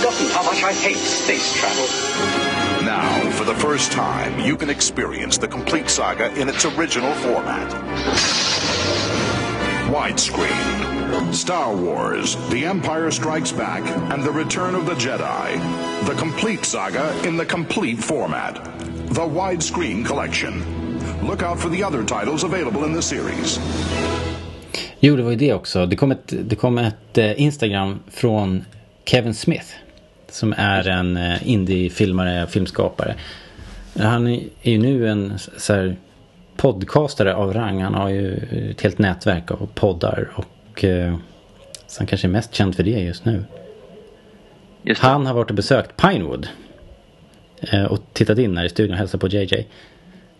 forgotten 0.02 0.26
how 0.28 0.42
much 0.42 0.62
I 0.62 0.72
hate 0.72 0.96
space 0.96 1.52
travel. 1.54 2.84
Now, 2.84 3.30
for 3.32 3.44
the 3.44 3.54
first 3.54 3.92
time, 3.92 4.40
you 4.40 4.56
can 4.56 4.70
experience 4.70 5.38
the 5.38 5.48
complete 5.48 5.88
saga 5.88 6.32
in 6.40 6.48
its 6.48 6.64
original 6.64 7.12
format. 7.14 7.70
Widescreen. 9.92 10.91
Star 11.32 11.76
Wars, 11.76 12.36
The 12.50 12.64
Empire 12.64 13.10
Strikes 13.10 13.52
Back, 13.52 13.82
and 14.12 14.24
The 14.24 14.30
Return 14.30 14.74
of 14.74 14.86
the 14.86 14.94
Jedi. 14.94 16.06
The 16.06 16.14
complete 16.14 16.64
saga 16.64 17.12
in 17.28 17.36
the 17.36 17.44
complete 17.44 17.98
format. 17.98 18.54
The 19.08 19.26
Widescreen 19.26 20.06
Collection. 20.06 20.62
Look 21.26 21.42
out 21.42 21.60
for 21.60 21.70
the 21.70 21.84
other 21.84 22.04
titles 22.04 22.44
available 22.44 22.84
in 22.84 22.94
the 22.94 23.02
series. 23.02 23.60
Jo, 25.00 25.16
det 25.16 25.22
var 25.22 25.30
ju 25.30 25.36
det 25.36 25.54
också. 25.54 25.86
Det 25.86 25.96
kom 25.96 26.12
ett, 26.12 26.34
det 26.44 26.56
kom 26.56 26.78
ett 26.78 27.18
eh, 27.18 27.42
Instagram 27.42 28.00
från 28.10 28.64
Kevin 29.04 29.34
Smith. 29.34 29.66
Som 30.28 30.54
är 30.56 30.88
en 30.88 31.16
eh, 31.16 31.48
indie-filmare, 31.48 32.46
filmskapare. 32.46 33.14
Han 33.98 34.26
är 34.26 34.40
ju 34.62 34.78
nu 34.78 35.08
en 35.08 35.38
så 35.56 35.72
här, 35.72 35.96
podcastare 36.56 37.34
av 37.34 37.52
rang. 37.52 37.82
Han 37.82 37.94
har 37.94 38.08
ju 38.08 38.34
eh, 38.50 38.70
ett 38.70 38.80
helt 38.80 38.98
nätverk 38.98 39.50
av 39.50 39.68
poddar. 39.74 40.30
Och 40.34 40.44
eh, 40.84 41.16
så 41.86 42.00
han 42.00 42.06
kanske 42.06 42.26
är 42.26 42.30
mest 42.30 42.54
känd 42.54 42.76
för 42.76 42.82
det 42.82 42.90
just 42.90 43.24
nu. 43.24 43.44
han 44.98 45.26
har 45.26 45.34
varit 45.34 45.50
och 45.50 45.56
besökt 45.56 45.96
Pinewood. 45.96 46.48
Eh, 47.60 47.84
och 47.84 48.00
tittat 48.12 48.38
in 48.38 48.56
här 48.56 48.64
i 48.64 48.68
studion 48.68 48.92
och 48.92 48.98
hälsat 48.98 49.20
på 49.20 49.28
JJ. 49.28 49.66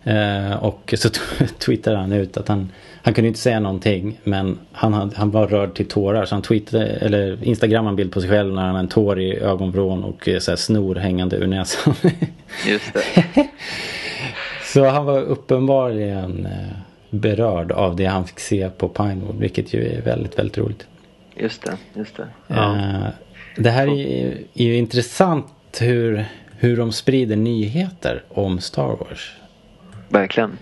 Eh, 0.03 0.63
och 0.63 0.93
så 0.97 1.09
twittrade 1.59 1.97
han 1.97 2.13
ut 2.13 2.37
att 2.37 2.47
han, 2.47 2.71
han 3.03 3.13
kunde 3.13 3.27
inte 3.27 3.39
säga 3.39 3.59
någonting 3.59 4.19
men 4.23 4.59
han, 4.71 4.93
hade, 4.93 5.15
han 5.15 5.31
var 5.31 5.47
rörd 5.47 5.75
till 5.75 5.87
tårar 5.87 6.25
så 6.25 6.35
han 6.35 6.41
tweetade, 6.41 6.85
eller 6.85 7.43
instagrammade 7.43 7.91
en 7.91 7.95
bild 7.95 8.11
på 8.11 8.21
sig 8.21 8.29
själv 8.29 8.53
när 8.53 8.61
han 8.61 8.71
har 8.71 8.79
en 8.79 8.87
tår 8.87 9.19
i 9.19 9.39
ögonvrån 9.39 10.03
och 10.03 10.27
eh, 10.27 10.39
så 10.39 10.51
här 10.51 10.55
snor 10.55 10.95
hängande 10.95 11.35
ur 11.35 11.47
näsan. 11.47 11.93
Just 12.67 12.93
det. 12.93 13.25
så 14.73 14.85
han 14.85 15.05
var 15.05 15.21
uppenbarligen 15.21 16.45
eh, 16.45 16.77
berörd 17.13 17.71
av 17.71 17.95
det 17.95 18.05
han 18.05 18.25
fick 18.27 18.39
se 18.39 18.69
på 18.69 18.87
Pinewood 18.89 19.39
vilket 19.39 19.73
ju 19.73 19.87
är 19.87 20.01
väldigt, 20.01 20.39
väldigt 20.39 20.57
roligt. 20.57 20.87
Just 21.35 21.61
det, 21.63 21.77
just 21.93 22.17
det. 22.17 22.27
Eh, 22.55 23.07
det 23.57 23.69
här 23.69 23.87
är, 23.87 24.37
är 24.53 24.63
ju 24.63 24.75
intressant 24.75 25.47
hur, 25.81 26.25
hur 26.57 26.77
de 26.77 26.91
sprider 26.91 27.35
nyheter 27.35 28.23
om 28.29 28.59
Star 28.59 28.87
Wars. 28.99 29.35
Verkligen. 30.09 30.57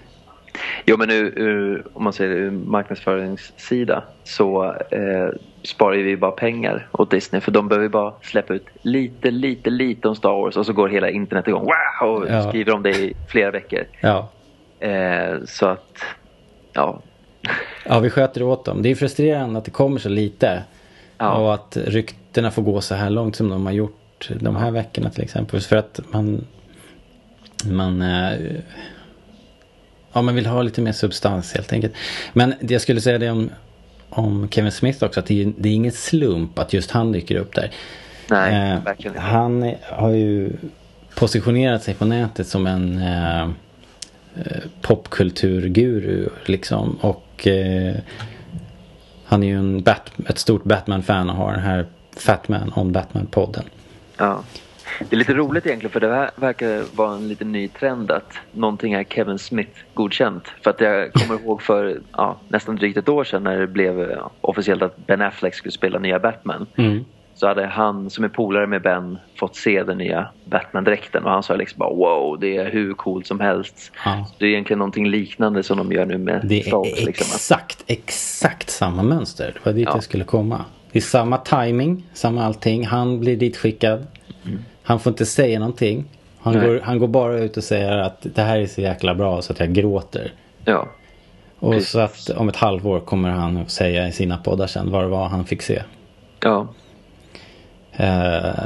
Jo 0.86 0.98
men 0.98 1.10
ur, 1.12 1.40
ur, 1.40 1.86
om 1.94 2.04
man 2.04 2.14
säger 2.14 2.32
ur 2.32 2.52
marknadsföringssida 2.52 4.04
så 4.24 4.66
eh, 4.92 5.30
sparar 5.64 5.96
vi 5.98 6.18
bara 6.18 6.32
pengar 6.32 6.88
åt 6.92 7.12
Disney 7.12 7.42
för 7.42 7.52
de 7.52 7.68
behöver 7.68 7.90
bara 7.90 8.14
släppa 8.22 8.54
ut 8.54 8.66
lite, 8.82 9.32
lite, 9.32 9.70
lite 9.70 10.08
om 10.08 10.16
Star 10.16 10.30
Wars 10.42 10.58
och 10.58 10.66
så 10.66 10.74
går 10.74 10.90
hela 10.90 11.10
internet 11.10 11.48
igång. 11.48 11.70
Wow! 12.02 12.10
Och 12.16 12.28
Ja. 12.30 12.50
skriver 12.50 12.74
om 12.74 12.84
det 12.84 12.90
i 12.90 13.14
flera 13.28 13.52
veckor. 13.52 13.84
Ja. 14.02 14.30
Eh, 14.80 15.36
så 15.46 15.66
att, 15.66 15.98
ja. 16.74 17.00
Ja, 17.86 18.00
vi 18.00 18.10
sköter 18.10 18.44
åt 18.44 18.66
dem. 18.66 18.82
Det 18.82 18.90
är 18.90 18.96
frustrerande 18.96 19.60
att 19.60 19.66
det 19.66 19.72
kommer 19.72 20.00
så 20.00 20.10
lite. 20.10 20.64
Och 21.32 21.54
att 21.54 21.78
ryktena 21.86 22.52
får 22.52 22.62
gå 22.62 22.82
så 22.82 22.96
här 22.96 23.10
långt 23.10 23.36
som 23.36 23.50
de 23.50 23.66
har 23.66 23.74
gjort 23.74 24.30
de 24.40 24.56
här 24.56 24.72
veckorna 24.72 25.10
till 25.10 25.24
exempel. 25.24 25.60
För 25.62 25.76
att 25.76 26.00
man, 26.12 26.46
man, 27.66 28.02
eh, 28.02 28.32
ja, 30.14 30.22
man 30.22 30.36
vill 30.36 30.46
ha 30.46 30.62
lite 30.62 30.82
mer 30.82 30.92
substans 30.92 31.54
helt 31.54 31.74
enkelt. 31.74 31.94
Men 32.34 32.54
det 32.60 32.74
jag 32.74 32.82
skulle 32.82 33.02
säga 33.02 33.18
det 33.18 33.30
om, 33.30 33.50
om 34.10 34.48
Kevin 34.52 34.72
Smith 34.72 35.04
också. 35.04 35.20
Att 35.20 35.26
det, 35.26 35.42
är- 35.42 35.54
det 35.58 35.70
är 35.70 35.74
ingen 35.74 35.92
slump 35.92 36.60
att 36.60 36.74
just 36.74 36.92
han 36.92 37.12
dyker 37.12 37.36
upp 37.36 37.56
där. 37.56 37.72
Nej, 38.30 38.72
Eh, 38.74 38.84
verkligen. 38.84 39.18
Han 39.18 39.74
har 39.84 40.10
ju 40.10 40.52
positionerat 41.16 41.84
sig 41.84 41.94
på 41.94 42.06
nätet 42.06 42.48
som 42.48 42.68
en 42.68 42.98
eh, 43.02 43.50
popkulturguru 44.82 46.30
liksom. 46.46 46.98
Och 47.02 47.48
eh, 47.48 47.96
han 49.26 49.44
är 49.44 49.48
ju 49.48 49.58
en 49.58 49.84
Bat- 49.84 50.12
ett 50.30 50.38
stort 50.38 50.64
Batman-fan 50.64 51.30
och 51.30 51.36
har 51.36 51.52
den 51.52 51.62
här 51.62 51.86
Fatman 52.18 52.74
on 52.76 52.92
Batman-podden. 52.92 53.64
Ja. 54.18 54.44
Det 55.00 55.16
är 55.16 55.18
lite 55.18 55.34
roligt 55.34 55.66
egentligen 55.66 55.92
för 55.92 56.00
det 56.00 56.14
här 56.14 56.32
verkar 56.36 56.84
vara 56.96 57.16
en 57.16 57.28
lite 57.28 57.46
ny 57.46 57.68
trend 57.68 58.12
att 58.12 58.34
någonting 58.52 58.94
är 58.94 59.04
Kevin 59.04 59.40
Smith 59.40 59.80
godkänt. 59.94 60.48
För 60.64 60.70
att 60.70 60.82
jag 60.82 61.14
kommer 61.14 61.40
ihåg 61.42 61.62
för 61.62 62.02
ja, 62.12 62.38
nästan 62.48 62.76
drygt 62.76 62.98
ett 62.98 63.10
år 63.10 63.24
sedan 63.24 63.44
när 63.44 63.60
det 63.60 63.68
blev 63.68 64.12
eh, 64.12 64.28
officiellt 64.42 64.82
att 64.82 65.08
Ben 65.08 65.22
Affleck 65.22 65.56
skulle 65.56 65.72
spela 65.72 66.00
nya 66.00 66.20
Batman. 66.20 66.68
Mm. 66.76 67.06
Så 67.42 67.48
hade 67.48 67.66
han 67.66 68.10
som 68.10 68.24
är 68.24 68.30
polare 68.30 68.68
med 68.68 68.82
Ben 68.82 69.18
fått 69.40 69.56
se 69.56 69.84
den 69.84 69.98
nya 69.98 70.28
Batman-dräkten 70.46 71.24
och 71.24 71.32
han 71.32 71.44
sa 71.44 71.56
liksom 71.56 71.80
bara 71.80 71.94
wow 71.94 72.40
det 72.40 72.58
är 72.58 72.72
hur 72.72 72.94
coolt 72.94 73.28
som 73.28 73.40
helst. 73.40 73.92
Ja. 74.06 74.28
Det 74.40 74.46
är 74.46 74.50
egentligen 74.50 74.80
någonting 74.80 75.08
liknande 75.10 75.64
som 75.64 75.78
de 75.78 75.92
gör 75.92 76.06
nu 76.06 76.18
med 76.18 76.42
Det 76.44 76.56
är 76.68 77.06
Liksom. 77.06 77.28
exakt, 77.36 77.84
exakt 77.88 78.70
samma 78.70 79.04
mönster. 79.04 79.52
Det 79.54 79.66
var 79.70 79.74
dit 79.74 79.88
Ja. 79.88 79.92
jag 79.94 80.04
skulle 80.04 80.24
komma. 80.24 80.66
Det 80.92 81.00
är 81.00 81.02
samma 81.02 81.38
timing, 81.38 82.04
samma 82.14 82.46
allting. 82.46 82.86
Han 82.86 83.20
blir 83.20 83.38
ditskickad. 83.38 84.08
Han 84.84 85.00
får 85.00 85.12
inte 85.12 85.26
säga 85.26 85.60
någonting. 85.60 86.06
Han 86.40 86.54
Nej. 86.58 86.68
går, 86.68 86.80
han 86.84 87.00
går 87.00 87.08
bara 87.08 87.40
ut 87.40 87.58
och 87.58 87.64
säger 87.64 87.98
att 87.98 88.18
det 88.36 88.42
här 88.42 88.60
är 88.60 88.68
så 88.68 88.82
jäkla 88.82 89.16
bra 89.16 89.42
så 89.42 89.54
att 89.54 89.60
jag 89.60 89.74
gråter. 89.74 90.32
Ja. 90.66 90.88
Och 91.60 91.72
Precis. 91.72 91.90
så 91.90 92.00
att 92.00 92.30
om 92.30 92.50
ett 92.50 92.56
halvår 92.56 93.00
kommer 93.00 93.30
han 93.30 93.58
att 93.58 93.72
säga 93.72 94.08
i 94.08 94.12
sina 94.12 94.38
poddar 94.38 94.68
sen 94.68 94.92
vad 94.92 95.04
det 95.04 95.08
var 95.08 95.28
han 95.28 95.46
fick 95.46 95.62
se. 95.62 95.82
Ja. 96.40 96.68
Eh, 97.98 98.64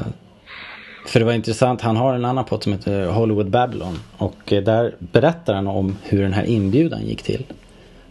För 1.07 1.19
det 1.19 1.25
var 1.25 1.33
intressant, 1.33 1.81
han 1.81 1.97
har 1.97 2.13
en 2.13 2.25
annan 2.25 2.45
podd 2.45 2.63
som 2.63 2.73
heter 2.73 3.05
Hollywood 3.07 3.49
Babylon. 3.49 3.99
Och 4.17 4.53
eh, 4.53 4.63
där 4.63 4.95
berättar 4.99 5.53
han 5.53 5.67
om 5.67 5.97
hur 6.03 6.21
den 6.21 6.33
här 6.33 6.43
inbjudan 6.45 7.01
gick 7.05 7.23
till. 7.23 7.43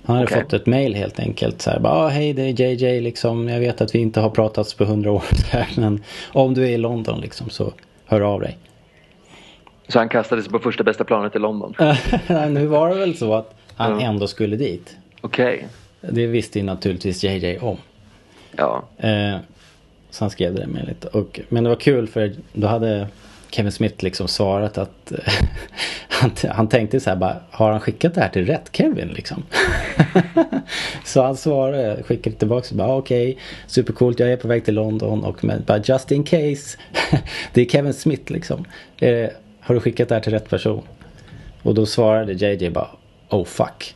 Han 0.06 0.16
hade 0.16 0.26
Okej. 0.28 0.42
fått 0.42 0.52
ett 0.52 0.66
mail 0.66 0.94
helt 0.94 1.18
enkelt. 1.20 1.62
Så 1.62 1.70
här, 1.70 1.78
bara, 1.80 1.92
ah, 1.92 2.08
hej 2.08 2.32
det 2.32 2.42
är 2.42 2.60
JJ 2.60 3.00
liksom. 3.00 3.48
Jag 3.48 3.60
vet 3.60 3.80
att 3.80 3.94
vi 3.94 3.98
inte 3.98 4.20
har 4.20 4.30
pratats 4.30 4.74
på 4.74 4.84
hundra 4.84 5.12
år. 5.12 5.22
Här, 5.50 5.68
men 5.76 6.02
om 6.32 6.54
du 6.54 6.62
är 6.64 6.68
i 6.68 6.78
London 6.78 7.20
liksom 7.20 7.50
så 7.50 7.72
hör 8.06 8.20
av 8.20 8.40
dig. 8.40 8.58
Så 9.88 9.98
han 9.98 10.08
kastade 10.08 10.42
sig 10.42 10.50
på 10.52 10.58
första 10.58 10.84
bästa 10.84 11.04
planet 11.04 11.36
i 11.36 11.38
London? 11.38 11.74
nu 12.50 12.66
var 12.66 12.88
det 12.88 12.94
väl 12.94 13.16
så 13.16 13.34
att 13.34 13.54
han 13.76 14.00
Ja. 14.00 14.06
ändå 14.06 14.26
skulle 14.26 14.56
dit. 14.56 14.96
Okej. 15.20 15.66
Det 16.00 16.26
visste 16.26 16.58
ju 16.58 16.64
naturligtvis 16.64 17.24
JJ 17.24 17.58
om. 17.58 17.76
Ja. 18.56 18.82
Så 20.14 20.24
han 20.24 20.30
skrev 20.30 20.54
det 20.54 20.66
med 20.66 20.86
lite. 20.86 21.08
Och, 21.08 21.40
men 21.48 21.64
det 21.64 21.70
var 21.70 21.76
kul 21.76 22.08
för 22.08 22.32
då 22.52 22.66
hade 22.66 23.08
Kevin 23.50 23.72
Smith 23.72 24.04
liksom 24.04 24.28
svarat 24.28 24.78
att 24.78 25.12
han, 26.08 26.30
han 26.50 26.68
tänkte 26.68 27.00
så 27.00 27.10
här 27.10 27.16
bara, 27.16 27.36
har 27.50 27.70
han 27.70 27.80
skickat 27.80 28.14
det 28.14 28.20
här 28.20 28.28
till 28.28 28.46
rätt 28.46 28.68
Kevin 28.72 29.08
liksom? 29.08 29.42
så 31.04 31.22
han 31.22 31.36
svarade, 31.36 32.02
skickade 32.02 32.36
tillbaka 32.36 32.66
så 32.66 32.74
bara, 32.74 32.96
okej, 32.96 33.38
supercoolt, 33.66 34.20
jag 34.20 34.32
är 34.32 34.36
på 34.36 34.48
väg 34.48 34.64
till 34.64 34.74
London 34.74 35.24
och 35.24 35.44
men 35.44 35.64
bara 35.66 35.78
just 35.84 36.12
in 36.12 36.24
case, 36.24 36.78
det 37.52 37.60
är 37.60 37.66
Kevin 37.66 37.94
Smith 37.94 38.32
liksom. 38.32 38.64
Eh, 38.98 39.28
har 39.60 39.74
du 39.74 39.80
skickat 39.80 40.08
det 40.08 40.14
här 40.14 40.22
till 40.22 40.32
rätt 40.32 40.50
person? 40.50 40.82
Och 41.62 41.74
då 41.74 41.86
svarade 41.86 42.32
JJ 42.32 42.70
bara, 42.70 42.88
oh 43.28 43.44
fuck. 43.44 43.94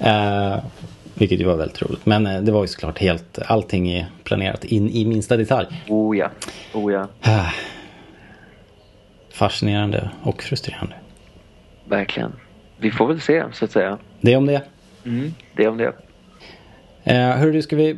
Eh, 0.00 0.58
vilket 1.18 1.40
ju 1.40 1.44
var 1.44 1.56
väldigt 1.56 1.82
roligt. 1.82 2.06
Men 2.06 2.26
eh, 2.26 2.40
det 2.40 2.52
var 2.52 2.62
ju 2.62 2.68
såklart 2.68 2.98
helt, 2.98 3.38
allting 3.46 3.90
är 3.90 4.06
planerat 4.24 4.64
in 4.64 4.90
i 4.90 5.04
minsta 5.04 5.36
detalj. 5.36 5.66
Oh 5.88 6.18
ja. 6.18 6.30
Oh 6.74 6.92
ja. 6.92 7.08
Ah. 7.22 7.50
Fascinerande 9.32 10.10
och 10.22 10.42
frustrerande. 10.42 10.94
Verkligen. 11.84 12.32
Vi 12.78 12.90
får 12.90 13.06
väl 13.06 13.20
se, 13.20 13.44
så 13.52 13.64
att 13.64 13.70
säga. 13.70 13.98
Det 14.20 14.32
är 14.32 14.36
om 14.36 14.46
det. 14.46 14.62
Mm. 15.04 15.34
Det 15.56 15.64
är 15.64 15.68
om 15.68 15.76
det. 15.76 15.92
Eh, 17.04 17.36
hörru, 17.36 17.62
ska 17.62 17.76
vi 17.76 17.96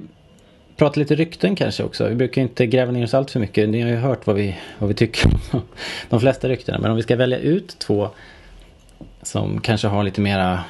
prata 0.77 1.01
lite 1.01 1.15
rykten 1.15 1.57
kanske 1.57 1.83
också? 1.83 2.09
Vi 2.09 2.15
brukar 2.15 2.43
ju 2.43 2.49
inte 2.49 2.67
gräva 2.67 2.93
ner 2.93 3.05
oss 3.05 3.15
allt 3.15 3.31
för 3.31 3.41
mycket. 3.41 3.69
Ni 3.69 3.81
har 3.81 3.89
ju 3.89 3.97
hört 3.97 4.27
vad 4.27 4.37
vi, 4.37 4.57
vad 4.79 4.89
vi 4.89 4.95
tycker 4.95 5.31
om 5.53 5.63
de 6.09 6.21
flesta 6.21 6.49
ryktena. 6.49 6.79
Men 6.79 6.91
om 6.91 6.97
vi 6.97 7.03
ska 7.03 7.17
välja 7.17 7.39
ut 7.39 7.79
två 7.79 8.09
som 9.23 9.61
kanske 9.61 9.89
har 9.89 10.03
lite 10.03 10.21
mera, 10.21 10.65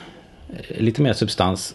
eh, 0.48 0.80
lite 0.80 1.02
mer 1.02 1.12
substans. 1.12 1.74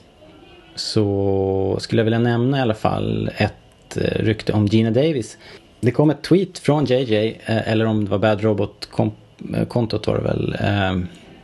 Så 0.76 1.78
skulle 1.80 2.00
jag 2.00 2.04
vilja 2.04 2.20
nämna 2.20 2.58
i 2.58 2.62
alla 2.62 2.74
fall 2.74 3.30
ett 3.38 3.98
eh, 3.98 4.02
rykte 4.02 4.54
om 4.54 4.66
Gina 4.66 4.92
Davis. 4.92 5.38
Det 5.80 5.92
kom 5.92 6.10
ett 6.10 6.24
tweet 6.24 6.60
från 6.60 6.86
JJ, 6.86 7.42
eh, 7.46 7.72
eller 7.72 7.86
om 7.86 8.06
det 8.06 8.12
var 8.12 8.18
Bad 8.18 8.42
Robot-kontot 8.42 10.08
eh, 10.08 10.14
var 10.14 10.20
det 10.20 10.24
väl. 10.24 10.56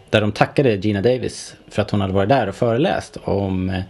Där 0.09 0.21
de 0.21 0.31
tackade 0.31 0.75
Gina 0.75 1.01
Davis 1.01 1.55
för 1.67 1.81
att 1.81 1.91
hon 1.91 2.01
hade 2.01 2.13
varit 2.13 2.29
där 2.29 2.47
och 2.47 2.55
föreläst 2.55 3.17
om 3.23 3.81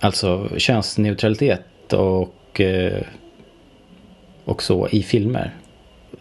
alltså 0.00 0.48
könsneutralitet 0.56 1.92
och, 1.92 2.60
och 4.44 4.62
så 4.62 4.88
i 4.88 5.02
filmer. 5.02 5.54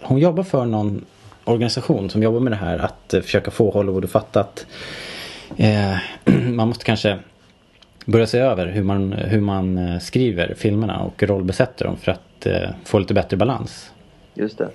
Hon 0.01 0.19
jobbar 0.19 0.43
för 0.43 0.65
någon 0.65 1.05
organisation 1.43 2.09
som 2.09 2.23
jobbar 2.23 2.39
med 2.39 2.51
det 2.51 2.57
här 2.57 2.77
att 2.77 3.13
försöka 3.23 3.51
få 3.51 3.71
Hollywood 3.71 4.05
att 4.05 4.11
fatta 4.11 4.39
att 4.39 4.65
eh, 5.57 5.95
man 6.49 6.67
måste 6.67 6.85
kanske 6.85 7.19
börja 8.05 8.27
se 8.27 8.39
över 8.39 8.67
hur 8.67 8.83
man, 8.83 9.13
hur 9.13 9.41
man 9.41 9.77
eh, 9.77 9.99
skriver 9.99 10.53
filmerna 10.57 10.99
och 10.99 11.23
rollbesätter 11.23 11.85
dem 11.85 11.97
för 11.97 12.11
att 12.11 12.45
eh, 12.45 12.69
få 12.83 12.99
lite 12.99 13.13
bättre 13.13 13.37
balans. 13.37 13.91
Just 14.33 14.57
det. 14.57 14.69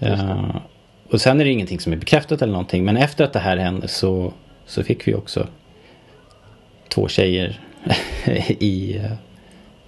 Eh, 0.00 0.56
och 1.10 1.20
sen 1.20 1.40
är 1.40 1.44
det 1.44 1.50
ingenting 1.50 1.80
som 1.80 1.92
är 1.92 1.96
bekräftat 1.96 2.42
eller 2.42 2.52
någonting. 2.52 2.84
Men 2.84 2.96
efter 2.96 3.24
att 3.24 3.32
det 3.32 3.38
här 3.38 3.56
hände 3.56 3.88
så, 3.88 4.32
så 4.66 4.82
fick 4.82 5.08
vi 5.08 5.14
också 5.14 5.46
två 6.88 7.08
tjejer 7.08 7.60
i, 8.48 9.00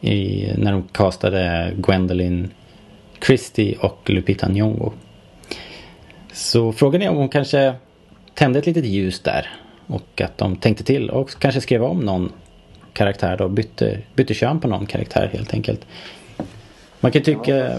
i, 0.01 0.47
när 0.57 0.73
de 0.73 0.83
castade 0.83 1.73
Gwendolyn 1.77 2.51
Christie 3.27 3.77
och 3.81 4.11
Lupita 4.11 4.49
Nyong'o. 4.49 4.93
Så 6.33 6.73
frågan 6.73 7.03
är 7.03 7.09
om 7.09 7.17
hon 7.17 7.29
kanske 7.29 7.75
tände 8.35 8.59
ett 8.59 8.67
litet 8.67 8.85
ljus 8.85 9.21
där. 9.21 9.51
Och 9.87 10.21
att 10.21 10.39
de 10.39 10.57
tänkte 10.57 10.85
till 10.85 11.11
och 11.11 11.31
kanske 11.39 11.61
skrev 11.61 11.85
om 11.85 12.01
någon 12.01 12.33
karaktär 12.99 13.37
då. 13.37 13.49
Bytte, 13.49 13.99
bytte 14.15 14.35
kön 14.35 14.61
på 14.61 14.69
någon 14.69 14.87
karaktär 14.87 15.31
helt 15.33 15.55
enkelt. 15.55 15.87
Man 17.01 17.13
kan 17.13 17.23
tycka... 17.23 17.71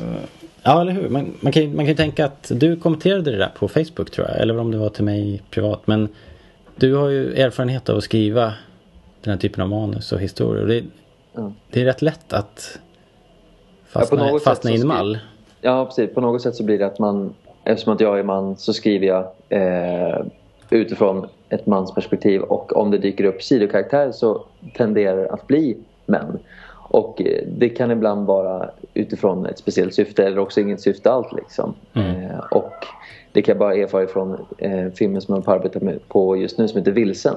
Ja, 0.64 0.82
eller 0.82 0.92
hur? 0.92 1.10
Man, 1.10 1.34
man, 1.40 1.52
kan, 1.52 1.76
man 1.76 1.86
kan 1.86 1.96
tänka 1.96 2.26
att 2.26 2.52
du 2.56 2.76
kommenterade 2.76 3.32
det 3.32 3.38
där 3.38 3.52
på 3.60 3.68
Facebook 3.68 4.12
tror 4.12 4.28
jag. 4.28 4.40
Eller 4.40 4.60
om 4.60 4.72
det 4.72 4.78
var 4.78 4.90
till 4.90 5.04
mig 5.04 5.42
privat. 5.50 5.82
Men 5.88 6.10
du 6.76 6.96
har 6.96 7.10
ju 7.10 7.34
erfarenhet 7.34 7.90
av 7.90 7.98
att 7.98 8.04
skriva 8.04 8.54
den 9.24 9.34
här 9.34 9.40
typen 9.40 9.62
av 9.64 9.70
manus 9.70 10.12
och 10.12 10.20
historier. 10.20 10.66
Det, 10.66 10.84
Mm. 11.38 11.54
det 11.72 11.82
är 11.82 11.86
rätt 11.86 12.02
lätt 12.02 12.34
att 12.34 12.80
Ja, 13.94 14.00
fastna, 14.00 14.28
något 14.28 14.44
fastna 14.44 14.72
i 14.72 14.82
en 14.82 14.88
mall. 14.88 15.20
Ja, 15.62 15.86
precis. 15.86 16.14
På 16.14 16.22
något 16.22 16.42
sätt 16.42 16.56
så 16.56 16.64
blir 16.64 16.80
det 16.80 16.86
att 16.86 17.00
man, 17.00 17.34
eftersom 17.64 17.94
att 17.94 18.02
jag 18.02 18.20
är 18.20 18.24
man 18.24 18.58
så 18.58 18.74
skriver 18.74 19.08
jag 19.08 19.26
eh, 19.50 20.26
utifrån 20.70 21.28
ett 21.50 21.66
mansperspektiv 21.66 22.42
och 22.42 22.78
om 22.78 22.92
det 22.92 22.98
dyker 22.98 23.24
upp 23.24 23.44
sidokaraktärer 23.44 24.12
så 24.12 24.44
tenderar 24.78 25.18
det 25.18 25.30
att 25.30 25.48
bli 25.48 25.78
män. 26.06 26.40
Och 26.90 27.22
eh, 27.22 27.44
det 27.48 27.70
kan 27.70 27.92
ibland 27.92 28.26
vara 28.26 28.70
utifrån 28.94 29.46
ett 29.46 29.58
speciellt 29.58 29.94
syfte 29.94 30.26
eller 30.26 30.40
också 30.40 30.62
inget 30.62 30.82
syfte 30.82 31.12
alls 31.12 31.28
liksom. 31.32 31.74
Eh, 31.94 32.40
och 32.52 32.74
det 33.32 33.42
kan 33.42 33.54
jag 33.54 33.60
bara 33.60 33.76
erfara 33.76 34.08
från 34.08 34.46
eh, 34.58 34.90
filmen 34.96 35.22
som 35.22 35.36
jag 35.36 35.42
har 35.42 35.56
arbetat 35.56 35.82
med 35.82 36.08
på 36.08 36.38
just 36.38 36.58
nu 36.58 36.68
som 36.68 36.78
heter 36.78 36.92
Vilsen. 36.92 37.36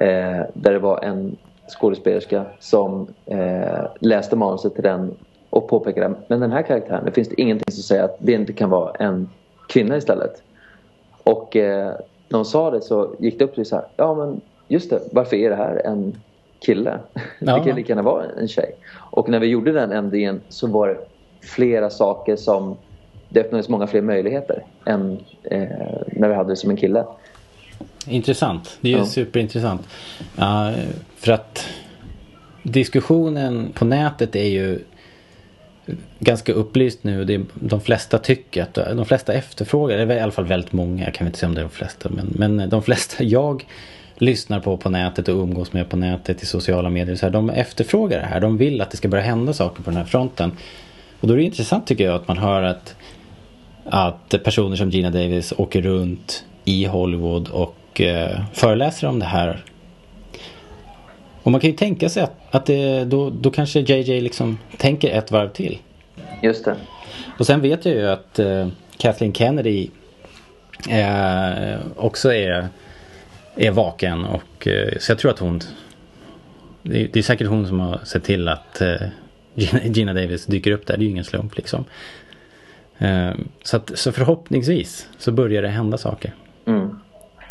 Eh, 0.00 0.42
där 0.54 0.72
det 0.72 0.78
var 0.78 1.04
en 1.04 1.36
skådespelerska 1.68 2.44
som 2.60 3.06
eh, 3.26 3.86
läste 4.00 4.36
manuset 4.36 4.74
till 4.74 4.82
den 4.82 5.14
och 5.50 5.68
påpekade 5.68 6.14
men 6.26 6.40
den 6.40 6.52
här 6.52 6.62
karaktären, 6.62 7.04
det 7.04 7.12
finns 7.12 7.28
det 7.28 7.40
ingenting 7.40 7.72
som 7.72 7.82
säger 7.82 8.04
att 8.04 8.16
det 8.18 8.32
inte 8.32 8.52
kan 8.52 8.70
vara 8.70 8.92
en 8.94 9.28
kvinna 9.68 9.96
istället. 9.96 10.42
Och 11.24 11.56
eh, 11.56 11.94
när 12.28 12.36
hon 12.38 12.44
sa 12.46 12.70
det 12.70 12.80
så 12.80 13.14
gick 13.18 13.38
det 13.38 13.44
upp 13.44 13.54
till 13.54 13.66
så 13.66 13.76
här, 13.76 13.84
ja 13.96 14.14
men 14.14 14.40
just 14.68 14.90
det, 14.90 15.00
varför 15.12 15.36
är 15.36 15.50
det 15.50 15.56
här 15.56 15.82
en 15.86 16.16
kille? 16.66 16.98
Ja. 17.38 17.58
Det 17.58 17.64
kan 17.64 17.76
lika 17.76 17.88
gärna 17.88 18.02
vara 18.02 18.24
en 18.40 18.48
tjej. 18.48 18.72
Och 18.96 19.28
när 19.28 19.38
vi 19.40 19.46
gjorde 19.46 19.72
den 19.72 19.92
ändringen 19.92 20.40
så 20.48 20.66
var 20.66 20.88
det 20.88 20.96
flera 21.40 21.90
saker 21.90 22.36
som 22.36 22.76
det 23.28 23.40
öppnades 23.40 23.68
många 23.68 23.86
fler 23.86 24.00
möjligheter 24.02 24.64
än 24.84 25.18
eh, 25.44 25.62
när 26.12 26.28
vi 26.28 26.34
hade 26.34 26.48
det 26.52 26.56
som 26.56 26.70
en 26.70 26.76
kille. 26.76 27.04
Intressant. 28.06 28.78
Det 28.80 28.92
är 28.92 28.98
Ja. 28.98 29.04
superintressant. 29.04 29.82
Ja, 30.36 30.72
för 31.16 31.32
att 31.32 31.66
diskussionen 32.62 33.72
på 33.74 33.84
nätet 33.84 34.36
är 34.36 34.48
ju 34.48 34.78
ganska 36.18 36.52
upplyst 36.52 37.04
nu. 37.04 37.24
Det 37.24 37.34
är, 37.34 37.44
de 37.54 37.80
flesta 37.80 38.18
tycker 38.18 38.62
att 38.62 38.74
de 38.74 39.04
flesta 39.04 39.32
efterfrågar, 39.32 39.96
det 39.96 40.14
är 40.14 40.16
i 40.16 40.20
alla 40.20 40.32
fall 40.32 40.46
väldigt 40.46 40.72
många, 40.72 41.04
jag 41.04 41.14
kan 41.14 41.26
inte 41.26 41.38
säga 41.38 41.48
om 41.48 41.54
det 41.54 41.60
är 41.60 41.64
de 41.64 41.70
flesta, 41.70 42.08
men, 42.08 42.56
men 42.56 42.70
de 42.70 42.82
flesta 42.82 43.24
jag 43.24 43.64
lyssnar 44.18 44.60
på 44.60 44.76
på 44.76 44.90
nätet 44.90 45.28
och 45.28 45.34
umgås 45.42 45.72
med 45.72 45.88
på 45.88 45.96
nätet 45.96 46.42
i 46.42 46.46
sociala 46.46 46.90
medier, 46.90 47.16
så 47.16 47.26
här, 47.26 47.32
de 47.32 47.50
efterfrågar 47.50 48.20
det 48.20 48.26
här. 48.26 48.40
De 48.40 48.56
vill 48.56 48.80
att 48.80 48.90
det 48.90 48.96
ska 48.96 49.08
börja 49.08 49.24
hända 49.24 49.52
saker 49.52 49.82
på 49.82 49.90
den 49.90 49.96
här 49.96 50.04
fronten. 50.04 50.52
Och 51.20 51.28
då 51.28 51.34
är 51.34 51.38
det 51.38 51.44
intressant 51.44 51.86
tycker 51.86 52.04
jag 52.04 52.14
att 52.14 52.28
man 52.28 52.38
hör 52.38 52.62
att, 52.62 52.96
att 53.84 54.34
personer 54.44 54.76
som 54.76 54.90
Gina 54.90 55.10
Davis 55.10 55.52
åker 55.56 55.82
runt 55.82 56.44
i 56.64 56.84
Hollywood 56.84 57.48
och 57.48 58.00
eh, 58.00 58.40
föreläser 58.52 59.08
om 59.08 59.18
det 59.18 59.26
här. 59.26 59.64
Och 61.44 61.52
man 61.52 61.60
kan 61.60 61.70
ju 61.70 61.76
tänka 61.76 62.08
sig 62.08 62.22
att, 62.22 62.36
att 62.50 62.66
det, 62.66 63.04
då, 63.04 63.30
då 63.30 63.50
kanske 63.50 63.80
JJ 63.80 64.20
liksom 64.20 64.58
tänker 64.78 65.10
ett 65.10 65.30
varv 65.30 65.48
till. 65.48 65.78
Just 66.42 66.64
det. 66.64 66.76
Och 67.38 67.46
sen 67.46 67.60
vet 67.60 67.84
jag 67.84 67.94
ju 67.94 68.06
att 68.06 68.38
eh, 68.38 68.68
Kathleen 68.96 69.32
Kennedy 69.32 69.88
eh, 70.90 71.78
också 71.96 72.34
är, 72.34 72.68
är 73.56 73.70
vaken. 73.70 74.24
Och, 74.24 74.68
eh, 74.68 74.98
så 74.98 75.12
jag 75.12 75.18
tror 75.18 75.30
att 75.30 75.38
hon... 75.38 75.60
Det 76.82 77.02
är, 77.02 77.08
det 77.12 77.18
är 77.18 77.22
säkert 77.22 77.48
hon 77.48 77.66
som 77.66 77.80
har 77.80 78.00
sett 78.04 78.24
till 78.24 78.48
att 78.48 78.80
eh, 78.80 78.96
Gina, 79.54 79.84
Gina 79.84 80.14
Davis 80.14 80.46
dyker 80.46 80.70
upp 80.70 80.86
där. 80.86 80.96
Det 80.96 81.02
är 81.02 81.04
ju 81.04 81.10
ingen 81.10 81.24
slump 81.24 81.56
liksom. 81.56 81.84
Eh, 82.98 83.30
så, 83.62 83.76
att, 83.76 83.98
så 83.98 84.12
förhoppningsvis 84.12 85.08
så 85.18 85.32
börjar 85.32 85.62
det 85.62 85.68
hända 85.68 85.98
saker. 85.98 86.34
Mm. 86.66 86.98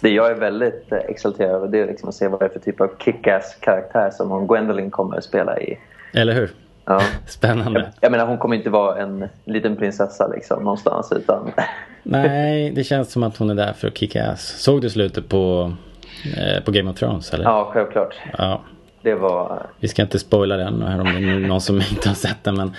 Det 0.01 0.09
jag 0.09 0.31
är 0.31 0.35
väldigt 0.35 0.91
eh, 0.91 0.97
exalterad 0.97 1.51
över 1.55 1.67
det 1.67 1.79
är 1.79 1.87
liksom 1.87 2.09
att 2.09 2.15
se 2.15 2.27
vad 2.27 2.39
det 2.39 2.45
är 2.45 2.49
för 2.49 2.59
typ 2.59 2.81
av 2.81 2.89
kick-ass 2.99 3.55
karaktär 3.59 4.09
som 4.09 4.29
hon 4.29 4.47
Gwendolyn 4.47 4.91
kommer 4.91 5.17
att 5.17 5.23
spela 5.23 5.59
i. 5.59 5.77
Eller 6.13 6.33
hur? 6.33 6.51
Ja. 6.85 7.01
Spännande. 7.27 7.79
Jag, 7.79 7.89
jag 8.01 8.11
menar 8.11 8.25
hon 8.25 8.37
kommer 8.37 8.55
inte 8.55 8.69
vara 8.69 9.01
en 9.01 9.27
liten 9.45 9.75
prinsessa 9.75 10.27
liksom 10.27 10.63
någonstans 10.63 11.11
utan 11.11 11.51
Nej, 12.03 12.71
det 12.71 12.83
känns 12.83 13.11
som 13.11 13.23
att 13.23 13.37
hon 13.37 13.49
är 13.49 13.55
där 13.55 13.73
för 13.73 13.87
att 13.87 13.97
kicka 13.97 14.25
ass. 14.31 14.41
Såg 14.61 14.81
du 14.81 14.89
slutet 14.89 15.29
på, 15.29 15.73
eh, 16.37 16.63
på 16.63 16.71
Game 16.71 16.89
of 16.91 16.97
Thrones? 16.97 17.33
Eller? 17.33 17.43
ja 17.43 17.69
självklart. 17.73 18.15
ja. 18.37 18.61
Det 19.01 19.15
var 19.15 19.65
Vi 19.79 19.87
ska 19.87 20.01
inte 20.01 20.19
spoila 20.19 20.57
den 20.57 20.81
här 20.81 20.99
om 20.99 21.05
det 21.05 21.31
är 21.31 21.39
någon 21.47 21.61
som 21.61 21.75
inte 21.91 22.09
har 22.09 22.15
sett 22.15 22.43
den. 22.43 22.55
Men, 22.55 22.73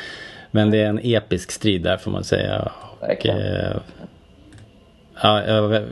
Men 0.51 0.71
det 0.71 0.79
är 0.83 0.87
en 0.89 1.01
episk 1.03 1.51
strid 1.51 1.83
där 1.83 1.97
får 1.97 2.11
man 2.11 2.25
säga. 2.25 2.73
Och, 3.01 3.27
eh, 3.27 3.77
ja, 5.23 5.43
jag- 5.45 5.83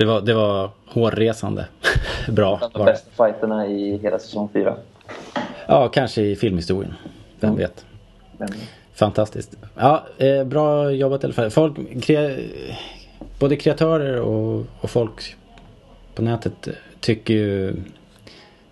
det, 0.00 0.06
var, 0.06 0.20
det 0.20 0.34
var 0.34 0.70
hårresande. 0.86 1.66
Bra 2.28 2.56
Bland 2.56 2.72
de 2.72 2.84
bästa 2.84 3.10
fighterna 3.10 3.66
i 3.66 3.96
hela 3.96 4.18
säsong 4.18 4.48
4. 4.52 4.76
Ja, 5.66 5.88
kanske 5.88 6.22
i 6.22 6.36
filmhistorien. 6.36 6.94
Vem 7.40 7.56
vet. 7.56 7.84
Men, 8.38 8.48
Fantastiskt. 8.94 9.56
Ja, 9.76 10.06
eh, 10.18 10.44
bra 10.44 10.90
jobbat 10.90 11.22
i 11.22 11.26
alla 11.26 11.34
fall. 11.34 11.50
Folk, 11.50 12.02
krea, 12.02 12.36
både 13.38 13.56
kreatörer 13.56 14.20
och, 14.20 14.66
och 14.80 14.90
folk 14.90 15.36
på 16.14 16.22
nätet 16.22 16.68
tycker 17.00 17.34
ju... 17.34 17.76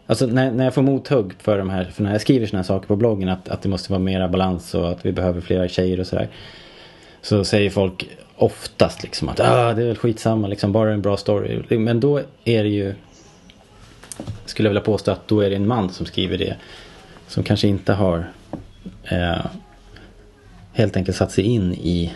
Alltså 0.06 0.26
när, 0.26 0.50
när 0.50 0.64
jag 0.64 0.74
får 0.74 0.82
mothugg 0.82 1.32
för 1.38 1.58
de 1.58 1.70
här, 1.70 1.84
för 1.84 2.02
när 2.02 2.12
jag 2.12 2.20
skriver 2.20 2.46
såna 2.46 2.58
här 2.58 2.66
saker 2.66 2.86
på 2.86 2.96
bloggen 2.96 3.28
att, 3.28 3.48
att 3.48 3.62
det 3.62 3.68
måste 3.68 3.92
vara 3.92 4.00
mera 4.00 4.28
balans 4.28 4.74
och 4.74 4.90
att 4.90 5.06
vi 5.06 5.12
behöver 5.12 5.40
flera 5.40 5.68
tjejer 5.68 6.00
och 6.00 6.06
sådär. 6.06 6.28
Så 7.22 7.44
säger 7.44 7.70
folk 7.70 8.08
oftast 8.38 9.02
liksom 9.02 9.28
att 9.28 9.40
ah, 9.40 9.74
det 9.74 9.82
är 9.82 9.86
väl 9.86 9.96
skitsamma, 9.96 10.46
liksom, 10.46 10.72
bara 10.72 10.92
en 10.92 11.02
bra 11.02 11.16
story. 11.16 11.78
Men 11.78 12.00
då 12.00 12.20
är 12.44 12.62
det 12.62 12.68
ju, 12.68 12.94
skulle 14.44 14.66
jag 14.66 14.70
vilja 14.70 14.84
påstå 14.84 15.10
att 15.10 15.28
då 15.28 15.40
är 15.40 15.50
det 15.50 15.56
en 15.56 15.66
man 15.66 15.90
som 15.90 16.06
skriver 16.06 16.38
det. 16.38 16.56
Som 17.26 17.42
kanske 17.42 17.68
inte 17.68 17.92
har 17.92 18.32
eh, 19.04 19.46
helt 20.72 20.96
enkelt 20.96 21.16
satt 21.16 21.32
sig 21.32 21.44
in 21.44 21.74
i 21.74 22.12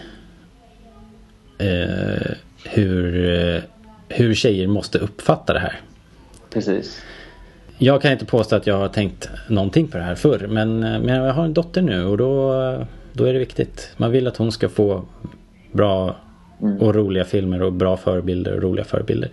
eh, 1.58 2.32
hur, 2.64 3.30
eh, 3.38 3.62
hur 4.08 4.34
tjejer 4.34 4.66
måste 4.66 4.98
uppfatta 4.98 5.52
det 5.52 5.60
här. 5.60 5.80
precis. 6.52 7.02
Jag 7.78 8.02
kan 8.02 8.12
inte 8.12 8.24
påstå 8.24 8.56
att 8.56 8.66
jag 8.66 8.78
har 8.78 8.88
tänkt 8.88 9.28
någonting 9.48 9.88
på 9.88 9.98
det 9.98 10.04
här 10.04 10.14
förr. 10.14 10.46
Men, 10.50 10.82
eh, 10.82 11.00
men 11.00 11.08
jag 11.08 11.32
har 11.32 11.44
en 11.44 11.54
dotter 11.54 11.82
nu 11.82 12.04
och 12.04 12.18
då, 12.18 12.52
då 13.12 13.24
är 13.24 13.32
det 13.32 13.38
viktigt. 13.38 13.90
Man 13.96 14.10
vill 14.10 14.26
att 14.26 14.36
hon 14.36 14.52
ska 14.52 14.68
få 14.68 15.04
bra 15.72 16.16
och 16.80 16.94
roliga 16.94 17.24
filmer 17.24 17.62
och 17.62 17.72
bra 17.72 17.96
förebilder 17.96 18.56
och 18.56 18.62
roliga 18.62 18.84
förebilder. 18.84 19.30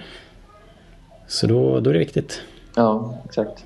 Så 1.28 1.48
då, 1.48 1.80
då 1.80 1.90
är 1.90 1.94
det 1.94 2.00
viktigt. 2.00 2.42
Ja, 2.76 3.18
exakt. 3.26 3.66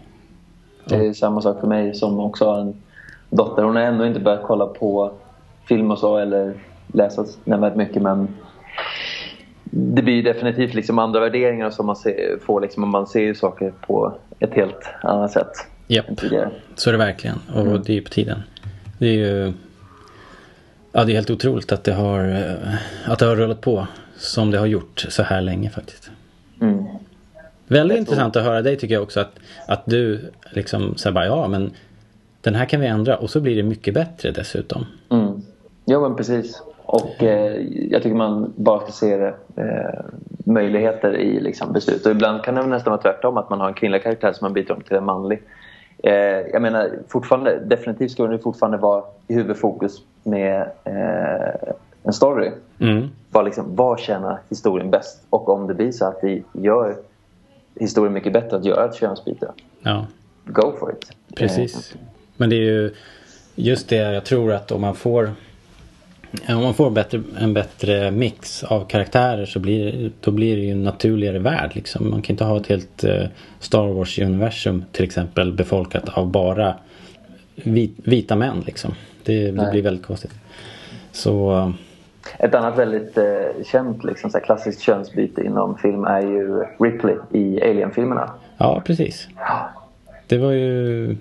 Det 0.85 0.95
är 0.95 1.13
samma 1.13 1.41
sak 1.41 1.59
för 1.59 1.67
mig 1.67 1.95
som 1.95 2.19
också 2.19 2.45
har 2.45 2.59
en 2.59 2.75
dotter. 3.29 3.63
Hon 3.63 3.75
har 3.75 3.83
ändå 3.83 4.05
inte 4.05 4.19
börjat 4.19 4.43
kolla 4.43 4.65
på 4.65 5.11
film 5.67 5.91
och 5.91 5.99
så 5.99 6.17
eller 6.17 6.53
läsa 6.87 7.25
nämnvärt 7.43 7.75
mycket 7.75 8.01
men 8.01 8.27
det 9.71 10.01
blir 10.01 10.23
definitivt 10.23 10.73
liksom 10.73 10.99
andra 10.99 11.19
värderingar 11.19 11.69
som 11.69 11.85
man 11.85 11.95
ser, 11.95 12.37
får 12.41 12.61
liksom, 12.61 12.89
man 12.89 13.07
ser 13.07 13.21
ju 13.21 13.35
saker 13.35 13.73
på 13.87 14.13
ett 14.39 14.53
helt 14.53 14.89
annat 15.01 15.31
sätt 15.31 15.51
Japp, 15.87 16.05
så 16.75 16.89
är 16.89 16.91
det 16.91 16.97
verkligen. 16.97 17.39
Och 17.55 17.79
det 17.79 17.89
är 17.89 17.95
ju 17.95 18.01
på 18.01 18.09
tiden. 18.09 18.43
Det 18.99 19.05
är 19.05 19.13
ju... 19.13 19.53
Ja, 20.95 21.03
det 21.03 21.11
är 21.11 21.15
helt 21.15 21.29
otroligt 21.29 21.71
att 21.71 21.83
det 21.83 21.93
har, 21.93 22.19
eh, 22.29 23.11
att 23.11 23.19
det 23.19 23.25
har 23.25 23.35
rullat 23.35 23.61
på 23.61 23.87
som 24.15 24.51
det 24.51 24.57
har 24.57 24.65
gjort 24.65 25.05
så 25.09 25.23
här 25.23 25.41
länge 25.41 25.69
faktiskt. 25.69 26.11
Mm. 26.61 26.85
Väldigt 27.67 27.97
intressant 27.97 28.35
att 28.35 28.43
höra 28.43 28.61
dig 28.61 28.77
tycker 28.77 28.93
jag 28.93 29.03
också 29.03 29.19
att, 29.19 29.39
att 29.67 29.85
du 29.85 30.31
liksom 30.51 30.95
säger 30.95 31.13
bara 31.13 31.25
ja 31.25 31.47
men 31.47 31.71
den 32.41 32.55
här 32.55 32.65
kan 32.65 32.81
vi 32.81 32.87
ändra 32.87 33.17
och 33.17 33.29
så 33.29 33.41
blir 33.41 33.55
det 33.55 33.63
mycket 33.63 33.93
bättre 33.93 34.31
dessutom. 34.31 34.85
Mm. 35.09 35.41
Ja, 35.85 35.99
men 35.99 36.15
precis. 36.15 36.61
Och 36.85 37.23
eh, 37.23 37.61
jag 37.89 38.03
tycker 38.03 38.15
man 38.15 38.53
bara 38.55 38.79
ska 38.79 38.91
se 38.91 39.13
eh, 39.55 40.01
möjligheter 40.45 41.17
i 41.17 41.39
liksom, 41.39 41.73
beslut. 41.73 42.05
Och 42.05 42.11
ibland 42.11 42.43
kan 42.43 42.55
det 42.55 42.65
nästan 42.65 42.91
vara 42.91 43.01
tvärtom, 43.01 43.37
att 43.37 43.49
man 43.49 43.59
har 43.59 43.67
en 43.67 43.73
kvinnlig 43.73 44.03
karaktär 44.03 44.33
som 44.33 44.45
man 44.45 44.53
byter 44.53 44.71
om 44.71 44.81
till 44.81 44.97
en 44.97 45.05
manlig. 45.05 45.41
Eh, 45.97 46.13
jag 46.53 46.61
menar, 46.61 46.91
fortfarande, 47.07 47.59
definitivt 47.59 48.11
ska 48.11 48.27
det 48.27 48.39
fortfarande 48.39 48.77
vara 48.77 49.03
i 49.27 49.33
huvudfokus 49.33 50.01
med 50.23 50.61
eh, 50.83 51.73
en 52.03 52.13
story. 52.13 52.51
Mm. 52.79 53.07
Vad, 53.31 53.45
liksom, 53.45 53.75
vad 53.75 53.99
tjänar 53.99 54.39
historien 54.49 54.91
bäst? 54.91 55.23
Och 55.29 55.49
om 55.49 55.67
det 55.67 55.73
blir 55.73 55.91
så 55.91 56.05
att 56.05 56.19
vi 56.23 56.43
gör 56.53 56.95
historien 57.75 58.13
mycket 58.13 58.33
bättre 58.33 58.57
att 58.57 58.65
göra 58.65 58.85
ett 58.85 58.95
könsbyte, 58.95 59.51
Ja, 59.81 60.07
go 60.45 60.73
for 60.79 60.91
it. 60.91 61.11
precis. 61.35 61.95
Men 62.37 62.49
det 62.49 62.55
är 62.55 62.71
ju 62.71 62.93
just 63.55 63.89
det 63.89 63.95
jag 63.95 64.25
tror 64.25 64.53
att 64.53 64.71
om 64.71 64.81
man 64.81 64.95
får 64.95 65.31
om 66.49 66.64
man 66.64 66.73
får 66.73 66.89
bättre, 66.89 67.22
en 67.39 67.53
bättre 67.53 68.11
mix 68.11 68.64
av 68.64 68.85
karaktärer 68.85 69.45
så 69.45 69.60
blir 69.60 69.91
det, 69.91 70.11
då 70.19 70.31
blir 70.31 70.55
det 70.55 70.61
ju 70.61 70.72
en 70.72 70.84
naturligare 70.84 71.39
värld. 71.39 71.72
Liksom. 71.73 72.10
Man 72.10 72.22
kan 72.22 72.34
inte 72.34 72.43
ha 72.43 72.57
ett 72.57 72.68
helt 72.68 73.03
eh, 73.03 73.23
Star 73.60 73.88
Wars-universum 73.88 74.85
till 74.91 75.05
exempel 75.05 75.53
befolkat 75.53 76.10
av 76.10 76.31
bara 76.31 76.76
vit, 77.55 77.95
vita 78.03 78.35
män. 78.35 78.64
Liksom. 78.65 78.91
Det, 79.23 79.51
det 79.51 79.72
blir 79.72 79.81
väldigt 79.81 80.05
konstigt. 80.05 80.34
Så 81.11 81.57
eh, 81.57 81.69
Ett 82.39 82.55
annat 82.55 82.77
väldigt 82.77 83.18
eh, 83.18 83.64
känt 83.65 84.03
liksom, 84.03 84.30
så 84.30 84.39
klassiskt 84.39 84.81
könsbyte 84.81 85.41
inom 85.43 85.77
film 85.77 86.03
är 86.03 86.22
ju 86.22 86.64
Ripley 86.80 87.15
i 87.31 87.61
Alien-filmerna. 87.61 88.31
ja, 88.57 88.81
precis. 88.85 89.27
Det 90.27 90.38
var 90.38 90.51
ju... 90.51 91.18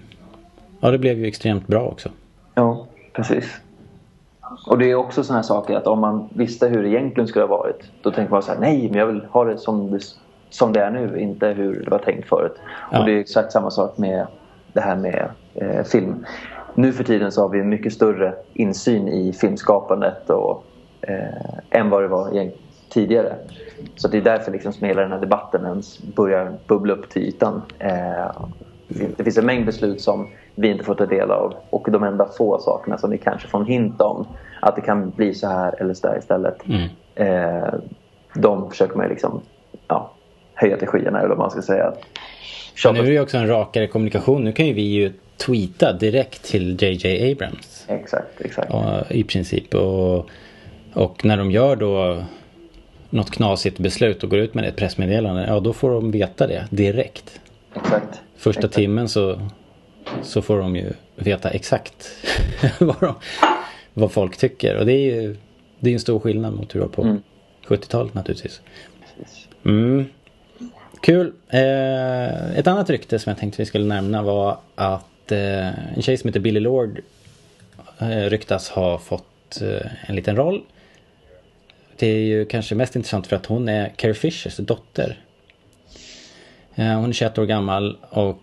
Ja, 0.80 0.90
det 0.90 0.98
blev 0.98 1.18
ju 1.18 1.26
extremt 1.26 1.66
bra 1.66 1.82
också. 1.82 2.08
Ja, 2.54 2.86
precis. 3.12 3.44
Och 4.66 4.78
det 4.78 4.90
är 4.90 4.94
också 4.94 5.24
sådana 5.24 5.38
här 5.38 5.42
saker 5.42 5.76
att 5.76 5.86
om 5.86 6.00
man 6.00 6.28
visste 6.34 6.68
hur 6.68 6.82
det 6.82 6.88
egentligen 6.88 7.28
skulle 7.28 7.44
ha 7.44 7.56
varit 7.56 7.90
då 8.02 8.10
tänker 8.10 8.30
man 8.30 8.42
så 8.42 8.52
här, 8.52 8.60
nej 8.60 8.88
men 8.88 8.98
jag 8.98 9.06
vill 9.06 9.24
ha 9.30 9.44
det 9.44 9.58
som 9.58 9.90
det, 9.90 10.00
som 10.50 10.72
det 10.72 10.80
är 10.80 10.90
nu, 10.90 11.20
inte 11.20 11.46
hur 11.46 11.84
det 11.84 11.90
var 11.90 11.98
tänkt 11.98 12.28
förut. 12.28 12.56
Ja. 12.90 12.98
Och 12.98 13.06
det 13.06 13.12
är 13.12 13.18
exakt 13.18 13.52
samma 13.52 13.70
sak 13.70 13.98
med 13.98 14.26
det 14.72 14.80
här 14.80 14.96
med 14.96 15.28
eh, 15.54 15.84
film. 15.84 16.26
Nu 16.74 16.92
för 16.92 17.04
tiden 17.04 17.32
så 17.32 17.42
har 17.42 17.48
vi 17.48 17.60
en 17.60 17.68
mycket 17.68 17.92
större 17.92 18.34
insyn 18.54 19.08
i 19.08 19.32
filmskapandet 19.32 20.30
och, 20.30 20.64
eh, 21.00 21.78
än 21.80 21.90
vad 21.90 22.02
det 22.02 22.08
var 22.08 22.50
tidigare. 22.88 23.34
Så 23.96 24.08
det 24.08 24.16
är 24.16 24.22
därför 24.22 24.52
liksom 24.52 24.72
som 24.72 24.86
hela 24.86 25.02
den 25.02 25.12
här 25.12 25.20
debatten 25.20 25.66
ens 25.66 26.02
börjar 26.02 26.52
bubbla 26.66 26.92
upp 26.92 27.10
till 27.10 27.22
ytan. 27.22 27.62
Eh, 27.78 28.46
det 28.88 29.24
finns 29.24 29.38
en 29.38 29.46
mängd 29.46 29.66
beslut 29.66 30.00
som 30.00 30.28
vi 30.54 30.68
inte 30.68 30.84
får 30.84 30.94
ta 30.94 31.06
del 31.06 31.30
av 31.30 31.54
och 31.70 31.90
de 31.90 32.02
enda 32.02 32.28
få 32.38 32.58
sakerna 32.58 32.98
som 32.98 33.10
vi 33.10 33.18
kanske 33.18 33.48
får 33.48 33.60
en 33.60 33.66
hint 33.66 34.00
om 34.00 34.26
att 34.60 34.76
det 34.76 34.82
kan 34.82 35.10
bli 35.10 35.34
så 35.34 35.48
här 35.48 35.80
eller 35.80 35.94
så 35.94 36.06
där 36.06 36.18
istället. 36.18 36.56
Mm. 36.68 36.88
Eh, 37.14 37.74
de 38.34 38.70
försöker 38.70 38.96
man 38.96 39.08
liksom 39.08 39.40
ja, 39.88 40.12
höja 40.54 40.76
till 40.76 40.88
skyarna 40.88 41.18
eller 41.18 41.28
vad 41.28 41.38
man 41.38 41.50
ska 41.50 41.62
säga. 41.62 41.92
Men 42.84 42.94
nu 42.94 43.00
är 43.00 43.10
det 43.10 43.20
också 43.20 43.36
en 43.36 43.48
rakare 43.48 43.86
kommunikation. 43.86 44.44
Nu 44.44 44.52
kan 44.52 44.66
ju 44.66 44.72
vi 44.72 44.82
ju 44.82 45.12
tweeta 45.36 45.92
direkt 45.92 46.44
till 46.44 46.82
JJ 46.82 47.32
Abrams. 47.32 47.84
Exakt, 47.88 48.40
exakt. 48.40 48.68
Ja, 48.70 49.02
I 49.08 49.24
princip. 49.24 49.74
Och, 49.74 50.30
och 50.94 51.24
när 51.24 51.36
de 51.36 51.50
gör 51.50 51.76
då 51.76 52.22
något 53.10 53.30
knasigt 53.30 53.78
beslut 53.78 54.22
och 54.24 54.30
går 54.30 54.38
ut 54.38 54.54
med 54.54 54.64
ett 54.64 54.76
pressmeddelande. 54.76 55.44
Ja, 55.48 55.60
då 55.60 55.72
får 55.72 55.90
de 55.90 56.10
veta 56.10 56.46
det 56.46 56.66
direkt. 56.70 57.40
Exakt. 57.74 58.20
Första 58.36 58.60
exakt. 58.60 58.74
timmen 58.74 59.08
så, 59.08 59.40
så 60.22 60.42
får 60.42 60.58
de 60.58 60.76
ju 60.76 60.92
veta 61.16 61.50
exakt 61.50 62.10
vad, 62.80 63.00
de, 63.00 63.14
vad 63.94 64.12
folk 64.12 64.36
tycker. 64.36 64.76
Och 64.76 64.86
det 64.86 64.92
är 64.92 65.20
ju 65.22 65.36
det 65.78 65.90
är 65.90 65.94
en 65.94 66.00
stor 66.00 66.20
skillnad 66.20 66.54
mot 66.54 66.74
hur 66.74 66.80
det 66.80 66.86
var 66.86 66.92
på 66.92 67.02
Mm. 67.02 67.22
70-talet 67.66 68.14
naturligtvis. 68.14 68.60
Mm. 69.64 70.04
Kul. 71.00 71.32
Eh, 71.48 72.58
ett 72.58 72.66
annat 72.66 72.90
rykte 72.90 73.18
som 73.18 73.30
jag 73.30 73.38
tänkte 73.38 73.62
vi 73.62 73.66
skulle 73.66 73.84
nämna 73.84 74.22
var 74.22 74.58
att 74.74 75.32
eh, 75.32 75.94
en 75.94 76.02
tjej 76.02 76.16
som 76.16 76.28
heter 76.28 76.40
Billy 76.40 76.60
Lord 76.60 77.00
eh, 77.98 78.08
ryktas 78.08 78.68
ha 78.68 78.98
fått 78.98 79.60
eh, 79.62 79.86
en 80.06 80.16
liten 80.16 80.36
roll. 80.36 80.62
Det 81.96 82.06
är 82.06 82.18
ju 82.20 82.44
kanske 82.44 82.74
mest 82.74 82.96
intressant 82.96 83.26
för 83.26 83.36
att 83.36 83.46
hon 83.46 83.68
är 83.68 83.88
Carrie 83.96 84.14
Fishers 84.14 84.56
dotter. 84.56 85.20
Eh, 86.74 86.94
hon 86.94 87.08
är 87.08 87.12
21 87.12 87.38
år 87.38 87.46
gammal 87.46 87.98
och 88.10 88.38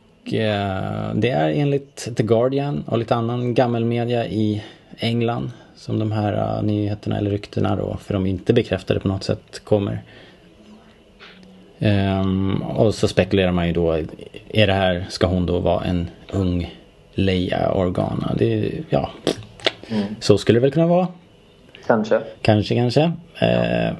det 1.15 1.30
är 1.30 1.49
enligt 1.49 2.07
The 2.18 2.23
Guardian 2.23 2.84
och 2.88 2.97
lite 2.97 3.15
annan 3.15 3.53
gammelmedia 3.53 4.26
i 4.27 4.64
England 4.97 5.51
som 5.76 5.99
de 5.99 6.11
här 6.11 6.34
eh, 6.57 6.64
nyheterna 6.64 7.18
eller 7.18 7.31
ryktena 7.31 7.76
då, 7.76 7.97
för 8.01 8.14
de 8.14 8.26
är 8.26 8.30
inte 8.30 8.53
bekräftade 8.53 8.99
på 8.99 9.07
något 9.07 9.23
sätt, 9.23 9.61
kommer. 9.64 10.01
Ehm, 11.80 12.61
och 12.61 12.95
så 12.95 13.07
spekulerar 13.07 13.51
man 13.51 13.68
ju 13.68 13.73
då, 13.73 13.91
är 14.53 14.68
det 14.68 14.73
här, 14.73 15.06
ska 15.10 15.27
hon 15.27 15.45
då 15.45 15.60
vara 15.60 15.84
en 15.84 16.10
ung 16.34 16.76
Leia 17.14 17.72
Organa? 17.72 18.34
Det, 18.38 18.72
ja, 18.89 19.10
Mm. 19.91 20.03
så 20.19 20.38
skulle 20.38 20.56
det 20.60 20.61
väl 20.61 20.72
kunna 20.72 20.88
vara. 20.88 21.07
Kanske. 21.88 22.22
Kanske, 22.41 22.76
kanske. 22.76 23.11
Eh, 23.39 23.93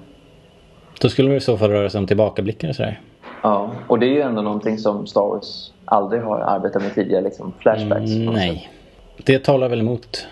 då 1.01 1.10
skulle 1.10 1.30
det 1.30 1.35
i 1.35 1.39
så 1.39 1.57
fall 1.57 1.69
röra 1.69 1.89
sig 1.89 1.99
om 1.99 2.07
tillbakablickar 2.07 2.69
och 2.69 2.76
sådär. 2.76 2.99
Ja, 3.44 3.72
och 3.88 3.99
det 3.99 4.06
är 4.06 4.14
ju 4.14 4.22
ändå 4.22 4.41
någonting 4.41 4.78
som 4.78 5.07
Star 5.07 5.22
Wars 5.22 5.72
aldrig 5.86 6.22
har 6.22 6.40
arbetat 6.40 6.82
med 6.82 6.95
tidigare, 6.95 7.22
liksom 7.22 7.53
flashbacks. 7.60 8.11
Mm, 8.11 8.34
nej. 8.34 8.70
Det 9.18 9.40
talar 9.40 9.70
väl 9.70 9.80
emot 9.80 10.28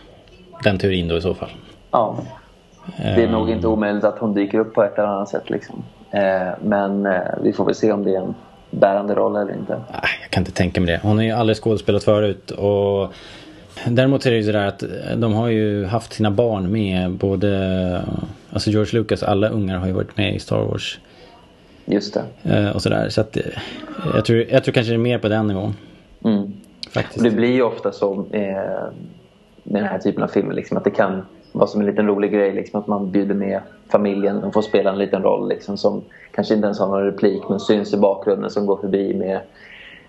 den 0.64 0.78
teorin 0.78 1.08
då 1.08 1.18
i 1.18 1.22
så 1.22 1.34
fall. 1.34 1.50
Ja. 1.92 2.18
Det 2.98 3.24
är 3.24 3.28
nog 3.28 3.50
Ehm, 3.50 3.56
inte 3.56 3.68
omöjligt 3.68 4.04
att 4.04 4.20
hon 4.20 4.34
dyker 4.34 4.60
upp 4.60 4.74
på 4.74 4.84
ett 4.84 4.98
eller 4.98 5.08
annat 5.08 5.30
sätt. 5.30 5.50
Liksom. 5.50 5.84
Eh, 6.12 6.48
men 6.62 7.06
eh, 7.06 7.22
vi 7.44 7.54
får 7.54 7.66
väl 7.66 7.76
se 7.76 7.92
om 7.92 8.04
det 8.04 8.16
är 8.16 8.22
en 8.22 8.36
bärande 8.72 9.16
roll 9.16 9.36
eller 9.36 9.54
inte. 9.54 9.82
Jag 10.22 10.30
kan 10.30 10.42
inte 10.42 10.52
tänka 10.52 10.82
mig 10.82 10.94
det. 10.94 11.00
Hon 11.04 11.18
har 11.18 11.24
ju 11.24 11.32
aldrig 11.32 11.58
skådespelat 11.58 12.04
förut 12.04 12.52
och 12.52 13.14
Däremot 13.86 14.26
är 14.26 14.32
det 14.32 14.38
ju 14.38 14.44
sådär 14.44 14.68
att 14.68 14.84
de 15.18 15.34
har 15.34 15.48
ju 15.48 15.86
haft 15.86 16.14
sina 16.14 16.32
barn 16.32 16.72
med 16.72 17.12
både, 17.12 18.02
alltså 18.54 18.70
George 18.70 19.00
Lucas, 19.00 19.24
alla 19.24 19.50
ungar 19.50 19.78
har 19.78 19.88
ju 19.88 19.94
varit 19.94 20.18
med 20.18 20.36
i 20.36 20.40
Star 20.40 20.62
Wars. 20.62 21.00
Just 21.90 22.14
det. 22.14 22.54
Eh, 22.56 22.76
och 22.76 22.82
sådär. 22.82 23.10
Så 23.10 23.22
att 23.22 23.38
eh, 23.38 23.44
jag 24.14 24.26
tror, 24.26 24.46
jag 24.50 24.64
tror 24.64 24.74
kanske 24.74 24.92
det 24.92 24.96
är 24.96 24.98
mer 24.98 25.18
på 25.18 25.28
den 25.28 25.48
nivån. 25.48 25.76
Mm. 26.24 26.54
Faktiskt. 26.92 27.24
Det 27.24 27.32
blir 27.32 27.52
ju 27.52 27.62
ofta 27.62 27.92
så 27.92 28.26
eh, 28.32 28.52
med 29.64 29.82
den 29.82 29.86
här 29.86 30.00
typen 30.00 30.24
av 30.24 30.28
filmer 30.28 30.54
liksom, 30.54 30.78
att 30.78 30.84
det 30.84 30.92
kan 30.92 31.26
vara 31.52 31.68
som 31.68 31.82
en 31.82 31.88
liten 31.88 32.08
rolig 32.08 32.32
grej 32.34 32.54
liksom, 32.54 32.80
att 32.80 32.88
man 32.88 33.12
bjuder 33.12 33.36
med 33.36 33.62
familjen. 33.92 34.42
De 34.42 34.52
får 34.52 34.62
spela 34.62 34.92
en 34.92 34.98
liten 34.98 35.22
roll 35.22 35.50
liksom, 35.50 35.78
som 35.78 36.04
kanske 36.32 36.54
inte 36.54 36.66
ens 36.66 36.80
har 36.80 36.88
någon 36.88 37.04
replik 37.04 37.42
men 37.50 37.60
syns 37.60 37.94
i 37.94 37.98
bakgrunden 37.98 38.50
som 38.50 38.66
går 38.66 38.78
förbi 38.78 39.14
med 39.14 39.40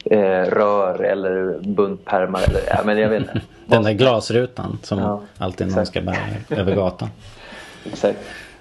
eh, 0.05 0.51
rör 0.51 1.03
eller 1.03 1.59
buntpärmar 1.63 2.41
eller 2.49 2.61
ja, 2.67 2.81
men 2.85 2.99
jag 2.99 3.09
vet. 3.09 3.27
Den 3.67 3.83
där 3.83 3.93
glasrutan 3.93 4.79
som 4.83 4.99
Ja, 4.99 5.21
alltid 5.39 5.77
någon 5.77 5.87
ska 5.87 6.01
bära 6.01 6.17
över 6.51 6.75
gatan. 6.75 7.09
Exakt. 7.87 8.19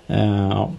Uh, 0.09 0.49
ja. 0.49 0.71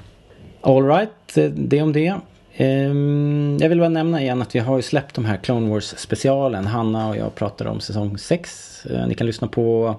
Alright, 0.68 1.38
det 1.54 1.82
om 1.82 1.92
det. 1.92 2.14
Ehm, 2.56 3.58
jag 3.60 3.68
vill 3.68 3.78
bara 3.78 3.88
nämna 3.88 4.22
igen 4.22 4.42
att 4.42 4.54
vi 4.54 4.58
har 4.58 4.76
ju 4.76 4.82
släppt 4.82 5.14
de 5.14 5.24
här 5.24 5.36
Clone 5.36 5.70
Wars 5.70 5.84
specialen. 5.84 6.66
Hanna 6.66 7.08
och 7.08 7.16
jag 7.16 7.34
pratade 7.34 7.70
om 7.70 7.80
säsong 7.80 8.18
6. 8.18 8.86
Eh, 8.86 9.06
ni 9.06 9.14
kan 9.14 9.26
lyssna 9.26 9.48
på 9.48 9.96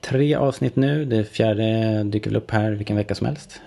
tre 0.00 0.34
avsnitt 0.34 0.76
nu. 0.76 1.04
Det 1.04 1.24
fjärde 1.24 2.02
dyker 2.04 2.30
väl 2.30 2.36
upp 2.36 2.50
här 2.50 2.70
vilken 2.70 2.96
vecka 2.96 3.14
som 3.14 3.26
helst. 3.26 3.60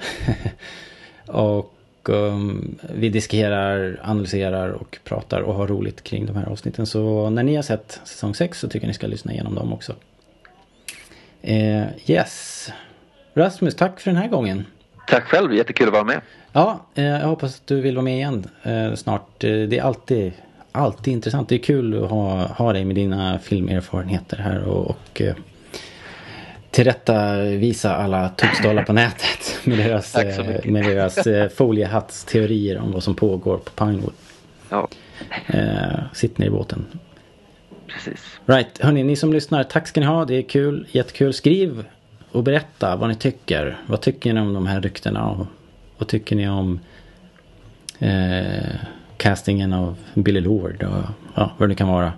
och 1.27 1.73
um, 2.10 2.77
vi 2.95 3.10
diskuterar, 3.10 3.99
analyserar 4.03 4.69
och 4.69 4.99
pratar 5.03 5.41
och 5.41 5.53
har 5.53 5.68
roligt 5.68 6.03
kring 6.03 6.26
de 6.26 6.35
här 6.35 6.49
avsnitten. 6.49 6.85
Så 6.85 7.30
när 7.30 7.43
ni 7.43 7.56
har 7.56 7.64
sett 7.64 7.99
säsong 8.03 8.35
6 8.35 8.60
så 8.60 8.68
tycker 8.68 8.85
jag 8.85 8.89
ni 8.89 8.93
ska 8.93 9.07
lyssna 9.07 9.34
igenom 9.34 9.56
dem 9.56 9.73
också. 9.73 9.95
Eh, 11.41 11.84
yes. 12.06 12.69
Rasmus, 13.34 13.76
tack 13.76 13.99
för 13.99 14.11
den 14.11 14.22
här 14.22 14.27
gången. 14.27 14.65
Tack 15.11 15.23
själv, 15.23 15.53
jättekul 15.53 15.88
att 15.88 15.93
vara 15.93 16.03
med. 16.03 16.21
Ja, 16.51 16.85
eh, 16.95 17.03
jag 17.03 17.27
hoppas 17.27 17.55
att 17.55 17.67
du 17.67 17.81
vill 17.81 17.95
vara 17.95 18.03
med 18.03 18.15
igen 18.15 18.49
eh, 18.63 18.93
snart. 18.95 19.43
Eh, 19.43 19.49
det 19.49 19.77
är 19.77 19.81
alltid, 19.81 20.33
alltid 20.71 21.13
intressant. 21.13 21.49
Det 21.49 21.55
är 21.55 21.59
kul 21.59 22.03
att 22.03 22.09
ha, 22.09 22.47
ha 22.47 22.73
dig 22.73 22.85
med 22.85 22.95
dina 22.95 23.39
filmerfarenheter 23.39 24.38
här 24.38 24.63
och, 24.63 24.89
och 24.89 25.21
tillrättavisa 26.71 27.95
alla 27.95 28.29
tokstollar 28.29 28.83
på 28.83 28.93
nätet 28.93 29.59
med 29.63 29.77
deras, 29.77 30.15
med 30.63 30.83
deras 30.83 31.27
eh, 31.27 31.49
foliehattsteorier 31.49 32.79
om 32.79 32.91
vad 32.91 33.03
som 33.03 33.15
pågår 33.15 33.57
på 33.57 33.71
Pinewood. 33.71 34.13
Ja, 34.69 34.88
sitt 36.13 36.38
ner 36.38 36.47
i 36.47 36.49
båten. 36.49 36.85
precis. 37.88 38.39
Right, 38.45 38.81
hörni, 38.81 39.03
ni 39.03 39.15
som 39.15 39.33
lyssnar, 39.33 39.63
tack 39.63 39.88
ska 39.88 39.99
ni 39.99 40.05
ha. 40.05 40.25
Det 40.25 40.35
är 40.35 40.41
kul, 40.41 40.88
jättekul. 40.91 41.33
Skriv 41.33 41.85
och 42.31 42.43
berätta 42.43 42.95
vad 42.95 43.09
ni 43.09 43.15
tycker. 43.15 43.77
Vad 43.87 44.01
tycker 44.01 44.33
ni 44.33 44.39
om 44.41 44.53
de 44.53 44.67
här 44.67 44.81
ryktena? 44.81 45.29
Och 45.29 45.47
vad 45.97 46.07
tycker 46.07 46.35
ni 46.35 46.49
om 46.49 46.79
eh, 47.99 48.75
castingen 49.17 49.73
av 49.73 49.95
Billy 50.13 50.41
Lord 50.41 50.83
och 50.83 51.03
ja, 51.35 51.51
vad 51.57 51.69
det 51.69 51.75
kan 51.75 51.87
vara. 51.87 52.13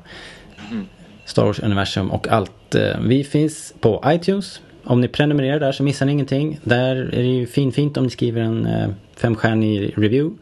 Star 1.25 1.45
Wars-universum 1.45 2.11
och 2.11 2.27
allt. 2.27 2.75
Eh, 2.75 2.99
Vi 3.01 3.23
finns 3.23 3.73
på 3.79 4.03
iTunes. 4.07 4.61
Om 4.83 5.01
ni 5.01 5.07
prenumererar 5.07 5.59
där 5.59 5.71
så 5.71 5.83
missar 5.83 6.05
ni 6.05 6.11
ingenting. 6.11 6.59
Där 6.63 6.95
är 6.95 7.23
det 7.23 7.27
ju 7.27 7.47
fin, 7.47 7.71
fint 7.71 7.97
om 7.97 8.03
ni 8.03 8.09
skriver 8.09 8.41
en 8.41 8.65
eh, 8.65 8.89
femstjärnig 9.15 9.93
review. 9.97 10.37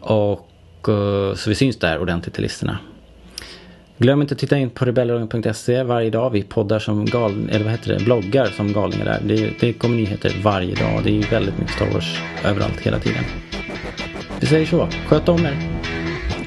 Och 0.00 0.88
eh, 0.88 1.34
så 1.34 1.50
vi 1.50 1.54
syns 1.54 1.78
där 1.78 1.98
ordentligt 1.98 2.38
i 2.38 2.42
listorna. 2.42 2.78
Glöm 3.98 4.22
inte 4.22 4.34
att 4.34 4.38
titta 4.38 4.58
in 4.58 4.70
på 4.70 4.84
rebellradion.se 4.84 5.82
varje 5.82 6.10
dag. 6.10 6.30
Vi 6.30 6.42
poddar 6.42 6.78
som 6.78 7.04
gal 7.04 7.48
eller 7.50 7.64
vad 7.64 7.72
heter 7.72 7.94
det, 7.94 8.04
bloggar 8.04 8.46
som 8.46 8.72
galningar 8.72 9.04
där. 9.04 9.20
Det, 9.24 9.50
det 9.60 9.72
kommer 9.72 9.96
nyheter 9.96 10.36
varje 10.42 10.74
dag. 10.74 11.00
Det 11.04 11.10
är 11.10 11.14
ju 11.14 11.20
väldigt 11.20 11.58
mycket 11.58 11.74
Star 11.74 11.90
Wars 11.90 12.18
överallt 12.44 12.80
hela 12.80 12.98
tiden. 12.98 13.24
Vi 14.40 14.46
säger 14.46 14.66
så. 14.66 14.88
Sköt 15.06 15.28
om 15.28 15.46
er. 15.46 15.56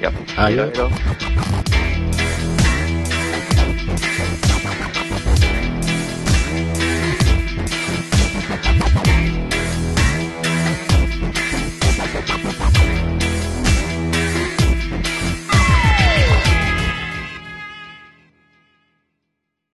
Ja, 0.02 0.10
Adjö. 0.38 0.69